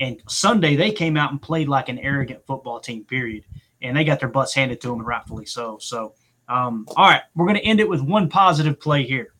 And 0.00 0.22
Sunday 0.28 0.76
they 0.76 0.90
came 0.90 1.16
out 1.16 1.30
and 1.30 1.40
played 1.40 1.68
like 1.68 1.88
an 1.88 1.98
arrogant 1.98 2.44
football 2.46 2.80
team, 2.80 3.04
period. 3.04 3.44
And 3.82 3.96
they 3.96 4.04
got 4.04 4.20
their 4.20 4.28
butts 4.28 4.54
handed 4.54 4.80
to 4.80 4.88
them, 4.88 4.98
and 4.98 5.06
rightfully 5.06 5.46
so. 5.46 5.78
So, 5.80 6.14
um, 6.48 6.86
all 6.96 7.08
right, 7.08 7.22
we're 7.34 7.46
going 7.46 7.58
to 7.58 7.64
end 7.64 7.80
it 7.80 7.88
with 7.88 8.00
one 8.00 8.28
positive 8.28 8.80
play 8.80 9.04
here, 9.04 9.34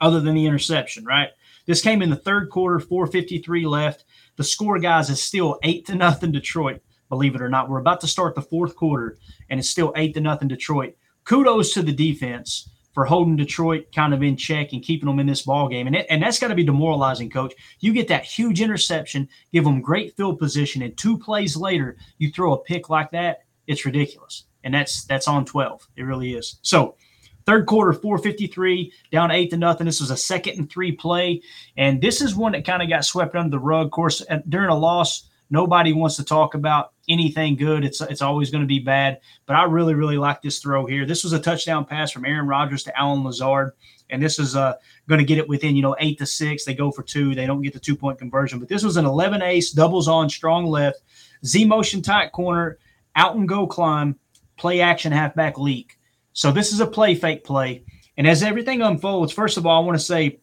other 0.00 0.20
than 0.20 0.34
the 0.34 0.46
interception, 0.46 1.04
right? 1.04 1.30
This 1.66 1.80
came 1.80 2.02
in 2.02 2.10
the 2.10 2.16
third 2.16 2.50
quarter, 2.50 2.78
453 2.78 3.66
left. 3.66 4.04
The 4.36 4.44
score, 4.44 4.78
guys, 4.78 5.08
is 5.10 5.22
still 5.22 5.58
eight 5.62 5.86
to 5.86 5.94
nothing 5.94 6.32
Detroit. 6.32 6.82
Believe 7.08 7.34
it 7.34 7.42
or 7.42 7.48
not, 7.48 7.68
we're 7.68 7.78
about 7.78 8.00
to 8.00 8.06
start 8.06 8.34
the 8.34 8.42
fourth 8.42 8.74
quarter, 8.76 9.18
and 9.48 9.60
it's 9.60 9.68
still 9.68 9.92
eight 9.96 10.14
to 10.14 10.20
nothing 10.20 10.48
Detroit. 10.48 10.96
Kudos 11.24 11.72
to 11.72 11.82
the 11.82 11.92
defense 11.92 12.68
for 12.94 13.04
holding 13.04 13.36
Detroit 13.36 13.86
kind 13.94 14.14
of 14.14 14.22
in 14.22 14.36
check 14.36 14.72
and 14.72 14.82
keeping 14.82 15.08
them 15.08 15.18
in 15.18 15.26
this 15.26 15.42
ball 15.42 15.68
game. 15.68 15.88
And, 15.88 15.96
it, 15.96 16.06
and 16.08 16.22
that's 16.22 16.38
got 16.38 16.48
to 16.48 16.54
be 16.54 16.64
demoralizing, 16.64 17.28
coach. 17.28 17.52
You 17.80 17.92
get 17.92 18.08
that 18.08 18.24
huge 18.24 18.62
interception, 18.62 19.28
give 19.52 19.64
them 19.64 19.80
great 19.80 20.16
field 20.16 20.38
position, 20.38 20.80
and 20.82 20.96
two 20.96 21.18
plays 21.18 21.56
later, 21.56 21.96
you 22.18 22.30
throw 22.30 22.54
a 22.54 22.62
pick 22.62 22.88
like 22.88 23.10
that. 23.10 23.40
It's 23.66 23.84
ridiculous. 23.84 24.44
And 24.62 24.72
that's 24.72 25.04
that's 25.04 25.28
on 25.28 25.44
12. 25.44 25.86
It 25.96 26.04
really 26.04 26.34
is. 26.34 26.58
So 26.62 26.96
third 27.44 27.66
quarter, 27.66 27.92
453, 27.92 28.92
down 29.10 29.30
eight 29.30 29.50
to 29.50 29.56
nothing. 29.56 29.84
This 29.84 30.00
was 30.00 30.10
a 30.10 30.16
second 30.16 30.58
and 30.58 30.70
three 30.70 30.92
play. 30.92 31.42
And 31.76 32.00
this 32.00 32.22
is 32.22 32.34
one 32.34 32.52
that 32.52 32.64
kind 32.64 32.82
of 32.82 32.88
got 32.88 33.04
swept 33.04 33.34
under 33.34 33.50
the 33.50 33.58
rug. 33.58 33.86
Of 33.86 33.92
course, 33.92 34.24
uh, 34.30 34.38
during 34.48 34.70
a 34.70 34.74
loss, 34.74 35.28
nobody 35.50 35.92
wants 35.92 36.16
to 36.16 36.24
talk 36.24 36.54
about 36.54 36.93
anything 37.08 37.56
good. 37.56 37.84
It's 37.84 38.00
it's 38.00 38.22
always 38.22 38.50
going 38.50 38.62
to 38.62 38.68
be 38.68 38.78
bad. 38.78 39.20
But 39.46 39.56
I 39.56 39.64
really 39.64 39.94
really 39.94 40.18
like 40.18 40.42
this 40.42 40.58
throw 40.58 40.86
here. 40.86 41.06
This 41.06 41.24
was 41.24 41.32
a 41.32 41.40
touchdown 41.40 41.84
pass 41.84 42.10
from 42.10 42.24
Aaron 42.24 42.46
Rodgers 42.46 42.82
to 42.84 42.98
Allen 42.98 43.24
Lazard, 43.24 43.72
and 44.10 44.22
this 44.22 44.38
is 44.38 44.56
uh, 44.56 44.74
going 45.08 45.18
to 45.18 45.24
get 45.24 45.38
it 45.38 45.48
within 45.48 45.76
you 45.76 45.82
know 45.82 45.96
eight 46.00 46.18
to 46.18 46.26
six. 46.26 46.64
They 46.64 46.74
go 46.74 46.90
for 46.90 47.02
two. 47.02 47.34
They 47.34 47.46
don't 47.46 47.62
get 47.62 47.72
the 47.72 47.80
two 47.80 47.96
point 47.96 48.18
conversion. 48.18 48.58
But 48.58 48.68
this 48.68 48.82
was 48.82 48.96
an 48.96 49.06
11 49.06 49.42
ace 49.42 49.72
doubles 49.72 50.08
on 50.08 50.28
strong 50.30 50.66
left 50.66 51.02
Z 51.44 51.64
motion 51.64 52.02
tight 52.02 52.32
corner 52.32 52.78
out 53.16 53.36
and 53.36 53.48
go 53.48 53.66
climb 53.66 54.18
play 54.56 54.80
action 54.80 55.12
halfback 55.12 55.58
leak. 55.58 55.98
So 56.32 56.50
this 56.50 56.72
is 56.72 56.80
a 56.80 56.86
play 56.86 57.14
fake 57.14 57.44
play. 57.44 57.84
And 58.16 58.26
as 58.26 58.42
everything 58.42 58.82
unfolds, 58.82 59.32
first 59.32 59.56
of 59.56 59.66
all, 59.66 59.82
I 59.82 59.86
want 59.86 59.98
to 59.98 60.04
say 60.04 60.40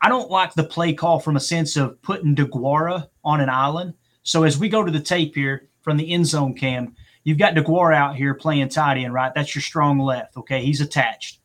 I 0.00 0.08
don't 0.08 0.30
like 0.30 0.54
the 0.54 0.64
play 0.64 0.92
call 0.92 1.20
from 1.20 1.36
a 1.36 1.40
sense 1.40 1.76
of 1.76 2.00
putting 2.02 2.34
DeGuara 2.34 3.08
on 3.24 3.40
an 3.40 3.48
island. 3.48 3.94
So 4.22 4.44
as 4.44 4.58
we 4.58 4.68
go 4.68 4.84
to 4.84 4.90
the 4.90 5.00
tape 5.00 5.34
here 5.34 5.68
from 5.80 5.96
the 5.96 6.12
end 6.12 6.26
zone 6.26 6.54
cam, 6.54 6.94
you've 7.24 7.38
got 7.38 7.54
DeGuara 7.54 7.94
out 7.94 8.16
here 8.16 8.34
playing 8.34 8.68
tight 8.68 8.98
end, 8.98 9.12
right? 9.12 9.32
That's 9.34 9.54
your 9.54 9.62
strong 9.62 9.98
left. 9.98 10.36
Okay, 10.36 10.64
he's 10.64 10.80
attached. 10.80 11.40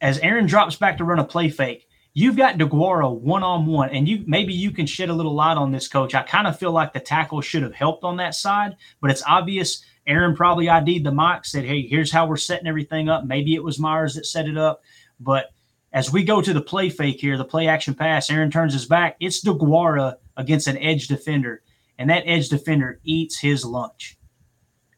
As 0.00 0.18
Aaron 0.18 0.46
drops 0.46 0.76
back 0.76 0.98
to 0.98 1.04
run 1.04 1.18
a 1.18 1.24
play 1.24 1.48
fake, 1.48 1.88
you've 2.12 2.36
got 2.36 2.58
DeGuara 2.58 3.10
one 3.10 3.42
on 3.42 3.66
one, 3.66 3.90
and 3.90 4.08
you 4.08 4.24
maybe 4.26 4.52
you 4.52 4.70
can 4.70 4.86
shed 4.86 5.08
a 5.08 5.14
little 5.14 5.34
light 5.34 5.56
on 5.56 5.72
this, 5.72 5.88
coach. 5.88 6.14
I 6.14 6.22
kind 6.22 6.46
of 6.46 6.58
feel 6.58 6.72
like 6.72 6.92
the 6.92 7.00
tackle 7.00 7.40
should 7.40 7.62
have 7.62 7.74
helped 7.74 8.04
on 8.04 8.18
that 8.18 8.34
side, 8.34 8.76
but 9.00 9.10
it's 9.10 9.22
obvious 9.26 9.84
Aaron 10.06 10.36
probably 10.36 10.68
ID'd 10.68 11.04
the 11.04 11.12
mock, 11.12 11.44
said, 11.44 11.64
Hey, 11.64 11.86
here's 11.86 12.12
how 12.12 12.26
we're 12.26 12.36
setting 12.36 12.66
everything 12.66 13.08
up. 13.08 13.24
Maybe 13.24 13.54
it 13.54 13.64
was 13.64 13.78
Myers 13.78 14.14
that 14.14 14.26
set 14.26 14.48
it 14.48 14.58
up. 14.58 14.82
But 15.18 15.50
as 15.92 16.12
we 16.12 16.24
go 16.24 16.42
to 16.42 16.52
the 16.52 16.60
play 16.60 16.90
fake 16.90 17.20
here, 17.20 17.38
the 17.38 17.44
play 17.44 17.68
action 17.68 17.94
pass, 17.94 18.30
Aaron 18.30 18.50
turns 18.50 18.74
his 18.74 18.84
back. 18.84 19.16
It's 19.20 19.42
DeGuara 19.42 20.16
against 20.36 20.66
an 20.66 20.78
edge 20.78 21.08
defender, 21.08 21.62
and 21.98 22.10
that 22.10 22.24
edge 22.26 22.48
defender 22.48 23.00
eats 23.04 23.38
his 23.38 23.64
lunch. 23.64 24.18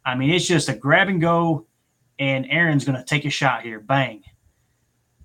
I 0.04 0.14
mean, 0.14 0.30
it's 0.30 0.46
just 0.46 0.68
a 0.68 0.74
grab 0.74 1.08
and 1.08 1.20
go, 1.20 1.66
and 2.18 2.46
Aaron's 2.48 2.84
going 2.84 2.98
to 2.98 3.04
take 3.04 3.24
a 3.24 3.30
shot 3.30 3.62
here. 3.62 3.80
Bang. 3.80 4.22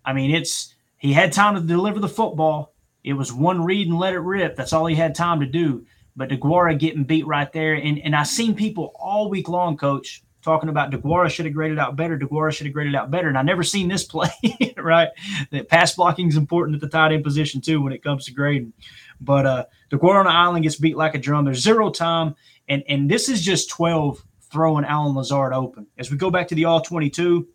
I 0.04 0.14
mean, 0.14 0.32
it's 0.32 0.76
he 0.98 1.14
had 1.14 1.32
time 1.32 1.56
to 1.56 1.62
deliver 1.62 2.00
the 2.00 2.10
football. 2.10 2.74
It 3.04 3.14
was 3.14 3.34
one 3.34 3.64
read 3.64 3.88
and 3.88 3.98
let 3.98 4.14
it 4.14 4.20
rip. 4.20 4.56
That's 4.56 4.74
all 4.74 4.86
he 4.86 4.96
had 4.96 5.16
time 5.16 5.40
to 5.40 5.46
do. 5.46 5.86
But 6.16 6.30
DeGuara 6.30 6.78
getting 6.78 7.04
beat 7.04 7.26
right 7.26 7.52
there. 7.52 7.74
And, 7.74 8.00
and 8.00 8.16
I've 8.16 8.28
seen 8.28 8.54
people 8.54 8.94
all 8.96 9.30
week 9.30 9.48
long, 9.48 9.78
coach, 9.78 10.24
talking 10.42 10.70
about 10.70 10.92
DeGuara 10.92 11.30
should 11.30 11.46
have 11.46 11.54
graded 11.54 11.80
out 11.80 11.96
better. 11.96 12.18
DeGuara 12.18 12.52
should 12.52 12.68
have 12.68 12.74
graded 12.74 12.96
out 12.96 13.12
better. 13.12 13.30
And 13.30 13.38
I 13.38 13.42
never 13.42 13.64
seen 13.64 13.88
this 13.88 14.04
play, 14.06 14.30
right? 14.78 15.10
That 15.52 15.70
pass 15.70 15.96
blocking 15.96 16.28
is 16.28 16.38
important 16.38 16.76
at 16.76 16.82
the 16.82 16.90
tight 16.90 17.14
end 17.14 17.24
position 17.24 17.62
too 17.62 17.82
when 17.82 17.94
it 17.94 18.04
comes 18.04 18.26
to 18.26 18.34
grading. 18.34 18.74
But 19.20 19.46
uh 19.46 19.66
DeGuara 19.92 20.24
Guarana 20.24 20.28
island 20.28 20.64
gets 20.64 20.78
beat 20.78 20.96
like 20.96 21.16
a 21.16 21.20
drum. 21.20 21.46
There's 21.46 21.62
zero 21.62 21.90
time. 21.90 22.36
And 22.70 22.84
and 22.88 23.10
this 23.10 23.28
is 23.28 23.42
just 23.42 23.70
12 23.70 24.24
throwing 24.52 24.86
Allen 24.86 25.16
Lazard 25.16 25.54
open. 25.54 25.88
As 25.98 26.12
we 26.12 26.18
go 26.18 26.30
back 26.30 26.48
to 26.50 26.56
the 26.56 26.66
all 26.66 26.82
22, 26.82 27.48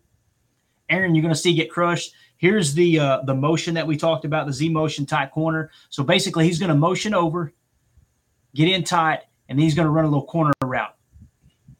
Aaron, 0.89 1.15
you're 1.15 1.21
going 1.21 1.33
to 1.33 1.39
see 1.39 1.53
get 1.53 1.71
crushed. 1.71 2.13
Here's 2.37 2.73
the 2.73 2.99
uh, 2.99 3.21
the 3.23 3.33
motion 3.33 3.73
that 3.75 3.87
we 3.87 3.97
talked 3.97 4.25
about, 4.25 4.45
the 4.45 4.53
Z 4.53 4.69
motion 4.69 5.05
tight 5.05 5.31
corner. 5.31 5.71
So 5.89 6.03
basically, 6.03 6.45
he's 6.45 6.59
going 6.59 6.69
to 6.69 6.75
motion 6.75 7.13
over, 7.13 7.51
get 8.53 8.69
in 8.69 8.83
tight, 8.83 9.21
and 9.49 9.59
he's 9.59 9.73
going 9.73 9.87
to 9.87 9.91
run 9.91 10.05
a 10.05 10.07
little 10.07 10.25
corner 10.25 10.53
route, 10.63 10.95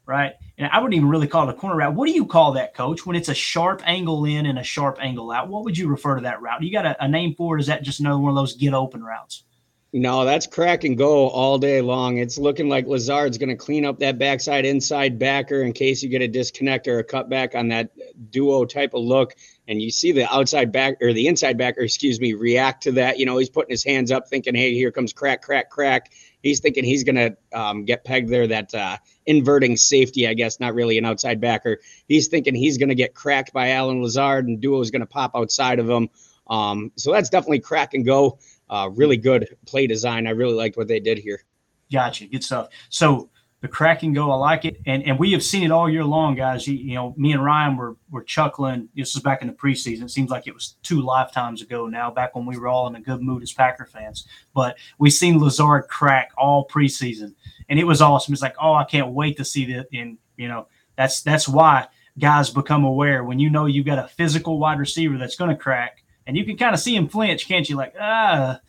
right? 0.04 0.32
And 0.56 0.68
I 0.72 0.78
wouldn't 0.78 0.94
even 0.94 1.08
really 1.08 1.28
call 1.28 1.48
it 1.48 1.54
a 1.54 1.56
corner 1.56 1.76
route. 1.76 1.94
What 1.94 2.06
do 2.06 2.12
you 2.12 2.26
call 2.26 2.52
that, 2.54 2.74
coach? 2.74 3.06
When 3.06 3.14
it's 3.14 3.28
a 3.28 3.34
sharp 3.34 3.82
angle 3.86 4.24
in 4.24 4.46
and 4.46 4.58
a 4.58 4.64
sharp 4.64 4.98
angle 5.00 5.30
out, 5.30 5.46
what 5.46 5.62
would 5.62 5.78
you 5.78 5.88
refer 5.88 6.16
to 6.16 6.22
that 6.22 6.42
route? 6.42 6.62
You 6.62 6.72
got 6.72 6.86
a, 6.86 7.04
a 7.04 7.06
name 7.06 7.36
for 7.36 7.56
it? 7.56 7.60
Is 7.60 7.68
that 7.68 7.84
just 7.84 8.00
another 8.00 8.18
one 8.18 8.30
of 8.30 8.36
those 8.36 8.56
get 8.56 8.74
open 8.74 9.04
routes? 9.04 9.44
No, 9.90 10.26
that's 10.26 10.46
crack 10.46 10.84
and 10.84 10.98
go 10.98 11.28
all 11.28 11.56
day 11.56 11.80
long. 11.80 12.18
It's 12.18 12.36
looking 12.36 12.68
like 12.68 12.86
Lazard's 12.86 13.38
going 13.38 13.48
to 13.48 13.56
clean 13.56 13.86
up 13.86 14.00
that 14.00 14.18
backside 14.18 14.66
inside 14.66 15.18
backer 15.18 15.62
in 15.62 15.72
case 15.72 16.02
you 16.02 16.10
get 16.10 16.20
a 16.20 16.28
disconnect 16.28 16.86
or 16.88 16.98
a 16.98 17.04
cutback 17.04 17.54
on 17.54 17.68
that 17.68 17.90
duo 18.30 18.66
type 18.66 18.92
of 18.92 19.02
look. 19.02 19.34
And 19.66 19.80
you 19.80 19.90
see 19.90 20.12
the 20.12 20.30
outside 20.30 20.72
back 20.72 20.96
or 21.00 21.14
the 21.14 21.26
inside 21.26 21.56
backer, 21.56 21.80
excuse 21.80 22.20
me, 22.20 22.34
react 22.34 22.82
to 22.82 22.92
that. 22.92 23.18
You 23.18 23.24
know, 23.24 23.38
he's 23.38 23.48
putting 23.48 23.70
his 23.70 23.82
hands 23.82 24.12
up 24.12 24.28
thinking, 24.28 24.54
hey, 24.54 24.74
here 24.74 24.90
comes 24.92 25.14
crack, 25.14 25.40
crack, 25.40 25.70
crack. 25.70 26.12
He's 26.42 26.60
thinking 26.60 26.84
he's 26.84 27.04
going 27.04 27.16
to 27.16 27.58
um, 27.58 27.86
get 27.86 28.04
pegged 28.04 28.28
there. 28.28 28.46
That 28.46 28.74
uh, 28.74 28.98
inverting 29.24 29.78
safety, 29.78 30.28
I 30.28 30.34
guess, 30.34 30.60
not 30.60 30.74
really 30.74 30.98
an 30.98 31.06
outside 31.06 31.40
backer. 31.40 31.78
He's 32.06 32.28
thinking 32.28 32.54
he's 32.54 32.76
going 32.76 32.90
to 32.90 32.94
get 32.94 33.14
cracked 33.14 33.54
by 33.54 33.70
Allen 33.70 34.02
Lazard 34.02 34.48
and 34.48 34.60
duo 34.60 34.82
is 34.82 34.90
going 34.90 35.00
to 35.00 35.06
pop 35.06 35.30
outside 35.34 35.78
of 35.78 35.88
him. 35.88 36.10
Um, 36.46 36.92
so 36.96 37.12
that's 37.12 37.30
definitely 37.30 37.60
crack 37.60 37.94
and 37.94 38.04
go 38.04 38.38
uh, 38.70 38.90
really 38.92 39.16
good 39.16 39.56
play 39.66 39.86
design. 39.86 40.26
I 40.26 40.30
really 40.30 40.54
liked 40.54 40.76
what 40.76 40.88
they 40.88 41.00
did 41.00 41.18
here. 41.18 41.44
Gotcha. 41.90 42.26
Good 42.26 42.44
stuff. 42.44 42.68
So 42.90 43.30
the 43.60 43.68
crack 43.68 44.02
and 44.04 44.14
go, 44.14 44.30
I 44.30 44.36
like 44.36 44.64
it. 44.64 44.80
And 44.86 45.02
and 45.02 45.18
we 45.18 45.32
have 45.32 45.42
seen 45.42 45.64
it 45.64 45.70
all 45.70 45.90
year 45.90 46.04
long, 46.04 46.34
guys. 46.34 46.68
You, 46.68 46.74
you, 46.74 46.94
know, 46.94 47.14
me 47.16 47.32
and 47.32 47.44
Ryan 47.44 47.76
were 47.76 47.96
were 48.10 48.22
chuckling. 48.22 48.88
This 48.94 49.14
was 49.14 49.22
back 49.22 49.42
in 49.42 49.48
the 49.48 49.54
preseason. 49.54 50.04
It 50.04 50.10
seems 50.10 50.30
like 50.30 50.46
it 50.46 50.54
was 50.54 50.76
two 50.82 51.00
lifetimes 51.00 51.62
ago 51.62 51.86
now, 51.86 52.10
back 52.10 52.36
when 52.36 52.46
we 52.46 52.56
were 52.56 52.68
all 52.68 52.86
in 52.86 52.94
a 52.94 53.00
good 53.00 53.20
mood 53.20 53.42
as 53.42 53.52
Packer 53.52 53.86
fans. 53.86 54.26
But 54.54 54.76
we've 54.98 55.12
seen 55.12 55.40
Lazard 55.40 55.88
crack 55.88 56.30
all 56.36 56.68
preseason. 56.68 57.34
And 57.68 57.78
it 57.78 57.84
was 57.84 58.00
awesome. 58.00 58.32
It's 58.32 58.42
like, 58.42 58.56
oh, 58.60 58.74
I 58.74 58.84
can't 58.84 59.08
wait 59.08 59.36
to 59.38 59.44
see 59.44 59.72
that. 59.74 59.88
And, 59.92 60.18
you 60.36 60.48
know, 60.48 60.68
that's 60.96 61.22
that's 61.22 61.48
why 61.48 61.88
guys 62.18 62.50
become 62.50 62.84
aware 62.84 63.24
when 63.24 63.38
you 63.38 63.50
know 63.50 63.66
you've 63.66 63.86
got 63.86 63.98
a 63.98 64.08
physical 64.08 64.58
wide 64.58 64.78
receiver 64.78 65.18
that's 65.18 65.36
going 65.36 65.50
to 65.50 65.56
crack 65.56 66.02
and 66.28 66.36
you 66.36 66.44
can 66.44 66.58
kind 66.58 66.74
of 66.74 66.80
see 66.80 66.94
him 66.94 67.08
flinch, 67.08 67.48
can't 67.48 67.68
you? 67.68 67.74
Like, 67.74 67.94
ah. 67.98 68.60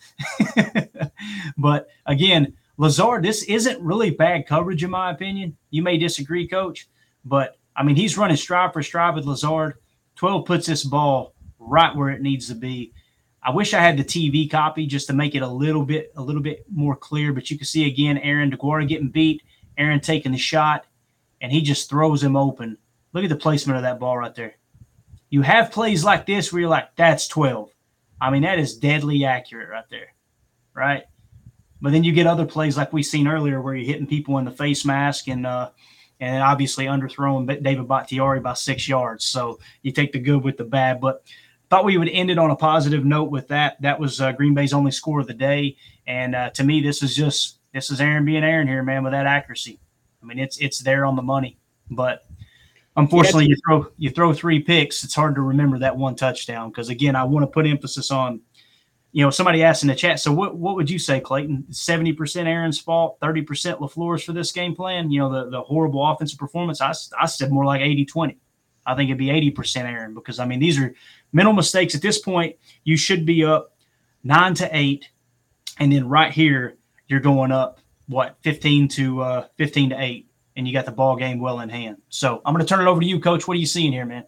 but 1.58 1.90
again, 2.06 2.54
Lazard, 2.78 3.22
this 3.22 3.44
isn't 3.44 3.82
really 3.82 4.12
bad 4.12 4.48
coverage, 4.48 4.82
in 4.82 4.90
my 4.90 5.12
opinion. 5.12 5.58
You 5.70 5.84
may 5.84 5.98
disagree, 5.98 6.48
coach, 6.48 6.88
but 7.26 7.58
I 7.76 7.84
mean, 7.84 7.98
he's 7.98 8.18
running 8.18 8.38
stride 8.38 8.72
for 8.72 8.82
stride 8.82 9.14
with 9.14 9.26
Lazard. 9.26 9.74
12 10.16 10.46
puts 10.46 10.68
this 10.68 10.86
ball 10.86 11.34
right 11.60 11.94
where 11.94 12.10
it 12.10 12.22
needs 12.22 12.48
to 12.48 12.56
be. 12.56 12.94
I 13.44 13.52
wish 13.52 13.74
I 13.74 13.82
had 13.82 13.98
the 13.98 14.06
TV 14.06 14.50
copy 14.50 14.86
just 14.86 15.08
to 15.08 15.14
make 15.14 15.36
it 15.36 15.42
a 15.42 15.48
little 15.48 15.84
bit 15.84 16.14
a 16.16 16.22
little 16.22 16.42
bit 16.42 16.66
more 16.74 16.96
clear, 16.96 17.34
but 17.34 17.52
you 17.52 17.58
can 17.58 17.66
see 17.66 17.86
again 17.88 18.18
Aaron 18.20 18.52
DeGuara 18.52 18.88
getting 18.88 19.10
beat, 19.10 19.44
Aaron 19.78 20.00
taking 20.00 20.32
the 20.32 20.38
shot, 20.38 20.86
and 21.42 21.52
he 21.52 21.62
just 21.62 21.90
throws 21.90 22.24
him 22.24 22.38
open. 22.38 22.78
Look 23.12 23.26
at 23.26 23.30
the 23.30 23.36
placement 23.36 23.78
of 23.78 23.84
that 23.84 24.00
ball 24.00 24.18
right 24.18 24.36
there 24.36 24.56
you 25.30 25.42
have 25.42 25.72
plays 25.72 26.04
like 26.04 26.26
this 26.26 26.52
where 26.52 26.62
you're 26.62 26.70
like, 26.70 26.96
that's 26.96 27.28
12. 27.28 27.70
I 28.22 28.32
mean, 28.32 28.42
that 28.42 28.60
is 28.60 28.78
deadly 28.78 29.26
accurate 29.26 29.70
right 29.70 29.86
there, 29.90 30.14
right? 30.74 31.04
But 31.82 31.94
then 31.94 32.04
you 32.04 32.12
get 32.12 32.28
other 32.28 32.46
plays 32.46 32.76
like 32.76 32.92
we 32.92 33.04
seen 33.04 33.28
earlier 33.28 33.62
where 33.62 33.76
you're 33.76 33.86
hitting 33.86 34.08
people 34.08 34.38
in 34.38 34.46
the 34.46 34.52
face 34.52 34.84
mask 34.84 35.28
and 35.28 35.46
uh, 35.48 35.70
and 36.20 36.44
obviously 36.44 36.86
underthrowing 36.86 37.48
David 37.64 37.88
Bakhtiari 37.88 38.42
by 38.42 38.54
six 38.54 38.90
yards. 38.90 39.24
So 39.24 39.60
you 39.84 39.94
take 39.94 40.12
the 40.12 40.20
good 40.20 40.44
with 40.44 40.58
the 40.58 40.66
bad. 40.66 41.00
But 41.00 41.24
thought 41.70 41.86
we 41.86 41.98
would 41.98 42.10
end 42.10 42.30
it 42.30 42.38
on 42.38 42.52
a 42.52 42.56
positive 42.56 43.06
note 43.06 43.32
with 43.32 43.48
that. 43.50 43.82
That 43.82 44.00
was 44.00 44.20
uh, 44.20 44.34
Green 44.34 44.54
Bay's 44.54 44.74
only 44.74 44.92
score 44.92 45.22
of 45.22 45.28
the 45.28 45.34
day, 45.34 45.78
and 46.08 46.36
uh, 46.36 46.50
to 46.52 46.64
me, 46.64 46.82
this 46.82 47.02
is 47.02 47.16
just 47.16 47.60
this 47.74 47.90
is 47.92 48.02
Aaron 48.02 48.26
being 48.26 48.44
Aaron 48.44 48.68
here, 48.68 48.84
man, 48.84 49.04
with 49.04 49.14
that 49.14 49.28
accuracy. 49.28 49.80
I 50.22 50.26
mean, 50.26 50.40
it's 50.40 50.58
it's 50.58 50.80
there 50.80 51.06
on 51.06 51.16
the 51.16 51.22
money, 51.22 51.58
but 51.90 52.26
Unfortunately, 52.96 53.48
you 53.48 53.56
throw 53.66 53.88
you 53.98 54.10
throw 54.10 54.34
three 54.34 54.60
picks. 54.60 55.04
It's 55.04 55.16
hard 55.16 55.36
to 55.36 55.42
remember 55.42 55.80
that 55.80 55.96
one 55.96 56.16
touchdown 56.16 56.70
because 56.70 56.90
again, 56.90 57.16
I 57.16 57.24
want 57.24 57.44
to 57.44 57.48
put 57.48 57.66
emphasis 57.66 58.12
on. 58.12 58.42
You 59.12 59.24
know, 59.24 59.32
somebody 59.32 59.64
asked 59.64 59.82
in 59.82 59.88
the 59.88 59.96
chat. 59.96 60.20
So, 60.20 60.32
what 60.32 60.58
what 60.58 60.76
would 60.76 60.90
you 60.90 61.00
say, 61.00 61.20
Clayton? 61.20 61.66
Seventy 61.72 62.14
percent 62.14 62.48
Aaron's 62.48 62.80
fault, 62.80 63.18
thirty 63.22 63.42
percent 63.42 63.80
LaFleur's 63.80 64.24
for 64.24 64.34
this 64.34 64.52
game 64.52 64.76
plan. 64.76 65.10
You 65.10 65.20
know, 65.20 65.32
the 65.32 65.50
the 65.50 65.62
horrible 65.62 66.06
offensive 66.06 66.38
performance. 66.38 66.82
I 66.82 66.94
I 67.20 67.26
said 67.26 67.52
more 67.52 67.66
like 67.66 67.82
80-20. 67.82 68.38
I 68.86 68.96
think 68.96 69.10
it'd 69.10 69.18
be 69.18 69.30
eighty 69.30 69.52
percent 69.52 69.88
Aaron 69.88 70.14
because 70.14 70.40
I 70.40 70.46
mean 70.46 70.60
these 70.60 70.80
are 70.80 70.94
mental 71.32 71.54
mistakes. 71.54 71.96
At 71.96 72.02
this 72.02 72.20
point, 72.20 72.56
you 72.84 72.98
should 72.98 73.26
be 73.26 73.46
up 73.46 73.76
nine 74.24 74.54
to 74.56 74.70
eight, 74.76 75.10
and 75.80 75.92
then 75.92 76.08
right 76.08 76.32
here 76.32 76.78
you're 77.08 77.20
going 77.20 77.52
up 77.52 77.80
what 78.08 78.38
fifteen 78.42 78.88
to 78.90 79.22
uh, 79.22 79.48
fifteen 79.58 79.90
to 79.90 80.02
eight 80.02 80.29
and 80.60 80.68
you 80.68 80.74
got 80.74 80.86
the 80.86 80.92
ball 80.92 81.16
game 81.16 81.40
well 81.40 81.62
in 81.62 81.70
hand. 81.70 81.98
So 82.10 82.42
I'm 82.46 82.54
going 82.54 82.66
to 82.66 82.70
turn 82.70 82.86
it 82.86 82.90
over 82.90 83.00
to 83.00 83.08
you, 83.08 83.20
Coach. 83.22 83.48
What 83.48 83.56
are 83.56 83.60
you 83.60 83.66
seeing 83.66 83.94
here, 83.94 84.06
man? 84.06 84.26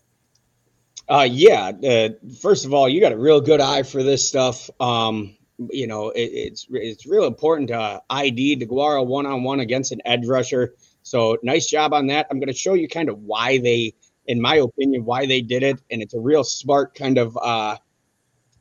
Uh, 1.09 1.27
yeah. 1.29 1.71
Uh, 1.83 2.09
first 2.41 2.63
of 2.63 2.73
all, 2.73 2.87
you 2.87 3.01
got 3.01 3.11
a 3.11 3.17
real 3.17 3.41
good 3.41 3.59
eye 3.59 3.83
for 3.83 4.01
this 4.01 4.27
stuff. 4.27 4.69
Um, 4.79 5.35
you 5.69 5.87
know, 5.87 6.09
it, 6.11 6.21
it's 6.21 6.67
it's 6.71 7.05
real 7.05 7.25
important 7.25 7.67
to 7.67 8.01
ID 8.09 8.65
DeGuara 8.65 9.05
one 9.05 9.25
on 9.25 9.43
one 9.43 9.59
against 9.59 9.91
an 9.91 10.01
edge 10.05 10.25
rusher. 10.25 10.73
So 11.03 11.37
nice 11.43 11.67
job 11.67 11.93
on 11.93 12.07
that. 12.07 12.27
I'm 12.31 12.39
going 12.39 12.47
to 12.47 12.53
show 12.53 12.75
you 12.75 12.87
kind 12.87 13.09
of 13.09 13.19
why 13.19 13.57
they, 13.57 13.93
in 14.25 14.39
my 14.39 14.55
opinion, 14.55 15.03
why 15.03 15.25
they 15.25 15.41
did 15.41 15.63
it, 15.63 15.81
and 15.91 16.01
it's 16.01 16.13
a 16.13 16.19
real 16.19 16.45
smart 16.45 16.95
kind 16.95 17.17
of 17.17 17.37
uh, 17.41 17.75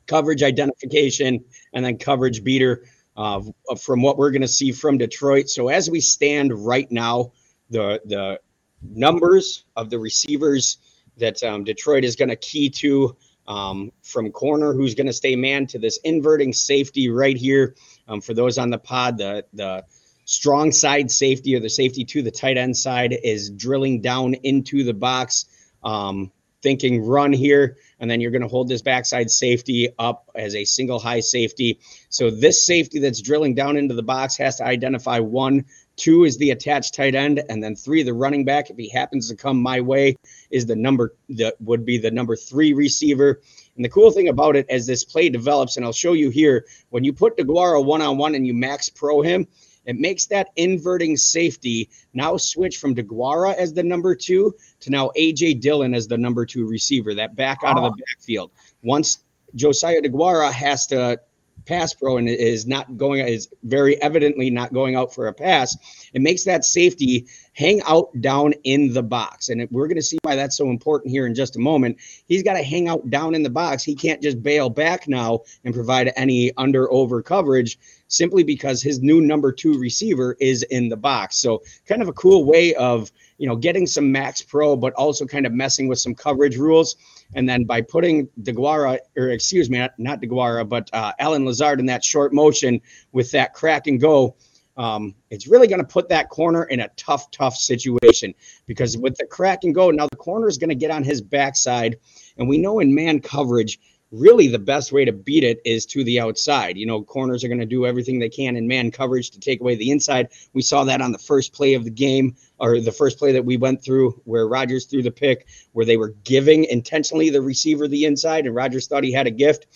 coverage 0.07 0.43
identification 0.43 1.45
and 1.71 1.85
then 1.85 1.97
coverage 1.97 2.43
beater 2.43 2.83
uh, 3.15 3.41
from 3.79 4.01
what 4.01 4.17
we're 4.17 4.31
going 4.31 4.41
to 4.41 4.47
see 4.47 4.73
from 4.73 4.97
Detroit. 4.97 5.49
So 5.49 5.69
as 5.69 5.89
we 5.89 6.01
stand 6.01 6.65
right 6.65 6.91
now, 6.91 7.31
the 7.71 8.01
the 8.05 8.39
numbers 8.83 9.65
of 9.75 9.89
the 9.89 9.97
receivers 9.99 10.77
that 11.17 11.41
um, 11.43 11.63
Detroit 11.63 12.03
is 12.03 12.15
going 12.15 12.29
to 12.29 12.35
key 12.35 12.69
to 12.69 13.15
um, 13.47 13.91
from 14.03 14.31
corner, 14.31 14.73
who's 14.73 14.95
going 14.95 15.07
to 15.07 15.13
stay 15.13 15.35
man 15.35 15.67
to 15.67 15.79
this 15.79 15.97
inverting 16.03 16.53
safety 16.53 17.09
right 17.09 17.35
here. 17.35 17.75
Um, 18.07 18.21
for 18.21 18.33
those 18.33 18.57
on 18.57 18.69
the 18.69 18.77
pod, 18.77 19.17
the 19.17 19.45
the 19.53 19.83
strong 20.25 20.71
side 20.71 21.09
safety 21.11 21.55
or 21.55 21.59
the 21.59 21.69
safety 21.69 22.05
to 22.05 22.21
the 22.21 22.31
tight 22.31 22.57
end 22.57 22.77
side 22.77 23.17
is 23.23 23.49
drilling 23.49 24.01
down 24.01 24.33
into 24.35 24.83
the 24.83 24.93
box, 24.93 25.45
um, 25.83 26.31
thinking 26.61 27.03
run 27.03 27.33
here, 27.33 27.77
and 27.99 28.09
then 28.09 28.21
you're 28.21 28.31
going 28.31 28.43
to 28.43 28.47
hold 28.47 28.69
this 28.69 28.81
backside 28.81 29.31
safety 29.31 29.89
up 29.97 30.29
as 30.35 30.55
a 30.55 30.63
single 30.63 30.99
high 30.99 31.19
safety. 31.19 31.79
So 32.09 32.29
this 32.29 32.65
safety 32.65 32.99
that's 32.99 33.21
drilling 33.21 33.55
down 33.55 33.77
into 33.77 33.95
the 33.95 34.03
box 34.03 34.37
has 34.37 34.57
to 34.57 34.65
identify 34.65 35.19
one 35.19 35.65
Two 36.01 36.23
is 36.23 36.35
the 36.37 36.49
attached 36.49 36.95
tight 36.95 37.13
end, 37.13 37.43
and 37.47 37.63
then 37.63 37.75
three, 37.75 38.01
the 38.01 38.11
running 38.11 38.43
back. 38.43 38.71
If 38.71 38.77
he 38.77 38.89
happens 38.89 39.29
to 39.29 39.35
come 39.35 39.61
my 39.61 39.81
way, 39.81 40.15
is 40.49 40.65
the 40.65 40.75
number 40.75 41.13
that 41.29 41.61
would 41.61 41.85
be 41.85 41.99
the 41.99 42.09
number 42.09 42.35
three 42.35 42.73
receiver. 42.73 43.39
And 43.75 43.85
the 43.85 43.89
cool 43.89 44.09
thing 44.09 44.27
about 44.27 44.55
it 44.55 44.65
as 44.67 44.87
this 44.87 45.03
play 45.03 45.29
develops, 45.29 45.77
and 45.77 45.85
I'll 45.85 45.93
show 45.93 46.13
you 46.13 46.31
here, 46.31 46.65
when 46.89 47.03
you 47.03 47.13
put 47.13 47.37
DeGuara 47.37 47.85
one 47.85 48.01
on 48.01 48.17
one 48.17 48.33
and 48.33 48.47
you 48.47 48.53
max 48.55 48.89
pro 48.89 49.21
him, 49.21 49.45
it 49.85 49.95
makes 49.95 50.25
that 50.25 50.49
inverting 50.55 51.17
safety 51.17 51.87
now 52.15 52.35
switch 52.35 52.77
from 52.77 52.95
DeGuara 52.95 53.53
as 53.53 53.71
the 53.71 53.83
number 53.83 54.15
two 54.15 54.55
to 54.79 54.89
now 54.89 55.11
AJ 55.15 55.61
Dillon 55.61 55.93
as 55.93 56.07
the 56.07 56.17
number 56.17 56.47
two 56.47 56.65
receiver, 56.65 57.13
that 57.13 57.35
back 57.35 57.59
out 57.63 57.77
of 57.77 57.95
the 57.95 58.03
backfield. 58.07 58.49
Once 58.81 59.19
Josiah 59.53 60.01
DeGuara 60.01 60.51
has 60.51 60.87
to 60.87 61.19
pass 61.65 61.93
pro 61.93 62.17
and 62.17 62.27
is 62.29 62.65
not 62.67 62.97
going 62.97 63.25
is 63.25 63.49
very 63.63 64.01
evidently 64.01 64.49
not 64.49 64.73
going 64.73 64.95
out 64.95 65.13
for 65.13 65.27
a 65.27 65.33
pass 65.33 65.77
it 66.13 66.21
makes 66.21 66.43
that 66.45 66.65
safety 66.65 67.27
hang 67.53 67.81
out 67.83 68.09
down 68.21 68.53
in 68.63 68.93
the 68.93 69.03
box. 69.03 69.49
And 69.49 69.67
we're 69.71 69.87
going 69.87 69.97
to 69.97 70.01
see 70.01 70.17
why 70.23 70.35
that's 70.35 70.57
so 70.57 70.69
important 70.69 71.11
here 71.11 71.25
in 71.25 71.35
just 71.35 71.55
a 71.55 71.59
moment. 71.59 71.97
He's 72.27 72.43
got 72.43 72.53
to 72.53 72.63
hang 72.63 72.87
out 72.87 73.09
down 73.09 73.35
in 73.35 73.43
the 73.43 73.49
box. 73.49 73.83
He 73.83 73.95
can't 73.95 74.21
just 74.21 74.41
bail 74.41 74.69
back 74.69 75.07
now 75.07 75.41
and 75.65 75.73
provide 75.73 76.13
any 76.15 76.51
under 76.57 76.91
over 76.91 77.21
coverage 77.21 77.77
simply 78.07 78.43
because 78.43 78.81
his 78.81 79.01
new 79.01 79.21
number 79.21 79.51
two 79.51 79.77
receiver 79.77 80.35
is 80.39 80.63
in 80.63 80.89
the 80.89 80.97
box. 80.97 81.37
So 81.37 81.61
kind 81.85 82.01
of 82.01 82.07
a 82.07 82.13
cool 82.13 82.45
way 82.45 82.73
of 82.75 83.11
you 83.37 83.47
know 83.47 83.55
getting 83.55 83.87
some 83.87 84.11
max 84.11 84.41
pro 84.41 84.75
but 84.75 84.93
also 84.93 85.25
kind 85.25 85.45
of 85.45 85.53
messing 85.53 85.87
with 85.87 85.99
some 85.99 86.15
coverage 86.15 86.57
rules. 86.57 86.95
And 87.33 87.47
then 87.47 87.63
by 87.63 87.81
putting 87.81 88.27
DeGuara, 88.41 88.99
or 89.17 89.29
excuse 89.29 89.69
me, 89.69 89.87
not, 89.97 90.21
DeGuara, 90.21 90.67
but 90.67 90.89
uh, 90.93 91.13
Allen 91.19 91.45
Lazard 91.45 91.79
in 91.79 91.85
that 91.85 92.03
short 92.03 92.33
motion 92.33 92.81
with 93.13 93.31
that 93.31 93.53
crack 93.53 93.87
and 93.87 93.99
go, 94.01 94.35
um, 94.77 95.15
it's 95.29 95.47
really 95.47 95.67
going 95.67 95.81
to 95.81 95.87
put 95.87 96.09
that 96.09 96.29
corner 96.29 96.63
in 96.63 96.79
a 96.79 96.89
tough, 96.95 97.29
tough 97.31 97.55
situation 97.55 98.33
because 98.65 98.97
with 98.97 99.15
the 99.17 99.25
crack 99.25 99.63
and 99.63 99.75
go, 99.75 99.91
now 99.91 100.07
the 100.09 100.15
corner 100.15 100.47
is 100.47 100.57
going 100.57 100.69
to 100.69 100.75
get 100.75 100.91
on 100.91 101.03
his 101.03 101.21
backside. 101.21 101.97
And 102.37 102.47
we 102.47 102.57
know 102.57 102.79
in 102.79 102.95
man 102.95 103.19
coverage, 103.19 103.79
really 104.11 104.47
the 104.47 104.59
best 104.59 104.91
way 104.91 105.05
to 105.05 105.11
beat 105.11 105.43
it 105.43 105.61
is 105.65 105.85
to 105.85 106.03
the 106.03 106.19
outside. 106.19 106.77
You 106.77 106.85
know, 106.85 107.01
corners 107.01 107.43
are 107.43 107.47
going 107.47 107.59
to 107.59 107.65
do 107.65 107.85
everything 107.85 108.19
they 108.19 108.29
can 108.29 108.55
in 108.55 108.67
man 108.67 108.91
coverage 108.91 109.31
to 109.31 109.39
take 109.39 109.61
away 109.61 109.75
the 109.75 109.89
inside. 109.89 110.29
We 110.53 110.61
saw 110.61 110.83
that 110.83 111.01
on 111.01 111.11
the 111.11 111.17
first 111.17 111.53
play 111.53 111.73
of 111.73 111.83
the 111.83 111.91
game 111.91 112.35
or 112.59 112.79
the 112.79 112.91
first 112.91 113.17
play 113.17 113.31
that 113.31 113.45
we 113.45 113.57
went 113.57 113.83
through 113.83 114.21
where 114.25 114.47
Rodgers 114.47 114.85
threw 114.85 115.01
the 115.01 115.11
pick, 115.11 115.47
where 115.71 115.85
they 115.85 115.97
were 115.97 116.15
giving 116.23 116.65
intentionally 116.65 117.29
the 117.29 117.41
receiver 117.41 117.87
the 117.87 118.05
inside 118.05 118.45
and 118.45 118.55
Rodgers 118.55 118.87
thought 118.87 119.03
he 119.03 119.13
had 119.13 119.27
a 119.27 119.31
gift. 119.31 119.67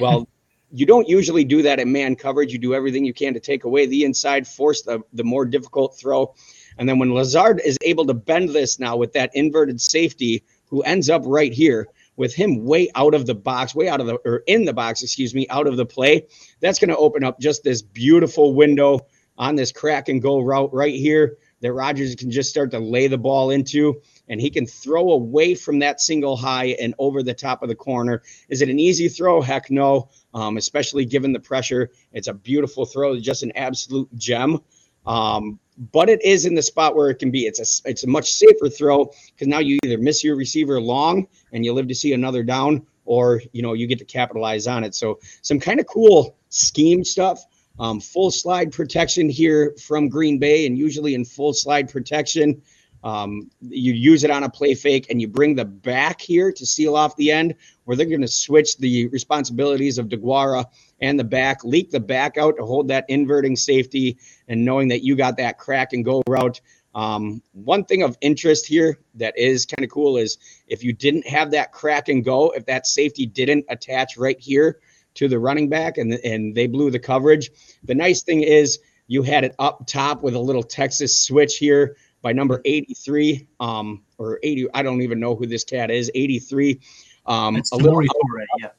Well, 0.00 0.28
you 0.74 0.86
don't 0.86 1.08
usually 1.08 1.44
do 1.44 1.62
that 1.62 1.78
in 1.78 1.92
man 1.92 2.16
coverage. 2.16 2.52
You 2.52 2.58
do 2.58 2.74
everything 2.74 3.04
you 3.04 3.14
can 3.14 3.32
to 3.34 3.40
take 3.40 3.62
away 3.62 3.86
the 3.86 4.04
inside, 4.04 4.46
force 4.46 4.82
the, 4.82 5.00
the 5.12 5.22
more 5.22 5.44
difficult 5.44 5.96
throw. 5.96 6.34
And 6.78 6.88
then 6.88 6.98
when 6.98 7.14
Lazard 7.14 7.60
is 7.64 7.78
able 7.82 8.04
to 8.06 8.14
bend 8.14 8.48
this 8.48 8.80
now 8.80 8.96
with 8.96 9.12
that 9.12 9.30
inverted 9.34 9.80
safety, 9.80 10.42
who 10.66 10.82
ends 10.82 11.08
up 11.08 11.22
right 11.24 11.52
here 11.52 11.86
with 12.16 12.34
him 12.34 12.64
way 12.64 12.90
out 12.96 13.14
of 13.14 13.26
the 13.26 13.34
box, 13.34 13.76
way 13.76 13.88
out 13.88 14.00
of 14.00 14.08
the, 14.08 14.16
or 14.24 14.42
in 14.48 14.64
the 14.64 14.72
box, 14.72 15.04
excuse 15.04 15.32
me, 15.32 15.46
out 15.48 15.68
of 15.68 15.76
the 15.76 15.86
play, 15.86 16.26
that's 16.60 16.80
going 16.80 16.90
to 16.90 16.96
open 16.96 17.22
up 17.22 17.38
just 17.38 17.62
this 17.62 17.80
beautiful 17.80 18.54
window 18.54 19.06
on 19.38 19.54
this 19.54 19.70
crack 19.70 20.08
and 20.08 20.20
go 20.20 20.40
route 20.40 20.72
right 20.72 20.94
here 20.94 21.38
that 21.64 21.72
Rodgers 21.72 22.14
can 22.14 22.30
just 22.30 22.50
start 22.50 22.70
to 22.72 22.78
lay 22.78 23.06
the 23.06 23.16
ball 23.16 23.50
into 23.50 24.02
and 24.28 24.38
he 24.38 24.50
can 24.50 24.66
throw 24.66 25.12
away 25.12 25.54
from 25.54 25.78
that 25.78 25.98
single 25.98 26.36
high 26.36 26.76
and 26.78 26.94
over 26.98 27.22
the 27.22 27.32
top 27.32 27.62
of 27.62 27.70
the 27.70 27.74
corner. 27.74 28.22
Is 28.50 28.60
it 28.60 28.68
an 28.68 28.78
easy 28.78 29.08
throw? 29.08 29.40
Heck 29.40 29.70
no, 29.70 30.10
um, 30.34 30.58
especially 30.58 31.06
given 31.06 31.32
the 31.32 31.40
pressure. 31.40 31.90
It's 32.12 32.28
a 32.28 32.34
beautiful 32.34 32.84
throw, 32.84 33.18
just 33.18 33.42
an 33.42 33.52
absolute 33.56 34.14
gem. 34.14 34.60
Um, 35.06 35.58
but 35.90 36.10
it 36.10 36.22
is 36.22 36.44
in 36.44 36.54
the 36.54 36.62
spot 36.62 36.96
where 36.96 37.08
it 37.08 37.18
can 37.18 37.30
be. 37.30 37.46
It's 37.46 37.60
a 37.60 37.88
it's 37.88 38.04
a 38.04 38.08
much 38.08 38.30
safer 38.30 38.68
throw 38.68 39.10
because 39.32 39.48
now 39.48 39.58
you 39.58 39.78
either 39.84 39.98
miss 39.98 40.22
your 40.22 40.36
receiver 40.36 40.80
long 40.80 41.26
and 41.52 41.64
you 41.64 41.72
live 41.72 41.88
to 41.88 41.94
see 41.94 42.12
another 42.12 42.42
down, 42.42 42.86
or 43.06 43.40
you 43.52 43.62
know 43.62 43.72
you 43.72 43.86
get 43.86 43.98
to 44.00 44.04
capitalize 44.04 44.66
on 44.66 44.84
it. 44.84 44.94
So 44.94 45.18
some 45.40 45.58
kind 45.58 45.80
of 45.80 45.86
cool 45.86 46.36
scheme 46.50 47.04
stuff. 47.04 47.44
Um, 47.78 48.00
full 48.00 48.30
slide 48.30 48.72
protection 48.72 49.28
here 49.28 49.74
from 49.84 50.08
Green 50.08 50.38
Bay, 50.38 50.66
and 50.66 50.78
usually 50.78 51.14
in 51.14 51.24
full 51.24 51.52
slide 51.52 51.90
protection, 51.90 52.62
um, 53.02 53.50
you 53.60 53.92
use 53.92 54.24
it 54.24 54.30
on 54.30 54.44
a 54.44 54.48
play 54.48 54.74
fake 54.74 55.08
and 55.10 55.20
you 55.20 55.28
bring 55.28 55.54
the 55.54 55.64
back 55.64 56.20
here 56.20 56.50
to 56.52 56.64
seal 56.64 56.96
off 56.96 57.16
the 57.16 57.30
end, 57.30 57.54
where 57.84 57.96
they're 57.96 58.06
going 58.06 58.22
to 58.22 58.28
switch 58.28 58.78
the 58.78 59.08
responsibilities 59.08 59.98
of 59.98 60.08
Deguara 60.08 60.64
and 61.00 61.18
the 61.18 61.24
back, 61.24 61.64
leak 61.64 61.90
the 61.90 62.00
back 62.00 62.38
out 62.38 62.56
to 62.56 62.64
hold 62.64 62.88
that 62.88 63.04
inverting 63.08 63.56
safety, 63.56 64.16
and 64.48 64.64
knowing 64.64 64.88
that 64.88 65.02
you 65.02 65.16
got 65.16 65.36
that 65.36 65.58
crack 65.58 65.92
and 65.92 66.04
go 66.04 66.22
route. 66.26 66.60
Um, 66.94 67.42
one 67.52 67.84
thing 67.84 68.04
of 68.04 68.16
interest 68.20 68.66
here 68.66 69.00
that 69.16 69.36
is 69.36 69.66
kind 69.66 69.84
of 69.84 69.90
cool 69.90 70.16
is 70.16 70.38
if 70.68 70.84
you 70.84 70.92
didn't 70.92 71.26
have 71.26 71.50
that 71.50 71.72
crack 71.72 72.08
and 72.08 72.24
go, 72.24 72.52
if 72.52 72.64
that 72.66 72.86
safety 72.86 73.26
didn't 73.26 73.66
attach 73.68 74.16
right 74.16 74.38
here 74.38 74.78
to 75.14 75.28
the 75.28 75.38
running 75.38 75.68
back 75.68 75.98
and, 75.98 76.14
and 76.24 76.54
they 76.54 76.66
blew 76.66 76.90
the 76.90 76.98
coverage, 76.98 77.50
the 77.84 77.94
nice 77.94 78.22
thing 78.22 78.42
is 78.42 78.80
you 79.06 79.22
had 79.22 79.44
it 79.44 79.54
up 79.58 79.86
top 79.86 80.22
with 80.22 80.34
a 80.34 80.38
little 80.38 80.62
Texas 80.62 81.18
switch 81.18 81.58
here 81.58 81.96
by 82.22 82.32
number 82.32 82.60
83 82.64 83.46
um, 83.60 84.02
or 84.18 84.38
80. 84.42 84.68
I 84.74 84.82
don't 84.82 85.02
even 85.02 85.20
know 85.20 85.36
who 85.36 85.46
this 85.46 85.62
cat 85.62 85.90
is. 85.90 86.10
83. 86.14 86.80
Um, 87.26 87.56
a 87.72 87.76
little, 87.76 88.00
Toure, 88.00 88.44
yeah. 88.58 88.70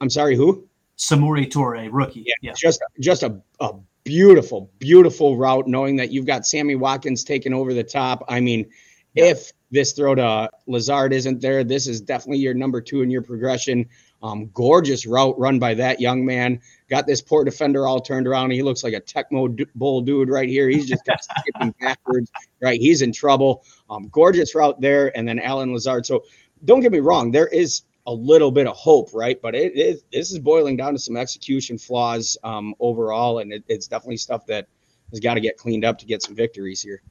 I'm 0.00 0.10
sorry, 0.10 0.36
who? 0.36 0.66
Samori 0.96 1.50
Toure, 1.50 1.88
rookie. 1.92 2.22
Yeah, 2.26 2.34
yeah. 2.40 2.52
just 2.56 2.82
just 3.00 3.22
a, 3.22 3.40
a 3.60 3.74
beautiful, 4.04 4.70
beautiful 4.78 5.36
route, 5.36 5.66
knowing 5.66 5.96
that 5.96 6.12
you've 6.12 6.26
got 6.26 6.46
Sammy 6.46 6.76
Watkins 6.76 7.24
taking 7.24 7.52
over 7.52 7.74
the 7.74 7.82
top. 7.82 8.24
I 8.28 8.40
mean, 8.40 8.70
yeah. 9.14 9.26
if 9.26 9.52
this 9.70 9.92
throw 9.92 10.14
to 10.14 10.50
Lazard 10.66 11.12
isn't 11.12 11.40
there, 11.40 11.64
this 11.64 11.86
is 11.86 12.00
definitely 12.00 12.38
your 12.38 12.54
number 12.54 12.80
two 12.80 13.02
in 13.02 13.10
your 13.10 13.22
progression. 13.22 13.88
Um, 14.24 14.48
gorgeous 14.54 15.04
route 15.04 15.38
run 15.38 15.58
by 15.58 15.74
that 15.74 16.00
young 16.00 16.24
man. 16.24 16.58
Got 16.88 17.06
this 17.06 17.20
poor 17.20 17.44
defender 17.44 17.86
all 17.86 18.00
turned 18.00 18.26
around. 18.26 18.52
He 18.52 18.62
looks 18.62 18.82
like 18.82 18.94
a 18.94 19.00
Tecmo 19.00 19.68
Bowl 19.74 20.00
dude 20.00 20.30
right 20.30 20.48
here. 20.48 20.66
He's 20.70 20.88
just 20.88 21.02
skipping 21.40 21.74
backwards, 21.78 22.32
right? 22.62 22.80
He's 22.80 23.02
in 23.02 23.12
trouble. 23.12 23.64
Um, 23.90 24.08
gorgeous 24.08 24.54
route 24.54 24.80
there. 24.80 25.14
And 25.14 25.28
then 25.28 25.38
Allen 25.38 25.74
Lazard. 25.74 26.06
So 26.06 26.24
don't 26.64 26.80
get 26.80 26.90
me 26.90 27.00
wrong, 27.00 27.32
there 27.32 27.48
is 27.48 27.82
a 28.06 28.12
little 28.12 28.50
bit 28.50 28.66
of 28.66 28.74
hope, 28.74 29.10
right? 29.12 29.40
But 29.42 29.54
it, 29.54 29.76
it 29.76 30.02
this 30.10 30.32
is 30.32 30.38
boiling 30.38 30.78
down 30.78 30.94
to 30.94 30.98
some 30.98 31.18
execution 31.18 31.76
flaws 31.76 32.38
um, 32.44 32.74
overall. 32.80 33.40
And 33.40 33.52
it, 33.52 33.64
it's 33.68 33.86
definitely 33.86 34.16
stuff 34.16 34.46
that 34.46 34.68
has 35.10 35.20
got 35.20 35.34
to 35.34 35.40
get 35.40 35.58
cleaned 35.58 35.84
up 35.84 35.98
to 35.98 36.06
get 36.06 36.22
some 36.22 36.34
victories 36.34 36.80
here. 36.80 37.02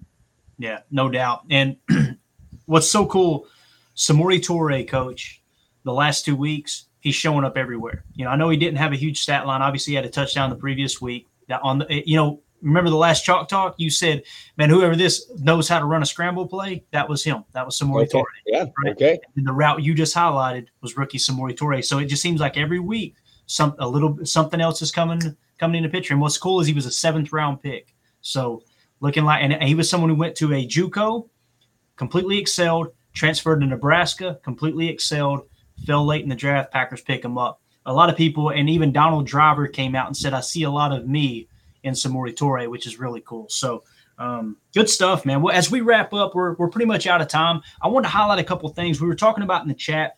Yeah, 0.58 0.80
no 0.90 1.10
doubt. 1.10 1.46
And 1.52 1.78
what's 2.66 2.90
so 2.90 3.06
cool, 3.06 3.46
Samori 3.96 4.40
Toure, 4.40 4.88
coach, 4.88 5.44
the 5.84 5.94
last 5.94 6.26
two 6.26 6.36
weeks, 6.36 6.88
he's 7.04 7.14
showing 7.16 7.44
up 7.44 7.58
everywhere. 7.58 8.06
You 8.16 8.24
know, 8.24 8.32
I 8.32 8.38
know 8.38 8.50
he 8.50 8.58
didn't 8.58 8.78
have 8.78 8.94
a 8.94 8.96
huge 8.96 9.22
stat 9.22 9.46
line. 9.46 9.62
Obviously, 9.62 9.92
he 9.92 9.96
had 9.96 10.06
a 10.06 10.10
touchdown 10.10 10.50
the 10.50 10.56
previous 10.56 11.02
week. 11.02 11.28
That 11.50 11.60
on 11.62 11.80
the, 11.80 12.02
you 12.10 12.16
know, 12.16 12.42
remember 12.62 12.90
the 12.90 12.96
last 12.96 13.26
chalk 13.26 13.50
talk? 13.50 13.76
You 13.78 13.90
said, 13.90 14.24
man, 14.58 14.70
whoever 14.70 14.96
this 14.96 15.30
knows 15.36 15.68
how 15.68 15.80
to 15.80 15.86
run 15.86 16.02
a 16.02 16.06
scramble 16.06 16.48
play, 16.48 16.86
that 16.92 17.08
was 17.08 17.22
him. 17.22 17.44
That 17.52 17.66
was 17.66 17.78
Samori 17.78 18.04
okay. 18.04 18.18
Toure. 18.18 18.26
Yeah. 18.48 18.66
Right? 18.84 18.94
Okay. 18.94 19.20
And 19.36 19.46
the 19.46 19.52
route 19.52 19.84
you 19.84 19.94
just 19.94 20.16
highlighted 20.16 20.68
was 20.82 20.96
rookie 20.96 21.18
Samori 21.18 21.56
Toure. 21.56 21.84
So 21.84 22.00
it 22.00 22.06
just 22.06 22.22
seems 22.22 22.40
like 22.40 22.58
every 22.58 22.80
week, 22.80 23.16
some 23.46 23.76
a 23.80 23.88
little 23.88 24.18
something 24.26 24.62
else 24.62 24.82
is 24.82 24.92
coming 24.92 25.22
coming 25.60 25.76
in 25.76 25.84
the 25.84 25.90
picture. 25.90 26.14
And 26.14 26.22
what's 26.22 26.38
cool 26.38 26.62
is 26.62 26.68
he 26.68 26.74
was 26.74 26.86
a 26.86 26.92
seventh 26.92 27.34
round 27.34 27.62
pick. 27.62 27.94
So 28.22 28.64
looking 29.02 29.26
like, 29.26 29.44
and 29.44 29.62
he 29.62 29.76
was 29.76 29.90
someone 29.90 30.10
who 30.10 30.16
went 30.16 30.38
to 30.38 30.54
a 30.54 30.66
JUCO, 30.66 31.28
completely 31.98 32.38
excelled, 32.38 32.94
transferred 33.12 33.60
to 33.60 33.68
Nebraska, 33.68 34.40
completely 34.44 34.88
excelled 34.88 35.42
fell 35.86 36.06
late 36.06 36.24
in 36.24 36.30
the 36.30 36.36
draft. 36.36 36.72
Packers 36.72 37.02
pick 37.02 37.24
him 37.24 37.38
up. 37.38 37.62
A 37.86 37.94
lot 37.94 38.10
of 38.10 38.16
people, 38.16 38.50
and 38.50 38.70
even 38.70 38.94
Donald 38.94 39.28
Driver 39.28 39.68
came 39.68 39.96
out 39.96 40.08
and 40.08 40.16
said, 40.16 40.34
I 40.34 40.40
see 40.40 40.64
a 40.64 40.72
lot 40.72 40.94
of 40.94 41.08
me 41.08 41.50
in 41.84 41.94
Samori 41.94 42.34
Toure, 42.34 42.70
which 42.70 42.88
is 42.88 42.98
really 43.00 43.22
cool. 43.22 43.48
So, 43.50 43.84
um, 44.18 44.58
good 44.74 44.90
stuff, 44.90 45.26
man. 45.26 45.42
Well, 45.42 45.56
as 45.56 45.70
we 45.70 45.82
wrap 45.82 46.14
up, 46.14 46.34
we're, 46.36 46.54
we're 46.54 46.70
pretty 46.70 46.86
much 46.86 47.08
out 47.08 47.22
of 47.22 47.28
time. 47.28 47.62
I 47.82 47.88
want 47.88 48.06
to 48.06 48.10
highlight 48.10 48.40
a 48.40 48.44
couple 48.44 48.70
things 48.70 49.02
we 49.02 49.08
were 49.08 49.16
talking 49.16 49.44
about 49.44 49.64
in 49.64 49.68
the 49.68 49.74
chat. 49.74 50.18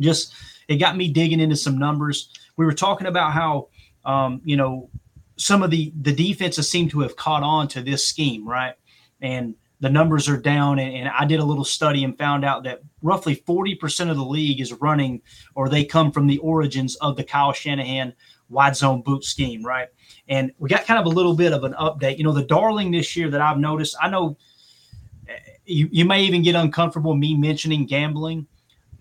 Just 0.00 0.34
it 0.68 0.76
got 0.76 0.96
me 0.96 1.08
digging 1.08 1.40
into 1.40 1.56
some 1.56 1.78
numbers. 1.78 2.30
We 2.56 2.66
were 2.66 2.74
talking 2.74 3.06
about 3.06 3.32
how, 3.32 3.68
um, 4.04 4.40
you 4.44 4.56
know, 4.56 4.90
some 5.36 5.62
of 5.62 5.70
the 5.70 5.92
the 6.00 6.12
defenses 6.12 6.70
seem 6.70 6.88
to 6.90 7.00
have 7.00 7.16
caught 7.16 7.42
on 7.42 7.68
to 7.68 7.82
this 7.82 8.04
scheme, 8.04 8.46
right? 8.46 8.74
And 9.20 9.54
the 9.82 9.90
numbers 9.90 10.28
are 10.28 10.36
down. 10.36 10.78
And, 10.78 10.94
and, 10.94 11.08
I 11.08 11.24
did 11.24 11.40
a 11.40 11.44
little 11.44 11.64
study 11.64 12.04
and 12.04 12.16
found 12.16 12.44
out 12.44 12.62
that 12.62 12.82
roughly 13.02 13.36
40% 13.36 14.10
of 14.10 14.16
the 14.16 14.24
league 14.24 14.60
is 14.60 14.72
running 14.74 15.20
or 15.56 15.68
they 15.68 15.84
come 15.84 16.12
from 16.12 16.28
the 16.28 16.38
origins 16.38 16.94
of 16.96 17.16
the 17.16 17.24
Kyle 17.24 17.52
Shanahan 17.52 18.14
wide 18.48 18.76
zone 18.76 19.02
boot 19.02 19.24
scheme, 19.24 19.64
right? 19.64 19.88
And 20.28 20.52
we 20.58 20.68
got 20.68 20.86
kind 20.86 21.00
of 21.00 21.06
a 21.06 21.14
little 21.14 21.34
bit 21.34 21.52
of 21.52 21.64
an 21.64 21.74
update. 21.74 22.16
You 22.16 22.24
know, 22.24 22.32
the 22.32 22.44
darling 22.44 22.92
this 22.92 23.16
year 23.16 23.28
that 23.30 23.40
I've 23.40 23.58
noticed, 23.58 23.96
I 24.00 24.08
know 24.08 24.36
eh, 25.28 25.32
you, 25.64 25.88
you 25.90 26.04
may 26.04 26.22
even 26.22 26.42
get 26.42 26.54
uncomfortable 26.54 27.16
me 27.16 27.34
mentioning 27.34 27.84
gambling. 27.84 28.46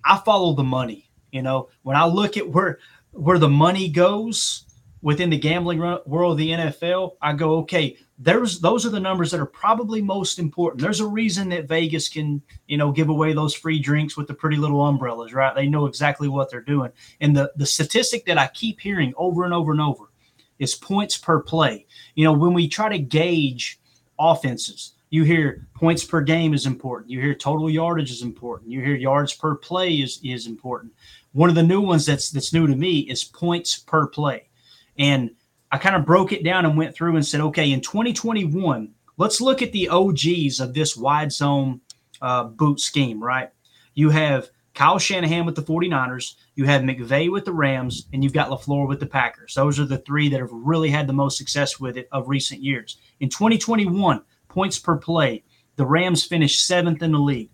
I 0.04 0.18
follow 0.26 0.56
the 0.56 0.64
money. 0.64 1.12
You 1.32 1.44
know, 1.44 1.70
when 1.84 1.96
I 1.96 2.06
look 2.06 2.38
at 2.38 2.50
where 2.50 2.80
where 3.12 3.38
the 3.38 3.50
money 3.50 3.88
goes, 3.88 4.66
within 5.02 5.30
the 5.30 5.38
gambling 5.38 5.80
world 5.80 6.34
of 6.34 6.38
the 6.38 6.52
NFL, 6.52 7.16
I 7.22 7.34
go, 7.34 7.58
okay, 7.58 7.98
there's 8.20 8.60
those 8.60 8.86
are 8.86 8.90
the 8.90 9.00
numbers 9.00 9.32
that 9.32 9.40
are 9.40 9.46
probably 9.46 10.02
most 10.02 10.38
important. 10.38 10.82
There's 10.82 11.00
a 11.00 11.08
reason 11.08 11.50
that 11.50 11.68
Vegas 11.68 12.08
can, 12.08 12.42
you 12.68 12.78
know, 12.78 12.92
give 12.92 13.10
away 13.10 13.34
those 13.34 13.56
free 13.56 13.80
drinks 13.80 14.16
with 14.16 14.28
the 14.28 14.34
pretty 14.34 14.58
little 14.58 14.86
umbrellas, 14.86 15.34
right? 15.34 15.56
They 15.56 15.68
know 15.68 15.88
exactly 15.88 16.28
what 16.28 16.52
they're 16.52 16.62
doing. 16.62 16.92
And 17.20 17.36
the 17.36 17.52
the 17.56 17.66
statistic 17.66 18.26
that 18.26 18.38
I 18.38 18.48
keep 18.48 18.80
hearing 18.80 19.14
over 19.18 19.44
and 19.44 19.54
over 19.54 19.72
and 19.72 19.82
over 19.82 20.12
is 20.60 20.76
points 20.76 21.18
per 21.18 21.42
play. 21.42 21.88
You 22.16 22.24
know, 22.24 22.34
when 22.34 22.54
we 22.54 22.68
try 22.68 22.90
to 22.90 23.00
gauge 23.00 23.80
offenses, 24.20 24.94
you 25.10 25.24
hear 25.24 25.68
points 25.74 26.06
per 26.06 26.22
game 26.22 26.54
is 26.54 26.68
important. 26.68 27.10
You 27.10 27.20
hear 27.20 27.34
total 27.34 27.70
yardage 27.70 28.12
is 28.12 28.22
important. 28.22 28.72
You 28.72 28.82
hear 28.82 28.96
yards 28.96 29.34
per 29.34 29.56
play 29.56 29.96
is 29.96 30.20
is 30.24 30.46
important. 30.46 30.94
One 31.34 31.50
of 31.50 31.56
the 31.56 31.64
new 31.64 31.82
ones 31.82 32.06
that's 32.06 32.30
that's 32.30 32.54
new 32.54 32.68
to 32.68 32.76
me 32.76 33.00
is 33.00 33.24
points 33.24 33.80
per 33.80 34.06
play. 34.08 34.50
And 34.98 35.32
I 35.72 35.78
kind 35.78 35.96
of 35.96 36.06
broke 36.06 36.32
it 36.32 36.44
down 36.44 36.66
and 36.66 36.78
went 36.78 36.96
through 36.96 37.16
and 37.16 37.26
said, 37.26 37.42
okay, 37.42 37.72
in 37.72 37.82
2021, 37.82 38.94
let's 39.18 39.42
look 39.42 39.62
at 39.62 39.72
the 39.72 39.90
OGs 39.90 40.60
of 40.60 40.74
this 40.74 40.98
wide 40.98 41.32
zone 41.32 41.82
uh, 42.22 42.46
boot 42.46 42.80
scheme, 42.80 43.24
right? 43.24 43.50
You 43.94 44.10
have 44.10 44.50
Kyle 44.74 45.00
Shanahan 45.00 45.46
with 45.46 45.56
the 45.56 45.64
49ers, 45.64 46.36
you 46.56 46.66
have 46.66 46.82
McVay 46.82 47.32
with 47.32 47.46
the 47.46 47.54
Rams, 47.54 48.08
and 48.14 48.24
you've 48.24 48.34
got 48.34 48.50
LaFleur 48.50 48.88
with 48.88 49.00
the 49.00 49.06
Packers. 49.06 49.56
Those 49.56 49.80
are 49.80 49.86
the 49.86 49.98
three 49.98 50.30
that 50.30 50.40
have 50.40 50.52
really 50.52 50.90
had 50.90 51.08
the 51.08 51.14
most 51.14 51.38
success 51.38 51.80
with 51.80 51.98
it 51.98 52.08
of 52.12 52.30
recent 52.30 52.62
years. 52.62 52.98
In 53.20 53.30
2021, 53.30 54.22
points 54.48 54.80
per 54.80 54.98
play, 54.98 55.44
the 55.76 55.86
Rams 55.86 56.26
finished 56.26 56.66
seventh 56.66 57.02
in 57.02 57.12
the 57.12 57.20
league. 57.20 57.50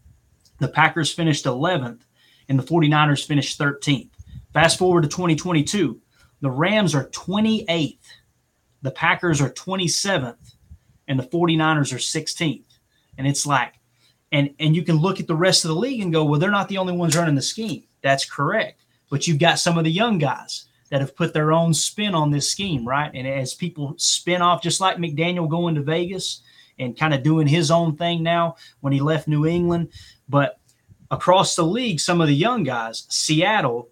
The 0.60 0.68
Packers 0.68 1.12
finished 1.12 1.46
11th, 1.46 2.02
and 2.50 2.60
the 2.60 2.64
49ers 2.64 3.26
finished 3.26 3.60
13th. 3.60 4.10
Fast 4.54 4.78
forward 4.78 5.04
to 5.04 5.10
2022, 5.10 6.00
the 6.42 6.52
Rams 6.52 6.94
are 6.96 7.10
28th. 7.10 7.98
The 8.82 8.92
Packers 8.92 9.42
are 9.42 9.50
27th. 9.50 10.54
and 11.08 11.20
the 11.20 11.24
49ers 11.24 11.94
are 11.94 11.98
16th. 11.98 12.66
And 13.18 13.26
it's 13.26 13.46
like, 13.46 13.74
and 14.32 14.54
and 14.60 14.76
you 14.76 14.84
can 14.84 14.98
look 14.98 15.20
at 15.20 15.28
the 15.28 15.36
rest 15.36 15.64
of 15.64 15.70
the 15.70 15.76
league 15.76 16.02
and 16.02 16.12
go, 16.12 16.26
well, 16.26 16.40
they're 16.40 16.52
not 16.52 16.68
the 16.68 16.78
only 16.78 16.94
ones 16.94 17.16
running 17.16 17.36
the 17.36 17.42
scheme. 17.42 17.84
That's 18.02 18.30
correct. 18.30 18.84
But 19.10 19.26
you've 19.26 19.40
got 19.40 19.60
some 19.60 19.78
of 19.78 19.86
the 19.86 19.92
young 19.92 20.18
guys 20.18 20.66
that 20.90 21.02
have 21.02 21.16
put 21.16 21.34
their 21.34 21.52
own 21.52 21.74
spin 21.74 22.14
on 22.14 22.32
this 22.32 22.52
scheme, 22.52 22.86
right? 22.88 23.10
And 23.14 23.28
as 23.28 23.54
people 23.54 23.96
spin 23.98 24.42
off, 24.42 24.62
just 24.62 24.82
like 24.82 24.98
McDaniel 24.98 25.50
going 25.50 25.76
to 25.76 25.82
Vegas 25.82 26.42
and 26.78 26.98
kind 26.98 27.14
of 27.14 27.24
doing 27.24 27.48
his 27.48 27.72
own 27.72 27.96
thing 27.96 28.22
now 28.22 28.56
when 28.82 28.94
he 28.94 29.00
left 29.00 29.28
New 29.28 29.46
England. 29.46 29.90
But 30.30 30.60
across 31.10 31.56
the 31.56 31.64
league, 31.64 32.00
some 32.00 32.22
of 32.22 32.28
the 32.28 32.36
young 32.36 32.64
guys, 32.64 33.06
Seattle 33.10 33.90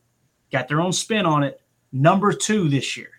got 0.52 0.68
their 0.68 0.82
own 0.82 0.94
spin 0.94 1.26
on 1.26 1.44
it. 1.44 1.62
Number 1.98 2.34
two 2.34 2.68
this 2.68 2.98
year 2.98 3.10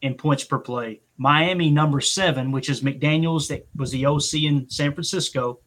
in 0.00 0.14
points 0.14 0.44
per 0.44 0.60
play. 0.60 1.00
Miami, 1.16 1.72
number 1.72 2.00
seven, 2.00 2.52
which 2.52 2.68
is 2.68 2.80
McDaniels, 2.80 3.48
that 3.48 3.66
was 3.74 3.90
the 3.90 4.06
OC 4.06 4.34
in 4.34 4.70
San 4.70 4.94
Francisco. 4.94 5.58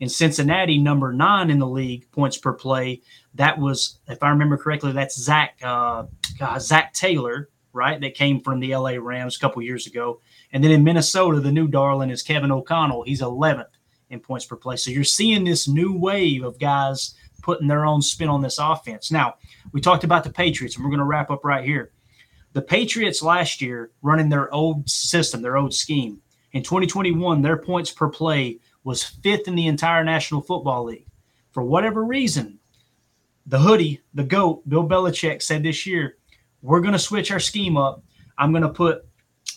In 0.00 0.08
Cincinnati, 0.08 0.76
number 0.76 1.12
nine 1.12 1.50
in 1.50 1.60
the 1.60 1.68
league, 1.68 2.10
points 2.10 2.36
per 2.36 2.52
play. 2.52 3.02
That 3.34 3.60
was, 3.60 4.00
if 4.08 4.24
I 4.24 4.30
remember 4.30 4.56
correctly, 4.56 4.90
that's 4.90 5.20
Zach 5.20 5.56
uh, 5.62 6.06
uh, 6.40 6.58
Zac 6.58 6.94
Taylor, 6.94 7.48
right? 7.72 8.00
That 8.00 8.14
came 8.14 8.40
from 8.40 8.58
the 8.58 8.74
LA 8.74 8.94
Rams 9.00 9.36
a 9.36 9.38
couple 9.38 9.62
years 9.62 9.86
ago. 9.86 10.20
And 10.52 10.64
then 10.64 10.72
in 10.72 10.82
Minnesota, 10.82 11.38
the 11.38 11.52
new 11.52 11.68
darling 11.68 12.10
is 12.10 12.24
Kevin 12.24 12.50
O'Connell. 12.50 13.04
He's 13.04 13.20
11th 13.20 13.66
in 14.08 14.18
points 14.18 14.46
per 14.46 14.56
play. 14.56 14.74
So 14.74 14.90
you're 14.90 15.04
seeing 15.04 15.44
this 15.44 15.68
new 15.68 15.96
wave 15.96 16.42
of 16.42 16.58
guys 16.58 17.14
putting 17.40 17.68
their 17.68 17.86
own 17.86 18.02
spin 18.02 18.28
on 18.28 18.42
this 18.42 18.58
offense. 18.58 19.12
Now, 19.12 19.36
we 19.70 19.80
talked 19.80 20.02
about 20.02 20.24
the 20.24 20.30
Patriots, 20.30 20.74
and 20.74 20.84
we're 20.84 20.90
going 20.90 20.98
to 20.98 21.04
wrap 21.04 21.30
up 21.30 21.44
right 21.44 21.64
here. 21.64 21.92
The 22.52 22.62
Patriots 22.62 23.22
last 23.22 23.60
year 23.60 23.92
running 24.02 24.28
their 24.28 24.52
old 24.52 24.88
system, 24.88 25.40
their 25.40 25.56
old 25.56 25.72
scheme. 25.72 26.20
In 26.52 26.62
2021, 26.62 27.42
their 27.42 27.56
points 27.56 27.92
per 27.92 28.08
play 28.08 28.58
was 28.82 29.04
fifth 29.04 29.46
in 29.46 29.54
the 29.54 29.68
entire 29.68 30.02
National 30.02 30.40
Football 30.40 30.84
League. 30.84 31.06
For 31.52 31.62
whatever 31.62 32.04
reason, 32.04 32.58
the 33.46 33.58
hoodie, 33.58 34.00
the 34.14 34.24
GOAT, 34.24 34.68
Bill 34.68 34.88
Belichick 34.88 35.42
said 35.42 35.62
this 35.62 35.86
year, 35.86 36.16
we're 36.62 36.80
going 36.80 36.92
to 36.92 36.98
switch 36.98 37.30
our 37.30 37.40
scheme 37.40 37.76
up. 37.76 38.02
I'm 38.36 38.52
going 38.52 38.62
to 38.62 38.68
put 38.68 39.04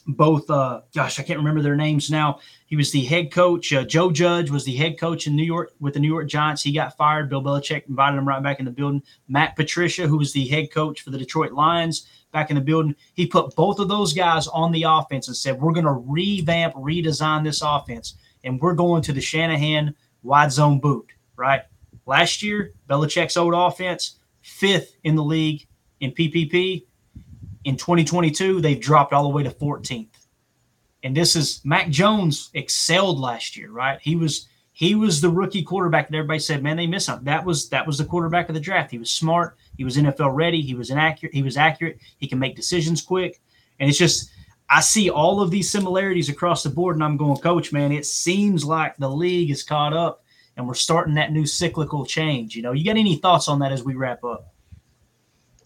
both, 0.07 0.49
uh, 0.49 0.81
gosh, 0.93 1.19
I 1.19 1.23
can't 1.23 1.39
remember 1.39 1.61
their 1.61 1.75
names 1.75 2.09
now. 2.11 2.39
He 2.65 2.75
was 2.75 2.91
the 2.91 3.03
head 3.03 3.31
coach. 3.31 3.71
Uh, 3.71 3.83
Joe 3.83 4.11
Judge 4.11 4.49
was 4.49 4.65
the 4.65 4.75
head 4.75 4.99
coach 4.99 5.27
in 5.27 5.35
New 5.35 5.43
York 5.43 5.71
with 5.79 5.93
the 5.93 5.99
New 5.99 6.07
York 6.07 6.27
Giants. 6.27 6.61
He 6.61 6.73
got 6.73 6.97
fired. 6.97 7.29
Bill 7.29 7.41
Belichick 7.41 7.87
invited 7.87 8.17
him 8.17 8.27
right 8.27 8.43
back 8.43 8.59
in 8.59 8.65
the 8.65 8.71
building. 8.71 9.03
Matt 9.27 9.55
Patricia, 9.55 10.07
who 10.07 10.17
was 10.17 10.33
the 10.33 10.47
head 10.47 10.71
coach 10.71 11.01
for 11.01 11.09
the 11.09 11.17
Detroit 11.17 11.53
Lions, 11.53 12.07
back 12.33 12.49
in 12.49 12.55
the 12.55 12.61
building. 12.61 12.95
He 13.13 13.25
put 13.25 13.55
both 13.55 13.79
of 13.79 13.87
those 13.87 14.11
guys 14.11 14.47
on 14.47 14.73
the 14.73 14.83
offense 14.83 15.29
and 15.29 15.37
said, 15.37 15.61
We're 15.61 15.71
going 15.71 15.85
to 15.85 15.93
revamp, 15.93 16.73
redesign 16.73 17.45
this 17.45 17.61
offense 17.61 18.15
and 18.43 18.59
we're 18.59 18.73
going 18.73 19.01
to 19.03 19.13
the 19.13 19.21
Shanahan 19.21 19.95
wide 20.21 20.51
zone 20.51 20.79
boot, 20.79 21.11
right? 21.35 21.61
Last 22.05 22.43
year, 22.43 22.73
Belichick's 22.89 23.37
old 23.37 23.53
offense, 23.53 24.19
fifth 24.41 24.95
in 25.03 25.15
the 25.15 25.23
league 25.23 25.65
in 26.01 26.11
PPP. 26.11 26.85
In 27.63 27.77
2022, 27.77 28.59
they've 28.59 28.79
dropped 28.79 29.13
all 29.13 29.23
the 29.23 29.29
way 29.29 29.43
to 29.43 29.49
14th. 29.49 30.09
And 31.03 31.15
this 31.15 31.35
is 31.35 31.61
Mac 31.63 31.89
Jones 31.89 32.49
excelled 32.53 33.19
last 33.19 33.55
year, 33.57 33.71
right? 33.71 33.99
He 34.01 34.15
was 34.15 34.47
he 34.75 34.95
was 34.95 35.21
the 35.21 35.29
rookie 35.29 35.61
quarterback 35.61 36.09
that 36.09 36.17
everybody 36.17 36.39
said, 36.39 36.63
man, 36.63 36.77
they 36.77 36.87
missed 36.87 37.07
him. 37.07 37.23
That 37.23 37.45
was 37.45 37.69
that 37.69 37.85
was 37.85 37.97
the 37.97 38.05
quarterback 38.05 38.49
of 38.49 38.55
the 38.55 38.61
draft. 38.61 38.91
He 38.91 38.97
was 38.97 39.11
smart. 39.11 39.57
He 39.77 39.83
was 39.83 39.97
NFL 39.97 40.35
ready. 40.35 40.61
He 40.61 40.75
was 40.75 40.89
inaccurate. 40.89 41.33
He 41.33 41.43
was 41.43 41.57
accurate. 41.57 41.99
He 42.17 42.27
can 42.27 42.39
make 42.39 42.55
decisions 42.55 43.01
quick. 43.01 43.41
And 43.79 43.89
it's 43.89 43.97
just 43.97 44.31
I 44.69 44.81
see 44.81 45.09
all 45.09 45.41
of 45.41 45.51
these 45.51 45.69
similarities 45.69 46.29
across 46.29 46.63
the 46.63 46.69
board, 46.69 46.95
and 46.95 47.03
I'm 47.03 47.17
going, 47.17 47.37
Coach, 47.37 47.71
man, 47.71 47.91
it 47.91 48.05
seems 48.05 48.63
like 48.63 48.97
the 48.97 49.09
league 49.09 49.51
is 49.51 49.63
caught 49.63 49.93
up 49.93 50.23
and 50.55 50.67
we're 50.67 50.73
starting 50.73 51.15
that 51.15 51.31
new 51.31 51.45
cyclical 51.45 52.05
change. 52.05 52.55
You 52.55 52.61
know, 52.61 52.71
you 52.71 52.85
got 52.85 52.97
any 52.97 53.15
thoughts 53.17 53.47
on 53.47 53.59
that 53.59 53.71
as 53.71 53.83
we 53.83 53.95
wrap 53.95 54.23
up? 54.23 54.53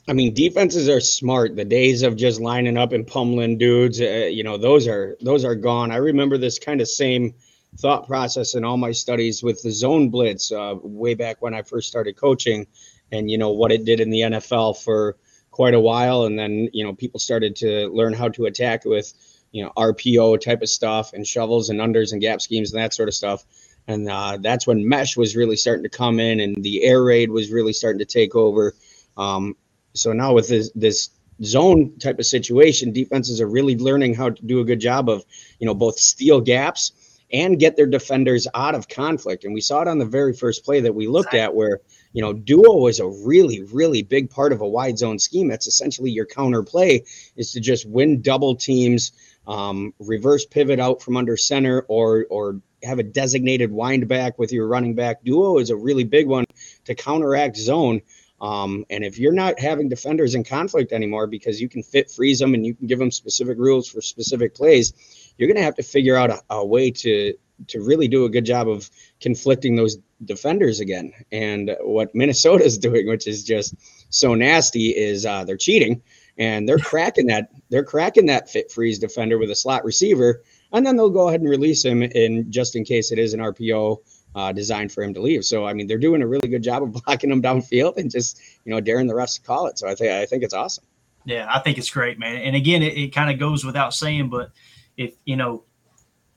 I 0.09 0.13
mean, 0.13 0.33
defenses 0.33 0.87
are 0.87 1.01
smart. 1.01 1.57
The 1.57 1.65
days 1.65 2.01
of 2.01 2.15
just 2.15 2.39
lining 2.39 2.77
up 2.77 2.93
and 2.93 3.05
pummeling 3.05 3.57
dudes, 3.57 3.99
uh, 3.99 4.29
you 4.31 4.43
know, 4.43 4.57
those 4.57 4.87
are 4.87 5.17
those 5.19 5.43
are 5.43 5.55
gone. 5.55 5.91
I 5.91 5.97
remember 5.97 6.37
this 6.37 6.57
kind 6.57 6.79
of 6.79 6.87
same 6.87 7.33
thought 7.79 8.07
process 8.07 8.55
in 8.55 8.63
all 8.63 8.77
my 8.77 8.93
studies 8.93 9.43
with 9.43 9.61
the 9.61 9.71
zone 9.71 10.09
blitz 10.09 10.51
uh, 10.51 10.75
way 10.81 11.13
back 11.13 11.41
when 11.41 11.53
I 11.53 11.61
first 11.61 11.89
started 11.89 12.15
coaching, 12.15 12.65
and 13.11 13.29
you 13.29 13.37
know 13.37 13.51
what 13.51 13.71
it 13.71 13.85
did 13.85 13.99
in 13.99 14.09
the 14.09 14.21
NFL 14.21 14.83
for 14.83 15.17
quite 15.51 15.73
a 15.73 15.79
while, 15.79 16.23
and 16.23 16.37
then 16.37 16.69
you 16.73 16.83
know 16.83 16.93
people 16.93 17.19
started 17.19 17.55
to 17.57 17.87
learn 17.87 18.13
how 18.13 18.29
to 18.29 18.45
attack 18.45 18.85
with 18.85 19.13
you 19.51 19.63
know 19.63 19.71
RPO 19.77 20.41
type 20.41 20.61
of 20.61 20.69
stuff 20.69 21.13
and 21.13 21.25
shovels 21.25 21.69
and 21.69 21.79
unders 21.79 22.11
and 22.11 22.21
gap 22.21 22.41
schemes 22.41 22.71
and 22.71 22.81
that 22.81 22.93
sort 22.93 23.09
of 23.09 23.15
stuff. 23.15 23.45
And 23.87 24.09
uh, 24.09 24.37
that's 24.41 24.67
when 24.67 24.87
mesh 24.87 25.15
was 25.15 25.35
really 25.35 25.55
starting 25.55 25.83
to 25.83 25.89
come 25.89 26.19
in, 26.19 26.39
and 26.39 26.61
the 26.63 26.83
air 26.83 27.03
raid 27.03 27.31
was 27.31 27.51
really 27.51 27.73
starting 27.73 27.99
to 27.99 28.05
take 28.05 28.35
over. 28.35 28.73
Um, 29.15 29.55
so 29.93 30.13
now 30.13 30.33
with 30.33 30.49
this 30.49 30.71
this 30.75 31.09
zone 31.43 31.97
type 31.99 32.19
of 32.19 32.25
situation, 32.25 32.91
defenses 32.91 33.39
are 33.39 33.47
really 33.47 33.77
learning 33.77 34.13
how 34.13 34.31
to 34.31 34.45
do 34.45 34.59
a 34.59 34.65
good 34.65 34.79
job 34.79 35.09
of 35.09 35.23
you 35.59 35.65
know 35.65 35.73
both 35.73 35.97
steal 35.97 36.41
gaps 36.41 36.91
and 37.31 37.59
get 37.59 37.75
their 37.75 37.87
defenders 37.87 38.47
out 38.53 38.75
of 38.75 38.87
conflict. 38.87 39.43
And 39.43 39.53
we 39.53 39.61
saw 39.61 39.81
it 39.81 39.87
on 39.87 39.97
the 39.97 40.05
very 40.05 40.33
first 40.33 40.63
play 40.63 40.79
that 40.81 40.95
we 40.95 41.07
looked 41.07 41.33
at 41.33 41.53
where 41.53 41.81
you 42.17 42.23
know, 42.23 42.33
duo 42.33 42.87
is 42.87 42.99
a 42.99 43.05
really, 43.05 43.61
really 43.61 44.01
big 44.01 44.31
part 44.31 44.51
of 44.51 44.61
a 44.61 44.67
wide 44.67 44.97
zone 44.97 45.19
scheme. 45.19 45.47
That's 45.47 45.67
essentially 45.67 46.09
your 46.09 46.25
counter 46.25 46.63
play 46.63 47.03
is 47.35 47.51
to 47.51 47.59
just 47.59 47.85
win 47.85 48.23
double 48.23 48.55
teams, 48.55 49.11
um, 49.45 49.93
reverse 49.99 50.43
pivot 50.43 50.79
out 50.79 50.99
from 50.99 51.15
under 51.15 51.37
center, 51.37 51.81
or 51.81 52.25
or 52.31 52.59
have 52.81 52.97
a 52.97 53.03
designated 53.03 53.71
wind 53.71 54.07
back 54.07 54.39
with 54.39 54.51
your 54.51 54.67
running 54.67 54.95
back. 54.95 55.23
Duo 55.23 55.59
is 55.59 55.69
a 55.69 55.75
really 55.75 56.05
big 56.05 56.25
one 56.25 56.45
to 56.85 56.95
counteract 56.95 57.55
zone. 57.55 58.01
Um, 58.41 58.83
and 58.89 59.03
if 59.03 59.19
you're 59.19 59.31
not 59.31 59.59
having 59.59 59.87
defenders 59.87 60.33
in 60.33 60.43
conflict 60.43 60.93
anymore 60.93 61.27
because 61.27 61.61
you 61.61 61.69
can 61.69 61.83
fit 61.83 62.09
freeze 62.09 62.39
them 62.39 62.55
and 62.55 62.65
you 62.65 62.73
can 62.73 62.87
give 62.87 62.97
them 62.97 63.11
specific 63.11 63.59
rules 63.59 63.87
for 63.87 64.01
specific 64.01 64.55
plays, 64.55 64.91
you're 65.37 65.47
going 65.47 65.57
to 65.57 65.63
have 65.63 65.75
to 65.75 65.83
figure 65.83 66.15
out 66.15 66.31
a, 66.31 66.41
a 66.49 66.65
way 66.65 66.89
to 66.89 67.35
to 67.67 67.81
really 67.81 68.07
do 68.07 68.25
a 68.25 68.29
good 68.29 68.45
job 68.45 68.67
of 68.67 68.89
conflicting 69.19 69.75
those 69.75 69.97
defenders 70.25 70.79
again. 70.79 71.13
And 71.31 71.75
what 71.81 72.13
Minnesota 72.13 72.63
is 72.63 72.77
doing, 72.87 73.07
which 73.07 73.27
is 73.27 73.43
just 73.43 73.75
so 74.09 74.33
nasty, 74.33 74.89
is 74.89 75.25
uh, 75.25 75.43
they're 75.43 75.57
cheating 75.57 76.01
and 76.37 76.67
they're 76.67 76.77
cracking 76.91 77.27
that 77.27 77.49
they're 77.69 77.83
cracking 77.83 78.27
that 78.27 78.49
fit 78.49 78.71
freeze 78.71 78.99
defender 78.99 79.37
with 79.37 79.51
a 79.51 79.55
slot 79.55 79.83
receiver, 79.83 80.43
and 80.71 80.85
then 80.85 80.95
they'll 80.95 81.09
go 81.09 81.27
ahead 81.27 81.41
and 81.41 81.49
release 81.49 81.83
him 81.83 82.03
in 82.03 82.51
just 82.51 82.75
in 82.75 82.83
case 82.83 83.11
it 83.11 83.19
is 83.19 83.33
an 83.33 83.39
RPO. 83.39 83.97
Uh, 84.35 84.51
designed 84.51 84.91
for 84.91 85.01
him 85.01 85.15
to 85.15 85.21
leave, 85.21 85.43
so 85.43 85.65
I 85.65 85.73
mean 85.73 85.87
they're 85.87 85.97
doing 85.97 86.21
a 86.21 86.27
really 86.27 86.47
good 86.47 86.61
job 86.61 86.83
of 86.83 86.91
blocking 87.05 87.31
him 87.31 87.41
downfield 87.41 87.97
and 87.97 88.11
just 88.11 88.39
you 88.65 88.71
know 88.71 88.79
daring 88.79 89.07
the 89.07 89.13
refs 89.15 89.35
to 89.35 89.41
call 89.41 89.65
it. 89.65 89.79
So 89.79 89.87
I 89.87 89.95
think 89.95 90.11
I 90.11 90.27
think 90.27 90.43
it's 90.43 90.53
awesome. 90.53 90.83
Yeah, 91.25 91.47
I 91.49 91.59
think 91.59 91.79
it's 91.79 91.89
great, 91.89 92.19
man. 92.19 92.35
And 92.35 92.55
again, 92.55 92.83
it, 92.83 92.95
it 92.95 93.15
kind 93.15 93.31
of 93.31 93.39
goes 93.39 93.65
without 93.65 93.95
saying, 93.95 94.29
but 94.29 94.51
if 94.95 95.15
you 95.25 95.37
know 95.37 95.63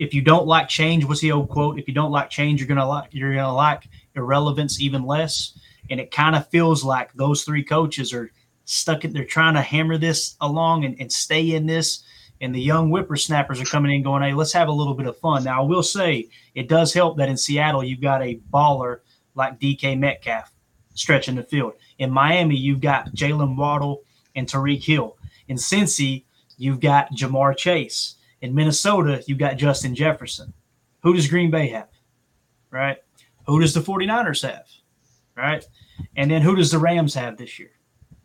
if 0.00 0.14
you 0.14 0.22
don't 0.22 0.46
like 0.46 0.66
change, 0.66 1.04
what's 1.04 1.20
the 1.20 1.30
old 1.30 1.50
quote? 1.50 1.78
If 1.78 1.86
you 1.86 1.92
don't 1.92 2.10
like 2.10 2.30
change, 2.30 2.58
you're 2.58 2.66
gonna 2.66 2.88
like 2.88 3.10
you're 3.12 3.34
gonna 3.34 3.54
like 3.54 3.86
irrelevance 4.16 4.80
even 4.80 5.04
less. 5.04 5.58
And 5.90 6.00
it 6.00 6.10
kind 6.10 6.34
of 6.34 6.48
feels 6.48 6.82
like 6.82 7.12
those 7.12 7.44
three 7.44 7.62
coaches 7.62 8.14
are 8.14 8.32
stuck 8.64 9.04
in 9.04 9.12
they're 9.12 9.26
trying 9.26 9.54
to 9.54 9.60
hammer 9.60 9.98
this 9.98 10.36
along 10.40 10.86
and, 10.86 10.96
and 10.98 11.12
stay 11.12 11.54
in 11.54 11.66
this. 11.66 12.02
And 12.40 12.54
the 12.54 12.60
young 12.60 12.88
whippersnappers 12.88 13.60
are 13.60 13.66
coming 13.66 13.92
in 13.92 14.02
going, 14.02 14.22
Hey, 14.22 14.32
let's 14.32 14.54
have 14.54 14.68
a 14.68 14.72
little 14.72 14.94
bit 14.94 15.06
of 15.06 15.18
fun. 15.18 15.44
Now 15.44 15.62
I 15.62 15.66
will 15.66 15.82
say 15.82 16.28
it 16.54 16.66
does 16.66 16.94
help 16.94 17.18
that 17.18 17.28
in 17.28 17.36
Seattle 17.36 17.84
you've 17.84 18.00
got 18.00 18.22
a 18.22 18.40
baller 18.50 19.00
like 19.34 19.60
DK 19.60 19.98
Metcalf 19.98 20.50
stretching 20.94 21.34
the 21.34 21.42
field. 21.42 21.74
In 21.98 22.10
Miami, 22.10 22.56
you've 22.56 22.80
got 22.80 23.12
Jaylen 23.14 23.54
Waddle 23.54 24.02
and 24.34 24.46
Tyreek 24.46 24.82
Hill. 24.82 25.18
In 25.48 25.58
Cincy, 25.58 26.24
you've 26.56 26.80
got 26.80 27.12
Ja'Marr 27.12 27.54
Chase. 27.54 28.16
In 28.42 28.54
Minnesota, 28.54 29.22
you've 29.26 29.38
got 29.38 29.56
Justin 29.56 29.94
Jefferson. 29.94 30.52
Who 31.02 31.14
does 31.14 31.28
Green 31.28 31.50
Bay 31.50 31.68
have? 31.68 31.88
Right? 32.70 32.98
Who 33.46 33.60
does 33.60 33.74
the 33.74 33.80
49ers 33.80 34.48
have? 34.48 34.66
Right? 35.36 35.64
And 36.16 36.30
then 36.30 36.42
who 36.42 36.56
does 36.56 36.70
the 36.70 36.78
Rams 36.78 37.14
have 37.14 37.36
this 37.36 37.58
year? 37.58 37.72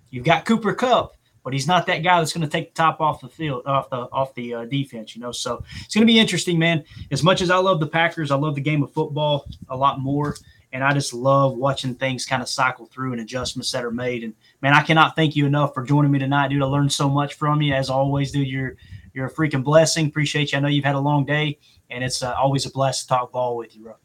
You've 0.10 0.26
got 0.26 0.46
Cooper 0.46 0.74
Kupp, 0.74 1.16
but 1.44 1.54
he's 1.54 1.68
not 1.68 1.86
that 1.88 2.04
guy 2.04 2.20
that's 2.20 2.34
going 2.34 2.46
to 2.46 2.52
take 2.52 2.74
the 2.74 2.78
top 2.78 3.02
off 3.02 3.22
the 3.22 3.28
field, 3.28 3.66
off 3.66 3.90
the 3.90 3.98
off 4.12 4.34
the 4.34 4.54
uh, 4.54 4.66
defense, 4.66 5.16
you 5.16 5.22
know. 5.22 5.32
So 5.32 5.64
it's 5.84 5.94
going 5.94 6.08
to 6.08 6.12
be 6.12 6.20
interesting, 6.20 6.58
man. 6.58 6.84
As 7.12 7.22
much 7.22 7.42
as 7.42 7.50
I 7.50 7.58
love 7.58 7.80
the 7.80 7.88
Packers, 7.88 8.32
I 8.32 8.36
love 8.36 8.56
the 8.56 8.62
game 8.62 8.82
of 8.84 8.94
football 8.94 9.46
a 9.70 9.76
lot 9.76 10.00
more, 10.00 10.36
and 10.72 10.84
I 10.84 10.94
just 10.94 11.14
love 11.14 11.58
watching 11.58 11.96
things 11.96 12.26
kind 12.26 12.42
of 12.42 12.50
cycle 12.50 12.86
through 12.86 13.12
and 13.12 13.22
adjustments 13.22 13.72
that 13.72 13.84
are 13.84 13.92
made. 13.92 14.24
And 14.24 14.34
man, 14.62 14.74
I 14.74 14.82
cannot 14.82 15.16
thank 15.16 15.36
you 15.36 15.46
enough 15.46 15.74
for 15.74 15.84
joining 15.84 16.12
me 16.12 16.20
tonight, 16.20 16.48
dude. 16.48 16.62
I 16.62 16.66
learned 16.66 16.94
so 16.94 17.10
much 17.10 17.34
from 17.34 17.62
you, 17.62 17.74
as 17.74 17.90
always, 17.90 18.32
dude. 18.32 18.48
You're 18.48 18.76
you're 19.16 19.28
a 19.28 19.32
freaking 19.32 19.64
blessing. 19.64 20.08
Appreciate 20.08 20.52
you. 20.52 20.58
I 20.58 20.62
know 20.62 20.68
you've 20.68 20.86
had 20.86 20.96
a 20.96 21.00
long 21.00 21.26
day, 21.26 21.58
and 21.90 22.04
it's 22.04 22.22
uh, 22.22 22.34
always 22.34 22.66
a 22.66 22.70
blast 22.70 23.04
to 23.04 23.08
talk 23.08 23.32
ball 23.32 23.56
with 23.56 23.76
you, 23.76 23.84
bro. 23.84 23.96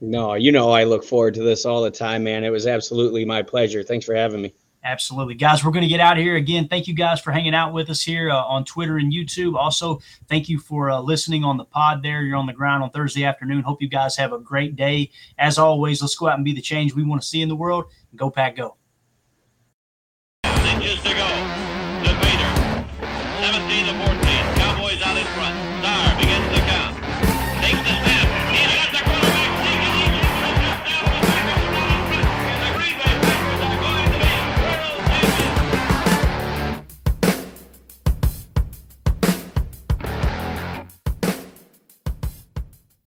No, 0.00 0.34
you 0.34 0.52
know 0.52 0.70
I 0.70 0.84
look 0.84 1.04
forward 1.04 1.34
to 1.34 1.42
this 1.42 1.64
all 1.64 1.80
the 1.80 1.90
time, 1.90 2.24
man. 2.24 2.44
It 2.44 2.50
was 2.50 2.66
absolutely 2.66 3.24
my 3.24 3.40
pleasure. 3.40 3.82
Thanks 3.82 4.04
for 4.04 4.14
having 4.14 4.42
me. 4.42 4.52
Absolutely. 4.84 5.34
Guys, 5.34 5.64
we're 5.64 5.72
going 5.72 5.82
to 5.82 5.88
get 5.88 6.00
out 6.00 6.16
of 6.16 6.22
here. 6.22 6.36
Again, 6.36 6.68
thank 6.68 6.86
you 6.86 6.94
guys 6.94 7.20
for 7.20 7.32
hanging 7.32 7.54
out 7.54 7.72
with 7.72 7.90
us 7.90 8.00
here 8.00 8.30
uh, 8.30 8.44
on 8.44 8.64
Twitter 8.64 8.96
and 8.96 9.12
YouTube. 9.12 9.54
Also, 9.54 10.00
thank 10.28 10.48
you 10.48 10.58
for 10.58 10.90
uh, 10.90 11.00
listening 11.00 11.44
on 11.44 11.56
the 11.56 11.64
pod 11.64 12.02
there. 12.02 12.22
You're 12.22 12.36
on 12.36 12.46
the 12.46 12.52
ground 12.52 12.82
on 12.82 12.90
Thursday 12.90 13.24
afternoon. 13.24 13.62
Hope 13.62 13.82
you 13.82 13.88
guys 13.88 14.16
have 14.16 14.32
a 14.32 14.38
great 14.38 14.76
day. 14.76 15.10
As 15.38 15.58
always, 15.58 16.00
let's 16.00 16.14
go 16.14 16.28
out 16.28 16.36
and 16.36 16.44
be 16.44 16.52
the 16.52 16.62
change 16.62 16.94
we 16.94 17.04
want 17.04 17.22
to 17.22 17.26
see 17.26 17.42
in 17.42 17.48
the 17.48 17.56
world. 17.56 17.86
Go, 18.14 18.30
Pack, 18.30 18.56
go. 18.56 18.76